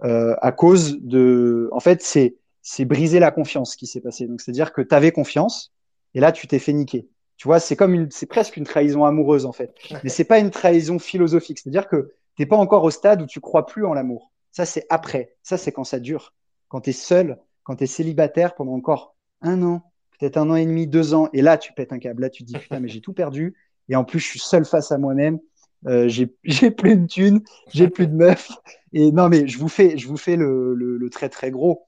euh, 0.04 0.36
à 0.42 0.52
cause 0.52 1.00
de. 1.02 1.70
En 1.72 1.80
fait, 1.80 2.02
c'est 2.02 2.36
c'est 2.62 2.86
briser 2.86 3.20
la 3.20 3.32
confiance 3.32 3.76
qui 3.76 3.88
s'est 3.88 4.02
passé. 4.02 4.28
Donc, 4.28 4.42
c'est-à-dire 4.42 4.74
que 4.74 4.82
tu 4.82 4.94
avais 4.94 5.12
confiance 5.12 5.72
et 6.18 6.20
là, 6.20 6.32
tu 6.32 6.48
t'es 6.48 6.58
fait 6.58 6.74
niquer. 6.74 7.08
Tu 7.38 7.48
vois, 7.48 7.60
c'est 7.60 7.76
comme 7.76 7.94
une, 7.94 8.10
c'est 8.10 8.26
presque 8.26 8.58
une 8.58 8.64
trahison 8.64 9.06
amoureuse 9.06 9.46
en 9.46 9.52
fait. 9.52 9.76
Mais 10.04 10.10
c'est 10.10 10.24
pas 10.24 10.40
une 10.40 10.50
trahison 10.50 10.98
philosophique. 10.98 11.60
C'est-à-dire 11.60 11.88
que 11.88 12.12
t'es 12.36 12.48
pas 12.48 12.56
encore 12.56 12.84
au 12.84 12.90
stade 12.90 13.22
où 13.22 13.28
tu 13.28 13.40
crois 13.40 13.68
plus 13.68 13.86
en 13.86 13.94
l'amour. 13.94 14.32
Ça, 14.52 14.66
c'est 14.66 14.88
après. 14.90 15.36
Ça, 15.44 15.58
c'est 15.60 15.72
quand 15.72 15.84
ça 15.84 16.00
dure. 16.00 16.34
Quand 16.70 16.82
tu 16.82 16.90
es 16.90 16.94
seul, 16.94 17.38
quand 17.62 17.76
tu 17.76 17.84
es 17.84 17.88
célibataire 17.88 18.56
pendant 18.56 18.74
encore 18.74 19.16
un 19.42 19.62
an, 19.62 19.84
peut-être 20.18 20.38
un 20.38 20.50
an 20.50 20.56
et 20.56 20.66
demi, 20.66 20.88
deux 20.88 21.14
ans, 21.14 21.30
et 21.34 21.44
là, 21.44 21.60
tu 21.60 21.72
pètes 21.74 21.94
un 21.94 22.00
câble. 22.00 22.24
Là, 22.24 22.32
tu 22.32 22.44
te 22.44 22.48
dis, 22.48 22.58
putain, 22.58 22.80
mais 22.80 22.88
j'ai 22.88 23.02
tout 23.02 23.14
perdu. 23.14 23.56
Et 23.88 23.96
en 23.96 24.04
plus, 24.04 24.20
je 24.20 24.26
suis 24.26 24.40
seul 24.40 24.66
face 24.66 24.92
à 24.92 24.98
moi-même. 24.98 25.38
Euh, 25.86 26.08
j'ai 26.08 26.26
plus 26.72 26.98
de 26.98 27.06
thunes, 27.06 27.44
j'ai 27.72 27.90
plus 27.90 28.08
de 28.08 28.16
meufs. 28.16 28.50
Et 28.92 29.12
non, 29.12 29.30
mais 29.30 29.48
je 29.48 29.60
vous 29.60 29.70
fais, 29.70 30.00
je 30.00 30.08
vous 30.08 30.18
fais 30.18 30.36
le, 30.36 30.74
le, 30.74 30.98
le 30.98 31.10
très 31.12 31.30
très 31.30 31.52
gros. 31.52 31.86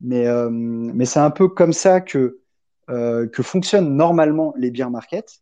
Mais, 0.00 0.28
euh, 0.28 0.50
mais 0.52 1.04
c'est 1.04 1.18
un 1.18 1.32
peu 1.32 1.48
comme 1.48 1.72
ça 1.72 2.00
que, 2.00 2.41
euh, 2.90 3.26
que 3.26 3.42
fonctionnent 3.42 3.96
normalement 3.96 4.54
les 4.56 4.70
beer 4.70 4.90
markets. 4.90 5.40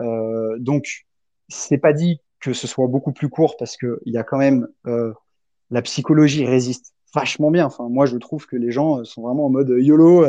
Euh, 0.00 0.56
donc, 0.58 1.06
c'est 1.48 1.78
pas 1.78 1.92
dit 1.92 2.20
que 2.40 2.52
ce 2.52 2.66
soit 2.66 2.86
beaucoup 2.86 3.12
plus 3.12 3.28
court 3.28 3.56
parce 3.56 3.76
qu'il 3.76 3.98
y 4.06 4.18
a 4.18 4.24
quand 4.24 4.38
même 4.38 4.68
euh, 4.86 5.12
la 5.70 5.82
psychologie 5.82 6.44
résiste 6.44 6.94
vachement 7.14 7.50
bien. 7.50 7.66
Enfin, 7.66 7.88
moi, 7.88 8.06
je 8.06 8.16
trouve 8.16 8.46
que 8.46 8.56
les 8.56 8.72
gens 8.72 9.04
sont 9.04 9.22
vraiment 9.22 9.46
en 9.46 9.50
mode 9.50 9.74
YOLO. 9.78 10.24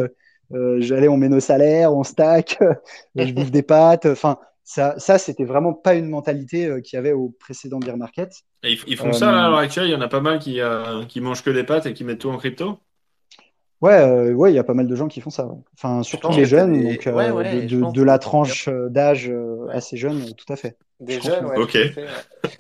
Euh, 0.54 0.78
j'allais, 0.80 1.08
on 1.08 1.18
met 1.18 1.30
nos 1.30 1.40
salaires, 1.40 1.94
on 1.94 2.04
stack, 2.04 2.60
je 3.16 3.32
bouffe 3.32 3.52
des 3.52 3.64
pâtes. 3.64 4.06
Enfin, 4.06 4.38
ça, 4.64 4.98
ça 4.98 5.18
c'était 5.18 5.46
vraiment 5.46 5.74
pas 5.74 5.96
une 5.96 6.10
mentalité 6.10 6.68
euh, 6.68 6.82
qu'il 6.82 6.98
y 6.98 7.00
avait 7.00 7.12
au 7.12 7.30
précédent 7.40 7.80
beer 7.80 7.98
market. 7.98 8.32
Et 8.64 8.74
ils, 8.74 8.80
ils 8.88 8.98
font 8.98 9.10
euh, 9.10 9.14
ça 9.14 9.32
là, 9.32 9.46
à 9.46 9.50
l'heure 9.50 9.60
actuelle. 9.60 9.88
Il 9.88 9.92
y 9.92 9.96
en 9.96 10.02
a 10.02 10.08
pas 10.08 10.22
mal 10.22 10.40
qui, 10.40 10.62
euh, 10.62 11.04
qui 11.06 11.22
mangent 11.22 11.44
que 11.44 11.50
des 11.50 11.64
pâtes 11.64 11.86
et 11.86 11.94
qui 11.94 12.04
mettent 12.04 12.20
tout 12.20 12.30
en 12.30 12.38
crypto? 12.38 12.80
Ouais, 13.84 14.00
euh, 14.00 14.32
ouais, 14.32 14.50
il 14.50 14.56
y 14.56 14.60
a 14.60 14.64
pas 14.64 14.74
mal 14.74 14.88
de 14.88 14.96
gens 14.96 15.10
qui 15.10 15.20
font 15.20 15.30
ça. 15.30 15.46
Ouais. 15.46 15.58
Enfin, 15.74 16.04
surtout 16.04 16.32
les 16.32 16.46
jeunes, 16.46 16.72
des... 16.72 16.96
donc 16.96 17.06
ouais, 17.06 17.32
ouais, 17.32 17.66
de, 17.66 17.82
de, 17.82 17.92
de, 17.92 18.02
la 18.02 18.18
tranche 18.18 18.70
d'âge 18.70 19.30
assez 19.72 19.98
jeune, 19.98 20.34
tout 20.36 20.52
à 20.54 20.56
fait. 20.56 20.78
Des 21.02 21.20
jeunes, 21.20 21.46
ouais. 21.46 21.58
Ok. 21.58 21.78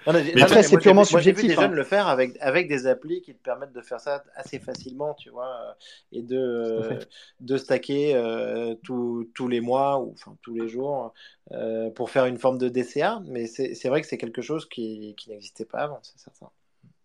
Non, 0.05 0.13
mais 0.13 0.41
après, 0.41 0.63
c'est 0.63 0.77
purement 0.77 1.05
subjectif. 1.05 1.43
J'ai 1.43 1.47
vu 1.47 1.55
des 1.55 1.59
hein. 1.59 1.67
jeunes 1.67 1.75
le 1.75 1.83
faire 1.83 2.07
avec, 2.07 2.35
avec 2.41 2.67
des 2.67 2.87
applis 2.87 3.21
qui 3.21 3.33
te 3.33 3.41
permettent 3.41 3.71
de 3.71 3.81
faire 3.81 4.01
ça 4.01 4.23
assez 4.35 4.59
facilement, 4.59 5.13
tu 5.13 5.29
vois, 5.29 5.77
et 6.11 6.21
de, 6.21 6.99
de 7.39 7.57
stacker 7.57 8.15
euh, 8.15 8.75
tous 8.83 9.47
les 9.47 9.61
mois 9.61 9.99
ou 9.99 10.11
enfin 10.11 10.35
tous 10.41 10.55
les 10.55 10.67
jours 10.67 11.13
euh, 11.51 11.89
pour 11.89 12.09
faire 12.09 12.25
une 12.25 12.37
forme 12.37 12.57
de 12.57 12.67
DCA. 12.67 13.21
Mais 13.27 13.45
c'est 13.47 13.87
vrai 13.87 14.01
que 14.01 14.07
c'est 14.07 14.17
quelque 14.17 14.41
chose 14.41 14.67
qui, 14.67 15.15
qui 15.17 15.29
n'existait 15.29 15.65
pas 15.65 15.79
avant, 15.79 15.99
c'est 16.01 16.19
certain. 16.19 16.49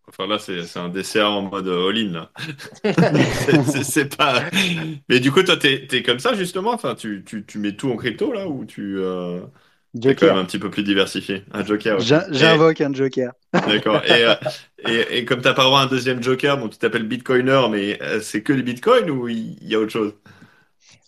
Enfin 0.09 0.27
là, 0.27 0.39
c'est 0.39 0.79
un 0.79 0.89
DCA 0.89 1.29
en 1.29 1.43
mode 1.43 1.69
all-in. 1.69 2.29
c'est 3.83 4.17
pas. 4.17 4.43
Mais 5.09 5.21
du 5.21 5.31
coup, 5.31 5.43
toi, 5.43 5.57
t'es 5.57 5.87
es 5.91 6.03
comme 6.03 6.19
ça 6.19 6.35
justement? 6.35 6.73
Enfin, 6.73 6.95
tu, 6.95 7.23
tu, 7.25 7.45
tu, 7.45 7.59
mets 7.59 7.77
tout 7.77 7.91
en 7.91 7.97
crypto 7.97 8.33
là 8.33 8.49
ou 8.49 8.65
tu. 8.65 8.99
Euh... 8.99 9.41
Joker. 9.95 10.29
quand 10.29 10.35
même 10.35 10.45
un 10.45 10.47
petit 10.47 10.59
peu 10.59 10.71
plus 10.71 10.83
diversifié? 10.83 11.45
Un 11.53 11.65
joker. 11.65 11.99
J'invoque 11.99 12.81
un 12.81 12.93
joker. 12.93 13.33
D'accord. 13.53 14.03
Et, 14.05 14.25
euh, 14.25 14.35
et, 14.87 15.19
et, 15.19 15.25
comme 15.25 15.41
tu 15.41 15.49
n'as 15.49 15.55
pas 15.55 15.65
droit 15.65 15.81
à 15.81 15.85
un 15.85 15.87
deuxième 15.87 16.23
joker, 16.23 16.59
bon, 16.59 16.69
tu 16.69 16.77
t'appelles 16.77 17.09
Bitcoiner, 17.09 17.63
mais 17.71 18.01
euh, 18.03 18.21
c'est 18.21 18.43
que 18.43 18.53
du 18.53 18.63
Bitcoin 18.63 19.11
ou 19.11 19.29
il 19.29 19.57
y, 19.67 19.75
a 19.75 19.81
autre 19.81 19.91
chose? 19.91 20.13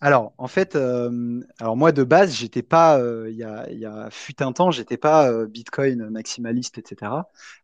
Alors, 0.00 0.32
en 0.38 0.48
fait, 0.48 0.76
euh, 0.76 1.40
alors 1.58 1.76
moi 1.76 1.92
de 1.92 2.04
base, 2.04 2.34
j'étais 2.34 2.62
pas, 2.62 2.98
euh, 2.98 3.28
il 3.28 3.36
y, 3.36 3.44
a, 3.44 3.70
y 3.70 3.84
a 3.84 4.08
fut 4.10 4.42
un 4.42 4.52
temps, 4.52 4.70
j'étais 4.70 4.96
pas 4.96 5.30
euh, 5.30 5.46
Bitcoin 5.46 6.08
maximaliste, 6.08 6.78
etc. 6.78 7.12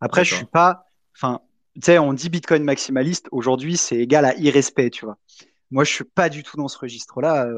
Après, 0.00 0.24
je 0.24 0.34
suis 0.34 0.44
pas, 0.44 0.86
enfin, 1.16 1.40
tu 1.74 1.80
sais, 1.82 1.98
on 1.98 2.12
dit 2.12 2.28
Bitcoin 2.28 2.62
maximaliste. 2.62 3.28
Aujourd'hui, 3.32 3.76
c'est 3.76 3.96
égal 3.96 4.24
à 4.24 4.36
irrespect, 4.36 4.90
tu 4.90 5.04
vois. 5.04 5.18
Moi, 5.70 5.84
je 5.84 5.92
suis 5.92 6.04
pas 6.04 6.28
du 6.28 6.42
tout 6.42 6.56
dans 6.56 6.68
ce 6.68 6.78
registre-là. 6.78 7.48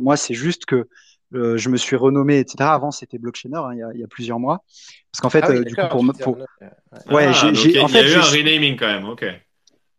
moi, 0.00 0.16
c'est 0.16 0.34
juste 0.34 0.64
que 0.64 0.88
euh, 1.34 1.56
je 1.56 1.68
me 1.68 1.76
suis 1.76 1.96
renommé, 1.96 2.38
etc. 2.38 2.56
Avant, 2.60 2.90
c'était 2.90 3.18
Blockchainer, 3.18 3.56
hein, 3.56 3.70
il, 3.72 3.78
y 3.78 3.82
a, 3.82 3.90
il, 3.94 4.00
y 4.00 4.04
a, 4.04 4.08
plusieurs 4.08 4.40
mois. 4.40 4.64
Parce 5.12 5.20
qu'en 5.20 5.30
fait, 5.30 5.44
ah 5.44 5.50
oui, 5.50 5.58
euh, 5.58 5.64
du 5.64 5.74
coup, 5.74 5.82
pour, 5.88 6.12
pour... 6.18 6.38
ouais, 7.12 7.26
ah, 7.26 7.32
j'ai, 7.52 7.80
en 7.80 7.88
fait, 7.88 8.02
il 8.02 8.08
y 8.08 8.12
a 8.12 8.16
eu 8.16 8.18
un 8.18 8.22
renaming 8.22 8.76
quand 8.76 8.86
même, 8.86 9.04
ok. 9.04 9.24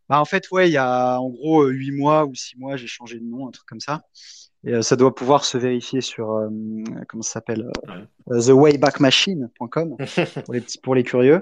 Bah, 0.09 0.19
en 0.19 0.25
fait, 0.25 0.51
ouais, 0.51 0.69
il 0.69 0.73
y 0.73 0.77
a 0.77 1.19
en 1.19 1.29
gros 1.29 1.65
huit 1.67 1.91
mois 1.91 2.25
ou 2.25 2.35
six 2.35 2.57
mois, 2.57 2.75
j'ai 2.75 2.87
changé 2.87 3.17
de 3.17 3.23
nom, 3.23 3.47
un 3.47 3.51
truc 3.51 3.65
comme 3.65 3.79
ça. 3.79 4.01
Et 4.65 4.73
euh, 4.73 4.81
ça 4.81 4.95
doit 4.95 5.15
pouvoir 5.15 5.45
se 5.45 5.57
vérifier 5.57 6.01
sur 6.01 6.31
euh, 6.31 6.49
comment 7.07 7.23
ça 7.23 7.33
s'appelle, 7.33 7.71
ouais. 8.27 8.41
thewaybackmachine.com 8.41 9.95
pour 10.45 10.53
les 10.53 10.61
petits, 10.61 10.79
pour 10.79 10.95
les 10.95 11.03
curieux. 11.03 11.41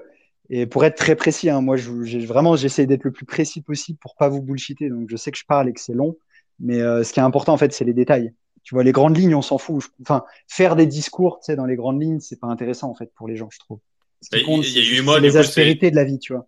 Et 0.50 0.66
pour 0.66 0.84
être 0.86 0.96
très 0.96 1.16
précis, 1.16 1.50
hein, 1.50 1.62
moi, 1.62 1.78
j'ai 1.78 2.26
vraiment, 2.26 2.56
j'essaie 2.56 2.88
d'être 2.88 3.04
le 3.04 3.12
plus 3.12 3.26
précis 3.26 3.62
possible 3.62 4.00
pour 4.00 4.16
pas 4.16 4.30
vous 4.30 4.42
bullshiter. 4.42 4.90
Donc, 4.90 5.10
je 5.10 5.16
sais 5.16 5.32
que 5.32 5.38
je 5.38 5.46
parle 5.46 5.70
et 5.70 5.74
que 5.74 5.80
c'est 5.80 5.94
long, 5.94 6.18
mais 6.60 6.82
euh, 6.82 7.04
ce 7.04 7.14
qui 7.14 7.20
est 7.20 7.24
important 7.24 7.54
en 7.54 7.58
fait, 7.58 7.72
c'est 7.72 7.86
les 7.86 7.94
détails 7.94 8.34
tu 8.70 8.76
vois, 8.76 8.84
les 8.84 8.92
grandes 8.92 9.18
lignes, 9.18 9.34
on 9.34 9.42
s'en 9.42 9.58
fout. 9.58 9.84
Enfin, 10.02 10.24
faire 10.48 10.76
des 10.76 10.86
discours, 10.86 11.40
tu 11.40 11.46
sais, 11.46 11.56
dans 11.56 11.66
les 11.66 11.76
grandes 11.76 12.00
lignes, 12.00 12.20
c'est 12.20 12.40
pas 12.40 12.46
intéressant, 12.48 12.90
en 12.90 12.94
fait, 12.94 13.12
pour 13.16 13.28
les 13.28 13.36
gens, 13.36 13.50
je 13.52 13.58
trouve. 13.58 13.80
Ce 14.22 14.30
qui 14.30 14.44
compte, 14.44 14.64
c'est 14.64 15.20
les 15.22 15.38
aspérités 15.38 15.90
de 15.90 15.96
la 15.96 16.04
vie, 16.04 16.20
tu 16.20 16.34
vois. 16.34 16.46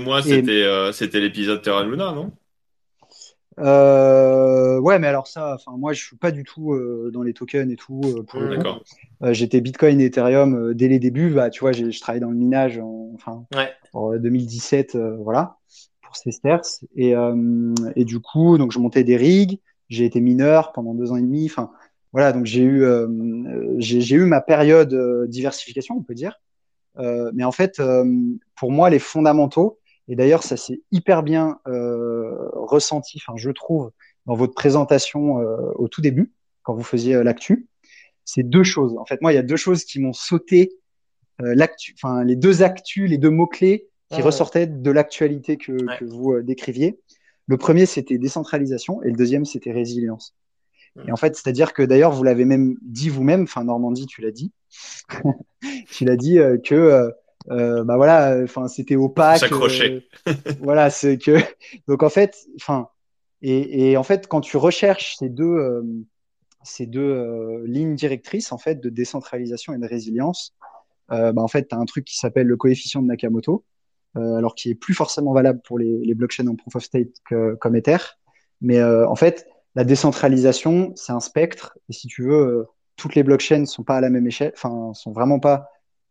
moi 0.00 0.22
c'était 0.22 0.62
euh, 0.62 0.92
c'était 0.92 1.20
l'épisode 1.20 1.60
Terra 1.60 1.84
Luna, 1.84 2.12
non? 2.12 2.32
Euh, 3.58 4.78
ouais, 4.78 4.98
mais 4.98 5.06
alors 5.08 5.26
ça, 5.26 5.54
enfin 5.54 5.76
moi 5.76 5.92
je 5.92 6.02
suis 6.02 6.16
pas 6.16 6.30
du 6.30 6.44
tout 6.44 6.72
euh, 6.72 7.10
dans 7.12 7.22
les 7.22 7.34
tokens 7.34 7.70
et 7.70 7.76
tout. 7.76 8.00
euh, 8.04 8.22
coup. 8.22 8.38
D'accord. 8.48 8.82
Euh, 9.22 9.32
J'étais 9.32 9.60
Bitcoin 9.60 10.00
et 10.00 10.06
Ethereum 10.06 10.54
euh, 10.54 10.74
dès 10.74 10.88
les 10.88 10.98
débuts. 10.98 11.30
Bah, 11.30 11.50
tu 11.50 11.60
vois, 11.60 11.72
j'ai- 11.72 11.90
je 11.90 12.00
travaillais 12.00 12.20
dans 12.20 12.30
le 12.30 12.36
minage, 12.36 12.78
en- 12.78 13.10
enfin 13.14 13.44
Ouais. 13.54 13.70
en 13.92 14.16
2017, 14.16 14.94
euh, 14.94 15.16
voilà, 15.16 15.56
pour 16.02 16.16
Sesterce. 16.16 16.84
Et, 16.96 17.14
euh, 17.16 17.74
et 17.96 18.04
du 18.04 18.20
coup, 18.20 18.56
donc 18.56 18.72
je 18.72 18.78
montais 18.78 19.04
des 19.04 19.16
rigs. 19.16 19.58
J'ai 19.88 20.04
été 20.04 20.20
mineur 20.20 20.72
pendant 20.72 20.94
deux 20.94 21.10
ans 21.12 21.16
et 21.16 21.22
demi. 21.22 21.46
Enfin 21.46 21.70
voilà, 22.12 22.32
donc 22.32 22.46
j'ai 22.46 22.62
eu 22.62 22.84
j'ai 23.78 24.00
j'ai 24.00 24.16
eu 24.16 24.24
ma 24.24 24.40
période 24.40 25.26
diversification, 25.28 25.96
on 25.98 26.02
peut 26.02 26.14
dire. 26.14 26.40
Euh, 26.98 27.30
mais 27.34 27.44
en 27.44 27.52
fait, 27.52 27.78
euh, 27.80 28.04
pour 28.56 28.70
moi, 28.72 28.90
les 28.90 28.98
fondamentaux, 28.98 29.78
et 30.10 30.16
d'ailleurs, 30.16 30.42
ça 30.42 30.56
s'est 30.56 30.80
hyper 30.90 31.22
bien 31.22 31.60
euh, 31.68 32.48
ressenti, 32.52 33.22
enfin, 33.22 33.36
je 33.36 33.50
trouve, 33.50 33.92
dans 34.26 34.34
votre 34.34 34.54
présentation 34.54 35.38
euh, 35.38 35.70
au 35.76 35.86
tout 35.86 36.00
début, 36.00 36.32
quand 36.64 36.74
vous 36.74 36.82
faisiez 36.82 37.14
euh, 37.14 37.22
l'actu, 37.22 37.68
c'est 38.24 38.42
deux 38.42 38.64
choses. 38.64 38.96
En 38.98 39.06
fait, 39.06 39.22
moi, 39.22 39.32
il 39.32 39.36
y 39.36 39.38
a 39.38 39.44
deux 39.44 39.56
choses 39.56 39.84
qui 39.84 40.00
m'ont 40.00 40.12
sauté 40.12 40.72
euh, 41.40 41.54
l'actu, 41.54 41.94
enfin, 41.96 42.24
les 42.24 42.34
deux 42.34 42.64
actus, 42.64 43.08
les 43.08 43.18
deux 43.18 43.30
mots-clés 43.30 43.86
qui 44.12 44.20
ressortaient 44.22 44.66
de 44.66 44.90
l'actualité 44.90 45.56
que, 45.56 45.70
Ouais. 45.70 45.96
que 45.96 46.04
vous 46.04 46.32
euh, 46.32 46.42
décriviez. 46.42 46.98
Le 47.46 47.56
premier, 47.56 47.86
c'était 47.86 48.18
décentralisation, 48.18 49.00
et 49.04 49.10
le 49.10 49.16
deuxième, 49.16 49.44
c'était 49.44 49.70
résilience. 49.70 50.34
Mhm. 50.96 51.04
Et 51.08 51.12
en 51.12 51.16
fait, 51.16 51.36
c'est-à-dire 51.36 51.72
que 51.72 51.82
d'ailleurs, 51.82 52.10
vous 52.10 52.24
l'avez 52.24 52.44
même 52.44 52.76
dit 52.82 53.08
vous-même, 53.10 53.44
enfin, 53.44 53.62
Normandie, 53.62 54.06
tu 54.06 54.22
l'as 54.22 54.32
dit, 54.32 54.50
tu 55.92 56.04
l'as 56.04 56.16
dit 56.16 56.40
euh, 56.40 56.58
que 56.58 56.74
euh, 56.74 57.10
euh, 57.50 57.82
bah 57.84 57.96
voilà, 57.96 58.40
enfin 58.44 58.68
c'était 58.68 58.96
opaque. 58.96 59.38
S'accrocher. 59.38 60.06
euh, 60.28 60.32
voilà, 60.60 60.90
c'est 60.90 61.18
que 61.18 61.36
donc 61.88 62.02
en 62.02 62.08
fait, 62.08 62.36
enfin 62.56 62.88
et, 63.42 63.90
et 63.90 63.96
en 63.96 64.02
fait 64.02 64.28
quand 64.28 64.40
tu 64.40 64.56
recherches 64.56 65.16
ces 65.18 65.28
deux 65.28 65.44
euh, 65.44 65.82
ces 66.62 66.86
deux 66.86 67.64
lignes 67.64 67.94
directrices 67.94 68.52
en 68.52 68.58
fait 68.58 68.80
de 68.80 68.90
décentralisation 68.90 69.72
et 69.72 69.78
de 69.78 69.86
résilience, 69.86 70.54
bah 71.08 71.32
en 71.36 71.48
fait 71.48 71.68
tu 71.68 71.74
as 71.74 71.78
un 71.78 71.86
truc 71.86 72.04
qui 72.04 72.18
s'appelle 72.18 72.46
le 72.46 72.56
coefficient 72.58 73.00
de 73.00 73.06
Nakamoto, 73.06 73.64
alors 74.14 74.54
qui 74.54 74.68
est 74.68 74.74
plus 74.74 74.92
forcément 74.92 75.32
valable 75.32 75.62
pour 75.64 75.78
les, 75.78 76.04
les 76.04 76.14
blockchains 76.14 76.46
en 76.48 76.56
proof 76.56 76.76
of 76.76 76.84
stake 76.84 77.12
que, 77.24 77.54
comme 77.54 77.76
Ether, 77.76 77.96
mais 78.60 78.82
en 78.84 79.16
fait 79.16 79.46
la 79.74 79.84
décentralisation 79.84 80.92
c'est 80.96 81.12
un 81.12 81.20
spectre 81.20 81.78
et 81.88 81.94
si 81.94 82.08
tu 82.08 82.24
veux 82.24 82.66
toutes 82.96 83.14
les 83.14 83.22
blockchains 83.22 83.64
sont 83.64 83.82
pas 83.82 83.96
à 83.96 84.02
la 84.02 84.10
même 84.10 84.26
échelle, 84.26 84.52
enfin 84.54 84.92
sont 84.92 85.12
vraiment 85.12 85.40
pas 85.40 85.70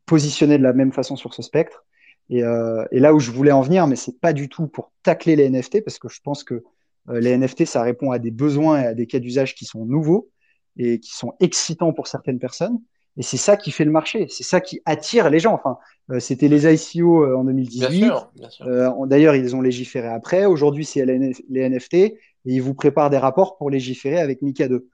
positionnées 0.09 0.57
de 0.57 0.63
la 0.63 0.73
même 0.73 0.91
façon 0.91 1.15
sur 1.15 1.33
ce 1.33 1.41
spectre. 1.41 1.85
Et, 2.31 2.43
euh, 2.43 2.83
et 2.91 2.99
là 2.99 3.13
où 3.13 3.19
je 3.19 3.31
voulais 3.31 3.51
en 3.51 3.61
venir, 3.61 3.87
mais 3.87 3.95
c'est 3.95 4.19
pas 4.19 4.33
du 4.33 4.49
tout 4.49 4.67
pour 4.67 4.91
tacler 5.03 5.35
les 5.35 5.49
NFT, 5.49 5.83
parce 5.83 5.99
que 5.99 6.09
je 6.09 6.19
pense 6.21 6.43
que 6.43 6.63
euh, 7.09 7.19
les 7.19 7.37
NFT, 7.37 7.65
ça 7.65 7.81
répond 7.81 8.11
à 8.11 8.19
des 8.19 8.31
besoins 8.31 8.81
et 8.81 8.85
à 8.87 8.93
des 8.93 9.07
cas 9.07 9.19
d'usage 9.19 9.55
qui 9.55 9.65
sont 9.65 9.85
nouveaux 9.85 10.29
et 10.77 10.99
qui 10.99 11.15
sont 11.15 11.33
excitants 11.39 11.93
pour 11.93 12.07
certaines 12.07 12.39
personnes. 12.39 12.79
Et 13.17 13.23
c'est 13.23 13.37
ça 13.37 13.57
qui 13.57 13.71
fait 13.71 13.83
le 13.83 13.91
marché, 13.91 14.27
c'est 14.29 14.43
ça 14.43 14.61
qui 14.61 14.81
attire 14.85 15.29
les 15.29 15.39
gens. 15.39 15.53
Enfin, 15.53 15.77
euh, 16.11 16.19
c'était 16.19 16.47
les 16.47 16.73
ICO 16.73 17.23
euh, 17.23 17.35
en 17.35 17.43
Bien 17.43 17.53
2018. 17.53 18.05
sûr, 18.05 18.31
bien 18.35 18.49
sûr. 18.49 18.65
Euh, 18.67 19.05
D'ailleurs, 19.07 19.35
ils 19.35 19.55
ont 19.55 19.61
légiféré 19.61 20.07
après. 20.07 20.45
Aujourd'hui, 20.45 20.85
c'est 20.85 21.05
les 21.05 21.69
NFT 21.69 21.93
et 21.95 22.17
ils 22.45 22.61
vous 22.61 22.73
préparent 22.73 23.09
des 23.09 23.17
rapports 23.17 23.57
pour 23.57 23.69
légiférer 23.69 24.19
avec 24.19 24.41
MiCA 24.41 24.67
2. 24.67 24.87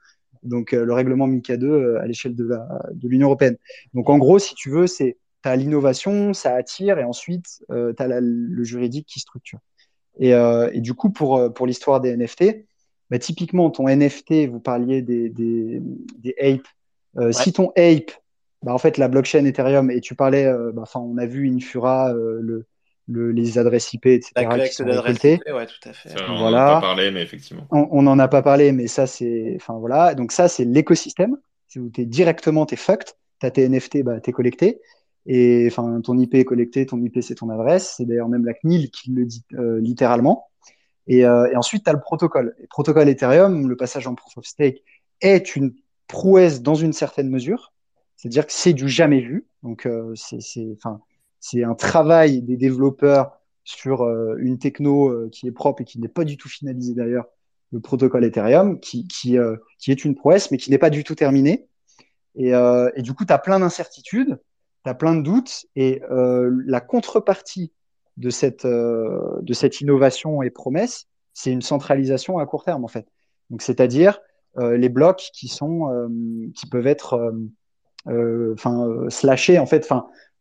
Donc, 0.45 0.73
euh, 0.73 0.85
le 0.85 0.93
règlement 0.93 1.27
MiCA 1.27 1.57
2 1.57 1.67
euh, 1.67 2.01
à 2.01 2.05
l'échelle 2.05 2.35
de 2.35 2.47
l'Union 3.03 3.27
européenne. 3.27 3.57
Donc, 3.93 4.09
en 4.09 4.17
gros, 4.17 4.39
si 4.39 4.55
tu 4.55 4.69
veux, 4.69 4.87
c'est 4.87 5.17
tu 5.43 5.49
as 5.49 5.55
l'innovation, 5.55 6.33
ça 6.33 6.55
attire 6.55 6.97
et 6.97 7.03
ensuite 7.03 7.63
euh, 7.71 7.93
tu 7.95 8.01
as 8.01 8.19
le 8.19 8.63
juridique 8.63 9.07
qui 9.07 9.19
structure. 9.19 9.59
Et, 10.17 10.33
euh, 10.33 10.69
et 10.73 10.81
du 10.81 10.93
coup, 10.93 11.11
pour, 11.11 11.53
pour 11.53 11.67
l'histoire 11.67 12.01
des 12.01 12.15
NFT, 12.15 12.65
bah, 13.11 13.19
typiquement, 13.19 13.69
ton 13.69 13.87
NFT, 13.87 14.47
vous 14.49 14.59
parliez 14.59 15.01
des, 15.01 15.29
des, 15.29 15.81
des 16.17 16.35
apes. 16.41 16.67
Euh, 17.17 17.31
Si 17.31 17.53
ton 17.53 17.71
ape, 17.77 18.11
bah, 18.63 18.73
en 18.73 18.77
fait, 18.77 18.97
la 18.97 19.07
blockchain 19.07 19.45
Ethereum, 19.45 19.91
et 19.91 20.01
tu 20.01 20.15
parlais, 20.15 20.51
bah, 20.73 20.81
enfin, 20.81 20.99
on 20.99 21.17
a 21.17 21.25
vu 21.25 21.47
Infura, 21.47 22.13
le, 22.13 22.65
le, 23.07 23.31
les 23.31 23.57
adresses 23.57 23.93
IP, 23.93 24.07
etc., 24.07 24.31
La 24.35 24.43
qui 24.43 24.49
collecte 24.49 24.73
sont 24.73 24.83
d'adresses. 24.85 25.23
IP, 25.23 25.41
ouais, 25.53 25.65
tout 25.67 25.89
à 25.89 25.93
fait. 25.93 26.09
Ça, 26.09 26.15
on 26.29 26.37
Voilà. 26.37 26.57
n'en 26.65 26.71
a 26.71 26.73
pas 26.75 26.81
parlé, 26.81 27.11
mais 27.11 27.21
effectivement. 27.21 27.67
On 27.71 27.87
on 27.91 28.01
n'en 28.01 28.17
a 28.19 28.27
pas 28.27 28.41
parlé, 28.41 28.71
mais 28.71 28.87
ça, 28.87 29.05
c'est. 29.07 29.53
Enfin, 29.57 29.75
voilà. 29.79 30.15
Donc, 30.15 30.31
ça, 30.31 30.47
c'est 30.47 30.65
l'écosystème. 30.65 31.37
C'est 31.67 31.79
où 31.79 31.89
tu 31.89 32.01
es 32.01 32.05
directement, 32.05 32.65
tu 32.65 32.73
es 32.75 32.77
fucked. 32.77 33.09
Tu 33.39 33.45
as 33.45 33.51
tes 33.51 33.67
NFT, 33.69 34.03
bah, 34.03 34.19
tu 34.19 34.29
es 34.29 34.33
collecté. 34.33 34.81
Et 35.27 35.65
enfin, 35.69 35.99
ton 36.01 36.17
IP 36.17 36.35
est 36.35 36.45
collecté, 36.45 36.85
ton 36.85 37.01
IP, 37.01 37.21
c'est 37.21 37.35
ton 37.35 37.49
adresse. 37.49 37.95
C'est 37.97 38.05
d'ailleurs 38.05 38.29
même 38.29 38.45
la 38.45 38.53
CNIL 38.53 38.91
qui 38.91 39.11
le 39.11 39.25
dit 39.25 39.43
euh, 39.53 39.79
littéralement. 39.79 40.47
Et, 41.07 41.25
euh, 41.25 41.47
et 41.51 41.55
ensuite, 41.55 41.83
tu 41.83 41.89
as 41.89 41.93
le 41.93 41.99
protocole. 41.99 42.55
Et 42.59 42.63
le 42.63 42.67
protocole 42.67 43.09
Ethereum, 43.09 43.67
le 43.67 43.75
passage 43.75 44.07
en 44.07 44.15
proof 44.15 44.37
of 44.37 44.45
stake, 44.45 44.83
est 45.21 45.55
une 45.55 45.73
prouesse 46.07 46.61
dans 46.61 46.75
une 46.75 46.93
certaine 46.93 47.29
mesure. 47.29 47.73
C'est-à-dire 48.15 48.45
que 48.47 48.53
c'est 48.53 48.73
du 48.73 48.87
jamais 48.87 49.19
vu. 49.21 49.45
Donc, 49.63 49.85
euh, 49.85 50.13
c'est 50.15 50.41
c'est- 50.41 50.73
enfin, 50.77 50.99
c'est 51.47 51.63
un 51.63 51.75
travail 51.75 52.41
des 52.41 52.57
développeurs 52.57 53.39
sur 53.63 54.01
euh, 54.01 54.35
une 54.39 54.57
techno 54.57 55.09
euh, 55.09 55.29
qui 55.31 55.47
est 55.47 55.51
propre 55.51 55.83
et 55.83 55.85
qui 55.85 55.99
n'est 55.99 56.07
pas 56.07 56.23
du 56.23 56.37
tout 56.37 56.49
finalisée 56.49 56.95
d'ailleurs, 56.95 57.27
le 57.71 57.79
protocole 57.79 58.25
Ethereum, 58.25 58.79
qui, 58.79 59.07
qui, 59.07 59.37
euh, 59.37 59.55
qui 59.77 59.91
est 59.91 60.03
une 60.03 60.15
prouesse, 60.15 60.49
mais 60.49 60.57
qui 60.57 60.71
n'est 60.71 60.79
pas 60.79 60.89
du 60.89 61.03
tout 61.03 61.13
terminé. 61.13 61.67
Et, 62.33 62.49
et 62.49 63.01
du 63.01 63.13
coup, 63.13 63.23
tu 63.23 63.31
as 63.31 63.37
plein 63.37 63.61
d'incertitudes, 63.61 64.39
tu 64.83 64.89
as 64.89 64.93
plein 64.93 65.15
de 65.15 65.21
doutes, 65.21 65.67
et 65.77 66.01
la 66.09 66.81
contrepartie 66.81 67.71
de 68.17 68.29
cette, 68.29 68.65
de 68.65 69.53
cette 69.53 69.79
innovation 69.79 70.41
et 70.41 70.49
promesse, 70.49 71.07
c'est 71.33 71.53
une 71.53 71.61
centralisation 71.61 72.37
à 72.37 72.45
court 72.45 72.65
terme, 72.65 72.83
en 72.83 72.89
fait. 72.89 73.07
Donc, 73.49 73.61
c'est-à-dire 73.61 74.19
les 74.59 74.89
blocs 74.89 75.29
qui 75.33 75.47
sont, 75.47 76.09
qui 76.53 76.67
peuvent 76.67 76.87
être, 76.87 77.33
slashés, 79.07 79.57
en 79.57 79.65
fait, 79.65 79.87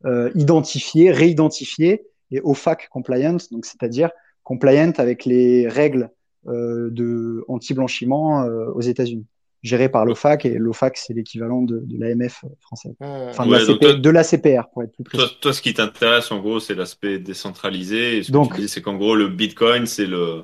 euh, 0.04 0.30
identifiés, 0.34 1.10
réidentifiés 1.10 2.04
et 2.30 2.40
OFAC 2.42 2.88
compliant, 2.88 3.36
donc 3.50 3.64
c'est-à-dire 3.66 4.10
compliant 4.42 4.92
avec 4.98 5.24
les 5.24 5.68
règles 5.68 6.10
euh, 6.46 6.88
de 6.90 7.44
anti-blanchiment 7.48 8.42
euh, 8.42 8.66
aux 8.74 8.80
États-Unis, 8.82 9.24
géré 9.62 9.88
par 9.88 10.04
l'OFAC 10.04 10.44
et 10.44 10.54
l'OFAC 10.58 10.98
c'est 10.98 11.14
l'équivalent 11.14 11.62
de, 11.62 11.78
de 11.78 11.98
l'AMF 11.98 12.44
française, 12.60 12.92
Mmh. 13.00 13.04
enfin 13.30 13.46
de, 13.46 13.50
Ouais, 13.52 13.58
la 13.60 13.74
toi- 13.78 13.92
de 13.94 14.10
la 14.10 14.22
CPR 14.24 14.68
pour 14.72 14.82
être 14.82 14.92
plus 14.92 15.04
précis. 15.04 15.24
Toi, 15.24 15.32
toi, 15.40 15.52
ce 15.54 15.62
qui 15.62 15.72
t'intéresse, 15.72 16.30
en 16.32 16.40
gros, 16.40 16.60
c'est 16.60 16.74
l'aspect 16.74 17.18
décentralisé. 17.18 18.18
Et 18.18 18.22
ce 18.24 18.32
Donc- 18.32 18.50
que 18.50 18.56
tu 18.56 18.60
dis, 18.62 18.68
c'est 18.68 18.82
qu'en 18.82 18.96
gros, 18.96 19.14
le 19.14 19.28
Bitcoin, 19.28 19.86
c'est 19.86 20.06
le, 20.06 20.42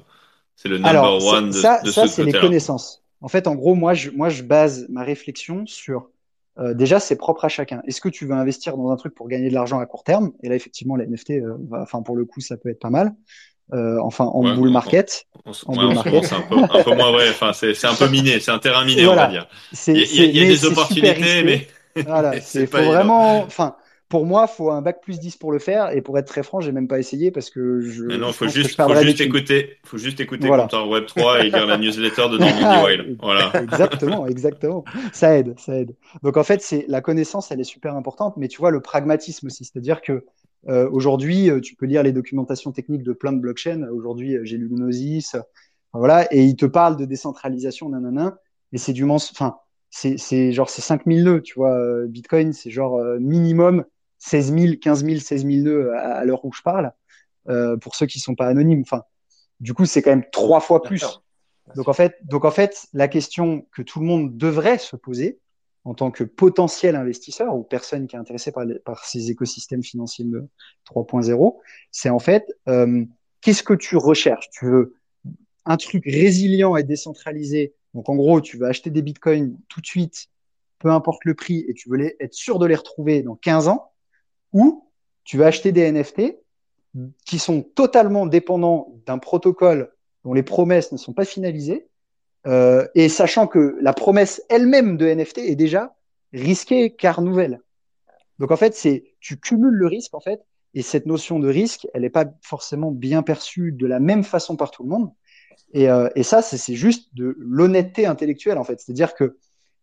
c'est 0.56 0.68
le 0.68 0.76
number 0.76 0.90
Alors 0.90 1.20
ça, 1.20 1.36
one 1.36 1.48
de, 1.48 1.52
ça, 1.52 1.82
de 1.82 1.90
ça, 1.90 2.06
ce 2.06 2.14
c'est 2.14 2.24
les 2.24 2.32
connaissances. 2.32 3.02
En 3.20 3.28
fait, 3.28 3.46
en 3.46 3.54
gros, 3.54 3.74
moi, 3.74 3.92
je, 3.92 4.08
moi, 4.10 4.30
je 4.30 4.42
base 4.42 4.86
ma 4.88 5.04
réflexion 5.04 5.66
sur 5.66 6.08
euh, 6.60 6.74
déjà, 6.74 7.00
c'est 7.00 7.16
propre 7.16 7.44
à 7.44 7.48
chacun. 7.48 7.80
Est-ce 7.86 8.00
que 8.00 8.08
tu 8.08 8.26
veux 8.26 8.34
investir 8.34 8.76
dans 8.76 8.90
un 8.90 8.96
truc 8.96 9.14
pour 9.14 9.28
gagner 9.28 9.48
de 9.48 9.54
l'argent 9.54 9.78
à 9.78 9.86
court 9.86 10.04
terme? 10.04 10.32
Et 10.42 10.48
là, 10.48 10.54
effectivement, 10.54 10.96
la 10.96 11.04
NFT, 11.04 11.30
euh, 11.40 11.56
va- 11.68 11.82
enfin 11.82 12.02
pour 12.02 12.16
le 12.16 12.24
coup, 12.24 12.40
ça 12.40 12.56
peut 12.56 12.68
être 12.68 12.80
pas 12.80 12.90
mal. 12.90 13.14
Euh, 13.72 13.98
enfin, 14.02 14.24
en 14.24 14.42
Ouais, 14.44 14.54
bull 14.56 14.68
on- 14.68 14.72
market. 14.72 15.26
En, 15.44 15.52
ce- 15.52 15.64
En 15.66 15.72
ouais, 15.74 15.84
bull 15.86 15.94
market. 15.94 16.24
c'est 16.24 16.34
un 16.34 16.40
peu, 16.42 16.56
un 16.56 16.82
peu 16.82 16.94
moins 16.96 17.12
vrai. 17.12 17.30
Enfin, 17.30 17.52
c'est, 17.52 17.72
c'est 17.74 17.86
un 17.86 17.94
peu 17.94 18.08
miné. 18.08 18.40
C'est 18.40 18.50
un 18.50 18.58
terrain 18.58 18.84
miné, 18.84 19.04
Voilà. 19.04 19.22
on 19.22 19.26
va 19.26 19.30
dire. 19.30 19.48
Il 19.86 19.96
y 19.96 20.20
a, 20.20 20.24
y 20.26 20.44
y 20.44 20.46
des 20.48 20.64
opportunités, 20.64 21.44
mais 21.44 21.68
Voilà, 22.04 22.40
c'est 22.40 22.66
faut 22.66 22.78
vraiment. 22.82 23.42
Enfin, 23.42 23.76
pour 24.10 24.26
moi, 24.26 24.46
faut 24.46 24.70
un 24.70 24.82
bac 24.82 25.00
plus 25.00 25.20
10 25.20 25.36
pour 25.36 25.52
le 25.52 25.58
faire. 25.58 25.92
Et 25.96 26.02
pour 26.02 26.18
être 26.18 26.26
très 26.26 26.42
franc, 26.42 26.60
j'ai 26.60 26.72
même 26.72 26.88
pas 26.88 26.98
essayé 26.98 27.30
parce 27.30 27.48
que 27.48 27.80
je. 27.80 28.04
Mais 28.04 28.18
non, 28.18 28.28
je 28.28 28.32
faut 28.32 28.44
pense 28.44 28.54
que 28.54 28.60
juste, 28.60 28.76
je 28.76 28.82
faut 28.82 28.94
juste 29.02 29.20
écouter, 29.20 29.76
faut 29.84 29.98
juste 29.98 30.20
écouter 30.20 30.48
Voilà. 30.48 30.68
Web 30.86 31.06
3 31.06 31.40
et 31.40 31.50
lire 31.50 31.66
la 31.66 31.78
newsletter 31.78 32.28
de 32.28 32.38
Wild. 32.84 33.16
Voilà. 33.22 33.52
Exactement, 33.62 34.26
exactement. 34.26 34.84
Ça 35.12 35.38
aide, 35.38 35.54
ça 35.58 35.78
aide. 35.78 35.94
Donc 36.24 36.36
en 36.36 36.42
fait, 36.44 36.60
c'est 36.60 36.84
la 36.88 37.00
connaissance, 37.00 37.52
elle 37.52 37.60
est 37.60 37.64
super 37.64 37.94
importante, 37.94 38.36
mais 38.36 38.48
tu 38.48 38.58
vois 38.58 38.72
le 38.72 38.80
pragmatisme 38.80 39.46
aussi, 39.46 39.64
c'est-à-dire 39.64 40.02
que 40.02 40.24
euh, 40.68 40.90
aujourd'hui, 40.90 41.48
euh, 41.48 41.60
tu 41.60 41.76
peux 41.76 41.86
lire 41.86 42.02
les 42.02 42.12
documentations 42.12 42.72
techniques 42.72 43.04
de 43.04 43.12
plein 43.12 43.32
de 43.32 43.38
blockchains. 43.40 43.88
Aujourd'hui, 43.92 44.36
euh, 44.36 44.40
j'ai 44.44 44.56
lu 44.58 44.68
Gnosis, 44.68 45.36
voilà, 45.92 46.26
et 46.34 46.44
ils 46.44 46.56
te 46.56 46.66
parlent 46.66 46.96
de 46.96 47.04
décentralisation, 47.04 47.88
nanana, 47.88 48.38
mais 48.72 48.78
c'est 48.78 48.92
du 48.92 49.04
mens, 49.04 49.30
enfin, 49.32 49.56
c'est 49.88 50.18
c'est 50.18 50.52
genre 50.52 50.68
c'est 50.68 50.82
5000 50.82 51.24
nœuds, 51.24 51.42
tu 51.42 51.54
vois. 51.54 51.74
euh, 51.76 52.06
Bitcoin, 52.08 52.52
c'est 52.52 52.70
genre 52.70 52.98
euh, 52.98 53.18
minimum 53.20 53.84
16 54.20 54.52
000, 54.54 54.74
15 54.80 55.04
000, 55.04 55.20
16 55.20 55.44
000 55.46 55.62
nœuds 55.64 55.94
à, 55.96 56.18
à 56.20 56.24
l'heure 56.24 56.44
où 56.44 56.52
je 56.52 56.62
parle. 56.62 56.92
euh, 57.48 57.76
pour 57.78 57.96
ceux 57.96 58.06
qui 58.06 58.20
sont 58.20 58.36
pas 58.36 58.46
anonymes, 58.48 58.82
enfin, 58.82 59.02
du 59.60 59.74
coup, 59.74 59.86
c'est 59.86 60.02
quand 60.02 60.10
même 60.10 60.26
trois 60.32 60.60
fois 60.60 60.82
plus. 60.82 61.04
Donc 61.76 61.88
en 61.88 61.92
fait, 61.94 62.16
donc 62.24 62.44
en 62.44 62.50
fait, 62.52 62.86
la 62.92 63.08
question 63.08 63.66
que 63.72 63.82
tout 63.82 64.00
le 64.00 64.06
monde 64.06 64.36
devrait 64.36 64.78
se 64.78 64.96
poser 64.96 65.40
en 65.84 65.94
tant 65.94 66.10
que 66.10 66.24
potentiel 66.24 66.96
investisseur 66.96 67.56
ou 67.56 67.62
personne 67.64 68.06
qui 68.06 68.16
est 68.16 68.18
intéressée 68.18 68.52
par, 68.52 68.64
les- 68.66 68.78
par 68.80 69.04
ces 69.06 69.30
écosystèmes 69.30 69.82
financiers 69.82 70.26
de 70.26 70.46
3.0, 70.84 71.60
c'est 71.90 72.10
en 72.10 72.18
fait 72.18 72.44
euh, 72.68 73.04
qu'est-ce 73.40 73.62
que 73.62 73.74
tu 73.74 73.96
recherches? 73.96 74.50
Tu 74.50 74.66
veux 74.66 74.94
un 75.64 75.76
truc 75.78 76.04
résilient 76.06 76.76
et 76.76 76.82
décentralisé? 76.84 77.74
Donc 77.94 78.08
en 78.08 78.16
gros, 78.16 78.40
tu 78.40 78.58
veux 78.58 78.66
acheter 78.66 78.90
des 78.90 79.02
bitcoins 79.02 79.56
tout 79.68 79.80
de 79.80 79.86
suite, 79.86 80.28
peu 80.78 80.90
importe 80.90 81.24
le 81.24 81.34
prix, 81.34 81.64
et 81.68 81.74
tu 81.74 81.88
veux 81.88 81.96
les, 81.96 82.16
être 82.20 82.34
sûr 82.34 82.58
de 82.58 82.66
les 82.66 82.76
retrouver 82.76 83.22
dans 83.22 83.36
15 83.36 83.68
ans, 83.68 83.92
ou 84.52 84.86
tu 85.24 85.36
veux 85.36 85.44
acheter 85.44 85.72
des 85.72 85.90
NFT 85.90 86.36
qui 87.24 87.38
sont 87.38 87.62
totalement 87.62 88.26
dépendants 88.26 88.92
d'un 89.06 89.18
protocole 89.18 89.92
dont 90.24 90.34
les 90.34 90.42
promesses 90.42 90.92
ne 90.92 90.96
sont 90.96 91.12
pas 91.12 91.24
finalisées, 91.24 91.88
euh, 92.46 92.86
et 92.94 93.08
sachant 93.08 93.46
que 93.46 93.76
la 93.80 93.92
promesse 93.92 94.42
elle-même 94.48 94.96
de 94.96 95.06
NFT 95.06 95.38
est 95.38 95.56
déjà 95.56 95.94
risquée 96.32 96.90
car 96.90 97.22
nouvelle. 97.22 97.60
Donc 98.38 98.50
en 98.50 98.56
fait, 98.56 98.74
c'est 98.74 99.04
tu 99.20 99.38
cumules 99.38 99.74
le 99.74 99.86
risque 99.86 100.14
en 100.14 100.20
fait, 100.20 100.40
et 100.74 100.82
cette 100.82 101.06
notion 101.06 101.38
de 101.38 101.48
risque, 101.48 101.86
elle 101.94 102.02
n'est 102.02 102.10
pas 102.10 102.26
forcément 102.42 102.90
bien 102.90 103.22
perçue 103.22 103.72
de 103.72 103.86
la 103.86 104.00
même 104.00 104.24
façon 104.24 104.56
par 104.56 104.70
tout 104.70 104.82
le 104.82 104.88
monde. 104.88 105.12
Et, 105.72 105.90
euh, 105.90 106.08
et 106.14 106.22
ça, 106.22 106.42
c'est 106.42 106.74
juste 106.74 107.14
de 107.14 107.36
l'honnêteté 107.38 108.06
intellectuelle 108.06 108.58
en 108.58 108.64
fait. 108.64 108.80
C'est-à-dire 108.80 109.14
que 109.14 109.36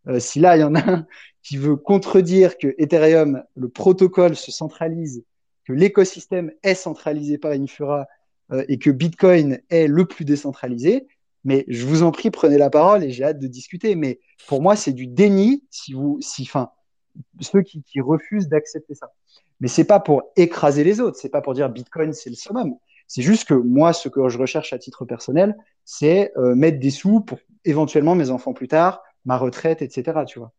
euh, 0.08 0.20
si 0.20 0.40
là 0.40 0.58
il 0.58 0.62
y 0.62 0.64
en 0.64 0.76
a 0.76 0.90
un 0.90 1.08
qui 1.44 1.58
veut 1.58 1.76
contredire 1.76 2.58
que 2.58 2.76
Ethereum, 2.78 3.44
le 3.56 3.70
protocole 3.70 4.36
se 4.36 4.52
centralise, 4.52 5.24
que 5.66 5.74
l'écosystème 5.74 6.52
est 6.64 6.76
centralisé 6.76 7.38
par 7.38 7.52
Infura 7.52 8.08
euh, 8.52 8.64
et 8.68 8.78
que 8.78 8.90
Bitcoin 8.90 9.60
est 9.70 9.88
le 9.88 10.06
plus 10.06 10.26
décentralisé, 10.26 11.08
mais 11.44 11.66
je 11.68 11.86
vous 11.86 12.04
en 12.04 12.12
prie, 12.12 12.32
prenez 12.32 12.58
la 12.58 12.70
parole 12.70 13.04
et 13.04 13.12
j'ai 13.12 13.24
hâte 13.24 13.40
de 13.40 13.48
discuter. 13.48 13.96
Mais 13.96 14.20
pour 14.48 14.62
moi, 14.62 14.76
c'est 14.76 14.92
du 14.92 15.08
déni 15.08 15.64
si 15.70 15.94
vous, 15.94 16.18
si, 16.20 16.44
enfin, 16.44 16.72
ceux 17.40 17.62
qui, 17.62 17.84
qui 17.84 18.02
refusent 18.02 18.50
d'accepter 18.50 18.96
ça. 18.96 19.12
Mais 19.60 19.68
c'est 19.68 19.86
pas 19.86 20.00
pour 20.00 20.24
écraser 20.36 20.84
les 20.84 21.00
autres, 21.00 21.18
c'est 21.18 21.30
pas 21.30 21.42
pour 21.42 21.54
dire 21.54 21.70
Bitcoin 21.70 22.14
c'est 22.14 22.30
le 22.30 22.36
summum. 22.36 22.76
C'est 23.08 23.22
juste 23.22 23.48
que 23.48 23.54
moi, 23.54 23.94
ce 23.94 24.10
que 24.10 24.28
je 24.28 24.38
recherche 24.38 24.74
à 24.74 24.78
titre 24.78 25.06
personnel, 25.06 25.56
c'est 25.86 26.34
euh, 26.38 26.54
mettre 26.54 26.80
des 26.80 26.90
sous 26.90 27.22
pour 27.22 27.40
éventuellement 27.64 28.16
mes 28.16 28.30
enfants 28.30 28.54
plus 28.54 28.68
tard, 28.68 29.02
ma 29.28 29.38
retraite, 29.38 29.84
etc. 29.84 30.22
Tu 30.26 30.40
vois. 30.40 30.52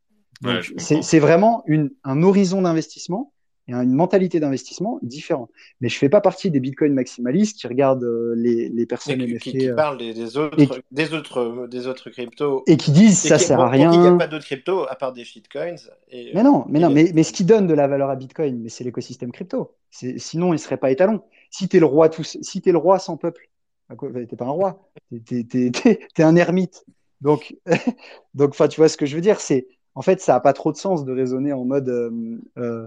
c'est 0.76 1.18
vraiment 1.18 1.64
une, 1.66 1.90
un 2.04 2.22
horizon 2.22 2.62
d'investissement 2.62 3.32
et 3.66 3.74
une 3.74 3.92
mentalité 3.92 4.40
d'investissement 4.40 4.98
différente. 5.02 5.50
Mais 5.80 5.88
je 5.90 5.98
fais 5.98 6.08
pas 6.08 6.22
partie 6.22 6.50
des 6.50 6.58
bitcoins 6.58 6.94
maximalistes 6.94 7.58
qui 7.58 7.66
regardent 7.66 8.04
euh, 8.04 8.34
les, 8.34 8.70
les 8.70 8.86
personnes. 8.86 9.18
Qui, 9.38 9.38
qui, 9.38 9.68
euh, 9.68 9.74
parlent 9.74 9.98
des, 9.98 10.14
des 10.14 10.38
autres, 10.38 10.56
des, 10.90 11.12
autres, 11.12 11.66
des 11.66 11.86
autres 11.86 12.08
cryptos. 12.08 12.62
Et 12.66 12.78
qui 12.78 12.92
disent 12.92 13.18
ça 13.18 13.38
sert 13.38 13.60
à 13.60 13.68
rien. 13.68 13.92
Il 13.92 14.00
n'y 14.00 14.06
a 14.06 14.16
pas 14.16 14.26
d'autres 14.26 14.46
cryptos 14.46 14.86
à 14.88 14.96
part 14.96 15.12
des 15.12 15.24
shitcoins. 15.24 15.76
Et, 16.10 16.30
mais 16.34 16.42
non, 16.42 16.64
mais, 16.68 16.78
non 16.78 16.88
mais, 16.88 17.10
mais, 17.14 17.22
ce 17.22 17.32
qui 17.32 17.44
donne 17.44 17.66
de 17.66 17.74
la 17.74 17.88
valeur 17.88 18.08
à 18.08 18.16
bitcoin, 18.16 18.58
mais 18.62 18.70
c'est 18.70 18.84
l'écosystème 18.84 19.32
crypto. 19.32 19.74
Sinon, 19.90 20.54
il 20.54 20.58
serait 20.58 20.78
pas 20.78 20.90
étalon. 20.90 21.22
Si 21.50 21.68
tu 21.68 21.76
es 21.76 21.80
le 21.80 21.86
roi, 21.86 22.08
tous, 22.08 22.38
si 22.40 22.62
es 22.64 22.72
le 22.72 22.78
roi 22.78 22.98
sans 22.98 23.18
peuple, 23.18 23.50
t'es 23.90 24.36
pas 24.36 24.46
un 24.46 24.50
roi, 24.50 24.90
t'es 25.26 25.46
es, 25.52 26.22
un 26.22 26.36
ermite. 26.36 26.84
Donc, 27.20 27.56
donc, 28.34 28.50
enfin, 28.50 28.68
tu 28.68 28.80
vois 28.80 28.88
ce 28.88 28.96
que 28.96 29.06
je 29.06 29.14
veux 29.14 29.22
dire, 29.22 29.40
c'est 29.40 29.66
en 29.94 30.02
fait, 30.02 30.20
ça 30.20 30.36
a 30.36 30.40
pas 30.40 30.52
trop 30.52 30.70
de 30.70 30.76
sens 30.76 31.04
de 31.04 31.12
raisonner 31.12 31.52
en 31.52 31.64
mode 31.64 31.88
euh, 31.88 32.38
euh, 32.56 32.86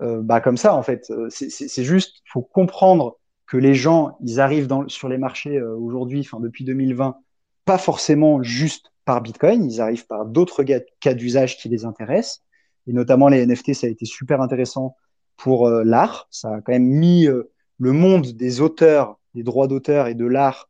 euh, 0.00 0.20
bah, 0.20 0.40
comme 0.40 0.56
ça, 0.56 0.74
en 0.74 0.82
fait. 0.82 1.12
C'est 1.28 1.84
juste, 1.84 2.22
faut 2.24 2.42
comprendre 2.42 3.18
que 3.46 3.56
les 3.56 3.74
gens, 3.74 4.16
ils 4.20 4.40
arrivent 4.40 4.66
dans, 4.66 4.88
sur 4.88 5.08
les 5.08 5.18
marchés 5.18 5.60
aujourd'hui, 5.62 6.20
enfin 6.20 6.40
depuis 6.40 6.64
2020, 6.64 7.16
pas 7.64 7.78
forcément 7.78 8.42
juste 8.42 8.92
par 9.04 9.20
Bitcoin, 9.20 9.64
ils 9.64 9.80
arrivent 9.80 10.06
par 10.06 10.24
d'autres 10.24 10.64
cas 10.64 11.14
d'usage 11.14 11.56
qui 11.58 11.68
les 11.68 11.84
intéressent. 11.84 12.42
Et 12.86 12.92
notamment 12.92 13.28
les 13.28 13.44
NFT, 13.46 13.74
ça 13.74 13.86
a 13.86 13.90
été 13.90 14.04
super 14.04 14.40
intéressant 14.40 14.96
pour 15.36 15.68
l'art. 15.68 16.28
Ça 16.30 16.54
a 16.54 16.60
quand 16.60 16.72
même 16.72 16.86
mis 16.86 17.26
le 17.26 17.92
monde 17.92 18.26
des 18.26 18.60
auteurs, 18.60 19.18
des 19.34 19.42
droits 19.42 19.68
d'auteur 19.68 20.06
et 20.06 20.14
de 20.14 20.26
l'art, 20.26 20.69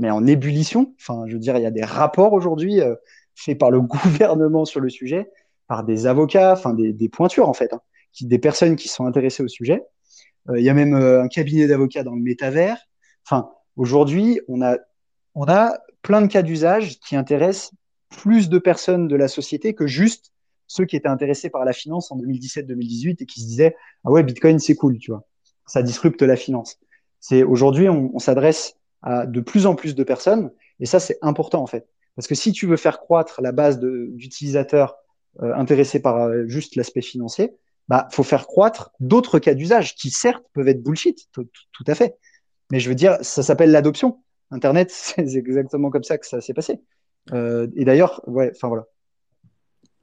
mais 0.00 0.10
en 0.10 0.26
ébullition. 0.26 0.94
Enfin, 1.00 1.24
je 1.26 1.34
veux 1.34 1.38
dire, 1.38 1.56
il 1.56 1.62
y 1.62 1.66
a 1.66 1.70
des 1.70 1.84
rapports 1.84 2.32
aujourd'hui 2.32 2.80
faits 3.34 3.58
par 3.58 3.70
le 3.70 3.80
gouvernement 3.82 4.64
sur 4.64 4.80
le 4.80 4.88
sujet, 4.88 5.30
par 5.66 5.84
des 5.84 6.06
avocats, 6.06 6.52
enfin 6.52 6.74
des, 6.74 6.92
des 6.92 7.08
pointures 7.08 7.48
en 7.48 7.54
fait. 7.54 7.72
Hein 7.72 7.80
qui, 8.12 8.26
des 8.26 8.38
personnes 8.38 8.76
qui 8.76 8.88
sont 8.88 9.06
intéressées 9.06 9.42
au 9.42 9.48
sujet. 9.48 9.82
Euh, 10.48 10.58
il 10.58 10.64
y 10.64 10.70
a 10.70 10.74
même 10.74 10.94
euh, 10.94 11.22
un 11.22 11.28
cabinet 11.28 11.66
d'avocats 11.66 12.02
dans 12.02 12.14
le 12.14 12.22
métavers. 12.22 12.78
Enfin, 13.24 13.50
aujourd'hui, 13.76 14.40
on 14.48 14.62
a, 14.62 14.78
on 15.34 15.44
a 15.44 15.78
plein 16.02 16.22
de 16.22 16.26
cas 16.26 16.42
d'usage 16.42 16.98
qui 17.00 17.16
intéressent 17.16 17.72
plus 18.08 18.48
de 18.48 18.58
personnes 18.58 19.08
de 19.08 19.16
la 19.16 19.28
société 19.28 19.74
que 19.74 19.86
juste 19.86 20.32
ceux 20.66 20.84
qui 20.84 20.96
étaient 20.96 21.08
intéressés 21.08 21.50
par 21.50 21.64
la 21.64 21.72
finance 21.72 22.10
en 22.10 22.16
2017-2018 22.18 23.16
et 23.20 23.26
qui 23.26 23.40
se 23.40 23.46
disaient 23.46 23.76
ah 24.04 24.10
ouais 24.10 24.22
Bitcoin 24.22 24.58
c'est 24.58 24.74
cool 24.74 24.98
tu 24.98 25.10
vois 25.10 25.26
ça 25.66 25.82
disrupte 25.82 26.22
la 26.22 26.36
finance 26.36 26.78
c'est 27.20 27.42
aujourd'hui 27.42 27.88
on, 27.88 28.10
on 28.14 28.18
s'adresse 28.18 28.76
à 29.02 29.26
de 29.26 29.40
plus 29.40 29.66
en 29.66 29.74
plus 29.74 29.94
de 29.94 30.04
personnes 30.04 30.50
et 30.80 30.86
ça 30.86 31.00
c'est 31.00 31.18
important 31.22 31.62
en 31.62 31.66
fait 31.66 31.86
parce 32.16 32.26
que 32.26 32.34
si 32.34 32.52
tu 32.52 32.66
veux 32.66 32.76
faire 32.76 32.98
croître 32.98 33.40
la 33.40 33.52
base 33.52 33.78
d'utilisateurs 33.80 34.96
euh, 35.42 35.54
intéressés 35.54 36.00
par 36.00 36.16
euh, 36.16 36.46
juste 36.46 36.74
l'aspect 36.76 37.02
financier 37.02 37.52
bah, 37.88 38.06
faut 38.12 38.22
faire 38.22 38.46
croître 38.46 38.92
d'autres 39.00 39.38
cas 39.38 39.54
d'usage 39.54 39.94
qui, 39.94 40.10
certes, 40.10 40.44
peuvent 40.52 40.68
être 40.68 40.82
bullshit, 40.82 41.28
tout, 41.32 41.48
à 41.86 41.94
fait. 41.94 42.16
Mais 42.70 42.80
je 42.80 42.88
veux 42.88 42.94
dire, 42.94 43.16
ça 43.22 43.42
s'appelle 43.42 43.70
l'adoption. 43.70 44.22
Internet, 44.50 44.90
c'est 44.92 45.34
exactement 45.34 45.90
comme 45.90 46.04
ça 46.04 46.18
que 46.18 46.26
ça 46.26 46.40
s'est 46.40 46.54
passé. 46.54 46.80
Euh, 47.32 47.66
et 47.74 47.84
d'ailleurs, 47.84 48.22
ouais, 48.26 48.52
enfin 48.54 48.68
voilà. 48.68 48.86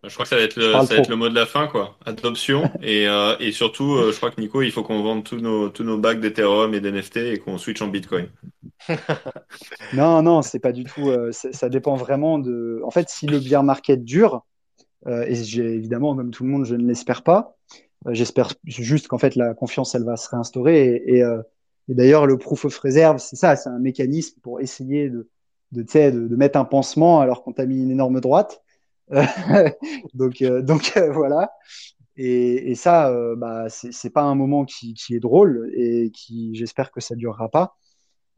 Je 0.07 0.13
crois 0.13 0.23
que 0.23 0.29
ça 0.29 0.35
va 0.35 0.41
être 0.41 0.55
le, 0.55 0.71
ça 0.71 0.83
va 0.83 0.95
être 0.95 1.09
le 1.09 1.15
mot 1.15 1.29
de 1.29 1.35
la 1.35 1.45
fin, 1.45 1.67
quoi. 1.67 1.97
Adoption. 2.05 2.69
et, 2.81 3.07
euh, 3.07 3.35
et 3.39 3.51
surtout, 3.51 3.95
euh, 3.95 4.11
je 4.11 4.17
crois 4.17 4.31
que 4.31 4.39
Nico, 4.39 4.61
il 4.61 4.71
faut 4.71 4.83
qu'on 4.83 5.01
vende 5.03 5.23
tous 5.23 5.37
nos, 5.37 5.69
tous 5.69 5.83
nos 5.83 5.97
bacs 5.97 6.19
d'Ethereum 6.19 6.73
et 6.73 6.81
d'NFT 6.81 7.17
et 7.17 7.37
qu'on 7.39 7.57
switch 7.57 7.81
en 7.81 7.87
Bitcoin. 7.87 8.27
non, 9.93 10.21
non, 10.21 10.41
c'est 10.41 10.59
pas 10.59 10.71
du 10.71 10.83
tout. 10.83 11.09
Euh, 11.09 11.31
ça 11.31 11.69
dépend 11.69 11.95
vraiment 11.95 12.39
de. 12.39 12.81
En 12.83 12.91
fait, 12.91 13.09
si 13.09 13.27
le 13.27 13.39
bear 13.39 13.63
market 13.63 14.03
dure, 14.03 14.43
euh, 15.07 15.25
et 15.27 15.59
évidemment, 15.59 16.15
comme 16.15 16.31
tout 16.31 16.43
le 16.43 16.49
monde, 16.49 16.65
je 16.65 16.75
ne 16.75 16.87
l'espère 16.87 17.23
pas. 17.23 17.55
Euh, 18.07 18.13
j'espère 18.13 18.53
juste 18.65 19.07
qu'en 19.07 19.17
fait 19.17 19.35
la 19.35 19.53
confiance, 19.53 19.95
elle 19.95 20.03
va 20.03 20.17
se 20.17 20.29
réinstaurer. 20.29 21.03
Et, 21.05 21.23
euh, 21.23 21.41
et, 21.89 21.93
d'ailleurs, 21.93 22.25
le 22.25 22.37
proof 22.37 22.65
of 22.65 22.77
reserve, 22.79 23.19
c'est 23.19 23.35
ça, 23.35 23.55
c'est 23.55 23.69
un 23.69 23.79
mécanisme 23.79 24.39
pour 24.41 24.61
essayer 24.61 25.09
de, 25.09 25.29
de, 25.71 25.83
de, 25.83 26.27
de 26.27 26.35
mettre 26.35 26.57
un 26.57 26.65
pansement 26.65 27.21
alors 27.21 27.43
qu'on 27.43 27.53
t'a 27.53 27.65
mis 27.65 27.81
une 27.81 27.91
énorme 27.91 28.19
droite. 28.21 28.61
donc, 30.13 30.43
donc 30.43 30.93
voilà. 31.13 31.51
Et, 32.17 32.71
et 32.71 32.75
ça, 32.75 33.09
euh, 33.09 33.35
bah, 33.35 33.65
c'est 33.69 34.09
pas 34.09 34.23
un 34.23 34.35
moment 34.35 34.63
qui, 34.65 34.93
qui, 34.93 35.15
est 35.15 35.19
drôle 35.19 35.69
et 35.75 36.11
qui, 36.11 36.55
j'espère 36.55 36.91
que 36.91 37.01
ça 37.01 37.15
durera 37.15 37.49
pas. 37.49 37.75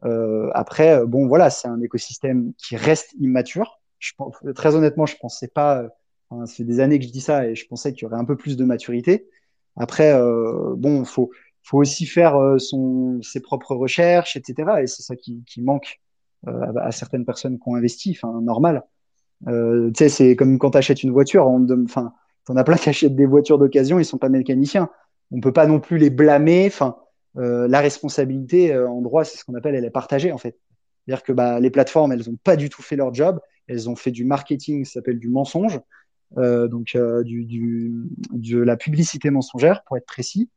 Euh, 0.04 0.50
après, 0.54 1.06
bon, 1.06 1.28
voilà, 1.28 1.50
c'est 1.50 1.68
un 1.68 1.80
écosystème 1.80 2.52
qui 2.58 2.76
reste 2.76 3.14
immature. 3.20 3.80
Je, 3.98 4.12
très 4.54 4.74
honnêtement, 4.74 5.06
je 5.06 5.16
pensais 5.16 5.48
pas 5.48 5.88
Enfin, 6.30 6.46
ça 6.46 6.64
des 6.64 6.80
années 6.80 6.98
que 6.98 7.04
je 7.06 7.10
dis 7.10 7.20
ça 7.20 7.46
et 7.46 7.54
je 7.54 7.66
pensais 7.66 7.92
qu'il 7.92 8.02
y 8.02 8.06
aurait 8.06 8.16
un 8.16 8.24
peu 8.24 8.36
plus 8.36 8.56
de 8.56 8.64
maturité. 8.64 9.28
Après, 9.76 10.12
euh, 10.12 10.74
bon, 10.76 11.04
faut 11.04 11.30
faut 11.62 11.78
aussi 11.78 12.06
faire 12.06 12.36
euh, 12.36 12.58
son 12.58 13.20
ses 13.22 13.40
propres 13.40 13.74
recherches, 13.74 14.36
etc. 14.36 14.82
Et 14.82 14.86
c'est 14.86 15.02
ça 15.02 15.16
qui, 15.16 15.44
qui 15.46 15.62
manque 15.62 16.00
euh, 16.46 16.72
à, 16.80 16.92
certaines 16.92 17.24
personnes 17.24 17.58
qui 17.58 17.68
ont 17.68 17.74
investi. 17.76 18.16
Enfin, 18.16 18.40
normal. 18.42 18.84
Euh, 19.46 19.90
tu 19.92 19.98
sais, 19.98 20.08
c'est 20.08 20.36
comme 20.36 20.58
quand 20.58 20.72
tu 20.72 20.78
achètes 20.78 21.02
une 21.02 21.12
voiture. 21.12 21.46
On, 21.46 21.66
enfin, 21.84 22.12
t'en 22.44 22.56
as 22.56 22.64
plein 22.64 22.76
qui 22.76 22.88
achètent 22.88 23.16
des 23.16 23.26
voitures 23.26 23.58
d'occasion, 23.58 23.98
ils 23.98 24.04
sont 24.04 24.18
pas 24.18 24.28
mécaniciens. 24.28 24.90
On 25.30 25.40
peut 25.40 25.52
pas 25.52 25.66
non 25.66 25.80
plus 25.80 25.98
les 25.98 26.10
blâmer. 26.10 26.66
Enfin, 26.66 26.96
euh, 27.36 27.68
la 27.68 27.80
responsabilité 27.80 28.72
euh, 28.72 28.88
en 28.88 29.00
droit, 29.00 29.24
c'est 29.24 29.38
ce 29.38 29.44
qu'on 29.44 29.54
appelle, 29.54 29.74
elle 29.74 29.84
est 29.84 29.90
partagée 29.90 30.32
en 30.32 30.38
fait. 30.38 30.58
C'est-à-dire 31.06 31.22
que 31.22 31.32
bah, 31.32 31.60
les 31.60 31.70
plateformes, 31.70 32.12
elles 32.12 32.28
ont 32.28 32.36
pas 32.42 32.56
du 32.56 32.68
tout 32.68 32.82
fait 32.82 32.96
leur 32.96 33.14
job. 33.14 33.40
Elles 33.66 33.88
ont 33.88 33.96
fait 33.96 34.10
du 34.10 34.24
marketing, 34.24 34.84
ça 34.84 34.94
s'appelle 34.94 35.18
du 35.18 35.28
mensonge. 35.28 35.80
Euh, 36.36 36.68
donc 36.68 36.94
euh, 36.94 37.22
du, 37.22 37.46
du, 37.46 37.90
de 38.32 38.58
la 38.58 38.76
publicité 38.76 39.30
mensongère 39.30 39.82
pour 39.84 39.96
être 39.96 40.06
précis. 40.06 40.50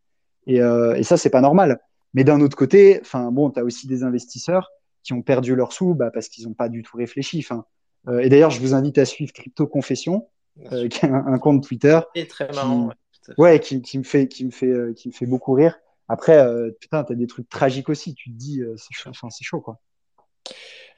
Et, 0.48 0.62
euh, 0.62 0.96
et 0.96 1.04
ça, 1.04 1.18
c'est 1.18 1.30
pas 1.30 1.42
normal. 1.42 1.80
Mais 2.14 2.24
d'un 2.24 2.42
autre 2.42 2.58
côté, 2.58 3.00
enfin 3.02 3.32
bon, 3.32 3.50
as 3.52 3.64
aussi 3.64 3.88
des 3.88 4.04
investisseurs 4.04 4.70
qui 5.04 5.14
ont 5.14 5.22
perdu 5.22 5.56
leurs 5.56 5.72
sous 5.72 5.94
bah, 5.96 6.12
parce 6.12 6.28
qu'ils 6.28 6.48
n'ont 6.48 6.54
pas 6.54 6.70
du 6.70 6.84
tout 6.84 6.98
réfléchi. 6.98 7.40
Enfin, 7.40 7.66
et 8.10 8.30
d'ailleurs, 8.30 8.52
je 8.52 8.60
vous 8.60 8.74
invite 8.74 8.98
à 8.98 9.06
suivre 9.06 9.32
Crypto 9.32 9.68
Confession, 9.68 10.28
euh, 10.72 10.88
qui 10.88 11.06
est 11.06 11.10
un, 11.10 11.26
un, 11.28 11.38
compte 11.40 11.64
Twitter. 11.64 12.00
Et 12.16 12.28
très 12.28 12.52
marrant. 12.52 12.92
Qui, 13.24 13.32
ouais, 13.38 13.60
qui, 13.60 13.82
qui, 13.82 14.00
me 14.00 14.04
fait, 14.04 14.28
qui 14.28 14.46
me 14.46 14.52
fait, 14.52 14.94
qui 14.96 15.10
me 15.10 15.14
fait 15.14 15.26
beaucoup 15.28 15.54
rire. 15.54 15.80
Après, 16.08 16.38
euh, 16.38 16.72
putain, 16.80 17.04
t'as 17.04 17.14
des 17.14 17.28
trucs 17.28 17.48
tragiques 17.50 17.90
aussi. 17.90 18.16
Tu 18.16 18.32
te 18.32 18.36
dis, 18.36 18.62
c'est 18.78 18.94
chaud, 18.94 19.10
enfin, 19.12 19.30
c'est 19.30 19.44
chaud, 19.44 19.62
quoi. 19.62 19.80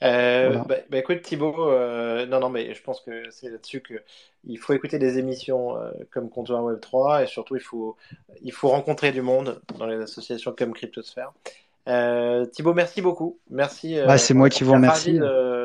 Euh, 0.02 0.50
voilà. 0.50 0.64
bah, 0.66 0.76
bah, 0.90 0.98
écoute 0.98 1.22
Thibaut, 1.22 1.70
euh, 1.70 2.26
non 2.26 2.40
non 2.40 2.50
mais 2.50 2.74
je 2.74 2.82
pense 2.82 3.00
que 3.00 3.30
c'est 3.32 3.50
là-dessus 3.50 3.80
que 3.82 4.04
il 4.44 4.58
faut 4.58 4.74
écouter 4.74 5.00
des 5.00 5.18
émissions 5.18 5.78
euh, 5.78 5.92
comme 6.12 6.30
Comptoir 6.30 6.62
Web 6.64 6.82
3 6.82 7.24
et 7.24 7.28
surtout 7.28 7.56
il 7.56 7.62
faut 7.62 7.96
il 8.42 8.52
faut 8.52 8.68
rencontrer 8.68 9.14
du 9.14 9.22
monde 9.22 9.62
dans 9.78 9.86
les 9.88 10.02
associations 10.02 10.54
comme 10.58 10.74
Cryptosphère. 10.74 11.32
Euh, 11.88 12.46
Thibaut, 12.46 12.74
merci 12.74 13.02
beaucoup, 13.02 13.40
merci. 13.50 13.98
Ah, 14.00 14.18
c'est 14.18 14.34
moi 14.34 14.50
qui 14.50 14.64
vous 14.64 14.74
remercie 14.74 15.20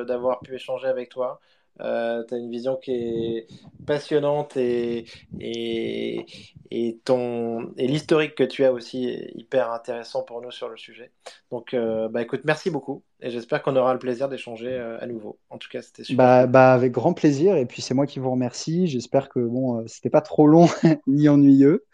d'avoir 0.07 0.41
pu 0.41 0.55
échanger 0.55 0.89
avec 0.89 1.09
toi. 1.09 1.41
Euh, 1.81 2.25
tu 2.27 2.35
as 2.35 2.39
une 2.39 2.51
vision 2.51 2.77
qui 2.77 2.93
est 2.93 3.47
passionnante 3.87 4.57
et, 4.57 5.07
et, 5.41 7.01
ton, 7.05 7.73
et 7.77 7.87
l'historique 7.89 8.35
que 8.35 8.45
tu 8.45 8.65
as 8.65 8.73
aussi 8.73 9.09
est 9.09 9.33
hyper 9.35 9.73
intéressant 9.73 10.23
pour 10.23 10.43
nous 10.43 10.51
sur 10.51 10.69
le 10.69 10.77
sujet. 10.77 11.11
Donc, 11.51 11.73
euh, 11.73 12.09
bah, 12.09 12.23
écoute, 12.23 12.43
merci 12.45 12.71
beaucoup 12.71 13.03
et 13.21 13.31
j'espère 13.31 13.63
qu'on 13.63 13.77
aura 13.77 13.95
le 13.95 13.99
plaisir 13.99 14.29
d'échanger 14.29 14.69
euh, 14.69 14.99
à 15.01 15.07
nouveau. 15.07 15.39
En 15.49 15.59
tout 15.59 15.69
cas, 15.71 15.81
c'était 15.81 16.05
super. 16.05 16.25
Bah, 16.25 16.47
bah, 16.47 16.73
avec 16.75 16.93
grand 16.93 17.15
plaisir 17.15 17.57
et 17.57 17.65
puis 17.65 17.81
c'est 17.81 17.95
moi 17.95 18.07
qui 18.07 18.19
vous 18.19 18.31
remercie. 18.31 18.87
J'espère 18.87 19.29
que 19.29 19.41
bon, 19.41 19.79
euh, 19.79 19.85
c'était 19.87 20.11
pas 20.11 20.21
trop 20.21 20.47
long 20.47 20.67
ni 21.07 21.29
ennuyeux, 21.29 21.87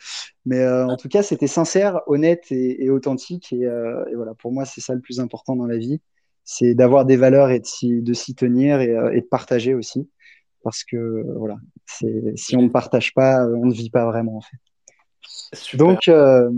mais 0.44 0.66
en 0.66 0.96
tout 0.96 1.08
cas, 1.08 1.22
c'était 1.22 1.46
sincère, 1.46 2.00
honnête 2.06 2.50
et, 2.50 2.90
authentique 2.90 3.52
et, 3.52 3.66
voilà, 4.14 4.34
pour 4.34 4.52
moi, 4.52 4.64
c'est 4.64 4.80
ça 4.80 4.94
le 4.94 5.00
plus 5.00 5.20
important 5.20 5.56
dans 5.56 5.66
la 5.66 5.78
vie. 5.78 6.00
C'est 6.44 6.74
d'avoir 6.74 7.04
des 7.04 7.16
valeurs 7.16 7.50
et 7.50 7.60
de 7.60 7.66
s'y, 7.66 8.02
de 8.02 8.12
s'y 8.12 8.34
tenir 8.34 8.80
et, 8.80 8.90
et, 9.12 9.20
de 9.20 9.26
partager 9.26 9.74
aussi. 9.74 10.08
Parce 10.62 10.84
que 10.84 11.24
voilà, 11.36 11.56
si 12.36 12.56
on 12.56 12.62
ne 12.62 12.68
partage 12.68 13.12
pas, 13.14 13.46
on 13.46 13.66
ne 13.66 13.74
vit 13.74 13.90
pas 13.90 14.06
vraiment 14.06 14.36
en 14.38 14.40
fait. 14.40 14.56
Donc, 15.74 16.08
euh, 16.08 16.50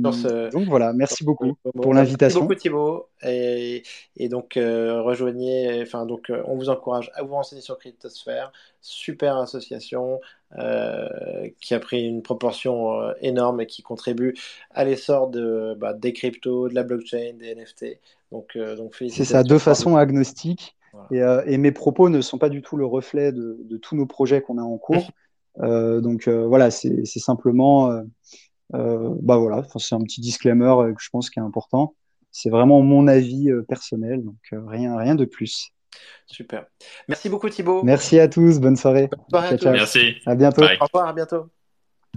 donc 0.51 0.69
voilà, 0.69 0.93
merci 0.93 1.25
beaucoup 1.25 1.57
pour 1.75 1.95
l'invitation. 1.95 2.41
Merci 2.41 2.41
beaucoup 2.41 2.55
Thibaut 2.55 3.09
et, 3.23 3.83
et 4.17 4.29
donc 4.29 4.57
euh, 4.57 5.03
rejoignez, 5.03 5.83
enfin 5.83 6.07
donc 6.07 6.31
euh, 6.31 6.43
on 6.47 6.57
vous 6.57 6.69
encourage 6.69 7.11
à 7.15 7.23
vous 7.23 7.35
renseigner 7.35 7.63
sur 7.63 7.79
Cryptosphère, 7.79 8.53
super 8.81 9.37
association 9.37 10.21
qui 11.61 11.75
a 11.75 11.81
pris 11.81 12.07
une 12.07 12.23
proportion 12.23 13.13
énorme 13.21 13.61
et 13.61 13.67
qui 13.67 13.83
contribue 13.83 14.35
à 14.71 14.85
l'essor 14.85 15.29
de 15.29 15.75
bah, 15.77 15.93
des 15.93 16.13
cryptos, 16.13 16.69
de 16.69 16.75
la 16.75 16.85
blockchain, 16.85 17.35
des 17.39 17.55
NFT. 17.55 17.99
Donc 18.31 18.57
donc 18.57 18.95
c'est 18.95 19.25
ça, 19.25 19.43
de 19.43 19.59
façon 19.59 19.97
agnostique. 19.97 20.77
Et, 21.11 21.19
et, 21.19 21.59
mes 21.59 21.73
propos 21.73 22.09
ne 22.09 22.23
sont 22.23 22.39
pas 22.39 22.49
du 22.49 22.63
tout 22.63 22.77
le 22.77 22.87
reflet 22.87 23.31
de, 23.31 23.59
de 23.63 23.77
tous 23.77 23.97
nos 23.97 24.07
projets 24.07 24.41
qu'on 24.41 24.57
a 24.57 24.63
en 24.63 24.79
cours. 24.79 25.11
donc 25.59 26.29
voilà, 26.29 26.71
c'est 26.71 27.05
simplement 27.05 28.03
bah 28.73 29.37
voilà, 29.37 29.65
c'est 29.77 29.95
un 29.95 30.03
petit 30.03 30.21
disclaimer 30.21 30.75
euh, 30.79 30.93
que 30.93 31.03
je 31.03 31.09
pense 31.11 31.31
qui 31.31 31.39
est 31.39 31.43
important. 31.43 31.95
C'est 32.31 32.51
vraiment 32.51 32.83
mon 32.83 33.07
avis 33.07 33.51
euh, 33.51 33.63
personnel, 33.63 34.25
donc 34.25 34.37
rien, 34.53 34.97
rien 34.97 35.15
de 35.15 35.25
plus. 35.25 35.71
Super. 36.27 36.67
Merci 37.09 37.29
beaucoup 37.29 37.49
Thibaut. 37.49 37.83
Merci 37.83 38.19
à 38.19 38.29
tous, 38.29 38.61
bonne 38.61 38.77
soirée. 38.77 39.09
Bonne 39.31 39.59
soirée 39.59 39.69
à 39.69 39.73
Merci. 39.73 40.17
À 40.27 40.35
bientôt. 40.35 40.63
Au 40.63 40.85
revoir, 40.85 41.09
à 41.09 41.13
bientôt. 41.13 41.47